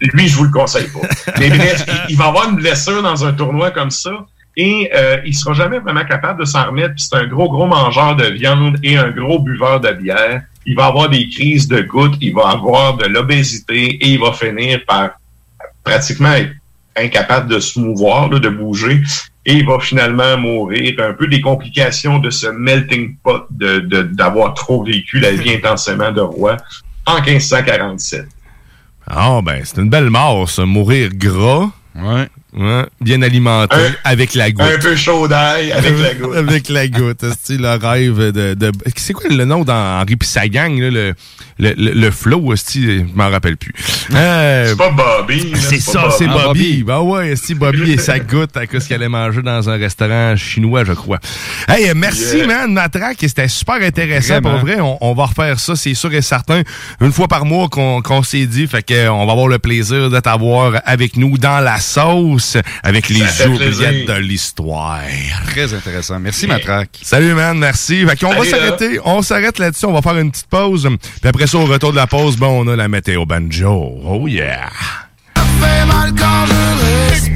lui, 0.00 0.28
je 0.28 0.36
vous 0.36 0.44
le 0.44 0.50
conseille 0.50 0.88
pas. 0.88 1.06
Mais 1.38 1.48
bref, 1.50 1.84
il, 1.86 1.94
il 2.10 2.16
va 2.16 2.26
avoir 2.26 2.48
une 2.50 2.56
blessure 2.56 3.02
dans 3.02 3.24
un 3.24 3.32
tournoi 3.32 3.70
comme 3.70 3.90
ça 3.92 4.26
et 4.56 4.90
euh, 4.94 5.18
il 5.24 5.34
sera 5.34 5.54
jamais 5.54 5.78
vraiment 5.78 6.04
capable 6.04 6.40
de 6.40 6.44
s'en 6.44 6.66
remettre. 6.66 6.94
Puis 6.94 7.04
c'est 7.08 7.16
un 7.16 7.26
gros, 7.26 7.48
gros 7.50 7.66
mangeur 7.66 8.16
de 8.16 8.26
viande 8.26 8.78
et 8.82 8.96
un 8.96 9.10
gros 9.10 9.38
buveur 9.38 9.80
de 9.80 9.92
bière. 9.92 10.42
Il 10.66 10.76
va 10.76 10.86
avoir 10.86 11.08
des 11.08 11.28
crises 11.28 11.68
de 11.68 11.80
gouttes, 11.80 12.16
il 12.20 12.34
va 12.34 12.48
avoir 12.50 12.96
de 12.96 13.06
l'obésité 13.06 13.84
et 13.84 14.08
il 14.08 14.20
va 14.20 14.32
finir 14.32 14.80
par 14.86 15.10
pratiquement 15.82 16.32
être 16.32 16.52
incapable 16.96 17.48
de 17.50 17.58
se 17.60 17.78
mouvoir, 17.80 18.28
là, 18.30 18.38
de 18.38 18.48
bouger, 18.48 19.02
et 19.46 19.54
il 19.54 19.66
va 19.66 19.78
finalement 19.80 20.36
mourir. 20.38 20.94
Un 21.00 21.12
peu 21.14 21.26
des 21.26 21.40
complications 21.40 22.18
de 22.18 22.30
ce 22.30 22.46
melting 22.46 23.16
pot, 23.22 23.44
de 23.50 23.80
de- 23.80 24.02
d'avoir 24.02 24.54
trop 24.54 24.84
vécu 24.84 25.18
la 25.20 25.32
vie 25.32 25.50
intensément 25.54 26.12
de 26.12 26.20
roi 26.20 26.56
en 27.06 27.20
1547. 27.20 28.26
Ah, 29.06 29.40
ben, 29.42 29.60
c'est 29.64 29.78
une 29.80 29.90
belle 29.90 30.10
mort, 30.10 30.48
ça. 30.48 30.64
Mourir 30.64 31.10
gras. 31.14 31.70
Ouais. 31.96 32.28
Ouais, 32.54 32.84
bien 33.00 33.22
alimenté, 33.22 33.74
Un- 33.74 33.94
avec 34.04 34.34
la 34.34 34.50
goutte. 34.50 34.66
Un 34.66 34.78
peu 34.78 34.94
chaud 34.94 35.26
d'ail 35.26 35.72
avec 35.72 35.94
la 35.98 36.14
goutte. 36.20 36.36
avec 36.36 36.68
la 36.68 36.86
goutte. 36.88 37.24
C'est 37.42 37.56
le 37.58 37.70
rêve 37.76 38.18
de. 38.30 38.52
de- 38.52 38.72
c'est 38.96 39.14
quoi 39.14 39.30
le 39.30 39.44
nom 39.46 39.64
dans 39.64 40.00
Henri 40.02 40.16
pis 40.16 40.26
sa 40.26 40.46
gang, 40.48 40.78
là, 40.78 40.90
le, 40.90 41.14
le, 41.58 41.72
le, 41.78 41.92
le 41.92 42.10
flow, 42.10 42.54
je 42.54 43.04
m'en 43.14 43.30
rappelle 43.30 43.56
plus. 43.56 43.72
Euh, 44.14 44.66
C'est 44.68 44.76
pas 44.76 44.90
Bobby. 44.90 45.52
c'est 45.58 45.80
ça, 45.80 46.10
c'est 46.10 46.26
Bobby. 46.26 46.42
Bobby. 46.44 46.82
Ben 46.82 46.98
ouais, 47.00 47.30
esti, 47.30 47.54
Bobby 47.54 47.92
et 47.92 47.98
sa 47.98 48.18
goutte 48.18 48.54
à 48.56 48.66
cause 48.66 48.84
qu'il 48.84 48.96
allait 48.96 49.08
manger 49.08 49.40
dans 49.40 49.70
un 49.70 49.78
restaurant 49.78 50.36
chinois, 50.36 50.84
je 50.84 50.92
crois. 50.92 51.20
Hey, 51.68 51.90
merci, 51.94 52.36
Yeah. 52.38 52.46
man, 52.46 52.72
Matraque. 52.74 53.16
C'était 53.20 53.48
super 53.48 53.76
intéressant. 53.76 54.40
Vraiment. 54.40 54.50
Pour 54.58 54.60
vrai, 54.66 54.80
on, 54.80 54.98
on 55.00 55.14
va 55.14 55.24
refaire 55.26 55.58
ça, 55.58 55.74
c'est 55.74 55.94
sûr 55.94 56.12
et 56.12 56.20
certain. 56.22 56.62
Une 57.00 57.12
fois 57.12 57.28
par 57.28 57.46
mois 57.46 57.68
qu'on 57.70 58.02
qu'on 58.02 58.22
s'est 58.22 58.44
dit, 58.46 58.66
fait 58.66 58.82
que 58.82 58.92
euh, 58.94 59.12
on 59.12 59.24
va 59.24 59.32
avoir 59.32 59.48
le 59.48 59.58
plaisir 59.58 60.10
de 60.10 60.20
t'avoir 60.20 60.74
avec 60.84 61.16
nous 61.16 61.38
dans 61.38 61.60
la 61.60 61.78
sauce 61.78 62.41
avec 62.82 63.08
les 63.08 63.26
Ça 63.26 63.48
oubliettes 63.48 64.06
de 64.06 64.18
l'histoire. 64.18 65.00
Très 65.46 65.72
intéressant. 65.74 66.18
Merci, 66.18 66.46
Matraque. 66.46 66.98
Salut, 67.02 67.34
man. 67.34 67.58
Merci. 67.58 68.06
Fait 68.06 68.18
qu'on 68.18 68.34
va 68.34 68.44
s'arrêter. 68.44 68.98
On 69.04 69.22
s'arrête 69.22 69.58
là-dessus. 69.58 69.86
On 69.86 69.92
va 69.92 70.02
faire 70.02 70.18
une 70.18 70.30
petite 70.30 70.46
pause. 70.46 70.88
Puis 71.20 71.28
après 71.28 71.46
ça, 71.46 71.58
au 71.58 71.66
retour 71.66 71.92
de 71.92 71.96
la 71.96 72.06
pause, 72.06 72.36
bon, 72.36 72.64
on 72.64 72.68
a 72.68 72.76
la 72.76 72.88
météo 72.88 73.24
banjo. 73.26 74.00
Oh 74.04 74.26
yeah. 74.28 74.70
fait 75.34 75.86
mal 75.86 76.12
quand 76.18 76.46
je 76.46 77.10
respire. 77.10 77.32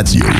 Radio. 0.00 0.39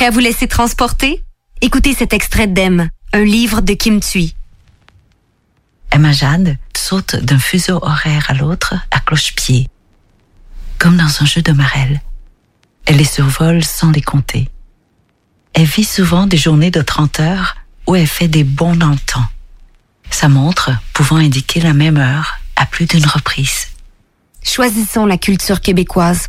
Prêt 0.00 0.06
à 0.06 0.10
vous 0.12 0.20
laisser 0.20 0.48
transporter? 0.48 1.22
Écoutez 1.60 1.92
cet 1.92 2.14
extrait 2.14 2.46
d'Em, 2.46 2.88
un 3.12 3.22
livre 3.22 3.60
de 3.60 3.74
Kim 3.74 4.00
Thuy. 4.00 4.34
Emma 5.92 6.10
Jade 6.12 6.56
saute 6.74 7.16
d'un 7.16 7.38
fuseau 7.38 7.76
horaire 7.82 8.24
à 8.30 8.32
l'autre 8.32 8.76
à 8.90 9.00
cloche-pied, 9.00 9.68
comme 10.78 10.96
dans 10.96 11.22
un 11.22 11.26
jeu 11.26 11.42
de 11.42 11.52
marelle. 11.52 12.00
Elle 12.86 12.96
les 12.96 13.04
survole 13.04 13.62
sans 13.62 13.90
les 13.90 14.00
compter. 14.00 14.48
Elle 15.52 15.66
vit 15.66 15.84
souvent 15.84 16.26
des 16.26 16.38
journées 16.38 16.70
de 16.70 16.80
30 16.80 17.20
heures 17.20 17.56
où 17.86 17.94
elle 17.94 18.06
fait 18.06 18.26
des 18.26 18.44
bonds 18.44 18.76
dans 18.76 18.92
le 18.92 18.98
temps. 19.00 19.28
Sa 20.10 20.30
montre 20.30 20.70
pouvant 20.94 21.16
indiquer 21.16 21.60
la 21.60 21.74
même 21.74 21.98
heure 21.98 22.38
à 22.56 22.64
plus 22.64 22.86
d'une 22.86 23.04
reprise. 23.04 23.66
Choisissons 24.42 25.04
la 25.04 25.18
culture 25.18 25.60
québécoise. 25.60 26.28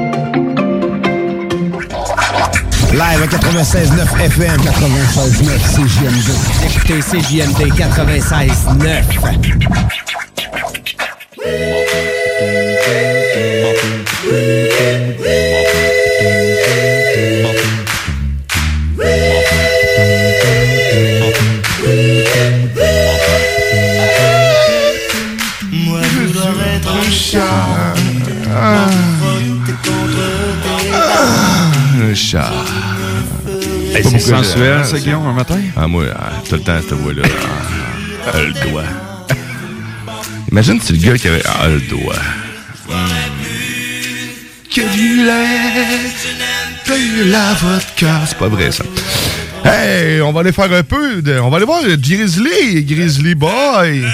Live 2.93 3.21
à 3.23 3.27
96.9 3.27 4.19
FM. 4.25 4.59
96.9 4.59 5.47
CJMD. 5.75 6.29
Écoutez 6.65 6.99
CJMD 6.99 7.71
96.9. 7.71 9.03
chat. 32.21 32.51
Hey, 33.93 34.03
Pas 34.03 34.09
c'est 34.09 34.19
sensuel, 34.19 34.85
ça, 34.85 34.99
Guillaume, 34.99 35.25
un 35.25 35.33
matin? 35.33 35.59
Ah, 35.75 35.87
moi, 35.87 36.05
ah, 36.15 36.31
tout 36.47 36.55
le 36.55 36.61
temps, 36.61 36.79
cette 36.79 36.93
voix-là. 36.93 37.23
Ah, 37.25 38.31
ah, 38.33 38.37
le 38.39 38.69
doigt. 38.69 38.83
Imagine, 40.51 40.79
c'est 40.81 40.93
le 40.93 40.99
gars 40.99 41.17
qui 41.17 41.27
avait. 41.27 41.43
Ah, 41.45 41.67
le 41.67 41.81
doigt. 41.81 42.15
Que 44.73 44.93
du 44.93 45.25
lait, 45.25 45.99
que 46.85 47.29
la 47.29 47.53
vodka. 47.55 48.21
C'est 48.27 48.37
pas 48.37 48.47
vrai, 48.47 48.71
ça. 48.71 48.83
Hey, 49.65 50.21
on 50.21 50.31
va 50.31 50.39
aller 50.41 50.51
faire 50.51 50.71
un 50.71 50.83
peu 50.83 51.21
de. 51.21 51.39
On 51.39 51.49
va 51.49 51.57
aller 51.57 51.65
voir 51.65 51.81
Grizzly, 51.83 52.83
Grizzly 52.85 53.35
Boy. 53.35 54.05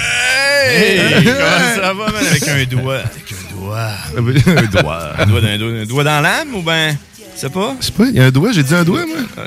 Hey, 0.70 1.24
comment 1.24 1.74
ça 1.76 1.92
va, 1.92 2.06
man, 2.06 2.26
avec 2.28 2.48
un 2.48 2.64
doigt? 2.64 2.98
Avec 2.98 3.32
un 3.32 3.54
doigt. 3.54 3.90
un 4.16 4.80
doigt. 4.82 5.12
Un 5.18 5.26
doigt, 5.26 5.40
d'un 5.40 5.58
doigt, 5.58 5.80
un 5.82 5.84
doigt 5.84 6.04
dans 6.04 6.20
l'âme 6.20 6.54
ou 6.54 6.62
ben. 6.62 6.96
C'est 7.40 7.52
pas? 7.52 7.76
Je 7.80 7.86
sais 7.86 7.92
pas, 7.92 8.04
il 8.06 8.16
y 8.16 8.20
a 8.20 8.24
un 8.24 8.30
doigt, 8.32 8.50
j'ai 8.50 8.64
dit 8.64 8.74
un 8.74 8.82
doigt, 8.82 9.04
moi. 9.06 9.16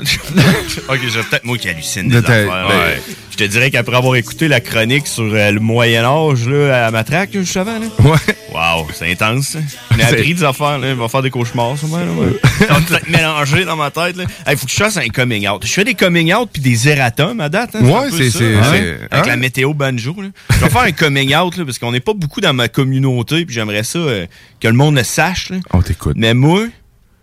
ok, 0.88 0.98
j'ai 1.02 1.22
peut-être 1.24 1.44
moi 1.44 1.58
qui 1.58 1.68
hallucine 1.68 2.08
De 2.08 2.20
des 2.20 2.26
ta- 2.26 2.32
affaires. 2.32 2.68
ben- 2.68 2.74
Ouais. 2.78 3.02
Je 3.30 3.36
te 3.36 3.44
dirais 3.44 3.70
qu'après 3.70 3.96
avoir 3.96 4.16
écouté 4.16 4.48
la 4.48 4.60
chronique 4.60 5.06
sur 5.06 5.24
euh, 5.24 5.50
le 5.50 5.60
Moyen-Âge 5.60 6.46
là, 6.48 6.86
à 6.86 6.90
Matraque, 6.90 7.30
juste 7.32 7.56
avant, 7.56 7.78
là. 7.78 7.86
Ouais. 7.98 8.34
Wow, 8.52 8.86
c'est 8.94 9.10
intense. 9.10 9.56
On 9.90 9.94
a 9.94 9.98
C'est- 10.06 10.12
appris 10.18 10.34
des 10.34 10.44
affaires, 10.44 10.78
là. 10.78 10.88
Il 10.90 10.94
va 10.96 11.08
faire 11.08 11.20
des 11.22 11.30
cauchemars, 11.30 11.76
sûrement, 11.78 11.98
là. 11.98 12.12
Ouais. 12.18 12.38
Ça 12.66 12.74
va 12.74 12.80
peut-être 12.80 13.08
mélanger 13.10 13.64
dans 13.66 13.76
ma 13.76 13.90
tête, 13.90 14.16
là. 14.16 14.24
Il 14.50 14.56
faut 14.56 14.64
que 14.66 14.72
je 14.72 14.76
fasse 14.76 14.96
un 14.96 15.08
coming 15.08 15.46
out. 15.48 15.62
Je 15.66 15.72
fais 15.72 15.84
des 15.84 15.94
coming 15.94 16.32
out 16.32 16.48
puis 16.50 16.62
des 16.62 16.88
erratums 16.88 17.40
à 17.40 17.48
date, 17.50 17.74
hein. 17.76 17.84
Ouais, 17.84 18.06
un 18.06 18.10
peu 18.10 18.16
c'est- 18.16 18.30
ça, 18.30 18.38
c'est- 18.38 18.54
hein. 18.54 18.62
c'est- 18.70 18.98
Avec 19.10 19.26
hein? 19.26 19.28
la 19.28 19.36
météo 19.36 19.74
banjo, 19.74 20.14
là. 20.18 20.28
Je 20.50 20.58
vais 20.64 20.70
faire 20.70 20.82
un 20.82 20.92
coming 20.92 21.34
out, 21.36 21.56
là, 21.58 21.64
parce 21.66 21.78
qu'on 21.78 21.92
n'est 21.92 22.00
pas 22.00 22.14
beaucoup 22.14 22.40
dans 22.40 22.54
ma 22.54 22.68
communauté 22.68 23.44
puis 23.44 23.54
j'aimerais 23.54 23.82
ça 23.84 23.98
euh, 23.98 24.26
que 24.60 24.68
le 24.68 24.74
monde 24.74 24.96
le 24.96 25.04
sache, 25.04 25.50
là. 25.50 25.56
On 25.72 25.82
t'écoute. 25.82 26.14
Mais 26.16 26.32
moi, 26.34 26.64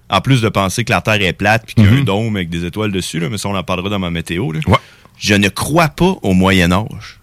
en 0.10 0.22
plus 0.22 0.42
de 0.42 0.50
penser 0.50 0.84
que 0.84 0.92
la 0.92 1.02
Terre 1.02 1.22
est 1.22 1.34
plate 1.34 1.64
puis 1.66 1.76
qu'il 1.76 1.84
y 1.86 1.88
a 1.88 1.92
Mhm. 1.92 2.00
un 2.00 2.04
dôme 2.04 2.36
avec 2.36 2.50
des 2.50 2.66
étoiles 2.66 2.92
dessus, 2.92 3.20
là, 3.20 3.30
mais 3.30 3.38
ça, 3.38 3.48
on 3.50 3.56
en 3.56 3.64
parlera 3.64 3.90
dans 3.90 4.00
ma 4.00 4.10
météo, 4.10 4.52
là. 4.52 4.60
Je 5.18 5.34
ne 5.36 5.50
crois 5.50 5.90
pas 5.90 6.16
au 6.22 6.34
Moyen-Âge. 6.34 7.20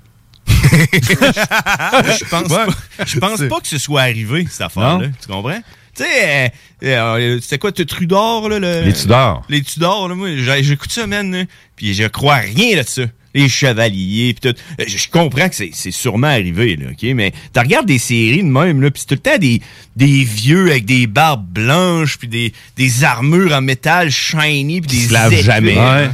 je 0.47 2.29
pense, 2.31 2.49
pas, 2.49 2.67
je 3.07 3.19
pense 3.19 3.43
pas 3.49 3.61
que 3.61 3.67
ce 3.69 3.79
soit 3.79 4.03
arrivé, 4.03 4.47
cette 4.51 4.61
affaire-là. 4.63 5.07
Tu 5.21 5.29
comprends? 5.29 5.61
Tu 5.97 6.05
sais, 6.05 6.53
euh, 6.83 6.87
euh, 7.19 7.39
c'était 7.41 7.59
quoi, 7.59 7.73
tu 7.73 7.87
Trudor, 7.87 8.49
là? 8.49 8.59
Le, 8.59 8.83
Les 8.83 8.93
Tudors. 8.93 9.43
Les 9.49 9.63
Tudors, 9.63 10.09
là, 10.09 10.15
moi, 10.15 10.29
j'écoute 10.37 10.93
ça, 10.93 11.07
man, 11.07 11.47
puis 11.75 11.95
je 11.95 12.05
crois 12.05 12.37
rien 12.37 12.77
de 12.77 12.87
ça. 12.87 13.03
Les 13.35 13.51
chevaliers, 13.51 14.35
puis 14.35 14.51
tout. 14.51 14.59
Euh, 14.81 14.85
Je, 14.87 15.09
comprends 15.11 15.49
que 15.51 15.55
c'est 15.55 15.91
sûrement 15.91 16.29
arrivé, 16.29 16.77
là, 16.77 16.87
OK? 16.91 17.03
Mais 17.15 17.33
tu 17.53 17.61
regardes 17.61 17.87
des 17.87 17.99
séries 17.99 18.43
de 18.43 18.49
même, 18.49 18.81
là, 18.81 18.91
puis 18.91 19.01
c'est 19.01 19.15
tout 19.15 19.23
le 19.23 19.31
temps 19.31 19.39
des, 19.39 19.61
des 19.95 20.25
vieux 20.25 20.71
avec 20.71 20.87
des 20.87 21.07
barbes 21.07 21.47
blanches, 21.47 22.17
puis 22.19 22.29
des, 22.29 22.53
des 22.77 23.05
armures 23.05 23.53
en 23.53 23.61
métal 23.61 24.11
shiny, 24.11 24.81
puis 24.81 24.97
des 24.99 25.07
se 25.07 25.13
lavent 25.13 25.43
jamais. 25.43 25.77
Ouais. 25.79 26.11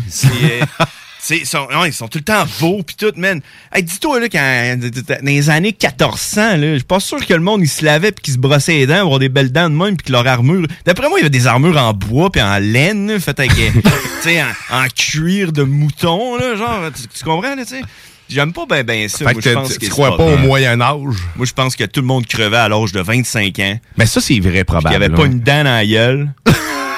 C'est, 1.25 1.37
ils, 1.39 1.47
sont, 1.47 1.69
ouais, 1.81 1.91
ils 1.91 1.93
sont 1.93 2.09
tout 2.09 2.19
le 2.19 2.25
temps 2.25 2.45
beaux 2.59 2.83
pis 2.83 2.97
tout, 2.97 3.13
man. 3.17 3.41
Hey, 3.73 3.85
dis-toi, 3.85 4.19
là, 4.19 4.29
quand, 4.29 4.77
dans 4.81 5.19
les 5.25 5.51
années 5.51 5.69
1400, 5.81 6.57
là, 6.57 6.57
je 6.73 6.75
suis 6.79 6.85
pas 6.85 6.99
sûr 6.99 7.25
que 7.25 7.33
le 7.33 7.39
monde, 7.39 7.61
il 7.63 7.69
se 7.69 7.85
lavait 7.85 8.11
pis 8.11 8.23
qu'il 8.23 8.35
se 8.35 8.39
brossait 8.41 8.73
les 8.73 8.87
dents, 8.89 9.03
avoir 9.03 9.21
des 9.21 9.29
belles 9.29 9.53
dents 9.53 9.71
de 9.71 9.75
même 9.77 9.97
pis 9.97 10.07
que 10.07 10.11
leur 10.13 10.27
armure... 10.27 10.67
D'après 10.85 11.09
moi, 11.09 11.21
il 11.21 11.23
y 11.23 11.25
avait 11.27 11.31
des 11.31 11.47
armures 11.47 11.77
en 11.79 11.93
bois 11.93 12.33
pis 12.33 12.43
en 12.43 12.59
laine, 12.59 13.21
faites 13.21 13.39
avec, 13.39 13.53
euh, 13.53 13.71
tu 13.85 13.91
sais, 14.23 14.43
en, 14.43 14.47
en 14.85 14.87
cuir 14.89 15.53
de 15.53 15.63
mouton, 15.63 16.37
là, 16.39 16.57
genre, 16.57 16.81
tu, 16.93 17.07
tu 17.07 17.23
comprends, 17.25 17.55
là, 17.55 17.65
tu 17.65 17.77
sais? 17.77 17.83
J'aime 18.29 18.53
pas 18.53 18.65
ben 18.67 18.83
ben 18.83 19.09
ça. 19.09 19.19
Fait 19.19 19.25
Moi, 19.25 19.35
que 19.35 19.41
je 19.43 19.49
tu- 19.51 19.55
pense 19.55 19.89
crois 19.91 20.17
pas 20.17 20.25
au 20.25 20.31
vrai. 20.37 20.47
Moyen-Âge? 20.47 21.17
Moi, 21.37 21.45
je 21.47 21.53
pense 21.53 21.77
que 21.77 21.85
tout 21.85 22.01
le 22.01 22.07
monde 22.07 22.27
crevait 22.27 22.57
à 22.57 22.69
l'âge 22.69 22.91
de 22.91 23.01
25 23.01 23.59
ans. 23.61 23.79
Mais 23.99 24.07
ça, 24.07 24.21
c'est 24.21 24.41
vrai, 24.41 24.65
Puis 24.65 24.77
qu'il 24.79 24.91
y 24.91 24.95
avait 24.95 25.09
probablement. 25.11 25.17
pas 25.19 25.27
une 25.27 25.41
dent 25.41 25.65
dans 25.65 25.71
la 25.77 25.87
gueule. 25.87 26.33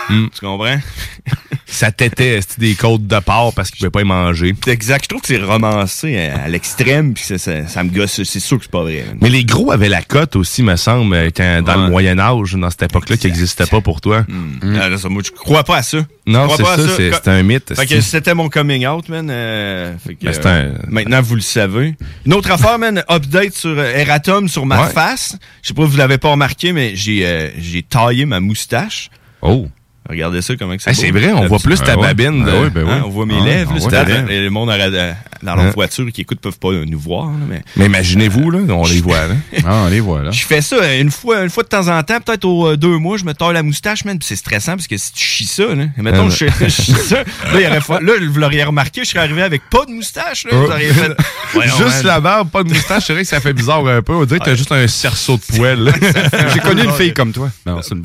Tu 0.09 0.41
comprends? 0.41 0.79
Ça 1.67 1.91
tétait 1.91 2.41
c'était 2.41 2.61
des 2.61 2.75
côtes 2.75 3.07
de 3.07 3.19
porc 3.19 3.53
parce 3.55 3.71
qu'il 3.71 3.79
pouvait 3.79 3.91
pas 3.91 4.03
y 4.03 4.05
manger? 4.05 4.55
Exact. 4.69 5.05
Je 5.05 5.09
trouve 5.09 5.23
que 5.23 5.27
c'est 5.27 5.39
romancé 5.43 6.17
à, 6.29 6.45
à 6.45 6.49
l'extrême, 6.49 7.15
puis 7.15 7.25
ça, 7.25 7.37
ça, 7.37 7.67
ça 7.67 7.83
me 7.83 7.91
gosse. 7.91 8.23
C'est 8.23 8.39
sûr 8.39 8.59
que 8.59 8.65
c'est 8.65 8.71
pas 8.71 8.83
vrai. 8.83 9.05
Mais 9.21 9.29
les 9.29 9.45
gros 9.45 9.73
avaient 9.73 9.89
la 9.89 10.03
cote 10.03 10.37
aussi, 10.37 10.63
me 10.63 10.77
semble, 10.77 11.15
euh, 11.17 11.31
quand, 11.37 11.63
dans 11.63 11.75
Ouais. 11.77 11.85
le 11.85 11.91
Moyen-Âge, 11.91 12.53
dans 12.53 12.71
cette 12.71 12.85
époque-là, 12.85 13.17
qui 13.17 13.27
n'existait 13.27 13.67
pas 13.67 13.81
pour 13.81 14.01
toi. 14.01 14.25
Ça, 14.63 15.09
moi, 15.09 15.23
je 15.25 15.33
crois 15.33 15.65
pas 15.65 15.79
à 15.79 15.83
ça. 15.83 15.99
Non, 16.27 16.49
c'est 16.57 16.63
pas 16.63 16.75
à 16.75 16.77
ça, 16.77 16.89
c'est- 16.97 17.29
un 17.29 17.43
mythe, 17.43 17.75
Fait 17.75 17.87
que 17.87 18.01
c'était 18.01 18.35
mon 18.35 18.49
coming 18.49 18.87
out, 18.87 19.09
man. 19.09 19.29
euh, 19.31 19.97
fait 19.99 20.15
que, 20.15 20.27
Ben, 20.27 20.47
euh, 20.47 20.75
un- 20.75 20.91
Maintenant, 20.91 21.23
vous 21.23 21.35
le 21.35 21.41
savez. 21.41 21.97
Une 22.25 22.35
autre 22.35 22.53
affaire, 22.53 22.79
man. 22.79 23.03
Update 23.11 23.55
sur 23.55 23.71
euh, 23.77 23.97
Eratom 23.97 24.49
sur 24.49 24.65
ma 24.65 24.85
Ouais. 24.85 24.93
face. 24.93 25.37
Je 25.63 25.69
sais 25.69 25.75
pas 25.75 25.83
si 25.87 25.89
vous 25.91 25.97
l'avez 25.97 26.19
pas 26.19 26.31
remarqué, 26.31 26.73
mais 26.73 26.95
j'ai 26.95 27.27
euh, 27.27 27.49
j'ai 27.59 27.83
taillé 27.83 28.27
ma 28.27 28.39
moustache. 28.39 29.11
Oh. 29.43 29.67
Regardez 30.09 30.43
ça, 30.43 30.55
comment 30.57 30.77
que 30.77 30.83
c'est 30.83 30.91
Hey, 30.91 30.97
c'est 30.97 31.11
vrai, 31.11 31.33
on 31.33 31.47
voit 31.47 31.59
plus 31.59 31.81
ta 31.81 31.93
Ah 31.93 31.97
babine 31.97 32.45
de- 32.45 32.51
Ah 32.51 32.61
ouais, 32.61 32.71
ben 32.71 32.85
ouais. 32.85 33.01
On 33.07 33.09
voit 33.09 33.25
mes 33.25 33.39
Ah, 33.41 33.45
lèvres. 33.45 33.73
ah 33.75 33.91
là, 33.91 34.05
ouais, 34.05 34.23
ben 34.27 34.45
le 34.45 34.51
monde 34.51 34.71
arrête- 34.71 35.17
dans 35.45 35.55
leur 35.55 35.67
Hein. 35.67 35.73
voiture 35.75 36.11
qui 36.13 36.23
écoute 36.23 36.41
peuvent 36.41 36.59
pas 36.59 36.73
nous 36.73 36.99
voir. 36.99 37.27
là, 37.27 37.45
mais 37.49 37.63
Mais 37.77 37.87
imaginez-vous, 37.87 38.51
là, 38.51 38.59
on 38.75 38.87
les 38.87 39.01
voit, 39.01 39.27
là. 39.27 39.35
Ah, 39.67 39.85
on 39.87 39.89
les 39.89 40.01
voit, 40.01 40.23
là. 40.23 40.31
je 40.31 40.45
fais 40.45 40.61
ça 40.61 40.95
une 40.97 41.11
fois, 41.11 41.43
une 41.43 41.51
fois 41.51 41.63
de 41.63 41.69
temps 41.69 41.89
en 41.89 42.03
temps, 42.03 42.21
peut-être 42.21 42.45
aux 42.45 42.69
euh, 42.69 42.77
deux 42.77 42.99
mois, 42.99 43.17
je 43.17 43.25
me 43.25 43.33
taille 43.33 43.55
la 43.55 43.63
moustache, 43.63 44.05
man. 44.05 44.19
puis 44.19 44.27
c'est 44.27 44.37
stressant 44.37 44.73
parce 44.73 44.87
que 44.87 44.97
si 44.97 45.13
tu 45.13 45.25
chies 45.25 45.47
ça, 45.47 45.75
là, 45.75 45.85
mettons, 45.99 46.29
je, 46.31 46.47
je 46.61 46.69
chie 46.69 46.93
ça, 46.93 47.19
là, 47.19 47.25
il 47.55 47.61
y 47.61 47.67
aurait 47.67 48.03
là, 48.03 48.13
vous 48.31 48.39
l'auriez 48.41 48.65
remarqué, 48.65 49.03
je 49.05 49.11
serais 49.11 49.21
arrivé 49.21 49.43
avec 49.43 49.63
pas 49.71 49.85
de 49.87 49.93
moustache, 49.93 50.45
là. 50.45 50.51
Oh. 50.55 50.65
Vous 50.67 50.73
auriez 50.73 50.93
fait, 50.93 51.13
Voyons, 51.53 51.77
juste 51.77 51.97
man. 51.99 52.07
la 52.07 52.21
barbe, 52.21 52.51
pas 52.51 52.63
de 52.63 52.69
moustache, 52.69 53.05
c'est 53.07 53.13
vrai 53.13 53.23
que 53.23 53.29
ça 53.29 53.41
fait 53.41 53.53
bizarre 53.53 53.87
un 53.87 54.03
peu. 54.03 54.15
On 54.15 54.25
dirait 54.25 54.41
que 54.41 54.45
t'as 54.45 54.55
juste 54.55 54.73
un 54.73 54.87
cerceau 54.89 55.37
de 55.37 55.57
poêle. 55.57 55.93
J'ai 56.55 56.61
connu 56.61 56.83
une 56.85 56.93
fille 56.93 57.15
comme 57.15 57.33
toi. 57.33 57.51
Non, 57.67 57.81
c'est 57.83 57.95
une 57.95 58.03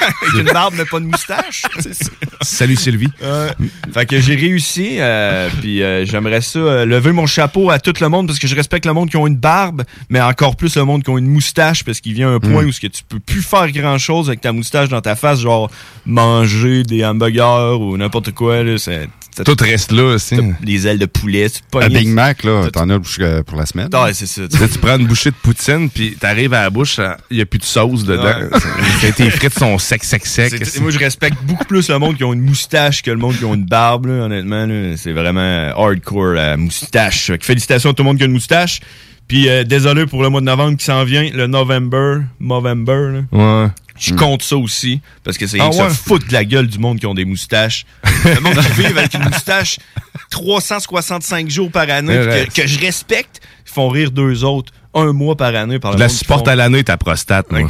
avec 0.00 0.46
une 0.46 0.52
barbe 0.52 0.74
mais 0.76 0.84
pas 0.84 1.00
de 1.00 1.04
moustache. 1.04 1.62
Salut 2.42 2.76
Sylvie. 2.76 3.10
Fait 3.92 4.06
que 4.06 4.20
j'ai 4.20 4.34
réussi, 4.36 4.96
euh, 4.98 5.48
puis 5.60 5.82
euh, 5.82 6.04
j'aimerais 6.04 6.40
ça 6.40 6.58
euh, 6.68 6.84
lever 6.84 7.12
mon 7.12 7.26
chapeau 7.26 7.70
à 7.70 7.78
tout 7.78 7.92
le 8.00 8.08
monde 8.08 8.26
parce 8.26 8.38
que 8.38 8.46
je 8.46 8.54
respecte 8.54 8.86
le 8.86 8.92
monde 8.92 9.10
qui 9.10 9.16
ont 9.16 9.26
une 9.26 9.36
barbe, 9.36 9.82
mais 10.08 10.20
encore 10.20 10.54
plus 10.56 10.76
le 10.76 10.84
monde 10.84 11.02
qui 11.02 11.10
ont 11.10 11.18
une 11.18 11.26
moustache 11.28 11.84
parce 11.84 12.00
qu'il 12.00 12.14
vient 12.14 12.32
un 12.34 12.38
point 12.40 12.62
Mm. 12.62 12.66
où 12.68 12.72
ce 12.72 12.80
que 12.80 12.86
tu 12.86 13.02
peux 13.08 13.18
plus 13.20 13.42
faire 13.42 13.70
grand 13.72 13.98
chose 13.98 14.28
avec 14.28 14.40
ta 14.40 14.52
moustache 14.52 14.88
dans 14.88 15.00
ta 15.00 15.16
face, 15.16 15.40
genre 15.40 15.70
manger 16.06 16.82
des 16.82 17.04
hamburgers 17.04 17.76
ou 17.80 17.96
n'importe 17.96 18.32
quoi. 18.32 18.62
Là, 18.62 18.78
c'est, 18.78 19.08
c'est- 19.17 19.17
Tout 19.44 19.56
reste 19.60 19.92
là 19.92 20.14
aussi. 20.14 20.36
des 20.62 20.86
ailes 20.86 20.98
de 20.98 21.06
poulet, 21.06 21.48
tu 21.50 21.60
Un 21.78 21.88
Big 21.88 22.08
Mac, 22.08 22.44
là, 22.44 22.68
t'en 22.72 22.88
as 22.90 23.02
jusqu'à- 23.02 23.42
pour 23.44 23.58
la 23.58 23.66
semaine. 23.66 23.88
Ah, 23.92 24.04
ouais, 24.04 24.14
c'est 24.14 24.26
ça. 24.26 24.42
Tu 24.48 24.78
prends 24.78 24.96
une 24.98 25.06
bouchée 25.06 25.30
de 25.30 25.36
poutine, 25.42 25.88
puis 25.90 26.16
t'arrives 26.18 26.54
à 26.54 26.62
la 26.62 26.70
bouche, 26.70 26.98
il 27.30 27.36
n'y 27.36 27.42
a 27.42 27.46
plus 27.46 27.58
de 27.58 27.64
sauce 27.64 28.04
dedans. 28.04 28.34
Tes 29.16 29.30
frites 29.30 29.58
sont 29.58 29.78
secs, 29.78 30.04
secs, 30.04 30.26
secs. 30.26 30.64
C'est- 30.64 30.80
moi, 30.80 30.90
je 30.90 30.98
respecte 30.98 31.36
beaucoup 31.44 31.64
plus 31.64 31.88
le 31.88 31.98
monde 31.98 32.16
qui 32.16 32.24
ont 32.24 32.32
une 32.32 32.40
moustache 32.42 33.02
que 33.02 33.10
le 33.10 33.16
monde 33.18 33.36
qui 33.36 33.44
ont 33.44 33.54
une 33.54 33.64
barbe, 33.66 34.06
là, 34.06 34.24
honnêtement. 34.24 34.66
là. 34.66 34.96
C'est 34.96 35.12
vraiment 35.12 35.70
hardcore, 35.76 36.34
la 36.34 36.56
moustache. 36.56 37.32
Félicitations 37.40 37.90
à 37.90 37.94
tout 37.94 38.02
le 38.02 38.08
monde 38.08 38.16
qui 38.18 38.22
a 38.22 38.26
une 38.26 38.32
moustache. 38.32 38.80
Puis 39.26 39.48
euh, 39.48 39.62
désolé 39.62 40.06
pour 40.06 40.22
le 40.22 40.30
mois 40.30 40.40
de 40.40 40.46
novembre 40.46 40.78
qui 40.78 40.86
s'en 40.86 41.04
vient, 41.04 41.28
le 41.34 41.46
November, 41.46 42.20
Movember. 42.40 43.22
là. 43.32 43.38
Ouais. 43.64 43.68
Je 43.98 44.14
compte 44.14 44.42
ça 44.42 44.56
aussi, 44.56 45.00
parce 45.24 45.36
que 45.38 45.46
c'est 45.46 45.58
Ah 45.60 45.72
ça 45.72 45.84
ouais? 45.84 45.90
fout 45.90 46.26
de 46.26 46.32
la 46.32 46.44
gueule 46.44 46.66
du 46.68 46.78
monde 46.78 46.98
qui 47.00 47.06
ont 47.06 47.14
des 47.14 47.24
moustaches. 47.24 47.84
le 48.24 48.40
monde 48.40 48.54
qui 48.58 48.72
vit 48.80 48.86
avec 48.86 49.12
une 49.14 49.24
moustache 49.24 49.78
365 50.30 51.48
jours 51.48 51.70
par 51.70 51.88
année, 51.90 52.14
que, 52.14 52.62
que 52.62 52.66
je 52.66 52.78
respecte, 52.80 53.40
ils 53.66 53.72
font 53.72 53.88
rire 53.88 54.10
deux 54.10 54.44
autres 54.44 54.72
un 54.94 55.12
mois 55.12 55.36
par 55.36 55.54
année 55.54 55.78
par 55.78 55.92
le 55.92 55.96
Je 55.98 56.00
la 56.02 56.08
monde 56.08 56.16
supporte 56.16 56.44
font- 56.46 56.50
à 56.52 56.56
l'année, 56.56 56.84
ta 56.84 56.96
prostate, 56.96 57.50
moi. 57.52 57.60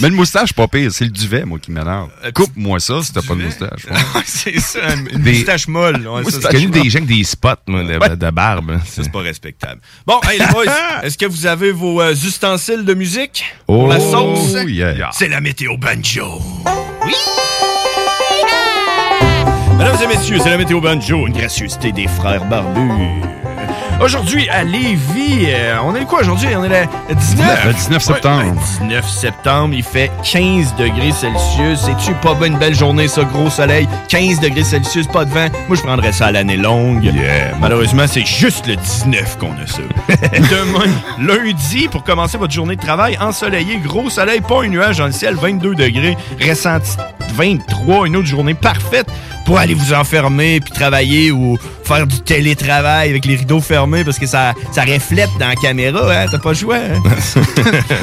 Mais 0.00 0.08
le 0.08 0.14
moustache, 0.14 0.52
pas 0.52 0.66
pire. 0.68 0.90
C'est 0.92 1.04
le 1.04 1.10
duvet, 1.10 1.44
moi, 1.44 1.58
qui 1.58 1.70
m'énerve. 1.70 2.08
Coupe-moi 2.34 2.80
ça 2.80 3.00
si 3.02 3.12
t'as 3.12 3.22
pas 3.22 3.34
de 3.34 3.42
moustache. 3.42 3.86
c'est 4.26 4.58
ça, 4.60 4.80
une, 4.94 5.20
Des- 5.22 5.32
moustache 5.32 5.68
molle. 5.68 6.06
Ouais, 6.06 6.22
c'est 6.28 6.42
connu 6.42 6.66
des 6.66 6.90
gens 6.90 6.98
avec 6.98 7.06
des 7.16 7.24
spots, 7.24 7.48
moi, 7.68 7.84
de, 7.84 8.14
de 8.14 8.30
barbe. 8.30 8.78
Ça, 8.86 9.02
c'est 9.02 9.12
pas 9.12 9.20
respectable. 9.20 9.80
Bon, 10.06 10.20
hey, 10.28 10.38
les 10.38 10.46
boys, 10.46 10.64
est-ce 11.02 11.16
que 11.16 11.26
vous 11.26 11.46
avez 11.46 11.70
vos 11.72 12.00
euh, 12.00 12.12
ustensiles 12.12 12.84
de 12.84 12.94
musique 12.94 13.44
pour 13.66 13.84
Oh, 13.84 13.88
la 13.88 14.00
sauce? 14.00 14.56
yeah. 14.66 15.10
C'est 15.12 15.28
la 15.28 15.40
météo 15.40 15.76
banjo. 15.76 16.40
Oui! 17.04 17.12
Mesdames 19.78 19.96
et 20.02 20.06
messieurs, 20.06 20.38
c'est 20.42 20.50
la 20.50 20.56
météo 20.58 20.80
banjo, 20.80 21.26
une 21.26 21.32
gracieuseté 21.32 21.92
des 21.92 22.06
frères 22.06 22.44
barbus. 22.46 23.20
Aujourd'hui, 24.00 24.48
à 24.48 24.64
Lévis, 24.64 25.46
euh, 25.48 25.76
on 25.84 25.94
est 25.94 26.00
le 26.00 26.06
quoi 26.06 26.20
aujourd'hui? 26.20 26.48
On 26.56 26.64
est 26.64 26.68
le 26.68 27.14
19? 27.14 27.64
Le 27.66 27.72
19 27.72 28.02
septembre. 28.02 28.42
Ouais, 28.42 28.50
ouais, 28.50 28.88
19 28.88 29.08
septembre, 29.08 29.74
il 29.74 29.84
fait 29.84 30.10
15 30.22 30.74
degrés 30.76 31.12
Celsius. 31.12 31.80
C'est-tu 31.80 32.12
pas 32.14 32.34
une 32.44 32.58
belle 32.58 32.74
journée, 32.74 33.08
ça, 33.08 33.22
gros 33.24 33.48
soleil? 33.50 33.88
15 34.08 34.40
degrés 34.40 34.64
Celsius, 34.64 35.06
pas 35.06 35.24
de 35.24 35.30
vent. 35.30 35.46
Moi, 35.68 35.76
je 35.76 35.82
prendrais 35.82 36.12
ça 36.12 36.26
à 36.26 36.32
l'année 36.32 36.56
longue. 36.56 37.10
Malheureusement, 37.60 38.06
c'est 38.06 38.26
juste 38.26 38.66
le 38.66 38.76
19 38.76 39.38
qu'on 39.38 39.52
a 39.52 39.66
ça. 39.66 39.82
Demain, 40.38 40.92
lundi, 41.18 41.88
pour 41.88 42.02
commencer 42.02 42.36
votre 42.36 42.52
journée 42.52 42.76
de 42.76 42.82
travail, 42.82 43.16
ensoleillé, 43.20 43.78
gros 43.78 44.10
soleil, 44.10 44.40
pas 44.40 44.64
un 44.64 44.68
nuage 44.68 44.98
dans 44.98 45.06
le 45.06 45.12
ciel, 45.12 45.36
22 45.36 45.74
degrés, 45.76 46.16
ressenti 46.46 46.96
23, 47.34 48.06
une 48.06 48.16
autre 48.16 48.26
journée 48.26 48.54
parfaite 48.54 49.08
pour 49.44 49.58
aller 49.58 49.74
vous 49.74 49.92
enfermer 49.92 50.60
puis 50.60 50.72
travailler 50.72 51.30
ou 51.30 51.58
faire 51.84 52.06
du 52.06 52.20
télétravail 52.20 53.10
avec 53.10 53.24
les 53.26 53.36
rideaux 53.36 53.60
fermés 53.60 54.04
parce 54.04 54.18
que 54.18 54.26
ça, 54.26 54.54
ça 54.72 54.82
reflète 54.82 55.30
dans 55.38 55.48
la 55.48 55.54
caméra, 55.56 56.00
hein? 56.12 56.26
T'as 56.30 56.38
pas 56.38 56.50
le 56.50 56.54
choix, 56.56 56.76
hein? 56.76 57.02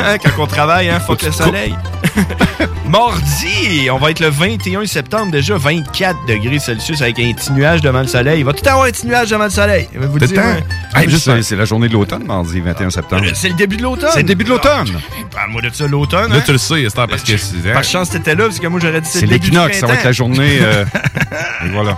Hein, 0.03 0.17
Quand 0.23 0.43
on 0.43 0.47
travaille, 0.47 0.89
hein? 0.89 0.99
Fuck 0.99 1.23
le 1.23 1.31
soleil. 1.31 1.75
Mardi, 2.87 3.89
on 3.91 3.97
va 3.97 4.11
être 4.11 4.19
le 4.19 4.27
21 4.29 4.85
septembre 4.85 5.31
déjà, 5.31 5.57
24 5.57 6.25
degrés 6.27 6.59
Celsius 6.59 7.01
avec 7.01 7.19
un 7.19 7.31
petit 7.33 7.51
nuage 7.53 7.81
devant 7.81 8.01
le 8.01 8.07
soleil. 8.07 8.39
Il 8.39 8.45
va 8.45 8.53
tout 8.53 8.67
avoir 8.67 8.85
un 8.85 8.91
petit 8.91 9.07
nuage 9.07 9.29
devant 9.29 9.45
le 9.45 9.49
soleil? 9.49 9.87
Je 9.93 9.99
vais 9.99 10.07
vous 10.07 10.17
le 10.17 10.27
dire. 10.27 10.41
hein. 10.41 10.57
Hey, 10.93 11.09
juste, 11.09 11.23
c'est- 11.23 11.41
c'est 11.41 11.55
la 11.55 11.65
journée 11.65 11.87
de 11.87 11.93
l'automne, 11.93 12.23
mardi 12.25 12.59
21 12.59 12.89
septembre. 12.89 13.23
C'est 13.33 13.47
le 13.49 13.53
début 13.55 13.77
de 13.77 13.83
l'automne. 13.83 14.09
C'est 14.11 14.19
le 14.19 14.25
début 14.27 14.43
de 14.43 14.49
l'automne. 14.49 14.87
Ah, 14.93 15.25
Parle-moi 15.33 15.61
de 15.61 15.69
ça, 15.73 15.87
l'automne. 15.87 16.31
Là, 16.31 16.37
hein? 16.37 16.43
tu 16.45 16.51
le 16.51 16.57
sais, 16.57 16.81
Esther, 16.83 17.07
parce 17.07 17.23
que 17.23 17.37
c'est. 17.37 17.71
Par 17.73 17.83
chance, 17.83 18.09
t'étais 18.09 18.35
là, 18.35 18.43
parce 18.45 18.59
que 18.59 18.67
moi, 18.67 18.79
j'aurais 18.83 18.99
dit 19.01 19.09
C'est 19.09 19.21
le 19.21 19.27
début 19.27 19.39
du 19.39 19.51
l'équinoxe, 19.51 19.79
ça 19.79 19.87
va 19.87 19.93
être 19.93 20.03
la 20.03 20.11
journée. 20.11 20.59
euh, 20.61 20.83
et 21.31 21.69
voilà. 21.69 21.97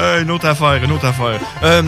Euh, 0.00 0.22
une 0.22 0.30
autre 0.30 0.46
affaire, 0.46 0.82
une 0.82 0.92
autre 0.92 1.06
affaire. 1.06 1.40
Euh, 1.62 1.82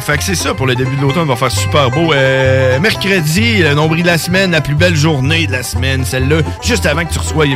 fait 0.00 0.18
que 0.18 0.24
c'est 0.24 0.34
ça 0.34 0.54
pour 0.54 0.66
le 0.66 0.74
début 0.74 0.96
de 0.96 1.02
l'automne, 1.02 1.26
va 1.26 1.36
faire 1.36 1.50
super 1.50 1.90
beau. 1.90 2.12
Euh, 2.12 2.78
mercredi, 2.78 3.58
le 3.62 3.74
nombril 3.74 4.02
de 4.02 4.08
la 4.08 4.18
semaine, 4.18 4.52
la 4.52 4.60
plus 4.60 4.74
belle 4.74 4.96
journée 4.96 5.46
de 5.46 5.52
la 5.52 5.62
semaine, 5.62 6.04
celle-là, 6.04 6.38
juste 6.62 6.86
avant 6.86 7.04
que 7.04 7.12
tu 7.12 7.18
reçoives 7.18 7.48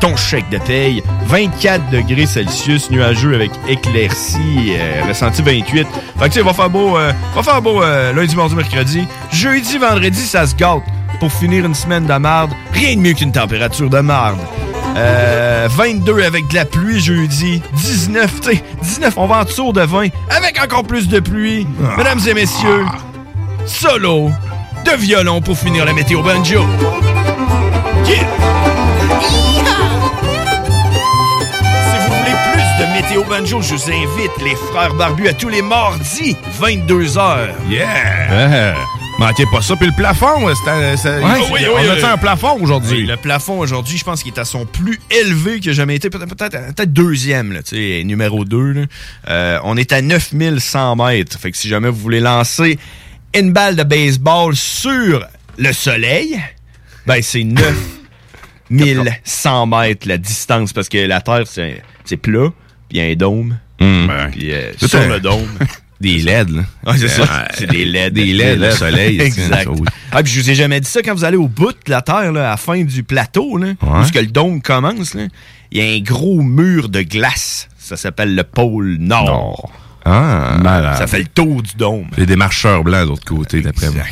ton 0.00 0.16
chèque 0.16 0.48
de 0.50 0.58
paye. 0.58 1.02
24 1.26 1.90
degrés 1.90 2.26
Celsius, 2.26 2.90
nuageux 2.90 3.34
avec 3.34 3.50
éclaircie, 3.68 4.72
ressenti 5.06 5.42
28. 5.42 5.86
Fait 6.18 6.28
que 6.28 6.34
tu 6.34 6.40
va 6.40 6.52
faire 6.52 6.70
beau, 6.70 6.96
va 6.96 7.42
faire 7.42 7.62
beau 7.62 7.82
euh, 7.82 8.12
lundi, 8.12 8.36
mardi, 8.36 8.54
mercredi. 8.54 9.06
Jeudi, 9.30 9.78
vendredi, 9.78 10.20
ça 10.20 10.46
se 10.46 10.54
gâte. 10.54 10.82
Pour 11.20 11.32
finir 11.32 11.64
une 11.64 11.74
semaine 11.74 12.06
de 12.06 12.14
marde, 12.14 12.52
rien 12.72 12.96
de 12.96 13.00
mieux 13.00 13.12
qu'une 13.12 13.32
température 13.32 13.88
de 13.88 14.00
marde. 14.00 14.38
Euh, 14.96 15.68
22 15.70 16.22
avec 16.22 16.48
de 16.48 16.54
la 16.54 16.64
pluie 16.64 17.00
jeudi. 17.00 17.62
19, 17.74 18.40
tu 18.40 18.50
sais, 18.56 18.64
19, 18.82 19.14
on 19.16 19.26
va 19.26 19.38
en 19.38 19.44
tour 19.44 19.72
de 19.72 19.80
20 19.82 20.08
avec 20.30 20.60
encore 20.62 20.84
plus 20.84 21.08
de 21.08 21.20
pluie. 21.20 21.66
Mesdames 21.96 22.20
et 22.26 22.34
messieurs, 22.34 22.84
solo 23.66 24.30
de 24.84 24.96
violon 24.96 25.40
pour 25.40 25.56
finir 25.56 25.84
la 25.84 25.92
météo 25.92 26.22
banjo. 26.22 26.60
Yeah! 28.06 28.26
Si 31.88 31.96
vous 31.98 32.14
voulez 32.14 32.36
plus 32.52 32.84
de 32.84 32.92
météo 32.92 33.24
banjo, 33.24 33.62
je 33.62 33.74
vous 33.74 33.90
invite 33.90 34.42
les 34.44 34.56
frères 34.72 34.94
barbus 34.94 35.28
à 35.28 35.32
tous 35.32 35.48
les 35.48 35.62
mardis, 35.62 36.36
22h. 36.60 37.50
Yeah! 37.70 38.74
Manquez 39.22 39.44
pas 39.46 39.62
ça. 39.62 39.76
Puis 39.76 39.86
le 39.86 39.92
plafond, 39.92 40.48
euh, 40.48 40.52
c'est- 40.96 41.08
Ouais, 41.22 41.22
oui, 41.52 41.64
a 41.64 41.72
oui. 41.94 42.02
un 42.04 42.16
plafond 42.18 42.58
aujourd'hui? 42.60 43.06
Le 43.06 43.16
plafond 43.16 43.60
aujourd'hui, 43.60 43.96
je 43.96 44.02
pense 44.02 44.22
qu'il 44.24 44.32
est 44.34 44.38
à 44.40 44.44
son 44.44 44.66
plus 44.66 44.98
élevé 45.10 45.60
que 45.60 45.72
jamais 45.72 45.94
été. 45.94 46.10
Peut-être 46.10 46.92
deuxième, 46.92 47.52
là, 47.52 47.62
tu 47.62 47.76
sais, 47.76 48.02
numéro 48.04 48.44
2. 48.44 48.86
on 49.62 49.76
est 49.76 49.92
à 49.92 50.02
9100 50.02 50.96
mètres. 50.96 51.38
Fait 51.38 51.52
que 51.52 51.56
si 51.56 51.68
jamais 51.68 51.88
vous 51.88 52.00
voulez 52.00 52.18
lancer 52.18 52.78
une 53.34 53.52
balle 53.52 53.76
de 53.76 53.84
baseball 53.84 54.56
sur 54.56 55.24
le 55.56 55.72
soleil, 55.72 56.40
ben 57.06 57.22
c'est 57.22 57.44
9100 58.70 59.66
mètres 59.66 60.08
la 60.08 60.18
distance 60.18 60.72
parce 60.72 60.88
que 60.88 60.98
la 60.98 61.20
Terre, 61.20 61.44
c'est 61.46 61.80
c'est 62.04 62.16
plat, 62.16 62.48
puis 62.88 62.98
il 62.98 63.04
y 63.04 63.08
a 63.08 63.12
un 63.12 63.14
dôme. 63.14 63.56
Puis 63.78 64.52
euh, 64.52 64.72
sur 64.76 64.98
un- 64.98 65.06
le 65.06 65.20
dôme. 65.20 65.48
Des 66.02 66.18
LED, 66.18 66.50
là. 66.50 66.62
Ouais, 66.84 66.98
c'est 66.98 67.08
ça. 67.08 67.46
C'est 67.54 67.70
des 67.70 67.84
LED. 67.84 68.12
Des 68.12 68.32
LED, 68.32 68.58
le 68.58 68.70
soleil. 68.72 69.20
exact. 69.20 69.70
Ah, 70.10 70.22
puis 70.22 70.32
je 70.32 70.40
vous 70.40 70.50
ai 70.50 70.54
jamais 70.54 70.80
dit 70.80 70.88
ça 70.88 71.00
quand 71.00 71.14
vous 71.14 71.24
allez 71.24 71.36
au 71.36 71.48
bout 71.48 71.70
de 71.70 71.90
la 71.90 72.02
Terre, 72.02 72.32
là, 72.32 72.48
à 72.48 72.50
la 72.50 72.56
fin 72.56 72.82
du 72.82 73.02
plateau, 73.04 73.56
là, 73.56 73.68
où 73.80 74.10
que 74.10 74.18
le 74.18 74.26
dôme 74.26 74.60
commence, 74.60 75.14
là, 75.14 75.22
il 75.70 75.78
y 75.78 75.80
a 75.80 75.94
un 75.94 76.00
gros 76.00 76.42
mur 76.42 76.88
de 76.88 77.02
glace. 77.02 77.68
Ça 77.78 77.96
s'appelle 77.96 78.34
le 78.34 78.42
pôle 78.42 78.96
Nord. 78.98 79.72
Ah, 80.04 80.58
malade. 80.60 80.98
Ça 80.98 81.06
fait 81.06 81.20
le 81.20 81.26
tour 81.26 81.62
du 81.62 81.74
dôme. 81.76 82.06
Il 82.16 82.20
y 82.20 82.22
a 82.22 82.26
des 82.26 82.36
marcheurs 82.36 82.82
blancs 82.82 83.04
de 83.04 83.08
l'autre 83.10 83.24
côté, 83.24 83.60
d'après 83.60 83.90
moi. 83.90 84.02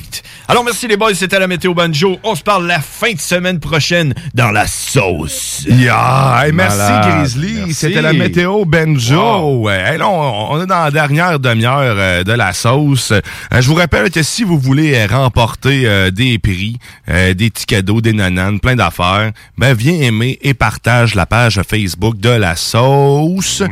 Alors 0.48 0.64
merci 0.64 0.88
les 0.88 0.96
boys, 0.96 1.14
c'était 1.14 1.38
la 1.38 1.46
météo 1.46 1.74
banjo. 1.74 2.18
On 2.24 2.34
se 2.34 2.42
parle 2.42 2.66
la 2.66 2.80
fin 2.80 3.12
de 3.12 3.20
semaine 3.20 3.60
prochaine 3.60 4.14
dans 4.34 4.50
la 4.50 4.66
sauce. 4.66 5.64
Yeah! 5.68 6.42
Hey, 6.44 6.52
merci 6.52 6.76
Malade. 6.78 7.18
Grizzly, 7.20 7.74
c'était 7.74 8.02
la 8.02 8.12
météo 8.12 8.64
Benjo. 8.64 9.68
Hey, 9.70 9.98
là, 9.98 10.08
on, 10.08 10.54
on 10.54 10.62
est 10.62 10.66
dans 10.66 10.84
la 10.84 10.90
dernière 10.90 11.38
demi-heure 11.38 11.94
euh, 11.96 12.24
de 12.24 12.32
la 12.32 12.52
sauce. 12.52 13.12
Euh, 13.12 13.20
je 13.52 13.66
vous 13.68 13.74
rappelle 13.76 14.10
que 14.10 14.22
si 14.22 14.42
vous 14.42 14.58
voulez 14.58 14.94
euh, 14.94 15.06
remporter 15.06 16.10
des 16.10 16.38
prix, 16.38 16.78
des 17.08 17.50
petits 17.50 17.66
cadeaux, 17.66 18.00
des 18.00 18.12
nananes, 18.12 18.60
plein 18.60 18.74
d'affaires, 18.74 19.32
ben 19.56 19.74
viens 19.74 20.00
aimer 20.00 20.38
et 20.42 20.54
partage 20.54 21.14
la 21.14 21.26
page 21.26 21.60
Facebook 21.68 22.18
de 22.18 22.30
la 22.30 22.56
sauce. 22.56 23.62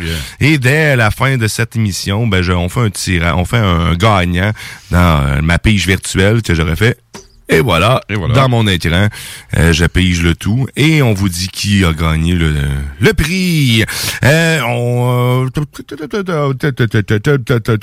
Et 0.40 0.58
dès 0.58 0.96
la 0.96 1.10
fin 1.10 1.36
de 1.36 1.48
cette 1.48 1.76
émission, 1.76 2.07
ben 2.26 2.42
je- 2.42 2.52
on 2.52 2.68
fait 2.68 2.80
un 2.80 2.90
fait 3.44 3.58
un 3.58 3.94
gagnant 3.94 4.52
dans 4.90 5.22
euh, 5.26 5.40
ma 5.42 5.58
page 5.58 5.86
virtuelle 5.86 6.42
que 6.42 6.54
j'aurais 6.54 6.76
fait 6.76 6.98
Et 7.50 7.60
voilà, 7.60 8.02
dans 8.34 8.48
mon 8.50 8.66
écran, 8.66 9.08
euh, 9.56 9.72
je 9.72 9.86
pige 9.86 10.22
le 10.22 10.34
tout 10.34 10.66
et 10.76 11.00
on 11.02 11.14
vous 11.14 11.30
dit 11.30 11.48
qui 11.48 11.82
a 11.82 11.92
gagné 11.94 12.34
le, 12.34 12.54
le 13.00 13.12
prix. 13.14 13.84
Euh, 14.22 14.60
on, 14.68 15.44
euh, 15.46 15.48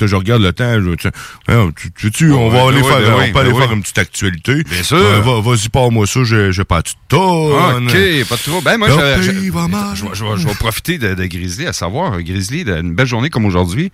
je 0.06 0.16
regarde 0.16 0.42
le 0.44 0.54
temps. 0.54 0.80
Je, 0.80 1.08
hein, 1.52 1.72
tu, 1.76 1.92
tu, 1.92 2.12
tu- 2.12 2.32
on 2.32 2.50
va 2.50 2.68
aller 2.68 2.82
ben 2.82 2.88
faire, 2.88 3.00
ben 3.00 3.14
on 3.16 3.20
oui, 3.20 3.32
peut 3.32 3.40
aller 3.40 3.52
ben 3.54 3.60
faire 3.62 3.72
une 3.74 3.82
petite 3.82 3.98
actualité. 3.98 4.64
Bien 4.64 4.84
sûr. 4.84 4.98
Euh, 4.98 5.22
va- 5.22 5.42
Vas-y, 5.42 5.70
pas-moi 5.70 6.06
ça, 6.08 6.24
je, 6.24 6.52
je 6.52 6.62
pas 6.62 6.82
de 6.82 6.90
tonne. 7.08 7.88
OK, 7.88 8.28
pas 8.30 8.38
trop. 8.38 8.62
Ben, 8.62 8.78
moi, 8.78 8.88
je, 8.90 8.94
je, 8.94 9.22
je 9.24 9.32
vais- 9.32 10.16
je 10.16 10.24
vais- 10.24 10.38
je 10.38 10.48
vais 10.48 10.54
profiter 10.56 10.98
de, 10.98 11.14
de 11.16 11.26
Grizzly, 11.26 11.66
à 11.66 11.74
savoir, 11.74 12.22
Grizzly, 12.22 12.66
d'une 12.66 12.94
belle 12.94 13.08
journée 13.08 13.30
comme 13.30 13.46
aujourd'hui. 13.46 13.92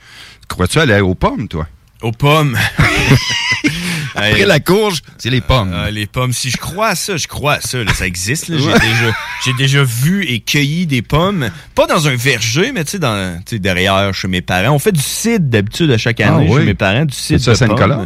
Crois-tu 0.47 0.79
aller 0.79 0.99
aux 0.99 1.15
pommes, 1.15 1.47
toi? 1.47 1.65
Aux 2.01 2.11
pommes. 2.11 2.57
Après 4.15 4.45
la 4.45 4.59
courge, 4.59 5.01
c'est 5.17 5.29
les 5.29 5.41
pommes. 5.41 5.71
Euh, 5.73 5.89
les 5.89 6.05
pommes. 6.05 6.33
Si 6.33 6.49
je 6.49 6.57
crois 6.57 6.89
à 6.89 6.95
ça, 6.95 7.17
je 7.17 7.27
crois 7.27 7.53
à 7.53 7.61
ça. 7.61 7.83
là, 7.83 7.93
ça 7.93 8.05
existe. 8.07 8.51
J'ai 9.45 9.53
déjà, 9.53 9.83
vu 9.83 10.25
et 10.25 10.39
cueilli 10.41 10.85
des 10.85 11.01
pommes. 11.01 11.49
Pas 11.75 11.87
dans 11.87 12.07
un 12.07 12.15
verger, 12.15 12.71
mais 12.73 12.83
tu 12.83 12.99
sais, 13.45 13.59
derrière 13.59 14.13
chez 14.13 14.27
mes 14.27 14.41
parents. 14.41 14.73
On 14.75 14.79
fait 14.79 14.91
du 14.91 15.01
cidre 15.01 15.45
d'habitude 15.47 15.91
à 15.91 15.97
chaque 15.97 16.19
Ah 16.21 16.35
année 16.35 16.47
oui? 16.49 16.59
chez 16.59 16.65
mes 16.65 16.73
parents, 16.73 17.05
du 17.05 17.15
cidre 17.15 17.35
à 17.35 17.39
de 17.39 17.45
pommes. 17.45 17.55
Saint-Nicolas? 17.55 18.05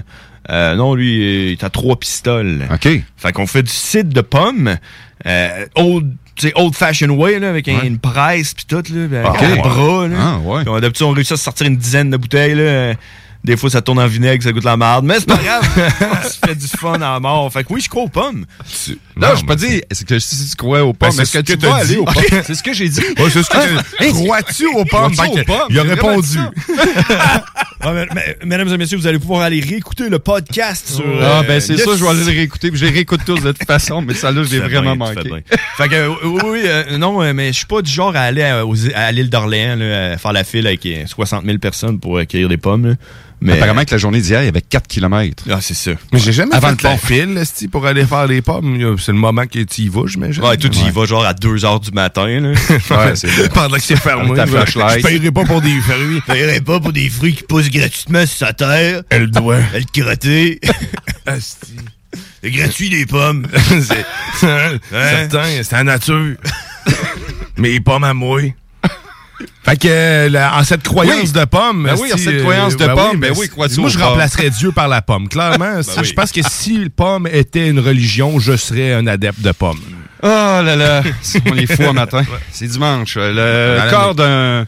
Euh, 0.51 0.75
non, 0.75 0.93
lui, 0.93 1.47
il 1.47 1.51
est 1.53 1.63
à 1.63 1.69
trois 1.71 1.95
pistoles. 1.97 2.67
OK. 2.71 2.87
Fait 3.17 3.31
qu'on 3.33 3.47
fait 3.47 3.63
du 3.63 3.71
cidre 3.71 4.13
de 4.13 4.21
pommes. 4.21 4.77
Euh, 5.25 5.65
old, 5.75 6.11
sais, 6.37 6.51
old 6.55 6.75
fashioned 6.75 7.17
way, 7.17 7.39
là, 7.39 7.49
avec 7.49 7.65
Ouais. 7.65 7.79
une 7.87 7.97
presse 7.97 8.53
pis 8.53 8.65
tout, 8.67 8.83
là, 8.93 9.21
avec 9.27 9.41
Ah, 9.41 9.45
un 9.45 9.55
bras, 9.55 10.07
là. 10.07 10.15
Ah, 10.19 10.37
ouais. 10.37 10.61
Puis 10.61 10.69
on- 10.69 10.79
D'habitude, 10.79 11.05
on 11.07 11.11
réussit 11.11 11.31
à 11.33 11.37
sortir 11.37 11.65
une 11.65 11.77
dizaine 11.77 12.11
de 12.11 12.17
bouteilles, 12.17 12.53
là. 12.53 12.93
Des 13.45 13.55
fois, 13.57 13.69
ça 13.69 13.81
tourne 13.81 13.99
en 13.99 14.07
vinaigre, 14.07 14.43
ça 14.43 14.51
goûte 14.51 14.63
la 14.63 14.75
merde. 14.75 15.05
Mais 15.05 15.15
c'est 15.19 15.27
pas 15.27 15.37
grave. 15.43 16.27
se 16.29 16.37
fait 16.45 16.55
du 16.55 16.67
fun 16.67 16.99
à 17.01 17.19
mort. 17.19 17.51
Fait 17.53 17.63
que 17.63 17.71
oui, 17.73 17.81
je 17.81 17.87
crois 17.89 18.03
aux 18.03 18.09
pommes. 18.09 18.45
Non, 19.15 19.27
je 19.37 19.45
pas 19.45 19.55
dit, 19.55 19.81
est-ce 19.89 20.03
que 20.03 20.19
si 20.19 20.49
tu 20.49 20.55
crois 20.55 20.83
aux 20.83 20.93
pommes, 20.93 21.09
Ben, 21.15 21.21
est-ce 21.23 21.31
c'est 21.31 21.41
que 21.43 21.47
ce 21.47 21.53
tu 21.53 21.59
que 21.59 21.65
vas 21.67 21.75
aller 21.75 21.97
aux 21.97 22.05
pommes? 22.05 22.23
C'est 22.45 22.55
ce 22.55 22.63
que 22.63 22.73
j'ai 22.73 22.89
dit. 22.89 23.01
C'est 23.17 23.43
ce 23.43 23.49
que 23.49 23.57
Ah, 23.57 24.03
hey, 24.03 24.11
Crois-tu 24.11 24.65
aux 24.67 24.83
pommes? 24.85 25.13
Crois-tu 25.13 25.39
aux 25.41 25.43
pommes? 25.45 25.67
il 25.69 25.79
a 25.79 25.83
répondu. 25.83 26.39
Ah, 27.19 27.43
mais- 27.93 28.07
mais- 28.13 28.37
mesdames 28.45 28.67
et 28.73 28.77
messieurs, 28.77 28.97
vous 28.97 29.07
allez 29.07 29.19
pouvoir 29.19 29.41
aller 29.43 29.59
réécouter 29.61 30.09
le 30.09 30.19
podcast 30.19 30.89
sur. 30.95 31.05
Ah, 31.21 31.39
euh, 31.39 31.43
ben 31.43 31.59
c'est 31.61 31.77
ça, 31.77 31.91
je 31.95 32.03
vais 32.03 32.09
aller 32.09 32.19
le 32.23 32.25
réécouter. 32.31 32.71
puis 32.71 32.79
Je 32.79 32.85
les 32.85 32.91
réécoute 32.91 33.21
tous 33.25 33.39
de 33.41 33.51
toute 33.51 33.65
façon, 33.65 34.01
mais 34.01 34.13
ça 34.13 34.31
là, 34.31 34.43
je 34.43 34.49
l'ai 34.49 34.55
Tu 34.61 34.61
fais 34.69 34.75
vraiment 34.79 34.95
bien, 34.95 35.13
tu 35.15 35.21
fais 35.23 35.29
manqué. 35.29 35.43
Fait 35.77 35.87
que, 35.89 35.95
euh, 35.95 36.09
oui, 36.23 36.41
oui, 36.45 36.61
euh, 36.65 36.97
non, 36.97 37.33
mais 37.33 37.47
je 37.49 37.57
suis 37.57 37.65
pas 37.65 37.81
du 37.81 37.91
genre 37.91 38.15
à 38.15 38.21
aller 38.21 38.41
à, 38.43 39.11
l'île 39.11 39.29
d'Orléans, 39.29 39.77
faire 40.17 40.33
la 40.33 40.43
file 40.43 40.67
avec 40.67 40.85
euh, 40.85 41.03
60 41.05 41.45
000 41.45 41.57
personnes 41.59 41.99
pour 41.99 42.17
accueillir 42.17 42.49
des 42.49 42.57
pommes. 42.57 42.87
là. 42.87 42.93
Mais, 43.45 43.53
Apparemment 43.53 43.85
que 43.85 43.91
la 43.91 43.97
journée 43.97 44.19
d'hier, 44.21 44.41
il 44.41 44.45
y 44.45 44.49
avait 44.49 44.61
4 44.61 44.87
km. 44.87 45.43
Ah, 45.49 45.59
c'est 45.61 45.73
ça. 45.73 45.91
Mais 46.11 46.19
j'ai 46.19 46.33
jamais 46.33 46.55
Avant 46.55 46.67
fait 46.69 46.73
le 46.73 46.77
pont. 46.77 46.89
la 46.89 46.97
file, 46.97 47.37
esti, 47.37 47.67
pour 47.67 47.85
aller 47.85 48.05
faire 48.05 48.27
les 48.27 48.41
pommes. 48.41 48.97
C'est 48.99 49.11
le 49.11 49.17
moment 49.17 49.45
que 49.45 49.59
tu 49.63 49.81
y 49.83 49.87
vas, 49.87 50.03
j'imagine. 50.07 50.43
Ouais, 50.43 50.57
toi, 50.57 50.69
tu 50.69 50.79
y 50.79 50.89
vas 50.91 51.05
genre 51.05 51.25
à 51.25 51.33
2 51.33 51.55
h 51.57 51.79
du 51.81 51.91
matin. 51.91 52.27
Là. 52.27 52.49
Ouais, 52.89 53.15
c'est 53.15 53.29
ça. 53.29 53.49
Pendant 53.49 53.75
que 53.77 53.81
c'est 53.83 53.95
fermé. 53.95 54.23
Avec 54.25 54.35
ta 54.37 54.45
je- 54.45 54.51
flashlight. 54.51 54.97
Je 54.99 55.07
paierai 55.07 55.31
pas 55.31 55.45
pour 55.45 55.61
des 55.61 55.79
fruits. 55.79 56.21
Je 56.27 56.31
paierais 56.33 56.61
pas 56.61 56.79
pour 56.79 56.91
des 56.91 57.09
fruits 57.09 57.35
qui 57.35 57.43
poussent 57.43 57.69
gratuitement 57.69 58.25
sur 58.25 58.47
sa 58.47 58.53
terre. 58.53 59.01
Elle 59.09 59.29
doit. 59.31 59.57
Elle 59.73 59.85
crotter. 59.85 60.59
Esti. 61.27 61.75
C'est 62.41 62.51
gratuit, 62.51 62.89
les 62.89 63.05
pommes. 63.05 63.45
c'est 63.55 64.05
certain, 64.39 65.47
c'est 65.63 65.71
la 65.71 65.83
nature. 65.83 66.35
Mais 67.57 67.69
les 67.71 67.79
pommes 67.79 68.03
à 68.03 68.13
moi. 68.13 68.41
Fait 69.63 69.77
que, 69.77 70.27
la- 70.29 70.57
en 70.57 70.63
cette 70.63 70.83
croyance 70.83 71.23
Oui. 71.23 71.31
de 71.31 71.45
pommes. 71.45 71.83
Ben 71.83 71.95
oui, 71.99 72.13
en 72.13 72.17
cette 72.17 72.27
euh, 72.35 72.41
croyance 72.41 72.77
de 72.77 72.85
ben 72.85 72.95
pommes, 72.95 73.19
ben 73.19 73.33
oui, 73.35 73.49
crois-tu 73.49 73.79
Moi, 73.79 73.89
je 73.89 73.97
remplacerais 73.99 74.49
Dieu 74.49 74.71
par 74.71 74.87
la 74.87 75.01
pomme. 75.01 75.27
Clairement, 75.27 75.81
je 76.03 76.13
pense 76.13 76.31
que 76.31 76.41
si 76.47 76.89
pomme 76.89 77.27
était 77.27 77.67
une 77.69 77.79
religion, 77.79 78.39
je 78.39 78.55
serais 78.55 78.93
un 78.93 79.07
adepte 79.07 79.41
de 79.41 79.51
pommes. 79.51 79.79
Oh 80.23 80.27
là 80.27 80.75
là, 80.75 81.03
on 81.51 81.55
est 81.57 81.71
fou 81.71 81.83
un 81.83 81.93
matin. 81.93 82.23
C'est 82.51 82.67
dimanche. 82.67 83.15
Le 83.17 83.89
corps 83.89 84.15
d'un 84.15 84.65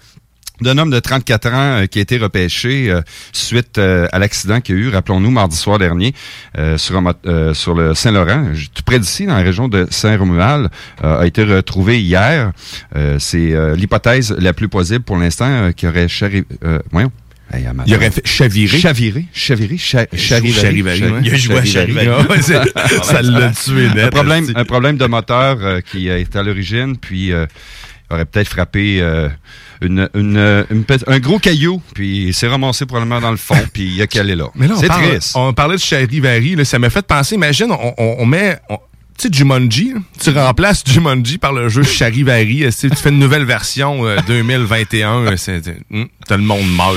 d'un 0.61 0.77
homme 0.77 0.89
de 0.89 0.99
34 0.99 1.47
ans 1.47 1.51
euh, 1.81 1.85
qui 1.85 1.99
a 1.99 2.01
été 2.01 2.17
repêché 2.17 2.89
euh, 2.89 3.01
suite 3.31 3.77
euh, 3.77 4.07
à 4.11 4.19
l'accident 4.19 4.59
qu'il 4.61 4.75
y 4.75 4.77
a 4.79 4.81
eu, 4.81 4.89
rappelons-nous, 4.89 5.31
mardi 5.31 5.55
soir 5.55 5.77
dernier, 5.79 6.13
euh, 6.57 6.77
sur, 6.77 6.97
un 6.97 7.01
mot- 7.01 7.11
euh, 7.25 7.53
sur 7.53 7.73
le 7.75 7.93
Saint-Laurent, 7.93 8.45
tout 8.73 8.84
près 8.84 8.99
d'ici, 8.99 9.25
dans 9.25 9.35
la 9.38 9.43
région 9.43 9.67
de 9.67 9.88
Saint-Romuald, 9.89 10.69
euh, 11.03 11.19
a 11.21 11.27
été 11.27 11.43
retrouvé 11.43 12.01
hier. 12.01 12.51
Euh, 12.95 13.17
C'est 13.19 13.53
euh, 13.53 13.75
l'hypothèse 13.75 14.35
la 14.39 14.53
plus 14.53 14.67
plausible 14.69 15.03
pour 15.03 15.17
l'instant 15.17 15.47
euh, 15.49 15.71
qui 15.71 15.88
aurait 15.88 16.07
charri... 16.07 16.43
Euh, 16.63 16.79
voyons. 16.91 17.11
Hey. 17.53 17.65
Il 17.85 17.95
aurait 17.95 18.11
fait 18.11 18.27
chavirer. 18.27 18.77
Chaviré, 18.77 19.25
chaviré, 19.31 19.77
cha- 19.77 20.05
charivari. 20.13 20.81
Ouais. 20.84 21.21
Il 21.23 21.34
a 21.34 21.38
joué 21.38 21.59
à 21.59 21.63
Charivari. 21.63 22.09
Ah 22.75 22.88
ça 23.03 23.21
l'a 23.21 23.51
tué 23.51 23.88
net. 23.88 24.05
un 24.05 24.09
problème, 24.09 24.45
un 24.53 24.65
problème 24.65 24.97
de 24.97 25.05
moteur 25.05 25.57
euh, 25.61 25.79
qui 25.79 26.09
est 26.09 26.35
à 26.35 26.43
l'origine, 26.43 26.97
puis 26.97 27.31
euh, 27.31 27.45
aurait 28.09 28.25
peut-être 28.25 28.49
frappé 28.49 28.99
euh, 29.01 29.29
une, 29.81 30.09
une, 30.15 30.65
une 30.71 30.83
un 31.07 31.19
gros 31.19 31.39
caillou, 31.39 31.81
puis 31.93 32.27
il 32.27 32.33
s'est 32.33 32.47
ramassé 32.47 32.85
probablement 32.85 33.19
dans 33.21 33.31
le 33.31 33.37
fond, 33.37 33.57
puis 33.73 33.93
il 33.95 34.01
a 34.01 34.07
calé 34.07 34.35
là. 34.35 34.45
Mais 34.55 34.67
là, 34.67 34.75
on, 34.75 34.79
C'est 34.79 34.87
parle- 34.87 35.07
triste. 35.09 35.31
on 35.35 35.53
parlait 35.53 35.75
de 35.75 35.81
Charivari, 35.81 36.55
là, 36.55 36.65
ça 36.65 36.79
m'a 36.79 36.89
fait 36.89 37.05
penser, 37.05 37.35
imagine, 37.35 37.71
on, 37.71 37.93
on- 37.97 38.15
on 38.19 38.25
met... 38.25 38.57
on- 38.69 38.77
tu 39.19 39.29
sais, 39.29 39.33
Jumanji, 39.33 39.93
tu 40.21 40.29
remplaces 40.29 40.83
Jumanji 40.85 41.39
par 41.39 41.51
le 41.51 41.69
jeu 41.69 41.81
Charivari. 41.81 42.65
euh, 42.65 42.69
Tu 42.79 42.87
fais 42.95 43.09
une 43.09 43.17
nouvelle 43.17 43.45
version 43.45 44.05
euh, 44.05 44.17
2021. 44.27 45.25
euh, 45.25 45.37
c'est- 45.37 45.63
c'est- 45.65 45.77
hum, 45.91 46.07
tout 46.27 46.33
le 46.35 46.43
monde 46.43 46.67
meurt. 46.75 46.95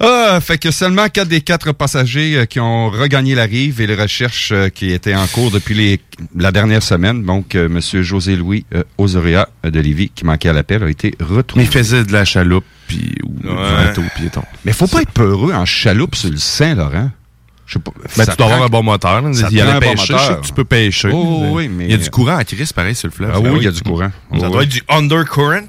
Ah, 0.00 0.38
fait 0.40 0.58
que 0.58 0.70
seulement 0.70 1.08
quatre 1.08 1.28
des 1.28 1.40
quatre 1.40 1.72
passagers 1.72 2.36
euh, 2.36 2.44
qui 2.46 2.58
ont 2.58 2.90
regagné 2.90 3.34
la 3.34 3.44
rive 3.44 3.80
et 3.80 3.86
les 3.86 3.94
recherches 3.94 4.50
euh, 4.52 4.68
qui 4.68 4.90
étaient 4.90 5.14
en 5.14 5.26
cours 5.28 5.50
depuis 5.52 5.74
les, 5.74 6.00
la 6.36 6.50
dernière 6.50 6.82
semaine. 6.82 7.22
Donc, 7.24 7.54
euh, 7.54 7.68
Monsieur 7.68 8.02
José-Louis 8.02 8.66
euh, 8.74 8.82
Osoria 8.98 9.48
de 9.62 9.78
Lévis, 9.80 10.10
qui 10.10 10.24
manquait 10.26 10.48
à 10.48 10.52
l'appel, 10.52 10.82
a 10.82 10.90
été 10.90 11.14
retrouvé. 11.20 11.62
Mais 11.62 11.68
il 11.68 11.72
faisait 11.72 12.04
de 12.04 12.12
la 12.12 12.24
chaloupe, 12.24 12.64
puis 12.88 13.14
ou 13.22 13.40
du 13.40 13.48
Ouais. 13.48 13.54
bateau 13.86 14.02
piéton. 14.16 14.42
Mais 14.64 14.72
faut 14.72 14.88
pas 14.88 15.02
être 15.02 15.12
peureux 15.12 15.52
en 15.52 15.64
chaloupe 15.64 16.16
sur 16.16 16.30
le 16.30 16.38
Saint-Laurent. 16.38 17.10
Je 17.66 17.74
sais 17.74 17.78
pas. 17.78 17.92
Ben, 18.16 18.24
ça 18.24 18.32
tu 18.32 18.36
dois 18.36 18.46
avoir 18.46 18.58
prend- 18.58 18.66
un 18.66 18.80
bon 18.80 18.82
moteur. 18.82 19.22
là. 19.22 19.32
ça 19.32 19.46
Il 19.50 19.56
y 19.56 19.60
a 19.60 19.64
prend 19.64 19.70
la 19.72 19.76
un 19.78 19.80
bon 19.80 19.90
pêcher. 19.94 20.12
moteur. 20.12 20.18
Je 20.28 20.34
sais 20.34 20.40
que 20.40 20.46
tu 20.48 20.52
peux 20.52 20.64
pêcher. 20.64 21.08
Oh, 21.12 21.46
oui, 21.52 21.68
mais- 21.68 21.84
Il 21.86 21.90
y 21.92 21.94
a 21.94 21.96
du 21.98 22.10
courant 22.10 22.36
à 22.36 22.44
crise, 22.44 22.72
pareil, 22.72 22.94
sur 22.96 23.06
le 23.08 23.12
fleuve. 23.14 23.30
Ah 23.32 23.40
oui, 23.40 23.50
il 23.56 23.62
y 23.62 23.68
a 23.68 23.70
du 23.70 23.80
courant. 23.80 24.10
Ça 24.10 24.12
Oh, 24.32 24.38
doit 24.48 24.58
oui. 24.58 24.64
être 24.64 24.68
du 24.70 24.82
undercurrent. 24.88 25.68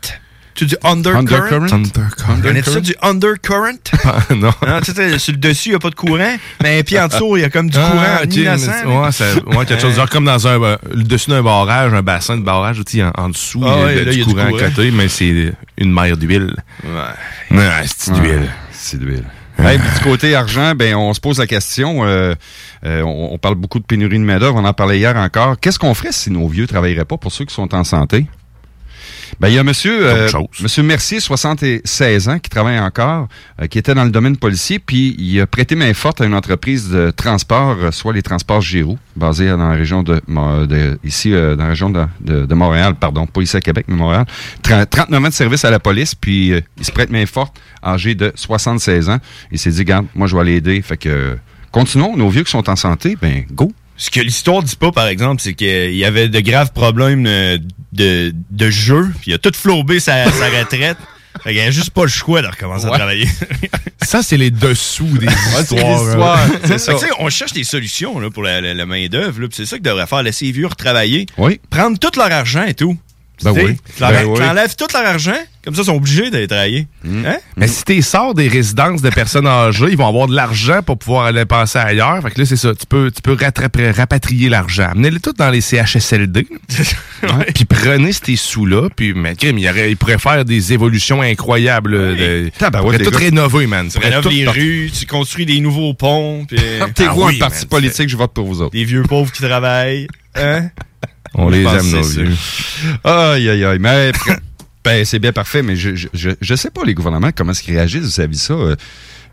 Tu 0.56 0.65
dis 0.65 0.76
undercurrent? 0.84 1.19
Undercurrent? 1.19 1.73
Undercurrent. 1.73 2.41
Connais-tu 2.41 2.72
ça 2.72 2.80
du 2.80 2.95
undercurrent? 3.02 3.73
non. 4.32 4.53
Non, 4.65 4.80
tu 4.84 4.94
sais, 4.94 5.19
sur 5.19 5.34
le 5.34 5.38
dessus, 5.40 5.69
il 5.69 5.72
n'y 5.73 5.76
a 5.76 5.80
pas 5.80 5.90
de 5.90 5.95
courant, 5.95 6.36
mais 6.64 6.82
pied 6.84 6.99
en 6.99 7.07
dessous, 7.07 7.36
il 7.38 7.41
y 7.41 7.44
a 7.44 7.49
comme 7.49 7.69
du 7.69 7.77
Ah, 7.77 7.90
courant 7.91 8.23
ok, 8.23 8.36
innocent. 8.38 8.72
mais- 8.86 8.90
là. 8.94 9.02
ouais, 9.02 9.11
ça, 9.11 9.26
ouais, 9.45 9.65
quelque 9.65 9.82
chose 9.82 9.95
genre 9.95 10.10
comme 10.10 10.23
dans 10.26 10.48
un 10.48 10.61
euh, 10.64 10.77
le 10.94 11.03
dessus 11.03 11.30
d'un 11.30 11.44
barrage, 11.44 11.94
un 11.94 12.02
bassin 12.02 12.38
de 12.38 12.41
barrage, 12.44 12.77
tu 12.86 12.98
sais, 12.99 13.03
en, 13.03 13.11
en 13.18 13.30
dessous, 13.30 13.61
Ah 13.65 13.76
il 13.76 13.80
y 13.80 13.82
a, 13.82 13.86
ouais, 13.86 13.95
de- 13.95 13.99
là, 13.99 14.06
du 14.06 14.11
il 14.11 14.19
y 14.19 14.22
a 14.22 14.26
du 14.26 14.34
courant 14.34 14.48
à 14.57 14.69
côté, 14.69 14.91
mais 14.91 15.10
c'est 15.10 15.53
une 15.77 15.91
mer 15.91 16.15
d'huile. 16.15 16.56
Ouais. 16.86 17.57
Ouais, 17.57 17.69
c'est 17.94 18.11
Ouais, 18.14 18.19
d'huile. 18.22 18.49
C'est 18.72 18.98
d'huile. 18.99 19.26
Hey, 19.60 19.77
puis 19.77 19.88
du 19.98 20.03
côté 20.03 20.36
argent, 20.36 20.73
ben 20.76 20.95
on 20.95 21.14
se 21.14 21.19
pose 21.19 21.40
la 21.40 21.48
question. 21.48 22.06
euh, 22.06 22.34
euh, 22.86 23.02
on, 23.03 23.30
on 23.34 23.38
parle 23.38 23.56
beaucoup 23.56 23.80
de 23.80 23.86
pénurie 23.86 24.19
de 24.19 24.23
main 24.23 24.38
d'œuvre. 24.38 24.56
On 24.57 24.65
en 24.65 24.73
parlait 24.73 24.98
hier 24.99 25.15
encore. 25.15 25.56
Qu'est-ce 25.60 25.80
qu'on 25.80 25.94
ferait 25.94 26.11
si 26.11 26.30
nos 26.30 26.48
vieux 26.48 26.68
travailleraient 26.68 27.06
pas 27.06 27.18
pour 27.18 27.32
ceux 27.32 27.45
qui 27.45 27.53
sont 27.53 27.73
en 27.73 27.84
santé? 27.86 28.26
Ben 29.39 29.47
il 29.49 29.56
y 29.56 29.60
a 29.60 29.64
Monsieur 29.64 30.06
euh. 30.07 30.27
Monsieur 30.61 30.84
Mercier, 30.84 31.19
76 31.19 32.30
ans, 32.30 32.39
qui 32.39 32.49
travaille 32.49 32.80
encore, 32.80 33.27
euh, 33.61 33.68
qui 33.68 33.77
était 33.77 33.93
dans 33.93 34.03
le 34.03 34.10
domaine 34.11 34.38
policier, 34.38 34.80
puis 34.80 35.15
il 35.18 35.39
a 35.41 35.47
prêté 35.47 35.76
main 35.76 35.93
forte 35.93 36.22
à 36.22 36.26
une 36.26 36.34
entreprise 36.34 36.89
de 36.89 37.11
transport, 37.11 37.77
euh, 37.81 37.91
soit 37.91 38.14
les 38.14 38.22
transports 38.23 38.61
Giroux, 38.61 38.97
basée 39.15 39.47
dans 39.49 39.57
la 39.69 39.76
région 39.76 40.03
de, 40.03 40.22
de- 40.65 40.99
ici 41.03 41.34
euh, 41.34 41.56
dans 41.56 41.64
la 41.64 41.69
région 41.69 41.89
de, 41.89 42.06
de- 42.22 42.45
de 42.45 42.56
Montréal, 42.56 42.95
pardon, 42.99 43.26
pas 43.26 43.41
ici 43.41 43.56
à 43.57 43.61
Québec, 43.61 43.85
mais 43.88 43.95
Montréal. 43.95 44.26
Tra- 44.64 44.85
39 44.85 45.23
ans 45.26 45.27
de 45.27 45.34
service 45.34 45.65
à 45.65 45.69
la 45.72 45.80
police, 45.80 46.15
puis 46.15 46.53
euh, 46.53 46.61
il 46.77 46.85
se 46.85 46.91
prête 46.91 47.10
main 47.10 47.26
forte, 47.26 47.56
âgé 47.84 48.15
de 48.15 48.31
76 48.35 49.10
ans. 49.10 49.19
Il 49.52 49.60
s'est 49.60 49.72
dit, 49.72 49.84
garde, 49.85 50.06
moi 50.15 50.27
je 50.27 50.35
vais 50.35 50.43
l'aider, 50.43 50.81
fait 50.81 50.97
que 50.97 51.38
continuons, 51.72 52.15
nos 52.15 52.30
vieux 52.30 52.43
qui 52.43 52.52
sont 52.52 52.69
en 52.69 52.76
santé, 52.76 53.18
ben 53.22 53.43
go. 53.52 53.72
Ce 53.97 54.09
que 54.11 54.19
l'histoire 54.19 54.61
dit 54.63 54.76
pas, 54.76 54.91
par 54.91 55.07
exemple, 55.07 55.41
c'est 55.41 55.53
qu'il 55.53 55.95
y 55.95 56.03
avait 56.05 56.27
de 56.30 56.39
graves 56.41 56.72
problèmes 56.73 57.23
de, 57.23 57.59
de 58.51 58.69
jeu, 58.69 59.09
puis 59.22 59.31
il 59.31 59.34
a 59.34 59.38
tout 59.38 59.51
flobé 59.55 59.99
sa, 59.99 60.30
sa 60.31 60.49
retraite. 60.49 60.97
Fait 61.43 61.51
qu'il 61.53 61.61
a 61.61 61.69
juste 61.72 61.89
pas 61.89 62.03
le 62.03 62.07
choix 62.09 62.41
de 62.41 62.47
recommencer 62.47 62.85
Ouais. 62.85 62.93
à 62.93 62.97
travailler. 62.97 63.27
Ça, 64.01 64.23
c'est 64.23 64.38
les 64.38 64.51
dessous 64.51 65.17
des 65.17 65.27
histoires. 65.59 66.38
hein. 66.63 66.77
Ça. 66.77 66.93
Que, 66.93 67.05
on 67.19 67.30
cherche 67.30 67.51
des 67.51 67.65
solutions 67.65 68.19
là, 68.19 68.30
pour 68.30 68.41
la, 68.43 68.61
la- 68.61 68.73
la 68.73 68.85
main-d'œuvre. 68.85 69.47
C'est 69.51 69.65
ça 69.65 69.77
que 69.77 69.84
devrait 69.84 70.07
faire 70.07 70.23
laisser 70.23 70.45
les 70.45 70.51
vieux 70.53 70.67
retravailler. 70.67 71.26
Oui. 71.38 71.59
Prendre 71.69 71.99
tout 71.99 72.11
leur 72.17 72.31
argent 72.31 72.63
et 72.63 72.73
tout. 72.73 72.97
Ben 73.43 73.51
oui. 73.51 73.77
Ben 73.99 74.25
oui. 74.25 74.39
tout 74.77 74.85
leur 74.93 75.05
argent, 75.05 75.33
comme 75.63 75.75
ça, 75.75 75.81
ils 75.81 75.85
sont 75.85 75.95
obligés 75.95 76.29
d'aller 76.29 76.47
travailler. 76.47 76.87
Mm. 77.03 77.25
Hein? 77.25 77.37
Mais 77.57 77.67
si 77.67 77.83
t'es 77.83 78.01
sors 78.01 78.33
des 78.33 78.47
résidences 78.47 79.01
de 79.01 79.09
personnes 79.09 79.47
âgées, 79.47 79.87
ils 79.89 79.97
vont 79.97 80.07
avoir 80.07 80.27
de 80.27 80.35
l'argent 80.35 80.81
pour 80.83 80.97
pouvoir 80.97 81.25
aller 81.25 81.45
passer 81.45 81.79
ailleurs. 81.79 82.21
Fait 82.21 82.31
que 82.31 82.39
là, 82.39 82.45
c'est 82.45 82.55
ça. 82.55 82.73
Tu 82.75 82.85
peux, 82.85 83.11
tu 83.11 83.21
peux 83.21 83.33
rattraper- 83.35 83.91
rapatrier 83.91 84.47
l'argent. 84.49 84.89
Amenez-les 84.91 85.19
tout 85.19 85.33
dans 85.33 85.49
les 85.49 85.61
CHSLD. 85.61 86.47
Puis 87.55 87.65
prenez 87.65 88.11
ces 88.13 88.35
sous-là. 88.35 88.89
Puis, 88.95 89.13
mais, 89.13 89.35
crime, 89.35 89.57
il, 89.57 89.67
aurait- 89.69 89.91
il 89.91 89.97
pourrait 89.97 90.19
faire 90.19 90.45
des 90.45 90.73
évolutions 90.73 91.21
incroyables. 91.21 91.95
là, 91.97 92.15
de- 92.15 92.45
il 92.45 92.71
pourrait 92.71 92.97
les 92.99 93.05
tout 93.05 93.11
gars. 93.11 93.17
rénover, 93.17 93.67
man. 93.67 93.87
Tu 93.89 93.99
rénoves 93.99 94.27
les 94.29 94.47
rues, 94.47 94.91
tu 94.97 95.05
construis 95.05 95.45
des 95.45 95.59
nouveaux 95.59 95.93
ponts. 95.93 96.45
puis- 96.47 96.57
T'es 96.93 97.05
Ah 97.07 97.13
oui, 97.15 97.35
un 97.35 97.39
parti 97.39 97.59
man, 97.61 97.67
politique, 97.69 98.09
je 98.09 98.17
vote 98.17 98.33
pour 98.33 98.45
vous 98.45 98.61
autres. 98.61 98.71
Des 98.71 98.85
vieux 98.85 99.03
pauvres 99.03 99.31
qui 99.31 99.41
travaillent. 99.41 100.07
Hein? 100.35 100.69
On 101.37 101.49
les 101.49 101.63
aime, 101.63 101.91
nos 101.91 102.01
vieux. 102.01 102.31
Aïe, 103.03 103.49
aïe, 103.49 103.63
aïe. 103.65 103.79
Mais 103.79 104.11
ben, 104.83 105.03
c'est 105.05 105.19
bien 105.19 105.31
parfait, 105.33 105.61
mais 105.63 105.75
je, 105.75 105.95
je, 105.95 106.07
je, 106.13 106.29
je 106.39 106.55
sais 106.55 106.69
pas, 106.71 106.83
les 106.85 106.93
gouvernements, 106.93 107.31
comment 107.35 107.51
est-ce 107.51 107.61
qu'ils 107.63 107.75
réagissent 107.75 108.03
vis-à-vis 108.17 108.37
ça. 108.39 108.53
Euh, 108.53 108.75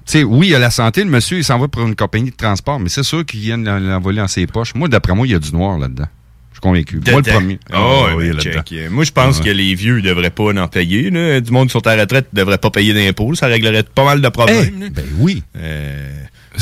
tu 0.04 0.12
sais, 0.18 0.22
oui, 0.24 0.48
il 0.48 0.50
y 0.50 0.54
a 0.54 0.58
la 0.58 0.70
santé, 0.70 1.04
le 1.04 1.10
monsieur, 1.10 1.38
il 1.38 1.44
s'en 1.44 1.58
va 1.58 1.68
pour 1.68 1.86
une 1.86 1.94
compagnie 1.94 2.30
de 2.30 2.36
transport, 2.36 2.80
mais 2.80 2.88
c'est 2.88 3.02
sûr 3.04 3.24
qu'ils 3.24 3.40
viennent 3.40 3.64
l'en- 3.64 3.78
l'envoler 3.78 4.16
dans 4.18 4.28
ses 4.28 4.46
poches. 4.46 4.74
Moi, 4.74 4.88
d'après 4.88 5.14
moi, 5.14 5.26
il 5.26 5.30
y 5.30 5.34
a 5.34 5.38
du 5.38 5.52
noir 5.52 5.78
là-dedans. 5.78 6.06
Je 6.50 6.56
suis 6.56 6.60
convaincu. 6.60 7.00
Moi, 7.10 7.20
le 7.24 7.32
premier. 7.32 7.58
Ah 7.72 7.76
Ah, 8.10 8.16
oui, 8.16 8.30
check. 8.38 8.74
Moi, 8.90 9.04
je 9.04 9.10
pense 9.12 9.40
que 9.40 9.48
les 9.50 9.74
vieux 9.74 9.96
ne 9.96 10.00
devraient 10.00 10.30
pas 10.30 10.52
en 10.60 10.68
payer. 10.68 11.08
là. 11.10 11.40
Du 11.40 11.50
monde 11.52 11.68
qui 11.68 11.72
sont 11.72 11.86
à 11.86 11.94
la 11.96 12.02
retraite 12.02 12.26
ne 12.32 12.38
devrait 12.40 12.58
pas 12.58 12.70
payer 12.70 12.92
d'impôts. 12.94 13.34
Ça 13.34 13.46
réglerait 13.46 13.84
pas 13.84 14.04
mal 14.04 14.20
de 14.20 14.28
problèmes. 14.28 14.80
là. 14.80 14.86
Ben 14.90 15.04
oui. 15.18 15.42
Euh, 15.56 16.10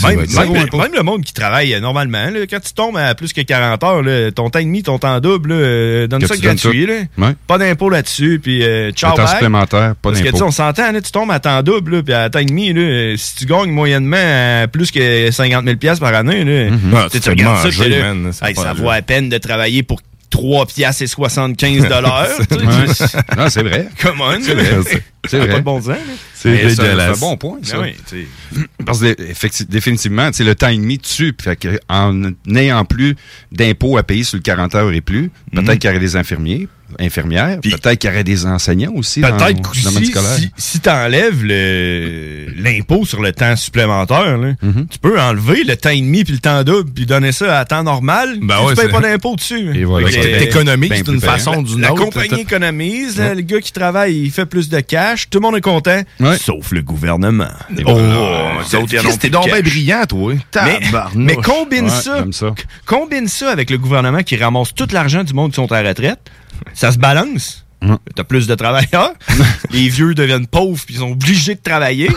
même, 0.05 0.19
même- 0.19 0.81
même 0.81 0.93
le 0.95 1.03
monde 1.03 1.23
qui 1.25 1.33
travaille 1.33 1.75
euh, 1.75 1.81
normalement, 1.81 2.31
là, 2.31 2.41
quand 2.49 2.61
tu 2.61 2.73
tombes 2.73 2.97
à 2.97 3.15
plus 3.15 3.33
que 3.33 3.41
40 3.41 3.83
heures, 3.85 4.03
là, 4.03 4.31
ton 4.33 4.51
temps 4.51 4.59
et 4.59 4.65
demi, 4.65 4.83
ton 4.83 4.99
temps 4.99 5.19
double, 5.21 5.51
euh, 5.53 6.07
donne 6.07 6.21
Que 6.21 6.27
ça 6.29 6.37
gratuit. 6.37 6.87
Là. 6.87 6.95
Ouais. 7.19 7.35
Pas 7.47 7.59
d'impôt 7.59 7.91
là-dessus, 7.91 8.41
puis 8.43 8.63
euh, 8.63 8.91
ciao, 8.93 9.15
temps 9.17 9.27
supplémentaire, 9.27 9.95
pas 9.97 10.11
Parce 10.11 10.21
que 10.21 10.27
tu 10.27 10.33
d'impôt. 10.33 10.45
on 10.47 10.51
s'entend, 10.51 10.93
là, 10.93 11.01
tu 11.01 11.11
tombes 11.11 11.31
à 11.31 11.41
temps 11.41 11.63
double, 11.63 12.03
puis 12.03 12.15
à 12.15 12.31
temps 12.31 12.39
et 12.39 12.45
demi, 12.45 12.73
là, 12.73 12.81
euh, 12.81 13.17
si 13.17 13.35
tu 13.37 13.47
gagnes 13.47 13.71
moyennement 13.71 14.67
plus 14.73 14.91
que 14.91 15.31
50 15.31 15.65
000 15.65 15.77
piastres 15.77 16.05
par 16.05 16.15
année, 16.15 16.45
là, 16.45 16.71
Mhm. 16.71 16.95
Ah, 16.95 17.07
tu 17.11 17.21
te 17.21 17.31
regardes 17.31 17.71
ça, 17.71 17.89
là, 17.89 18.15
hey, 18.49 18.55
ça 18.55 18.73
vaut 18.75 18.91
à 18.91 19.03
peine 19.03 19.29
de 19.29 19.39
travailler 19.39 19.83
pour 19.83 20.01
3 20.31 20.67
piastres 20.67 21.03
et 21.03 21.07
75 21.07 21.89
dollars. 21.89 22.27
Non, 23.37 23.49
c'est 23.49 23.63
vrai. 23.63 23.89
Come 24.01 24.21
on. 24.21 24.39
C'est 24.41 24.55
vrai. 24.55 25.01
C'est 25.29 25.39
vrai. 25.39 25.49
pas 25.49 25.59
de 25.59 25.65
bon 25.65 25.83
sens. 25.83 25.97
C'est 26.35 26.53
dégueulasse. 26.53 27.19
C'est 27.19 27.25
un 27.25 27.29
bon 27.29 27.37
point, 27.37 27.59
ça. 27.63 27.77
Ah 27.79 27.83
oui, 27.83 27.95
tu 28.09 28.27
sais. 28.55 28.67
Parce 28.87 29.01
que 29.01 29.65
définitivement, 29.65 30.31
le 30.39 30.55
temps 30.55 30.69
et 30.69 30.77
demi 30.77 30.99
tue. 30.99 31.35
Fait 31.43 31.57
que 31.57 31.79
en 31.89 32.33
n'ayant 32.47 32.85
plus 32.85 33.17
d'impôts 33.53 33.99
à 33.99 34.03
payer 34.03 34.25
sur 34.25 34.37
le 34.37 34.43
40 34.43 34.75
heures 34.75 34.93
et 34.93 35.01
plus, 35.01 35.31
peut-être 35.53 35.69
Mhm. 35.69 35.79
qu'il 35.79 35.89
y 35.89 35.91
aurait 35.91 35.99
des 36.01 36.17
infirmiers, 36.17 36.69
infirmières, 36.99 37.59
peut-être 37.61 37.95
qu'il 37.99 38.11
y 38.11 38.13
aurait 38.13 38.25
des 38.25 38.47
enseignants 38.47 38.93
aussi 38.95 39.21
dans, 39.21 39.29
le 39.29 39.83
domaine 39.85 40.05
scolaire. 40.05 40.35
si, 40.37 40.51
si 40.57 40.81
t'enlèves 40.81 41.45
le- 41.45 42.47
l'impôt 42.57 43.05
sur 43.05 43.23
le 43.23 43.33
temps 43.33 43.57
supplémentaire, 43.57 44.37
là, 44.39 44.53
Mhm. 44.63 44.87
tu 44.91 44.99
peux 44.99 45.21
enlever 45.21 45.65
le 45.65 45.77
temps 45.77 45.91
et 45.91 46.01
demi 46.01 46.25
puis 46.25 46.35
le 46.35 46.39
temps 46.41 46.63
double 46.65 46.91
puis 46.91 47.07
donner 47.07 47.33
ça 47.33 47.59
à 47.61 47.65
temps 47.65 47.83
normal. 47.83 48.39
Ben 48.43 48.57
puis 48.57 48.67
ouais, 48.67 48.75
tu 48.75 48.81
payes 48.83 48.91
pas 48.91 49.01
d'impôt 49.01 49.37
dessus. 49.37 49.71
Et 49.79 49.85
voilà, 49.85 50.09
t'économises 50.11 50.89
ben 50.91 51.03
d'une 51.03 51.21
façon 51.21 51.55
ou 51.59 51.63
d'une 51.63 51.81
La 51.81 51.93
autre, 51.93 52.05
compagnie 52.05 52.29
t'as- 52.31 52.37
économise, 52.39 53.19
Ouais. 53.19 53.35
le 53.35 53.41
gars 53.43 53.61
qui 53.61 53.73
travaille, 53.73 54.17
il 54.17 54.31
fait 54.31 54.47
plus 54.47 54.69
de 54.69 54.81
cash, 54.81 55.29
tout 55.31 55.39
le 55.39 55.43
monde 55.43 55.57
est 55.57 55.61
content, 55.61 56.03
sauf 56.39 56.73
le 56.73 56.83
gouvernement. 56.83 57.49
Oh, 57.87 57.91
ont 57.93 58.87
Christ, 58.87 59.21
t'es 59.21 59.31
donc 59.31 59.47
bien 59.47 59.61
brillant, 59.61 60.05
toi. 60.09 60.35
Mais, 60.65 60.81
mais 61.15 61.37
combine 61.37 61.89
ça, 61.89 62.25
combine 62.87 63.29
ça 63.29 63.51
avec 63.51 63.71
le 63.71 63.79
gouvernement 63.79 64.23
qui 64.23 64.37
ramasse 64.37 64.75
tout 64.75 64.89
l'argent 64.93 65.25
du 65.25 65.35
monde 65.35 65.51
qui 65.51 65.57
sont 65.57 65.71
à 65.73 65.83
la 65.83 65.89
retraite. 65.91 66.19
Ça 66.75 66.93
se 66.93 66.99
balance. 66.99 67.65
T'as 68.15 68.25
plus 68.25 68.47
de 68.47 68.55
travailleurs. 68.55 69.13
les 69.71 69.89
vieux 69.89 70.15
deviennent 70.15 70.47
pauvres 70.47 70.83
puis 70.85 70.97
ils 70.97 70.99
sont 70.99 71.13
obligés 71.13 71.55
de 71.55 71.61
travailler. 71.63 72.11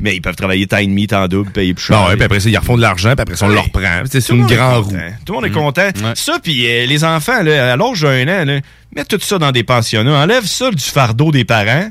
mais 0.00 0.14
ils 0.14 0.20
peuvent 0.20 0.36
travailler 0.36 0.66
temps 0.68 0.76
et 0.76 0.86
demi, 0.86 1.08
temps 1.08 1.26
double, 1.26 1.50
payer 1.50 1.74
plus 1.74 1.84
cher. 1.86 1.98
Bon, 1.98 2.08
ouais, 2.08 2.14
puis 2.14 2.24
après 2.24 2.38
ça, 2.38 2.48
ils 2.48 2.56
refont 2.56 2.76
de 2.76 2.82
l'argent, 2.82 3.12
puis 3.14 3.22
après 3.22 3.34
ça, 3.34 3.46
on 3.46 3.48
le 3.48 3.58
reprend. 3.58 4.02
C'est 4.08 4.28
une 4.28 4.46
grande 4.46 4.84
roue. 4.84 4.92
Tout 5.26 5.32
le 5.32 5.34
monde 5.34 5.46
est 5.46 5.50
Mm. 5.50 5.54
content. 5.54 5.88
Ça, 6.14 6.38
puis 6.40 6.64
euh, 6.66 6.86
les 6.86 7.02
enfants, 7.02 7.42
là, 7.42 7.72
à 7.72 7.76
l'âge 7.76 8.02
d'un 8.02 8.22
an, 8.28 8.44
là, 8.44 8.60
mets 8.94 9.04
tout 9.04 9.18
ça 9.20 9.38
dans 9.38 9.50
des 9.50 9.64
pensionnats. 9.64 10.22
Enlève 10.22 10.44
ça 10.46 10.70
du 10.70 10.84
fardeau 10.84 11.32
des 11.32 11.44
parents. 11.44 11.90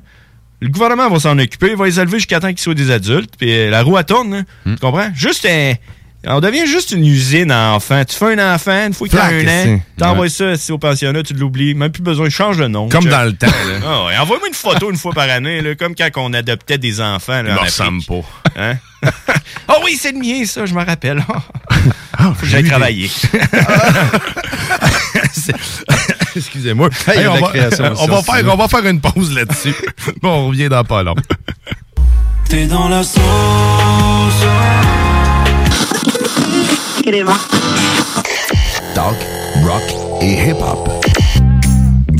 Le 0.61 0.69
gouvernement 0.69 1.09
va 1.09 1.19
s'en 1.19 1.37
occuper. 1.37 1.71
Il 1.71 1.75
va 1.75 1.85
les 1.85 1.99
élever 1.99 2.19
jusqu'à 2.19 2.39
temps 2.39 2.47
qu'ils 2.49 2.59
soient 2.59 2.73
des 2.73 2.89
adultes. 2.89 3.33
Puis 3.37 3.51
euh, 3.53 3.69
la 3.69 3.81
roue, 3.83 3.97
elle 3.97 4.05
tourne. 4.05 4.33
hein. 4.33 4.45
Mm. 4.65 4.73
Tu 4.75 4.79
comprends? 4.79 5.09
Juste 5.13 5.45
un... 5.45 5.73
On 6.25 6.39
devient 6.39 6.65
juste 6.65 6.91
une 6.91 7.05
usine 7.05 7.51
à 7.51 7.73
enfants. 7.73 8.01
Tu 8.05 8.15
fais 8.15 8.39
un 8.39 8.53
enfant, 8.55 8.87
une 8.87 8.93
fois 8.93 9.09
qu'il 9.09 9.19
a 9.19 9.25
un 9.25 9.75
an, 9.75 9.81
t'envoies 9.97 10.23
Ouais. 10.23 10.29
ça 10.29 10.55
si 10.55 10.71
au 10.71 10.77
pensionnat, 10.77 11.21
tu 11.21 11.33
l'oublies. 11.33 11.73
Même 11.75 11.91
plus 11.91 12.01
besoin, 12.01 12.29
change 12.29 12.57
de 12.57 12.67
nom. 12.67 12.87
Comme 12.87 13.05
dans 13.05 13.25
le 13.25 13.33
temps, 13.33 13.47
là. 13.47 13.79
Ah 13.85 14.05
ouais, 14.05 14.17
Envoie-moi 14.17 14.47
une 14.47 14.53
photo 14.53 14.89
une 14.89 14.97
fois 14.97 15.11
par 15.11 15.29
année, 15.29 15.61
là, 15.61 15.75
comme 15.75 15.95
quand 15.95 16.07
on 16.15 16.31
adoptait 16.33 16.77
des 16.77 17.01
enfants. 17.01 17.41
Là, 17.41 17.57
en 17.59 17.63
ressemble 17.63 18.03
pas. 18.03 18.21
Hein? 18.57 18.77
oh 19.67 19.73
oui, 19.83 19.97
c'est 19.99 20.13
le 20.13 20.19
mien, 20.19 20.45
ça, 20.45 20.65
je 20.65 20.73
me 20.73 20.83
rappelle. 20.85 21.21
Faut 22.17 22.31
que 22.39 22.45
j'aille 22.45 22.61
j'ai 22.61 22.67
eu 22.67 22.69
travailler. 22.69 23.11
Excusez-moi. 26.35 26.89
Hey, 27.07 27.27
on, 27.27 27.33
va, 27.33 27.47
on, 27.47 28.23
faire, 28.23 28.53
on 28.53 28.55
va 28.55 28.67
faire 28.69 28.85
une 28.85 29.01
pause 29.01 29.33
là-dessus. 29.35 29.73
Puis 29.97 30.13
on 30.23 30.47
revient 30.47 30.69
dans 30.69 30.85
pas 30.85 31.03
long. 31.03 31.15
T'es 32.47 32.65
dans 32.65 32.87
la 32.87 33.03
sauce. 33.03 33.21
Talk, 38.95 39.17
rock 39.65 39.83
et 40.21 40.37
hip-hop. 40.47 41.22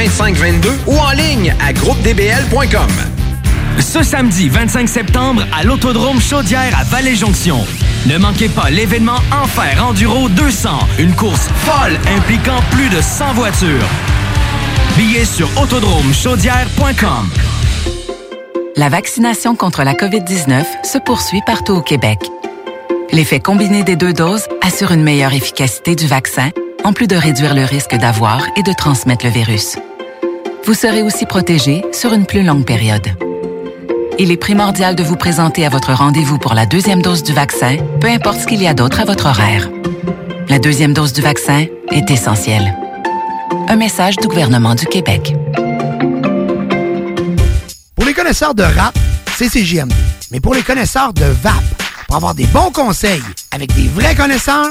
418-681-2522 0.00 0.68
ou 0.86 0.96
en 0.98 1.10
ligne 1.12 1.54
à 1.60 1.72
groupedbl.com. 1.72 2.90
Ce 3.78 4.02
samedi 4.02 4.48
25 4.48 4.88
septembre 4.88 5.42
à 5.52 5.62
l'Autodrome 5.62 6.20
Chaudière 6.20 6.76
à 6.78 6.84
Vallée-Jonction. 6.84 7.58
Ne 8.06 8.18
manquez 8.18 8.48
pas 8.48 8.70
l'événement 8.70 9.18
Enfer 9.32 9.84
Enduro 9.84 10.28
200, 10.28 10.70
une 10.98 11.14
course 11.14 11.48
folle 11.48 11.98
impliquant 12.16 12.60
plus 12.70 12.88
de 12.88 13.00
100 13.00 13.34
voitures. 13.34 13.88
Billets 14.96 15.24
sur 15.24 15.48
autodromechaudière.com. 15.60 17.30
La 18.76 18.88
vaccination 18.88 19.56
contre 19.56 19.82
la 19.82 19.94
COVID-19 19.94 20.64
se 20.84 20.98
poursuit 20.98 21.42
partout 21.44 21.74
au 21.74 21.82
Québec. 21.82 22.18
L'effet 23.12 23.40
combiné 23.40 23.82
des 23.82 23.96
deux 23.96 24.12
doses 24.12 24.46
assure 24.62 24.92
une 24.92 25.02
meilleure 25.02 25.34
efficacité 25.34 25.96
du 25.96 26.06
vaccin, 26.06 26.50
en 26.84 26.92
plus 26.92 27.06
de 27.06 27.16
réduire 27.16 27.54
le 27.54 27.64
risque 27.64 27.96
d'avoir 27.96 28.42
et 28.56 28.62
de 28.62 28.72
transmettre 28.72 29.24
le 29.24 29.30
virus. 29.30 29.76
Vous 30.64 30.74
serez 30.74 31.02
aussi 31.02 31.26
protégé 31.26 31.84
sur 31.92 32.12
une 32.12 32.26
plus 32.26 32.42
longue 32.42 32.64
période. 32.64 33.06
Il 34.18 34.30
est 34.30 34.36
primordial 34.36 34.96
de 34.96 35.02
vous 35.02 35.16
présenter 35.16 35.64
à 35.64 35.70
votre 35.70 35.92
rendez-vous 35.92 36.38
pour 36.38 36.54
la 36.54 36.66
deuxième 36.66 37.02
dose 37.02 37.22
du 37.22 37.32
vaccin, 37.32 37.76
peu 38.00 38.08
importe 38.08 38.40
ce 38.40 38.46
qu'il 38.46 38.62
y 38.62 38.66
a 38.66 38.74
d'autre 38.74 39.00
à 39.00 39.04
votre 39.04 39.26
horaire. 39.26 39.70
La 40.48 40.58
deuxième 40.58 40.92
dose 40.92 41.12
du 41.12 41.22
vaccin 41.22 41.66
est 41.90 42.10
essentielle. 42.10 42.74
Un 43.68 43.76
message 43.76 44.16
du 44.16 44.28
gouvernement 44.28 44.74
du 44.74 44.86
Québec. 44.86 45.34
Pour 47.96 48.04
les 48.04 48.14
connaisseurs 48.14 48.54
de 48.54 48.62
rap, 48.62 48.98
c'est 49.36 49.48
CJMD. 49.48 49.92
Mais 50.32 50.40
pour 50.40 50.54
les 50.54 50.62
connaisseurs 50.62 51.12
de 51.12 51.24
VAP, 51.24 51.54
pour 52.06 52.16
avoir 52.16 52.34
des 52.34 52.46
bons 52.46 52.70
conseils 52.70 53.22
avec 53.52 53.74
des 53.74 53.88
vrais 53.88 54.14
connaisseurs, 54.14 54.70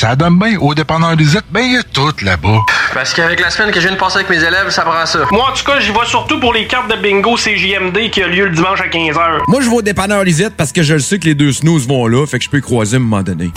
Ça 0.00 0.16
donne 0.16 0.38
bien 0.38 0.56
au 0.58 0.74
dépanneur 0.74 1.14
Lisette, 1.14 1.44
ben 1.50 1.60
il 1.60 1.74
y 1.74 1.76
a 1.76 1.82
tout 1.82 2.10
là-bas. 2.22 2.60
Parce 2.94 3.12
qu'avec 3.12 3.38
la 3.38 3.50
semaine 3.50 3.70
que 3.70 3.78
je 3.80 3.86
viens 3.86 3.94
de 3.94 4.00
passer 4.00 4.16
avec 4.16 4.30
mes 4.30 4.42
élèves, 4.42 4.70
ça 4.70 4.80
prend 4.80 5.04
ça. 5.04 5.18
Moi, 5.30 5.50
en 5.50 5.52
tout 5.52 5.62
cas, 5.62 5.78
j'y 5.78 5.90
vais 5.90 6.06
surtout 6.06 6.40
pour 6.40 6.54
les 6.54 6.66
cartes 6.66 6.90
de 6.90 6.96
bingo 6.96 7.36
CJMD 7.36 8.08
qui 8.10 8.22
a 8.22 8.26
lieu 8.26 8.46
le 8.46 8.54
dimanche 8.54 8.80
à 8.80 8.86
15h. 8.86 9.40
Moi, 9.46 9.60
je 9.60 9.68
vais 9.68 9.76
au 9.76 9.82
dépanneur 9.82 10.24
Lisette 10.24 10.54
parce 10.56 10.72
que 10.72 10.82
je 10.82 10.94
le 10.94 11.00
sais 11.00 11.18
que 11.18 11.26
les 11.26 11.34
deux 11.34 11.52
snooze 11.52 11.86
vont 11.86 12.06
là, 12.06 12.24
fait 12.26 12.38
que 12.38 12.44
je 12.46 12.48
peux 12.48 12.56
y 12.56 12.62
croiser 12.62 12.96
à 12.96 12.98
un 12.98 13.02
moment 13.02 13.22
donné. 13.22 13.50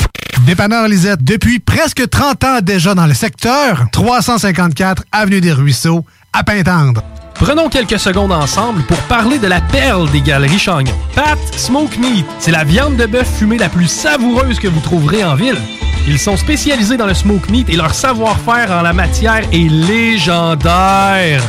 Dépanneur 0.45 0.90
Lisette, 0.90 1.24
depuis 1.24 1.60
presque 1.60 2.10
30 2.10 2.44
ans 2.44 2.60
déjà 2.61 2.94
dans 2.94 3.07
le 3.07 3.14
secteur, 3.14 3.86
354 3.94 5.06
Avenue 5.14 5.40
des 5.40 5.53
Ruisseaux, 5.53 6.03
à 6.34 6.44
Pintendre. 6.44 7.03
Prenons 7.36 7.70
quelques 7.70 7.99
secondes 7.99 8.34
ensemble 8.34 8.84
pour 8.84 8.98
parler 9.03 9.40
de 9.40 9.48
la 9.48 9.61
perle 9.61 10.11
des 10.11 10.20
galeries 10.20 10.60
Chagnon. 10.60 10.94
Pat 11.15 11.40
Smoke 11.56 11.98
Meat, 12.02 12.26
c'est 12.40 12.52
la 12.52 12.65
viande 12.65 12.98
de 12.98 13.06
bœuf 13.06 13.30
fumée 13.38 13.57
la 13.57 13.70
plus 13.70 13.88
savoureuse 13.88 14.60
que 14.60 14.68
vous 14.68 14.82
trouverez 14.82 15.24
en 15.24 15.36
ville. 15.36 15.57
Ils 16.05 16.19
sont 16.19 16.35
spécialisés 16.35 16.97
dans 16.97 17.05
le 17.05 17.13
smoke 17.13 17.49
meat 17.49 17.69
et 17.69 17.77
leur 17.77 17.93
savoir-faire 17.93 18.71
en 18.71 18.81
la 18.81 18.91
matière 18.91 19.43
est 19.53 19.69
légendaire. 19.69 21.41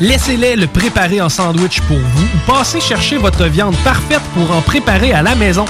Laissez-les 0.00 0.54
le 0.54 0.68
préparer 0.68 1.20
en 1.20 1.28
sandwich 1.28 1.80
pour 1.82 1.98
vous 1.98 2.24
ou 2.24 2.52
passez 2.52 2.80
chercher 2.80 3.16
votre 3.16 3.46
viande 3.46 3.76
parfaite 3.78 4.22
pour 4.32 4.50
en 4.52 4.62
préparer 4.62 5.12
à 5.12 5.22
la 5.22 5.34
maison, 5.34 5.64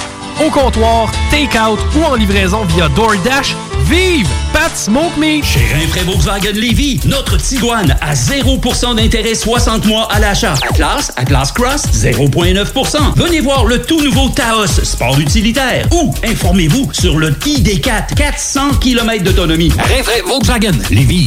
au 0.45 0.51
comptoir, 0.51 1.11
take-out 1.31 1.79
ou 1.97 2.05
en 2.05 2.15
livraison 2.15 2.65
via 2.65 2.89
DoorDash. 2.91 3.57
Vive 3.87 4.29
Pat 4.53 4.77
Smoke 4.77 5.17
Meat! 5.19 5.43
Chez 5.47 5.61
Rinfraie 5.73 6.03
Volkswagen 6.03 6.53
Lévy, 6.53 7.01
notre 7.07 7.39
Tiguan 7.39 7.97
à 8.03 8.13
0% 8.13 8.97
d'intérêt 8.97 9.35
60 9.35 9.87
mois 9.87 10.07
à 10.13 10.19
l'achat. 10.19 10.55
Atlas, 10.69 11.11
Atlas 11.17 11.51
Cross, 11.53 11.85
0,9%. 11.95 13.15
Venez 13.17 13.41
voir 13.41 13.65
le 13.65 13.81
tout 13.81 14.03
nouveau 14.03 14.29
Taos, 14.29 14.67
sport 14.67 15.19
utilitaire. 15.19 15.87
Ou 15.93 16.13
informez-vous 16.23 16.91
sur 16.93 17.19
le 17.19 17.31
ID4, 17.31 18.15
400 18.15 18.75
km 18.79 19.25
d'autonomie. 19.25 19.73
Rinfraie 19.79 20.21
Volkswagen 20.21 20.73
Lévy. 20.91 21.27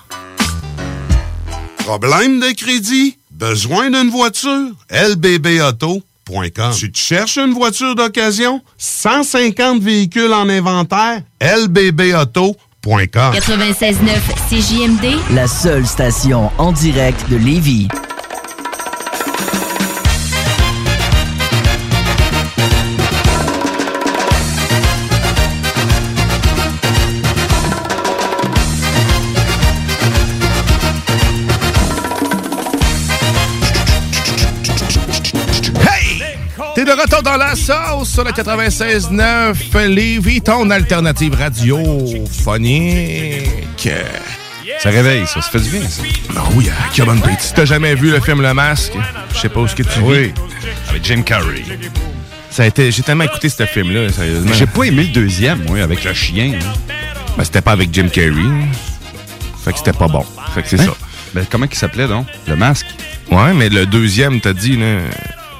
Problème 1.85 2.39
de 2.39 2.51
crédit? 2.51 3.17
Besoin 3.31 3.89
d'une 3.89 4.09
voiture? 4.09 4.69
lbbauto.com. 4.91 6.73
Tu 6.77 6.91
te 6.91 6.97
cherches 6.97 7.37
une 7.37 7.53
voiture 7.53 7.95
d'occasion? 7.95 8.61
150 8.77 9.81
véhicules 9.81 10.31
en 10.33 10.47
inventaire? 10.49 11.21
lbbauto.com. 11.41 13.33
96.9 13.33 13.95
CJMD, 14.49 15.35
La 15.35 15.47
seule 15.47 15.85
station 15.85 16.49
en 16.57 16.71
direct 16.71 17.29
de 17.29 17.37
Lévis. 17.37 17.87
T'es 36.83 36.95
de 36.95 36.99
retour 36.99 37.21
dans 37.21 37.37
la 37.37 37.55
sauce 37.55 38.09
sur 38.09 38.23
le 38.23 38.31
96.9 38.31 39.85
Lévis, 39.87 40.41
ton 40.41 40.67
alternative 40.71 41.35
radiophonique. 41.35 43.47
Ça 44.79 44.89
réveille, 44.89 45.27
ça. 45.27 45.43
Ça 45.43 45.49
fait 45.51 45.59
du 45.59 45.69
bien, 45.69 45.87
ça. 45.87 46.01
Ah 46.35 46.39
oui, 46.55 46.69
à 46.69 46.91
Kevin 46.91 47.21
Pete. 47.21 47.39
Si 47.39 47.53
t'as 47.53 47.65
jamais 47.65 47.93
vu 47.93 48.09
le 48.09 48.19
film 48.19 48.41
Le 48.41 48.51
Masque, 48.55 48.93
je 49.31 49.37
sais 49.39 49.49
pas 49.49 49.59
où 49.59 49.67
ce 49.67 49.75
que 49.75 49.83
tu 49.83 49.99
Oui. 50.01 50.23
vis. 50.23 50.31
Avec 50.89 51.05
Jim 51.05 51.21
Carrey. 51.21 51.61
Ça 52.49 52.63
a 52.63 52.65
été, 52.65 52.91
j'ai 52.91 53.03
tellement 53.03 53.25
écouté 53.25 53.47
ce 53.49 53.63
film-là, 53.67 54.09
sérieusement. 54.09 54.51
J'ai 54.51 54.65
pas 54.65 54.85
aimé 54.85 55.03
le 55.03 55.13
deuxième, 55.13 55.63
moi, 55.67 55.81
avec 55.83 56.03
le 56.03 56.15
chien. 56.15 56.53
Ben, 57.37 57.43
c'était 57.43 57.61
pas 57.61 57.73
avec 57.73 57.93
Jim 57.93 58.07
Carrey. 58.11 58.31
Fait 59.63 59.71
que 59.71 59.77
c'était 59.77 59.93
pas 59.93 60.07
bon. 60.07 60.25
Fait 60.55 60.63
que 60.63 60.67
c'est 60.67 60.79
Hein? 60.81 60.85
ça. 60.85 60.93
Ben, 61.35 61.45
comment 61.47 61.67
il 61.71 61.77
s'appelait, 61.77 62.07
donc? 62.07 62.25
Le 62.47 62.55
masque? 62.55 62.87
Ouais, 63.29 63.53
mais 63.53 63.69
le 63.69 63.85
deuxième, 63.85 64.41
t'as 64.41 64.53
dit, 64.53 64.77
là. 64.77 64.97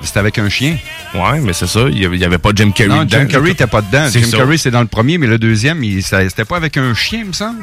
C'était 0.03 0.19
avec 0.19 0.37
un 0.39 0.49
chien. 0.49 0.77
Ouais, 1.13 1.39
mais 1.41 1.53
c'est 1.53 1.67
ça. 1.67 1.81
Il 1.89 1.97
y 1.99 2.25
avait, 2.25 2.37
pas 2.37 2.49
Jim 2.55 2.71
Carrey 2.71 2.89
non, 2.89 3.03
dedans. 3.03 3.19
Jim 3.19 3.25
Carrey 3.27 3.51
était 3.51 3.67
pas 3.67 3.81
dedans. 3.81 4.07
Jim 4.11 4.23
ça. 4.23 4.37
Carrey, 4.37 4.57
c'est 4.57 4.71
dans 4.71 4.81
le 4.81 4.87
premier, 4.87 5.17
mais 5.17 5.27
le 5.27 5.37
deuxième, 5.37 5.81
c'était 6.01 6.45
pas 6.45 6.57
avec 6.57 6.77
un 6.77 6.93
chien, 6.93 7.19
il 7.19 7.25
me 7.27 7.33
semble. 7.33 7.59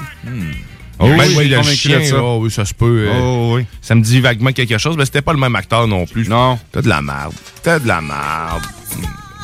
Oh, 1.00 1.06
Oui, 1.16 1.34
oui, 1.36 1.48
le 1.48 1.62
chien, 1.62 2.02
ça. 2.04 2.16
oh, 2.22 2.40
oui, 2.42 2.50
ça 2.50 2.64
se 2.64 2.74
peut. 2.74 3.06
euh, 3.08 3.20
Oh, 3.20 3.52
oui. 3.56 3.66
Ça 3.80 3.94
me 3.94 4.02
dit 4.02 4.20
vaguement 4.20 4.50
quelque 4.52 4.78
chose, 4.78 4.96
mais 4.96 5.04
c'était 5.04 5.22
pas 5.22 5.32
le 5.32 5.38
même 5.38 5.54
acteur 5.54 5.86
non 5.86 6.06
plus. 6.06 6.28
Non. 6.28 6.58
T'as 6.72 6.82
de 6.82 6.88
la 6.88 7.00
merde. 7.00 7.32
T'as 7.62 7.78
de 7.78 7.86
la 7.86 8.00
merde. 8.00 8.62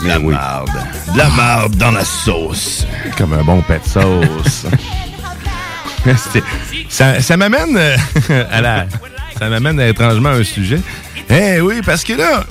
De 0.03 0.09
la 0.09 0.19
merde. 0.19 0.71
De 1.13 1.19
la 1.19 1.31
merde 1.31 1.77
dans 1.77 1.93
la 1.93 2.05
sauce. 2.05 2.85
Comme 3.17 3.33
un 3.35 3.45
bon 3.45 3.63
pet 3.63 3.81
de 3.85 3.89
sauce. 3.89 4.67
Ça 6.89 7.37
m'amène 7.37 7.77
euh, 7.77 7.97
à 8.53 8.61
la. 8.61 8.87
Ça 9.39 9.49
m'amène 9.49 9.81
étrangement 9.81 10.31
à 10.31 10.33
un 10.35 10.45
sujet. 10.45 10.81
Eh 11.31 11.61
oui, 11.61 11.81
parce 11.85 12.05
que 12.05 12.13
là. 12.15 12.45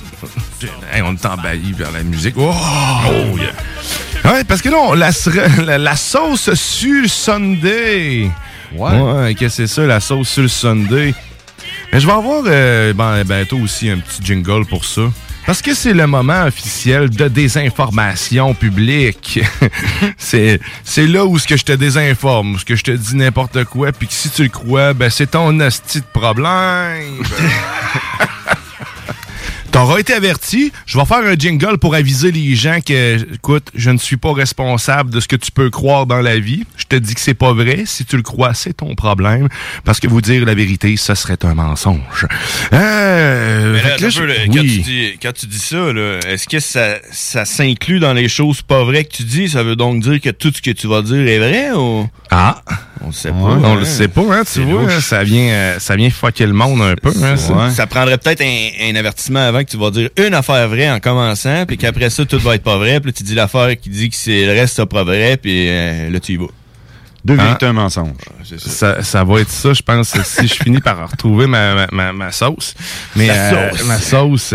Hey, 0.92 1.02
on 1.02 1.14
est 1.14 1.26
embahi 1.26 1.72
vers 1.72 1.90
la 1.92 2.02
musique. 2.02 2.34
Oh, 2.38 2.52
oh, 2.52 3.38
yeah. 3.38 4.32
Ouais, 4.32 4.44
parce 4.44 4.62
que 4.62 4.68
là, 4.68 4.76
on- 4.80 4.94
la, 4.94 5.10
la, 5.66 5.78
la 5.78 5.96
sauce 5.96 6.52
sur 6.54 7.08
Sunday. 7.08 8.30
Ouais. 8.74 8.90
Ouais, 9.00 9.34
qu'est-ce 9.34 9.58
que 9.58 9.66
c'est 9.66 9.74
ça, 9.74 9.86
la 9.86 10.00
sauce 10.00 10.28
sur 10.28 10.48
Sunday? 10.50 11.14
Mais 11.92 12.00
je 12.00 12.06
vais 12.06 12.12
avoir 12.12 12.42
euh, 12.46 12.92
ben, 12.92 13.22
bientôt 13.24 13.58
aussi 13.58 13.88
un 13.90 13.98
petit 13.98 14.22
jingle 14.22 14.66
pour 14.66 14.84
ça. 14.84 15.02
Parce 15.46 15.60
que 15.60 15.74
c'est 15.74 15.92
le 15.92 16.06
moment 16.06 16.44
officiel 16.44 17.10
de 17.10 17.28
désinformation 17.28 18.54
publique. 18.54 19.40
c'est, 20.18 20.58
c'est 20.84 21.06
là 21.06 21.26
où 21.26 21.38
ce 21.38 21.46
que 21.46 21.56
je 21.56 21.64
te 21.64 21.72
désinforme, 21.72 22.54
où 22.54 22.58
ce 22.58 22.64
que 22.64 22.76
je 22.76 22.84
te 22.84 22.90
dis 22.90 23.16
n'importe 23.16 23.64
quoi, 23.64 23.92
puis 23.92 24.06
que 24.08 24.14
si 24.14 24.30
tu 24.30 24.44
le 24.44 24.48
crois, 24.48 24.94
ben 24.94 25.10
c'est 25.10 25.32
ton 25.32 25.60
hostie 25.60 26.00
de 26.00 26.06
problème. 26.12 27.22
T'auras 29.74 29.98
été 29.98 30.14
averti. 30.14 30.70
Je 30.86 30.96
vais 30.96 31.04
faire 31.04 31.18
un 31.26 31.34
jingle 31.34 31.78
pour 31.78 31.96
aviser 31.96 32.30
les 32.30 32.54
gens 32.54 32.78
que, 32.80 33.16
écoute, 33.34 33.70
je 33.74 33.90
ne 33.90 33.98
suis 33.98 34.16
pas 34.16 34.32
responsable 34.32 35.10
de 35.10 35.18
ce 35.18 35.26
que 35.26 35.34
tu 35.34 35.50
peux 35.50 35.68
croire 35.68 36.06
dans 36.06 36.20
la 36.20 36.38
vie. 36.38 36.62
Je 36.76 36.84
te 36.84 36.94
dis 36.94 37.12
que 37.12 37.20
c'est 37.20 37.34
pas 37.34 37.52
vrai. 37.52 37.82
Si 37.84 38.04
tu 38.04 38.16
le 38.16 38.22
crois, 38.22 38.54
c'est 38.54 38.74
ton 38.74 38.94
problème. 38.94 39.48
Parce 39.84 39.98
que 39.98 40.06
vous 40.06 40.20
dire 40.20 40.44
la 40.46 40.54
vérité, 40.54 40.96
ce 40.96 41.16
serait 41.16 41.38
un 41.42 41.54
mensonge. 41.54 42.26
Euh, 42.72 43.72
Mais 43.72 43.82
là, 43.82 43.88
fait 43.88 43.96
que 43.96 44.02
là, 44.02 44.08
attends 44.08 44.10
je- 44.10 44.22
un 44.22 44.26
peu, 44.26 44.28
là, 44.32 44.44
quand, 44.46 44.52
tu 44.60 44.78
dis, 44.80 45.18
quand 45.20 45.32
tu 45.32 45.46
dis 45.46 45.58
ça, 45.58 45.92
là, 45.92 46.18
est-ce 46.28 46.46
que 46.46 46.60
ça, 46.60 46.98
ça 47.10 47.44
s'inclut 47.44 47.98
dans 47.98 48.12
les 48.12 48.28
choses 48.28 48.62
pas 48.62 48.84
vraies 48.84 49.04
que 49.04 49.16
tu 49.16 49.24
dis? 49.24 49.48
Ça 49.48 49.64
veut 49.64 49.74
donc 49.76 50.00
dire 50.02 50.20
que 50.20 50.30
tout 50.30 50.52
ce 50.54 50.62
que 50.62 50.70
tu 50.70 50.86
vas 50.86 51.02
dire 51.02 51.26
est 51.26 51.38
vrai 51.38 51.72
ou? 51.72 52.08
Ah! 52.30 52.62
On 53.02 53.08
le 53.08 53.12
sait 53.12 53.30
pas. 53.32 53.36
Ouais, 53.36 53.60
on 53.64 53.74
le 53.74 53.84
sait 53.84 54.08
pas, 54.08 54.22
hein, 54.30 54.42
tu 54.50 54.60
vois. 54.62 54.84
hein, 54.90 55.00
Ça 55.00 55.24
vient, 55.24 55.48
euh, 55.52 55.78
ça 55.78 55.94
vient 55.94 56.08
fucker 56.08 56.46
le 56.46 56.54
monde 56.54 56.80
un 56.80 56.94
peu. 56.94 57.12
Hein, 57.22 57.36
ça. 57.36 57.70
Ça 57.70 57.86
prendrait 57.86 58.16
peut-être 58.16 58.40
un, 58.40 58.68
un 58.90 58.94
avertissement 58.96 59.40
avant 59.46 59.62
tu 59.70 59.76
vas 59.76 59.90
dire 59.90 60.10
une 60.16 60.34
affaire 60.34 60.68
vraie 60.68 60.90
en 60.90 61.00
commençant, 61.00 61.66
puis 61.66 61.76
qu'après 61.76 62.10
ça, 62.10 62.24
tout 62.24 62.38
va 62.38 62.54
être 62.54 62.62
pas 62.62 62.78
vrai, 62.78 63.00
puis 63.00 63.12
tu 63.12 63.22
dis 63.22 63.34
l'affaire 63.34 63.76
qui 63.78 63.90
dit 63.90 64.10
que 64.10 64.16
c'est 64.16 64.46
le 64.46 64.52
reste, 64.52 64.76
c'est 64.76 64.86
pas 64.86 65.04
vrai, 65.04 65.36
puis 65.36 65.68
euh, 65.68 66.10
là, 66.10 66.20
tu 66.20 66.32
y 66.32 66.36
vas. 66.36 66.46
Deux 67.24 67.34
vérités, 67.36 67.64
un 67.66 67.72
mensonge. 67.72 68.12
Ça, 68.58 69.02
ça 69.02 69.24
va 69.24 69.40
être 69.40 69.48
ça, 69.50 69.72
je 69.72 69.80
pense, 69.80 70.14
si 70.24 70.46
je 70.46 70.54
finis 70.54 70.80
par 70.80 71.10
retrouver 71.10 71.46
ma, 71.46 71.74
ma, 71.74 71.86
ma, 71.90 72.12
ma 72.12 72.30
sauce. 72.32 72.74
Mais, 73.16 73.28
La 73.28 73.34
euh, 73.54 73.70
sauce. 73.70 73.84
ma 73.86 73.98
sauce. 73.98 74.54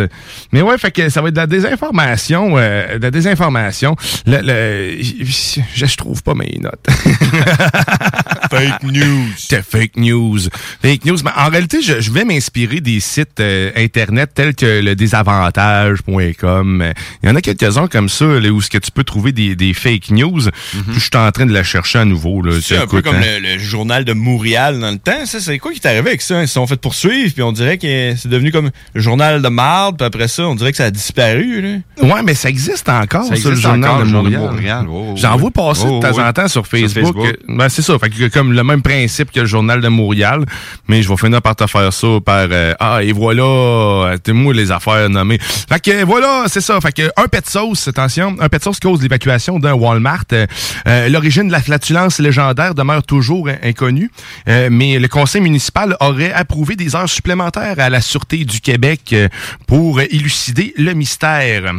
Mais 0.51 0.61
ouais, 0.61 0.77
fait 0.77 0.91
que 0.91 1.09
ça 1.09 1.21
va 1.21 1.29
être 1.29 1.33
de 1.35 1.39
la 1.39 1.47
désinformation. 1.47 2.53
euh, 2.57 2.97
de 2.99 3.03
la 3.03 3.09
désinformation. 3.11 3.95
Le, 4.27 4.37
le- 4.43 5.01
je, 5.01 5.61
je 5.73 5.95
trouve 5.97 6.21
pas 6.21 6.35
mes 6.35 6.59
notes. 6.61 6.85
fake 8.51 8.83
news. 8.83 9.25
C'était 9.37 9.61
fake 9.63 9.95
news. 9.97 10.39
Fake 10.81 11.05
news. 11.05 11.17
Mais 11.25 11.31
en 11.35 11.49
réalité, 11.49 11.81
je, 11.81 11.99
je 11.99 12.11
vais 12.11 12.23
m'inspirer 12.25 12.81
des 12.81 12.99
sites 12.99 13.39
euh, 13.39 13.71
Internet 13.75 14.31
tels 14.35 14.53
que 14.53 14.81
le 14.81 14.95
désavantage.com. 14.95 16.93
Il 17.23 17.29
y 17.29 17.31
en 17.31 17.35
a 17.35 17.41
quelques-uns 17.41 17.87
comme 17.87 18.09
ça, 18.09 18.25
là, 18.25 18.49
où 18.49 18.61
ce 18.61 18.69
que 18.69 18.77
tu 18.77 18.91
peux 18.91 19.03
trouver 19.03 19.31
des, 19.31 19.55
des 19.55 19.73
fake 19.73 20.11
news. 20.11 20.41
Puis 20.71 20.93
je 20.95 20.99
suis 20.99 21.09
en 21.15 21.31
train 21.31 21.45
de 21.45 21.53
la 21.53 21.63
chercher 21.63 21.99
à 21.99 22.05
nouveau. 22.05 22.41
là. 22.41 22.58
C'est 22.61 22.77
un 22.77 22.87
peu 22.87 23.01
comme 23.01 23.15
hein? 23.15 23.39
le, 23.41 23.53
le 23.53 23.59
journal 23.59 24.05
de 24.05 24.13
Montréal 24.13 24.79
dans 24.79 24.91
le 24.91 24.97
temps. 24.97 25.25
Ça, 25.25 25.39
c'est 25.39 25.57
quoi 25.59 25.71
qui 25.71 25.79
t'est 25.79 25.89
arrivé 25.89 26.09
avec 26.09 26.21
ça? 26.21 26.41
Ils 26.41 26.47
se 26.47 26.53
sont 26.53 26.67
fait 26.67 26.79
poursuivre, 26.79 27.33
puis 27.33 27.43
on 27.43 27.51
dirait 27.51 27.77
que 27.77 28.13
c'est 28.17 28.27
devenu 28.29 28.51
comme 28.51 28.69
le 28.93 29.01
journal 29.01 29.41
de 29.41 29.47
marde, 29.49 29.97
puis 29.97 30.05
après 30.05 30.27
ça, 30.27 30.43
on 30.47 30.55
dirait 30.55 30.71
que 30.71 30.77
ça 30.77 30.85
a 30.85 30.91
disparu. 30.91 31.61
Là. 31.61 32.05
Ouais, 32.15 32.21
mais 32.23 32.33
ça 32.33 32.49
existe 32.49 32.87
encore, 32.89 33.25
Ça 33.25 33.35
ça, 33.35 33.49
le 33.49 33.55
journal 33.55 33.89
encore, 33.91 33.99
de 34.03 34.07
de 34.07 34.11
Montréal. 34.11 34.41
Montréal. 34.41 34.85
Oh, 34.89 35.07
oh, 35.11 35.13
J'en 35.17 35.33
oui. 35.35 35.41
vois 35.41 35.51
passer 35.51 35.85
Oh, 35.87 35.99
de 35.99 36.07
temps 36.07 36.15
oui. 36.17 36.23
en 36.23 36.33
temps 36.33 36.47
sur 36.47 36.65
Sur 36.65 36.67
Facebook. 36.67 37.15
Ben, 37.47 37.69
c'est 37.69 37.81
ça. 37.81 37.97
Fait 37.99 38.09
que 38.09 38.27
comme 38.27 38.53
le 38.53 38.63
même 38.63 38.81
principe 38.81 39.31
que 39.31 39.39
le 39.39 39.45
journal 39.45 39.81
de 39.81 39.87
Montréal, 39.87 40.45
mais 40.87 41.01
je 41.01 41.09
vais 41.09 41.17
finir 41.17 41.41
par 41.41 41.55
te 41.55 41.65
faire 41.67 41.91
ça 41.93 42.07
par 42.25 42.47
euh, 42.51 42.73
Ah, 42.79 42.99
et 43.03 43.11
voilà, 43.11 44.17
t'es 44.23 44.33
moi 44.33 44.53
les 44.53 44.71
affaires 44.71 45.09
nommées. 45.09 45.39
Fait 45.39 45.79
que 45.81 46.03
voilà, 46.03 46.45
c'est 46.47 46.61
ça. 46.61 46.79
Fait 46.81 46.91
que 46.91 47.09
un 47.17 47.27
pet 47.27 47.47
sauce, 47.49 47.87
attention, 47.87 48.35
un 48.39 48.49
pet 48.49 48.63
sauce 48.63 48.79
cause 48.79 49.01
l'évacuation 49.01 49.59
d'un 49.59 49.73
Walmart. 49.73 50.23
Euh, 50.33 50.45
euh, 50.87 51.09
L'origine 51.09 51.47
de 51.47 51.51
la 51.51 51.61
flatulence 51.61 52.19
légendaire 52.49 52.73
demeure 52.75 53.03
toujours 53.03 53.47
in- 53.49 53.57
inconnue, 53.63 54.09
euh, 54.47 54.69
mais 54.71 54.99
le 54.99 55.07
conseil 55.07 55.41
municipal 55.41 55.95
aurait 55.99 56.33
approuvé 56.33 56.75
des 56.75 56.95
heures 56.95 57.09
supplémentaires 57.09 57.75
à 57.79 57.89
la 57.89 58.01
Sûreté 58.01 58.43
du 58.45 58.59
Québec 58.59 59.01
euh, 59.13 59.27
pour 59.67 60.01
élucider 60.01 60.73
le 60.77 60.93
mystère. 60.93 61.71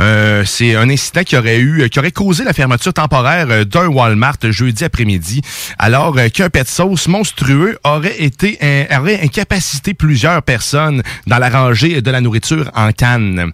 Euh, 0.00 0.44
c'est 0.46 0.76
un 0.76 0.88
incident 0.88 1.22
qui 1.24 1.36
aurait 1.36 1.58
eu, 1.58 1.88
qui 1.90 1.98
aurait 1.98 2.12
causé 2.12 2.44
la 2.44 2.52
fermeture 2.52 2.92
temporaire 2.94 3.46
euh, 3.50 3.64
d'un 3.64 3.86
Walmart 3.88 4.38
jeudi 4.50 4.84
après-midi, 4.84 5.42
alors 5.78 6.16
euh, 6.18 6.28
qu'un 6.28 6.48
pet 6.50 6.66
sauce 6.66 7.06
monstrueux 7.08 7.78
aurait 7.84 8.22
été, 8.22 8.58
euh, 8.62 8.84
aurait 8.98 9.20
incapacité 9.22 9.94
plusieurs 9.94 10.42
personnes 10.42 11.02
dans 11.26 11.38
la 11.38 11.50
rangée 11.50 12.00
de 12.00 12.10
la 12.10 12.20
nourriture 12.20 12.70
en 12.74 12.92
canne. 12.92 13.52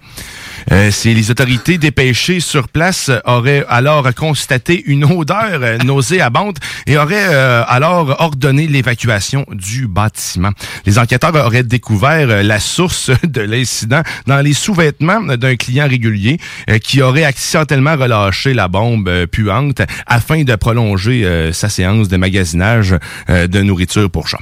Euh, 0.71 0.91
c'est 0.91 1.15
les 1.15 1.31
autorités 1.31 1.79
dépêchées 1.79 2.41
sur 2.41 2.69
place 2.69 3.11
auraient 3.25 3.65
alors 3.69 4.15
constaté 4.15 4.83
une 4.87 5.05
odeur 5.05 5.83
nauséabonde 5.85 6.59
et 6.87 6.97
auraient 6.97 7.29
euh, 7.29 7.63
alors 7.67 8.17
ordonné 8.21 8.67
l'évacuation 8.67 9.47
du 9.53 9.87
bâtiment. 9.87 10.51
Les 10.87 10.99
enquêteurs 10.99 11.35
auraient 11.35 11.63
découvert 11.63 12.29
euh, 12.29 12.43
la 12.43 12.61
source 12.61 13.11
de 13.25 13.41
l'incident 13.41 14.03
dans 14.27 14.41
les 14.41 14.53
sous-vêtements 14.53 15.21
d'un 15.21 15.57
client 15.57 15.89
régulier 15.89 16.39
euh, 16.69 16.79
qui 16.79 17.03
aurait 17.03 17.25
accidentellement 17.25 17.97
relâché 17.97 18.55
la 18.55 18.69
bombe 18.69 19.09
euh, 19.09 19.27
puante 19.27 19.83
afin 20.07 20.43
de 20.43 20.55
prolonger 20.57 21.51
sa 21.53 21.69
séance 21.69 22.09
de 22.09 22.17
magasinage 22.17 22.95
de 23.29 23.63
nourriture 23.63 24.11
pour 24.11 24.29
chat. 24.29 24.41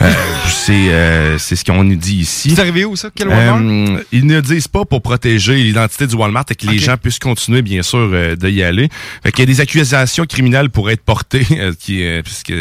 Euh, 0.00 0.12
c'est 0.48 0.90
euh, 0.90 1.38
c'est 1.38 1.56
ce 1.56 1.64
qu'on 1.64 1.84
nous 1.84 1.96
dit 1.96 2.16
ici. 2.16 2.52
C'est 2.54 2.60
arrivé 2.60 2.84
où, 2.84 2.96
ça? 2.96 3.10
Quel 3.14 3.28
Walmart? 3.28 4.00
Ils 4.12 4.26
ne 4.26 4.40
disent 4.40 4.68
pas 4.68 4.84
pour 4.84 5.02
protéger 5.02 5.56
l'identité 5.56 6.06
du 6.06 6.14
Walmart 6.14 6.44
et 6.50 6.54
que 6.54 6.66
les 6.66 6.78
gens 6.78 6.96
puissent 6.96 7.18
continuer, 7.18 7.62
bien 7.62 7.82
sûr, 7.82 8.10
euh, 8.12 8.36
d'y 8.36 8.62
aller. 8.62 8.88
Fait 9.22 9.32
qu'il 9.32 9.40
y 9.40 9.42
a 9.42 9.46
des 9.46 9.60
accusations 9.60 10.24
criminelles 10.26 10.70
pour 10.70 10.90
être 10.90 11.02
portées, 11.02 11.46
euh, 11.58 11.72
qui, 11.78 12.02
puisque, 12.24 12.52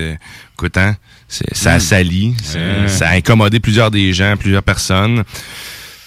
écoute, 0.53 0.77
hein, 0.77 0.95
c'est- 1.27 1.53
ça 1.55 1.73
a 1.73 1.77
Mm. 1.77 1.81
sali, 1.81 2.35
ça, 2.43 2.59
Ouais. 2.59 2.87
ça 2.87 3.09
a 3.09 3.15
incommodé 3.15 3.59
plusieurs 3.59 3.91
des 3.91 4.13
gens, 4.13 4.35
plusieurs 4.37 4.63
personnes. 4.63 5.23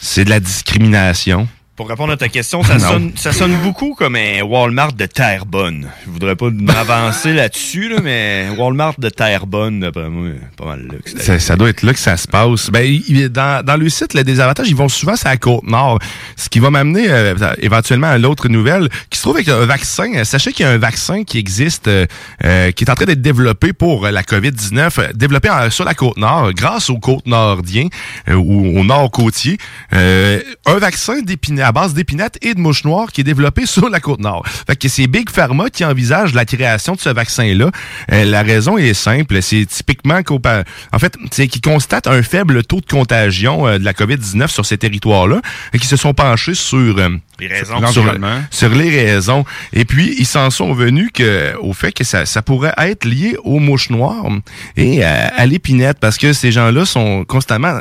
C'est 0.01 0.25
de 0.25 0.31
la 0.31 0.41
discrimination. 0.41 1.49
Pour 1.79 1.89
répondre 1.89 2.13
à 2.13 2.17
ta 2.17 2.29
question, 2.29 2.65
ça, 2.65 2.77
sonne, 2.81 3.13
ça 3.15 3.33
sonne 3.33 3.55
beaucoup 3.63 3.95
comme 3.95 4.17
un 4.17 4.43
Walmart 4.43 4.93
de 4.95 5.07
Terrebonne. 5.07 5.89
Je 6.05 6.11
voudrais 6.11 6.35
pas 6.35 6.51
m'avancer 6.51 7.33
là-dessus, 7.33 7.89
là, 7.89 7.99
mais 8.03 8.49
Walmart 8.59 8.95
de 8.99 9.09
Terrebonne, 9.09 9.79
d'après 9.79 10.09
moi, 10.11 10.31
pas 10.57 10.65
mal 10.65 10.89
là. 10.91 10.95
que 11.05 11.23
Ça, 11.23 11.39
ça 11.39 11.55
doit 11.55 11.69
être 11.71 11.85
là 11.85 11.93
que 11.93 12.01
ça 12.01 12.17
se 12.17 12.27
passe. 12.27 12.71
Ben, 12.71 12.81
il- 12.85 13.29
dans, 13.29 13.65
dans 13.65 13.77
le 13.77 13.89
site, 13.91 14.15
le 14.15 14.25
désavantage, 14.25 14.69
ils 14.69 14.75
vont 14.75 14.89
souvent 14.89 15.15
sur 15.15 15.29
la 15.29 15.37
côte 15.37 15.63
nord. 15.63 16.01
Ce 16.35 16.49
qui 16.49 16.59
va 16.59 16.71
m'amener 16.71 17.07
euh, 17.09 17.37
éventuellement 17.59 18.09
à 18.09 18.19
l'autre 18.19 18.49
nouvelle 18.49 18.89
qui 19.09 19.17
se 19.19 19.23
trouve 19.23 19.37
avec 19.37 19.49
un 19.49 19.65
vaccin. 19.65 20.25
Sachez 20.25 20.51
qu'il 20.53 20.67
y 20.67 20.69
a 20.69 20.73
un 20.73 20.79
vaccin 20.79 21.23
qui 21.23 21.39
existe, 21.39 21.87
euh, 21.87 22.07
euh, 22.45 22.73
qui 22.73 22.83
est 22.83 22.91
en 22.91 22.95
train 22.97 23.05
d'être 23.05 23.23
développé 23.23 23.73
pour 23.73 24.09
la 24.09 24.25
COVID-19, 24.25 24.99
euh, 24.99 25.09
développé 25.15 25.49
en- 25.49 25.71
sur 25.71 25.85
la 25.85 25.95
côte 25.95 26.17
nord, 26.17 26.53
grâce 26.55 26.91
aux 26.91 26.99
côtes 26.99 27.29
nordiens 27.29 27.87
euh, 28.29 28.35
ou 28.35 28.81
au 28.81 28.83
nord 28.83 29.13
côtier. 29.13 29.59
Euh, 29.93 30.41
un 30.67 30.79
vaccin 30.79 31.21
d'épinette, 31.21 31.68
à 31.69 31.73
base 31.73 31.93
d'épinettes 31.93 32.39
et 32.41 32.55
de 32.55 32.61
mouches 32.61 32.85
noires 32.85 33.13
qui 33.13 33.21
est 33.21 33.25
développé 33.25 33.67
sur 33.67 33.91
la 33.91 34.01
côte 34.01 34.21
nord. 34.21 34.43
Fait 34.47 34.75
que 34.75 34.89
c'est 34.89 35.07
Big 35.07 35.29
Pharma 35.29 35.69
qui 35.69 35.85
envisage 35.85 36.33
la 36.33 36.47
création 36.47 36.95
de 36.95 37.01
ce 37.01 37.11
vaccin-là. 37.11 37.71
Euh, 38.11 38.25
la 38.25 38.43
raison 38.43 38.79
est 38.79 38.95
simple, 38.95 39.43
c'est 39.43 39.67
typiquement 39.67 40.23
qu'au 40.23 40.41
en 40.93 40.99
fait, 40.99 41.15
c'est 41.31 41.47
qu'ils 41.47 41.61
constatent 41.61 42.07
un 42.07 42.23
faible 42.23 42.65
taux 42.65 42.81
de 42.81 42.87
contagion 42.87 43.67
euh, 43.67 43.79
de 43.79 43.85
la 43.85 43.93
COVID-19 43.93 44.49
sur 44.49 44.65
ces 44.65 44.79
territoires-là 44.79 45.43
et 45.75 45.79
qui 45.79 45.87
se 45.87 45.97
sont 45.97 46.15
penchés 46.15 46.55
sur 46.55 46.79
euh, 46.79 47.11
Les 47.39 47.49
raisons. 47.49 47.87
sur, 48.51 48.71
les 48.71 48.91
raisons. 48.91 49.45
Et 49.75 49.85
puis, 49.85 50.15
ils 50.19 50.27
s'en 50.27 50.49
sont 50.49 50.73
venus 50.73 51.11
que, 51.13 51.55
au 51.59 51.75
fait 51.75 51.93
que 51.93 52.05
ça, 52.05 52.25
ça 52.25 52.41
pourrait 52.41 52.75
être 52.79 53.05
lié 53.05 53.37
aux 53.45 53.59
mouches 53.59 53.91
noires 53.91 54.31
et 54.77 55.05
à, 55.05 55.27
à 55.37 55.45
l'épinette, 55.45 55.99
parce 56.01 56.17
que 56.17 56.33
ces 56.33 56.51
gens-là 56.51 56.87
sont 56.87 57.25
constamment 57.27 57.81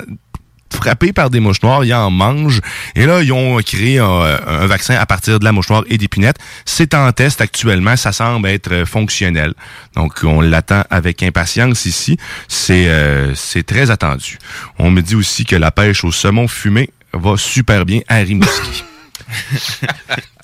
frappés 0.73 1.13
par 1.13 1.29
des 1.29 1.39
mouches 1.39 1.61
noires, 1.61 1.83
ils 1.83 1.93
en 1.93 2.09
mangent. 2.09 2.61
Et 2.95 3.05
là, 3.05 3.21
ils 3.21 3.31
ont 3.31 3.57
créé 3.57 3.99
un, 3.99 4.67
vaccin 4.67 4.95
à 4.95 5.05
partir 5.05 5.39
de 5.39 5.45
la 5.45 5.51
mouche 5.51 5.69
noire 5.69 5.83
et 5.87 5.97
d'épinette. 5.97 6.37
C'est 6.65 6.93
en 6.93 7.11
test 7.11 7.41
actuellement, 7.41 7.95
ça 7.95 8.11
semble 8.11 8.47
être 8.47 8.85
fonctionnel. 8.85 9.53
Donc, 9.95 10.19
on 10.23 10.41
l'attend 10.41 10.83
avec 10.89 11.23
impatience 11.23 11.85
ici. 11.85 12.17
C'est 12.47 12.85
euh, 12.87 13.33
très 13.65 13.91
attendu. 13.91 14.37
On 14.79 14.91
me 14.91 15.01
dit 15.01 15.15
aussi 15.15 15.45
que 15.45 15.55
la 15.55 15.71
pêche 15.71 16.03
au 16.03 16.11
saumon 16.11 16.47
fumé 16.47 16.89
va 17.13 17.37
super 17.37 17.85
bien 17.85 18.01
à 18.07 18.17
Rimouski. 18.17 18.83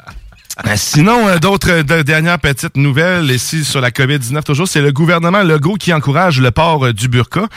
Euh, 0.67 0.73
Sinon, 0.75 1.27
euh, 1.27 1.39
d'autres 1.39 1.71
euh, 1.71 1.83
de- 1.83 2.03
dernières 2.03 2.37
petites 2.37 2.77
nouvelles 2.77 3.31
ici 3.31 3.63
sur 3.63 3.81
la 3.81 3.89
COVID-19 3.89 4.43
toujours, 4.43 4.67
c'est 4.67 4.81
le 4.81 4.91
gouvernement 4.91 5.41
Legault 5.41 5.73
qui 5.75 5.91
encourage 5.91 6.39
le 6.39 6.51
port 6.51 6.85
euh, 6.85 6.93
du 6.93 7.07
burqa. 7.07 7.47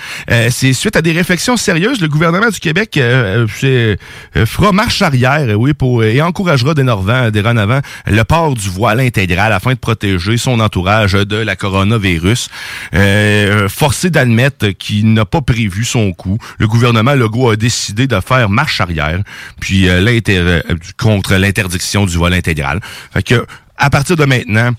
C'est 0.50 0.72
suite 0.72 0.96
à 0.96 1.02
des 1.02 1.12
réflexions 1.12 1.58
sérieuses, 1.58 2.00
le 2.00 2.08
gouvernement 2.08 2.48
du 2.48 2.58
Québec 2.58 2.98
fera 2.98 4.72
marche 4.72 5.02
arrière, 5.02 5.58
oui, 5.60 5.74
pour 5.74 6.02
et 6.04 6.20
encouragera 6.22 6.74
dorénavant, 6.74 7.30
dorénavant 7.30 7.80
le 8.06 8.22
port 8.24 8.54
du 8.54 8.68
voile 8.70 9.00
intégral 9.00 9.52
afin 9.52 9.72
de 9.74 9.78
protéger 9.78 10.36
son 10.38 10.60
entourage 10.60 11.12
de 11.12 11.36
la 11.36 11.54
coronavirus. 11.56 12.48
Forcé 13.68 14.10
d'admettre 14.10 14.68
qu'il 14.70 15.12
n'a 15.12 15.24
pas 15.24 15.40
prévu 15.42 15.84
son 15.84 16.12
coup, 16.12 16.38
le 16.58 16.66
gouvernement 16.66 17.14
Legault 17.14 17.50
a 17.50 17.56
décidé 17.56 18.06
de 18.06 18.18
faire 18.20 18.48
marche 18.48 18.80
arrière, 18.80 19.20
puis 19.60 19.88
contre 20.98 21.34
l'interdiction 21.36 22.06
du 22.06 22.16
voile 22.16 22.34
intégral. 22.34 22.80
Fait 23.12 23.22
que 23.22 23.46
à 23.76 23.90
partir 23.90 24.16
de 24.16 24.24
maintenant, 24.24 24.72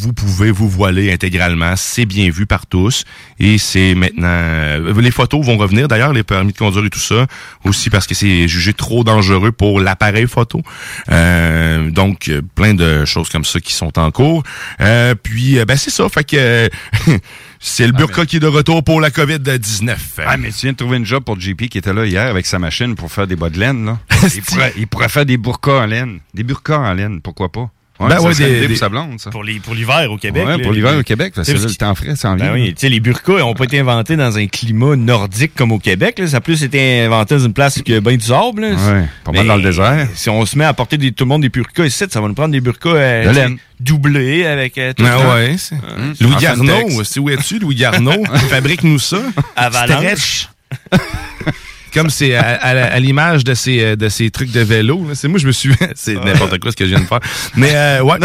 vous 0.00 0.12
pouvez 0.12 0.50
vous 0.50 0.68
voiler 0.68 1.12
intégralement. 1.12 1.74
C'est 1.76 2.04
bien 2.04 2.30
vu 2.30 2.46
par 2.46 2.66
tous. 2.66 3.04
Et 3.38 3.58
c'est 3.58 3.94
maintenant... 3.94 4.28
euh, 4.28 5.00
les 5.00 5.10
photos 5.10 5.44
vont 5.44 5.56
revenir, 5.56 5.88
d'ailleurs, 5.88 6.12
les 6.12 6.22
permis 6.22 6.52
de 6.52 6.58
conduire 6.58 6.84
et 6.84 6.90
tout 6.90 6.98
ça. 6.98 7.26
Aussi 7.64 7.90
parce 7.90 8.06
que 8.06 8.14
c'est 8.14 8.48
jugé 8.48 8.72
trop 8.72 9.02
dangereux 9.02 9.50
pour 9.52 9.80
l'appareil 9.80 10.26
photo. 10.26 10.62
Euh, 11.10 11.90
donc, 11.90 12.28
euh, 12.28 12.42
plein 12.54 12.74
de 12.74 13.04
choses 13.04 13.28
comme 13.28 13.44
ça 13.44 13.60
qui 13.60 13.72
sont 13.72 13.98
en 13.98 14.10
cours. 14.10 14.42
Euh, 14.80 15.14
puis, 15.14 15.58
euh, 15.58 15.64
ben 15.64 15.76
c'est 15.76 15.90
ça. 15.90 16.08
Fait 16.08 16.24
que... 16.24 16.68
c'est 17.60 17.86
le 17.86 17.92
burqa 17.92 18.26
qui 18.26 18.36
est 18.36 18.40
de 18.40 18.46
retour 18.46 18.84
pour 18.84 19.00
la 19.00 19.10
COVID-19. 19.10 19.96
Ah, 20.18 20.36
mais 20.36 20.50
tu 20.50 20.66
viens 20.66 20.72
de 20.72 20.76
trouver 20.76 20.98
une 20.98 21.06
job 21.06 21.24
pour 21.24 21.40
JP 21.40 21.68
qui 21.68 21.78
était 21.78 21.92
là 21.92 22.06
hier 22.06 22.26
avec 22.26 22.46
sa 22.46 22.58
machine 22.58 22.94
pour 22.94 23.10
faire 23.10 23.26
des 23.26 23.36
bas 23.36 23.50
de 23.50 23.58
laine, 23.58 23.84
là. 23.84 23.98
il, 24.34 24.42
pourrait, 24.42 24.72
il 24.76 24.86
pourrait 24.86 25.08
faire 25.08 25.26
des 25.26 25.36
burkas 25.36 25.82
en 25.82 25.86
laine. 25.86 26.20
Des 26.34 26.44
burkas 26.44 26.78
en 26.78 26.94
laine, 26.94 27.20
pourquoi 27.20 27.50
pas? 27.50 27.70
Ouais, 28.00 28.08
Ben 28.10 28.20
ouais, 28.20 28.32
des- 28.34 28.60
des- 28.60 28.68
pour 28.68 28.76
sa 28.76 28.88
blonde, 28.88 29.18
ça. 29.18 29.30
Pour 29.30 29.42
les- 29.42 29.58
pour 29.58 29.74
l'hiver 29.74 30.06
au 30.10 30.16
Québec. 30.18 30.44
Ouais, 30.46 30.52
là, 30.56 30.58
pour 30.62 30.70
les- 30.70 30.76
l'hiver 30.78 30.96
au 30.98 31.02
Québec, 31.02 31.32
parce 31.34 31.48
que 31.48 31.52
là, 31.56 31.64
le 31.64 31.74
temps 31.74 31.94
frais, 31.96 32.14
ça 32.14 32.30
en 32.30 32.36
Ben 32.36 32.44
vient. 32.44 32.52
oui, 32.54 32.68
tu 32.74 32.80
sais, 32.82 32.88
les 32.88 33.00
burkas 33.00 33.38
n'ont 33.38 33.54
pas 33.54 33.64
été 33.64 33.80
inventés 33.80 34.14
dans 34.14 34.38
un 34.38 34.46
climat 34.46 34.94
nordique 34.94 35.52
comme 35.56 35.72
au 35.72 35.78
Québec. 35.80 36.18
là. 36.20 36.28
Ça 36.28 36.36
a 36.36 36.40
plus 36.40 36.62
été 36.62 37.00
inventé 37.00 37.34
dans 37.36 37.44
une 37.44 37.52
place 37.52 37.82
qui 37.82 37.92
a 37.94 38.00
bien 38.00 38.16
du 38.16 38.24
sable. 38.24 38.62
là. 38.62 38.68
Ouais, 38.68 39.04
pas 39.24 39.32
mal 39.32 39.46
dans 39.48 39.56
le 39.56 39.62
désert. 39.62 40.06
Si 40.14 40.30
on 40.30 40.46
se 40.46 40.56
met 40.56 40.64
à 40.64 40.72
porter 40.74 40.96
des- 40.96 41.10
tout 41.12 41.24
le 41.24 41.28
monde 41.28 41.42
des 41.42 41.48
burkas 41.48 41.86
ici, 41.86 42.04
ça 42.08 42.20
va 42.20 42.28
nous 42.28 42.34
prendre 42.34 42.52
des 42.52 42.60
burkas 42.60 42.88
euh, 42.90 43.32
De 43.48 43.56
doublés 43.80 44.46
avec 44.46 44.76
euh, 44.78 44.92
tout 44.92 45.04
Ah 45.06 45.18
ça. 45.18 45.34
ouais, 45.34 45.54
c'est- 45.58 45.74
Hein? 45.74 46.12
Louis 46.20 46.34
En 46.34 46.38
Garneau, 46.38 47.04
c'est 47.04 47.18
où 47.20 47.30
es-tu, 47.30 47.58
Louis 47.58 47.74
Garneau? 47.74 48.24
Fabrique-nous 48.50 48.98
ça. 49.00 49.18
Avalanche. 49.56 50.48
Comme 51.94 52.10
c'est 52.10 52.34
à, 52.34 52.42
à- 52.60 52.68
à 52.94 52.98
l'image 53.00 53.44
de 53.44 53.54
ces, 53.54 53.80
euh, 53.82 53.96
de 53.96 54.08
ces 54.08 54.30
trucs 54.30 54.50
de 54.52 54.60
vélo. 54.60 55.06
C'est 55.14 55.28
moi, 55.28 55.38
je 55.38 55.46
me 55.46 55.52
suis. 55.52 55.72
c'est 55.94 56.14
n'importe 56.22 56.58
quoi 56.60 56.70
ce 56.70 56.76
que 56.76 56.84
je 56.84 56.90
viens 56.90 57.00
de 57.00 57.06
faire. 57.06 57.20
Mais 57.56 57.70
euh, 57.74 58.02
ouais. 58.02 58.18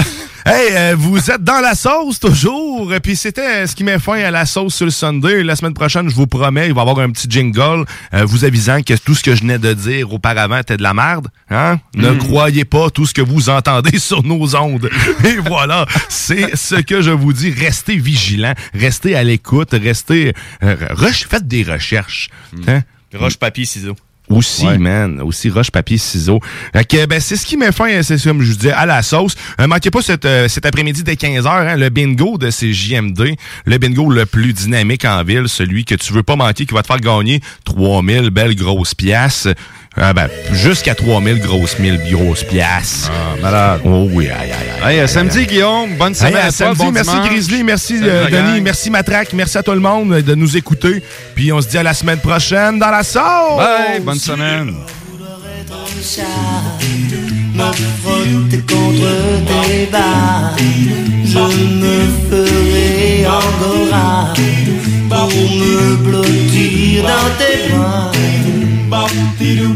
Hey, 0.45 0.75
euh, 0.75 0.95
vous 0.97 1.31
êtes 1.31 1.41
dans 1.41 1.61
la 1.61 1.73
sauce 1.73 2.19
toujours. 2.19 2.93
Et 2.93 2.99
puis 2.99 3.15
c'était 3.15 3.63
euh, 3.63 3.67
ce 3.67 3.75
qui 3.75 3.85
met 3.85 3.97
fin 3.97 4.15
à 4.21 4.29
la 4.31 4.45
sauce 4.45 4.75
sur 4.75 4.85
le 4.85 4.91
Sunday. 4.91 5.41
La 5.41 5.55
semaine 5.55 5.73
prochaine, 5.73 6.09
je 6.09 6.15
vous 6.15 6.27
promets, 6.27 6.67
il 6.67 6.73
va 6.73 6.81
y 6.81 6.89
avoir 6.89 6.99
un 6.99 7.09
petit 7.11 7.27
jingle 7.29 7.85
euh, 8.13 8.25
vous 8.25 8.43
avisant 8.43 8.81
que 8.81 8.93
tout 8.95 9.15
ce 9.15 9.23
que 9.23 9.35
je 9.35 9.41
venais 9.41 9.57
de 9.57 9.71
dire 9.73 10.11
auparavant 10.11 10.57
était 10.57 10.75
de 10.75 10.83
la 10.83 10.93
merde. 10.93 11.29
Hein? 11.49 11.79
Ne 11.95 12.09
Mhm. 12.11 12.17
croyez 12.17 12.65
pas 12.65 12.89
tout 12.89 13.05
ce 13.05 13.13
que 13.13 13.21
vous 13.21 13.49
entendez 13.49 13.97
sur 13.99 14.21
nos 14.23 14.53
ondes. 14.57 14.89
Et 15.23 15.37
voilà, 15.37 15.85
c'est 16.09 16.57
ce 16.57 16.75
que 16.75 17.01
je 17.01 17.11
vous 17.11 17.31
dis. 17.31 17.49
Restez 17.51 17.95
vigilants, 17.95 18.53
restez 18.73 19.15
à 19.15 19.23
l'écoute, 19.23 19.69
restez... 19.71 20.33
euh, 20.63 20.75
faites 21.29 21.47
des 21.47 21.63
recherches. 21.63 22.29
Hein? 22.67 22.81
Roche, 23.13 23.37
papier, 23.37 23.65
ciseaux. 23.65 23.95
Aussi, 24.29 24.65
man. 24.65 25.21
Aussi 25.21 25.49
roche, 25.49 25.69
papier, 25.69 25.97
ciseaux. 25.97 26.39
Fait 26.71 26.85
que, 26.85 27.05
ben, 27.05 27.19
c'est 27.19 27.35
ce 27.35 27.45
qui 27.45 27.57
met 27.57 27.71
fin, 27.71 28.01
c'est 28.03 28.21
comme 28.23 28.41
je 28.41 28.51
vous 28.51 28.57
disais, 28.57 28.71
à 28.71 28.85
la 28.85 29.01
sauce. 29.03 29.35
Euh, 29.59 29.67
manquez 29.67 29.91
pas 29.91 30.01
cet, 30.01 30.23
euh, 30.25 30.47
cet 30.47 30.65
après-midi 30.65 31.03
dès 31.03 31.15
15h, 31.15 31.47
hein, 31.47 31.75
le 31.75 31.89
bingo 31.89 32.37
de 32.37 32.49
ces 32.49 32.73
JMD. 32.73 33.35
Le 33.65 33.77
bingo 33.77 34.09
le 34.09 34.25
plus 34.25 34.53
dynamique 34.53 35.03
en 35.03 35.23
ville, 35.23 35.49
celui 35.49 35.83
que 35.83 35.95
tu 35.95 36.13
veux 36.13 36.23
pas 36.23 36.37
manquer, 36.37 36.65
qui 36.65 36.73
va 36.73 36.81
te 36.81 36.87
faire 36.87 37.01
gagner 37.01 37.41
3000 37.65 38.29
belles 38.29 38.55
grosses 38.55 38.95
pièces. 38.95 39.49
Ben, 39.95 40.27
jusqu'à 40.51 40.95
3000 40.95 41.39
grosses 41.39 41.77
mille 41.77 41.99
grosses 42.11 42.43
pièces. 42.43 43.09
Ah, 43.11 43.35
malade. 43.41 43.81
Oh 43.85 44.07
oui, 44.11 44.27
aïe, 44.27 44.51
aïe, 44.51 44.83
aïe. 44.83 44.97
Hey, 44.99 45.07
samedi, 45.07 45.45
Guillaume. 45.45 45.95
Bonne 45.97 46.15
semaine 46.15 46.33
Hey, 46.35 46.39
à 46.41 46.45
à 46.45 46.51
toi. 46.51 46.51
samedi, 46.51 46.79
bon 46.79 46.91
merci 46.91 47.11
dimanche. 47.11 47.29
Grizzly, 47.29 47.63
merci 47.63 47.99
euh, 48.01 48.25
Denis, 48.29 48.53
gang. 48.55 48.61
merci 48.63 48.89
Matraque, 48.89 49.33
merci 49.33 49.57
à 49.57 49.63
tout 49.63 49.71
le 49.71 49.79
monde 49.79 50.13
de 50.21 50.35
nous 50.35 50.57
écouter. 50.57 51.03
Puis 51.35 51.51
on 51.51 51.61
se 51.61 51.67
dit 51.67 51.77
à 51.77 51.83
la 51.83 51.93
semaine 51.93 52.19
prochaine 52.19 52.79
dans 52.79 52.89
la 52.89 53.03
sauce. 53.03 53.57
Bye, 53.57 53.99
bonne 54.01 54.19
semaine. 54.19 54.73
me 57.55 57.71
frotter 58.01 58.61
contre 58.67 59.67
tes 59.67 59.85
bas. 59.91 60.55
Je 60.57 61.39
me 61.39 62.07
ferai 62.29 63.25
angora 63.27 64.33
pour 65.09 65.27
me 65.29 65.95
blottir 65.97 67.03
dans 67.03 67.29
tes 67.37 67.73
bras. 67.73 68.11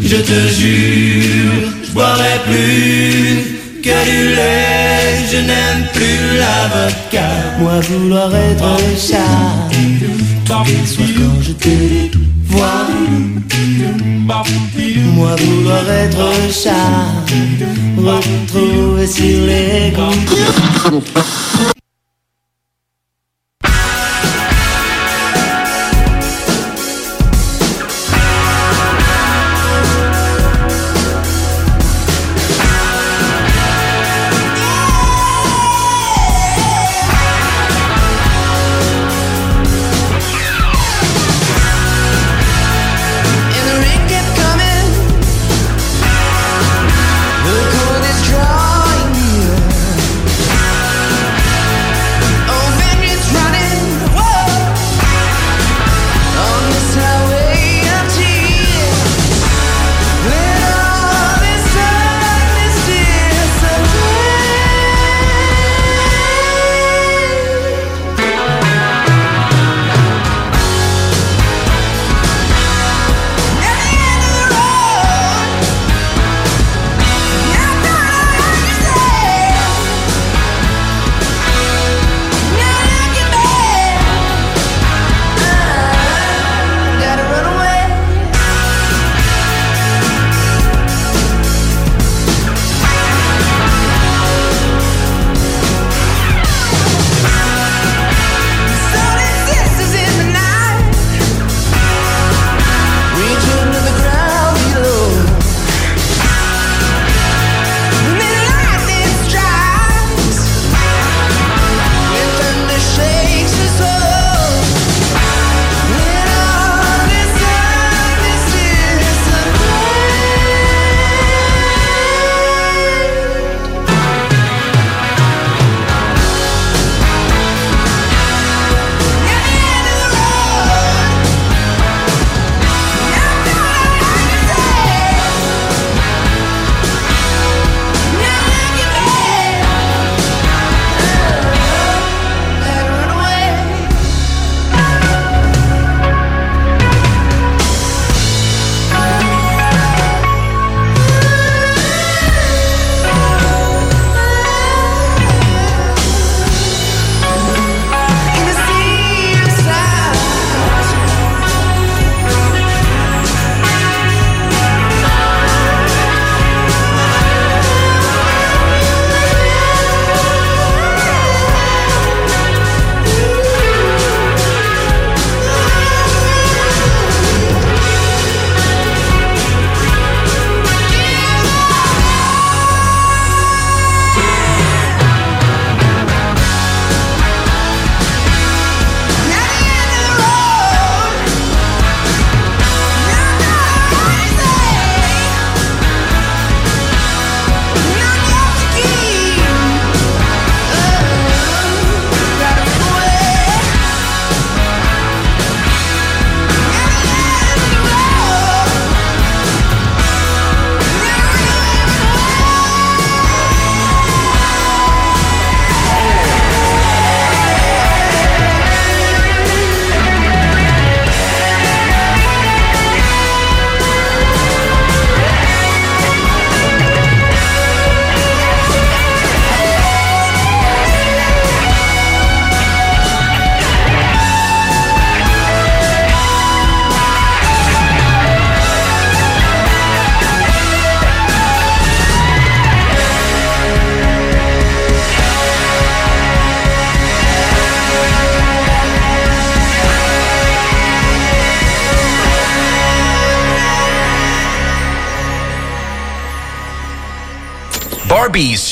Je 0.02 0.18
te 0.18 0.48
jure, 0.60 1.72
je 1.84 1.92
boirai 1.92 2.40
plus 2.46 3.82
que 3.84 3.98
du 4.10 4.36
lait. 4.36 5.26
Je 5.32 5.38
n'aime 5.38 5.86
plus 5.94 6.38
la 6.38 6.68
vodka. 6.74 7.28
Moi 7.60 7.80
vouloir 7.82 8.34
être 8.36 8.78
chat. 8.98 9.68
Soirs 10.46 10.66
quand 11.18 11.42
je 11.42 11.52
te 11.52 12.18
vois. 12.46 12.88
Moi 15.16 15.36
vouloir 15.36 15.92
être 15.92 16.32
chat. 16.52 17.26
Retrouver 17.98 19.08
sur 19.08 19.46
les 19.46 19.92
gonds. 19.96 21.02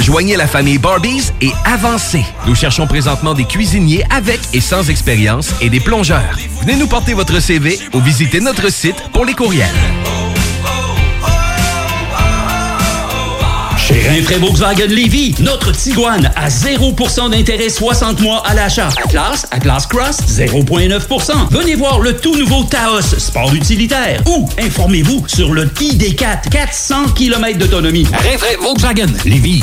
Joignez 0.00 0.36
la 0.36 0.46
famille 0.46 0.78
Barbies 0.78 1.30
et 1.40 1.50
avancez. 1.64 2.24
Nous 2.46 2.54
cherchons 2.54 2.86
présentement 2.86 3.34
des 3.34 3.44
cuisiniers 3.44 4.04
avec 4.10 4.40
et 4.52 4.60
sans 4.60 4.90
expérience 4.90 5.54
et 5.60 5.70
des 5.70 5.80
plongeurs. 5.80 6.36
Venez 6.60 6.76
nous 6.76 6.86
porter 6.86 7.14
votre 7.14 7.40
CV 7.40 7.78
ou 7.92 8.00
visitez 8.00 8.40
notre 8.40 8.70
site 8.70 8.96
pour 9.12 9.24
les 9.24 9.34
courriels. 9.34 9.68
Chez 13.78 14.08
Rinfraie 14.08 14.38
Volkswagen 14.38 14.86
Lévy, 14.88 15.34
notre 15.40 15.70
Tiguan 15.70 16.30
à 16.36 16.48
0% 16.48 17.30
d'intérêt 17.30 17.68
60 17.68 18.20
mois 18.22 18.42
à 18.46 18.54
l'achat. 18.54 18.88
Atlas, 19.04 19.46
Atlas 19.50 19.86
Cross, 19.86 20.20
0,9%. 20.26 21.50
Venez 21.50 21.74
voir 21.74 22.00
le 22.00 22.16
tout 22.16 22.34
nouveau 22.34 22.64
Taos, 22.64 23.02
sport 23.18 23.52
utilitaire. 23.54 24.22
Ou 24.26 24.48
informez-vous 24.58 25.24
sur 25.28 25.52
le 25.52 25.66
ID4, 25.66 26.48
400 26.50 27.10
km 27.14 27.58
d'autonomie. 27.58 28.06
Rinfraie 28.10 28.56
Volkswagen 28.56 29.12
Lévy. 29.26 29.62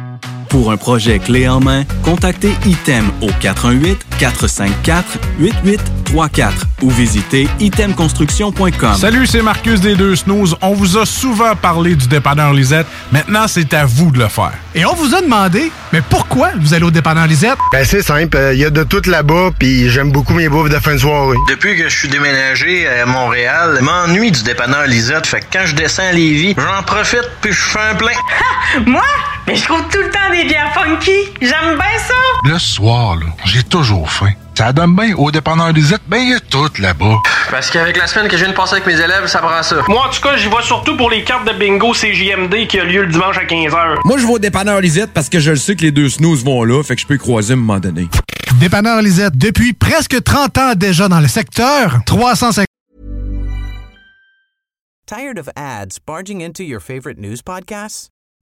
Pour 0.51 0.69
un 0.69 0.75
projet 0.75 1.17
clé 1.17 1.47
en 1.47 1.61
main, 1.61 1.85
contactez 2.03 2.51
ITEM 2.65 3.09
au 3.21 3.29
418-454-8834 4.19 6.51
ou 6.81 6.89
visitez 6.89 7.47
itemconstruction.com. 7.61 8.95
Salut, 8.95 9.25
c'est 9.27 9.41
Marcus 9.41 9.79
des 9.79 9.95
Deux 9.95 10.17
Snooze. 10.17 10.57
On 10.61 10.73
vous 10.73 10.97
a 10.97 11.05
souvent 11.05 11.55
parlé 11.55 11.95
du 11.95 12.09
dépanneur 12.09 12.51
Lisette. 12.51 12.85
Maintenant, 13.13 13.47
c'est 13.47 13.73
à 13.73 13.85
vous 13.85 14.11
de 14.11 14.19
le 14.19 14.27
faire. 14.27 14.51
Et 14.75 14.85
on 14.85 14.93
vous 14.93 15.15
a 15.15 15.21
demandé, 15.21 15.71
mais 15.93 16.01
pourquoi 16.01 16.49
vous 16.59 16.73
allez 16.73 16.83
au 16.83 16.91
dépanneur 16.91 17.27
Lisette? 17.27 17.57
Ben 17.71 17.85
c'est 17.85 18.01
simple, 18.01 18.37
il 18.51 18.59
y 18.59 18.65
a 18.65 18.69
de 18.69 18.83
tout 18.83 19.09
là-bas, 19.09 19.51
puis 19.57 19.89
j'aime 19.89 20.11
beaucoup 20.11 20.33
mes 20.33 20.49
bouffes 20.49 20.69
de 20.69 20.79
fin 20.79 20.95
de 20.95 20.97
soirée. 20.97 21.37
Depuis 21.47 21.77
que 21.77 21.87
je 21.87 21.97
suis 21.97 22.09
déménagé 22.09 22.89
à 22.89 23.05
Montréal, 23.05 23.77
je 23.79 23.85
m'ennuie 23.85 24.31
du 24.31 24.43
dépanneur 24.43 24.85
Lisette. 24.85 25.27
Fait 25.27 25.39
que 25.39 25.45
quand 25.53 25.65
je 25.65 25.75
descends 25.75 26.09
à 26.09 26.11
Lévis, 26.11 26.55
j'en 26.57 26.83
profite 26.83 27.29
puis 27.39 27.53
je 27.53 27.61
fais 27.61 27.79
un 27.91 27.95
plein. 27.95 28.11
Moi? 28.85 29.01
Mais 29.47 29.55
je 29.55 29.65
trouve 29.65 29.81
tout 29.89 29.97
le 29.97 30.09
temps 30.09 30.29
des 30.31 30.43
bières 30.45 30.73
funky. 30.73 31.11
J'aime 31.41 31.75
bien 31.75 31.99
ça. 31.99 32.13
Le 32.45 32.59
soir, 32.59 33.15
là, 33.15 33.25
j'ai 33.45 33.63
toujours 33.63 34.09
faim. 34.09 34.31
Ça 34.55 34.71
donne 34.73 34.95
bien 34.95 35.15
au 35.15 35.31
dépanneur 35.31 35.71
Lisette, 35.71 36.03
ben 36.07 36.17
il 36.17 36.29
y 36.29 36.33
a 36.35 36.39
tout 36.39 36.69
là-bas. 36.77 37.15
Parce 37.49 37.71
qu'avec 37.71 37.97
la 37.97 38.05
semaine 38.05 38.27
que 38.27 38.37
je 38.37 38.43
viens 38.43 38.51
de 38.51 38.55
passer 38.55 38.73
avec 38.73 38.85
mes 38.85 38.93
élèves, 38.99 39.25
ça 39.25 39.39
prend 39.39 39.63
ça. 39.63 39.77
Moi, 39.87 40.05
en 40.05 40.09
tout 40.09 40.21
cas, 40.21 40.37
j'y 40.37 40.47
vais 40.47 40.61
surtout 40.61 40.95
pour 40.95 41.09
les 41.09 41.23
cartes 41.23 41.47
de 41.47 41.53
bingo 41.53 41.93
CJMD 41.93 42.67
qui 42.67 42.79
a 42.79 42.83
lieu 42.83 43.01
le 43.01 43.11
dimanche 43.11 43.37
à 43.37 43.45
15h. 43.45 44.01
Moi, 44.05 44.17
je 44.19 44.25
vais 44.27 44.33
au 44.33 44.39
dépanneur 44.39 44.79
Lisette 44.79 45.11
parce 45.13 45.29
que 45.29 45.39
je 45.39 45.49
le 45.49 45.57
sais 45.57 45.75
que 45.75 45.81
les 45.81 45.91
deux 45.91 46.09
snooze 46.09 46.43
vont 46.43 46.63
là, 46.63 46.83
fait 46.83 46.95
que 46.95 47.01
je 47.01 47.07
peux 47.07 47.15
y 47.15 47.17
croiser 47.17 47.53
à 47.53 47.55
un 47.55 47.59
moment 47.59 47.79
donné. 47.79 48.07
Dépanneur 48.59 49.01
Lisette, 49.01 49.35
depuis 49.35 49.73
presque 49.73 50.21
30 50.23 50.57
ans 50.59 50.73
déjà 50.75 51.07
dans 51.07 51.19
le 51.19 51.27
secteur, 51.27 51.99
350... 52.05 52.65
Tired 55.07 55.39
of 55.39 55.49
ads 55.55 55.97
barging 56.05 56.43
into 56.43 56.61
your 56.63 56.79
favorite 56.79 57.17
news 57.17 57.41
podcasts? 57.43 58.11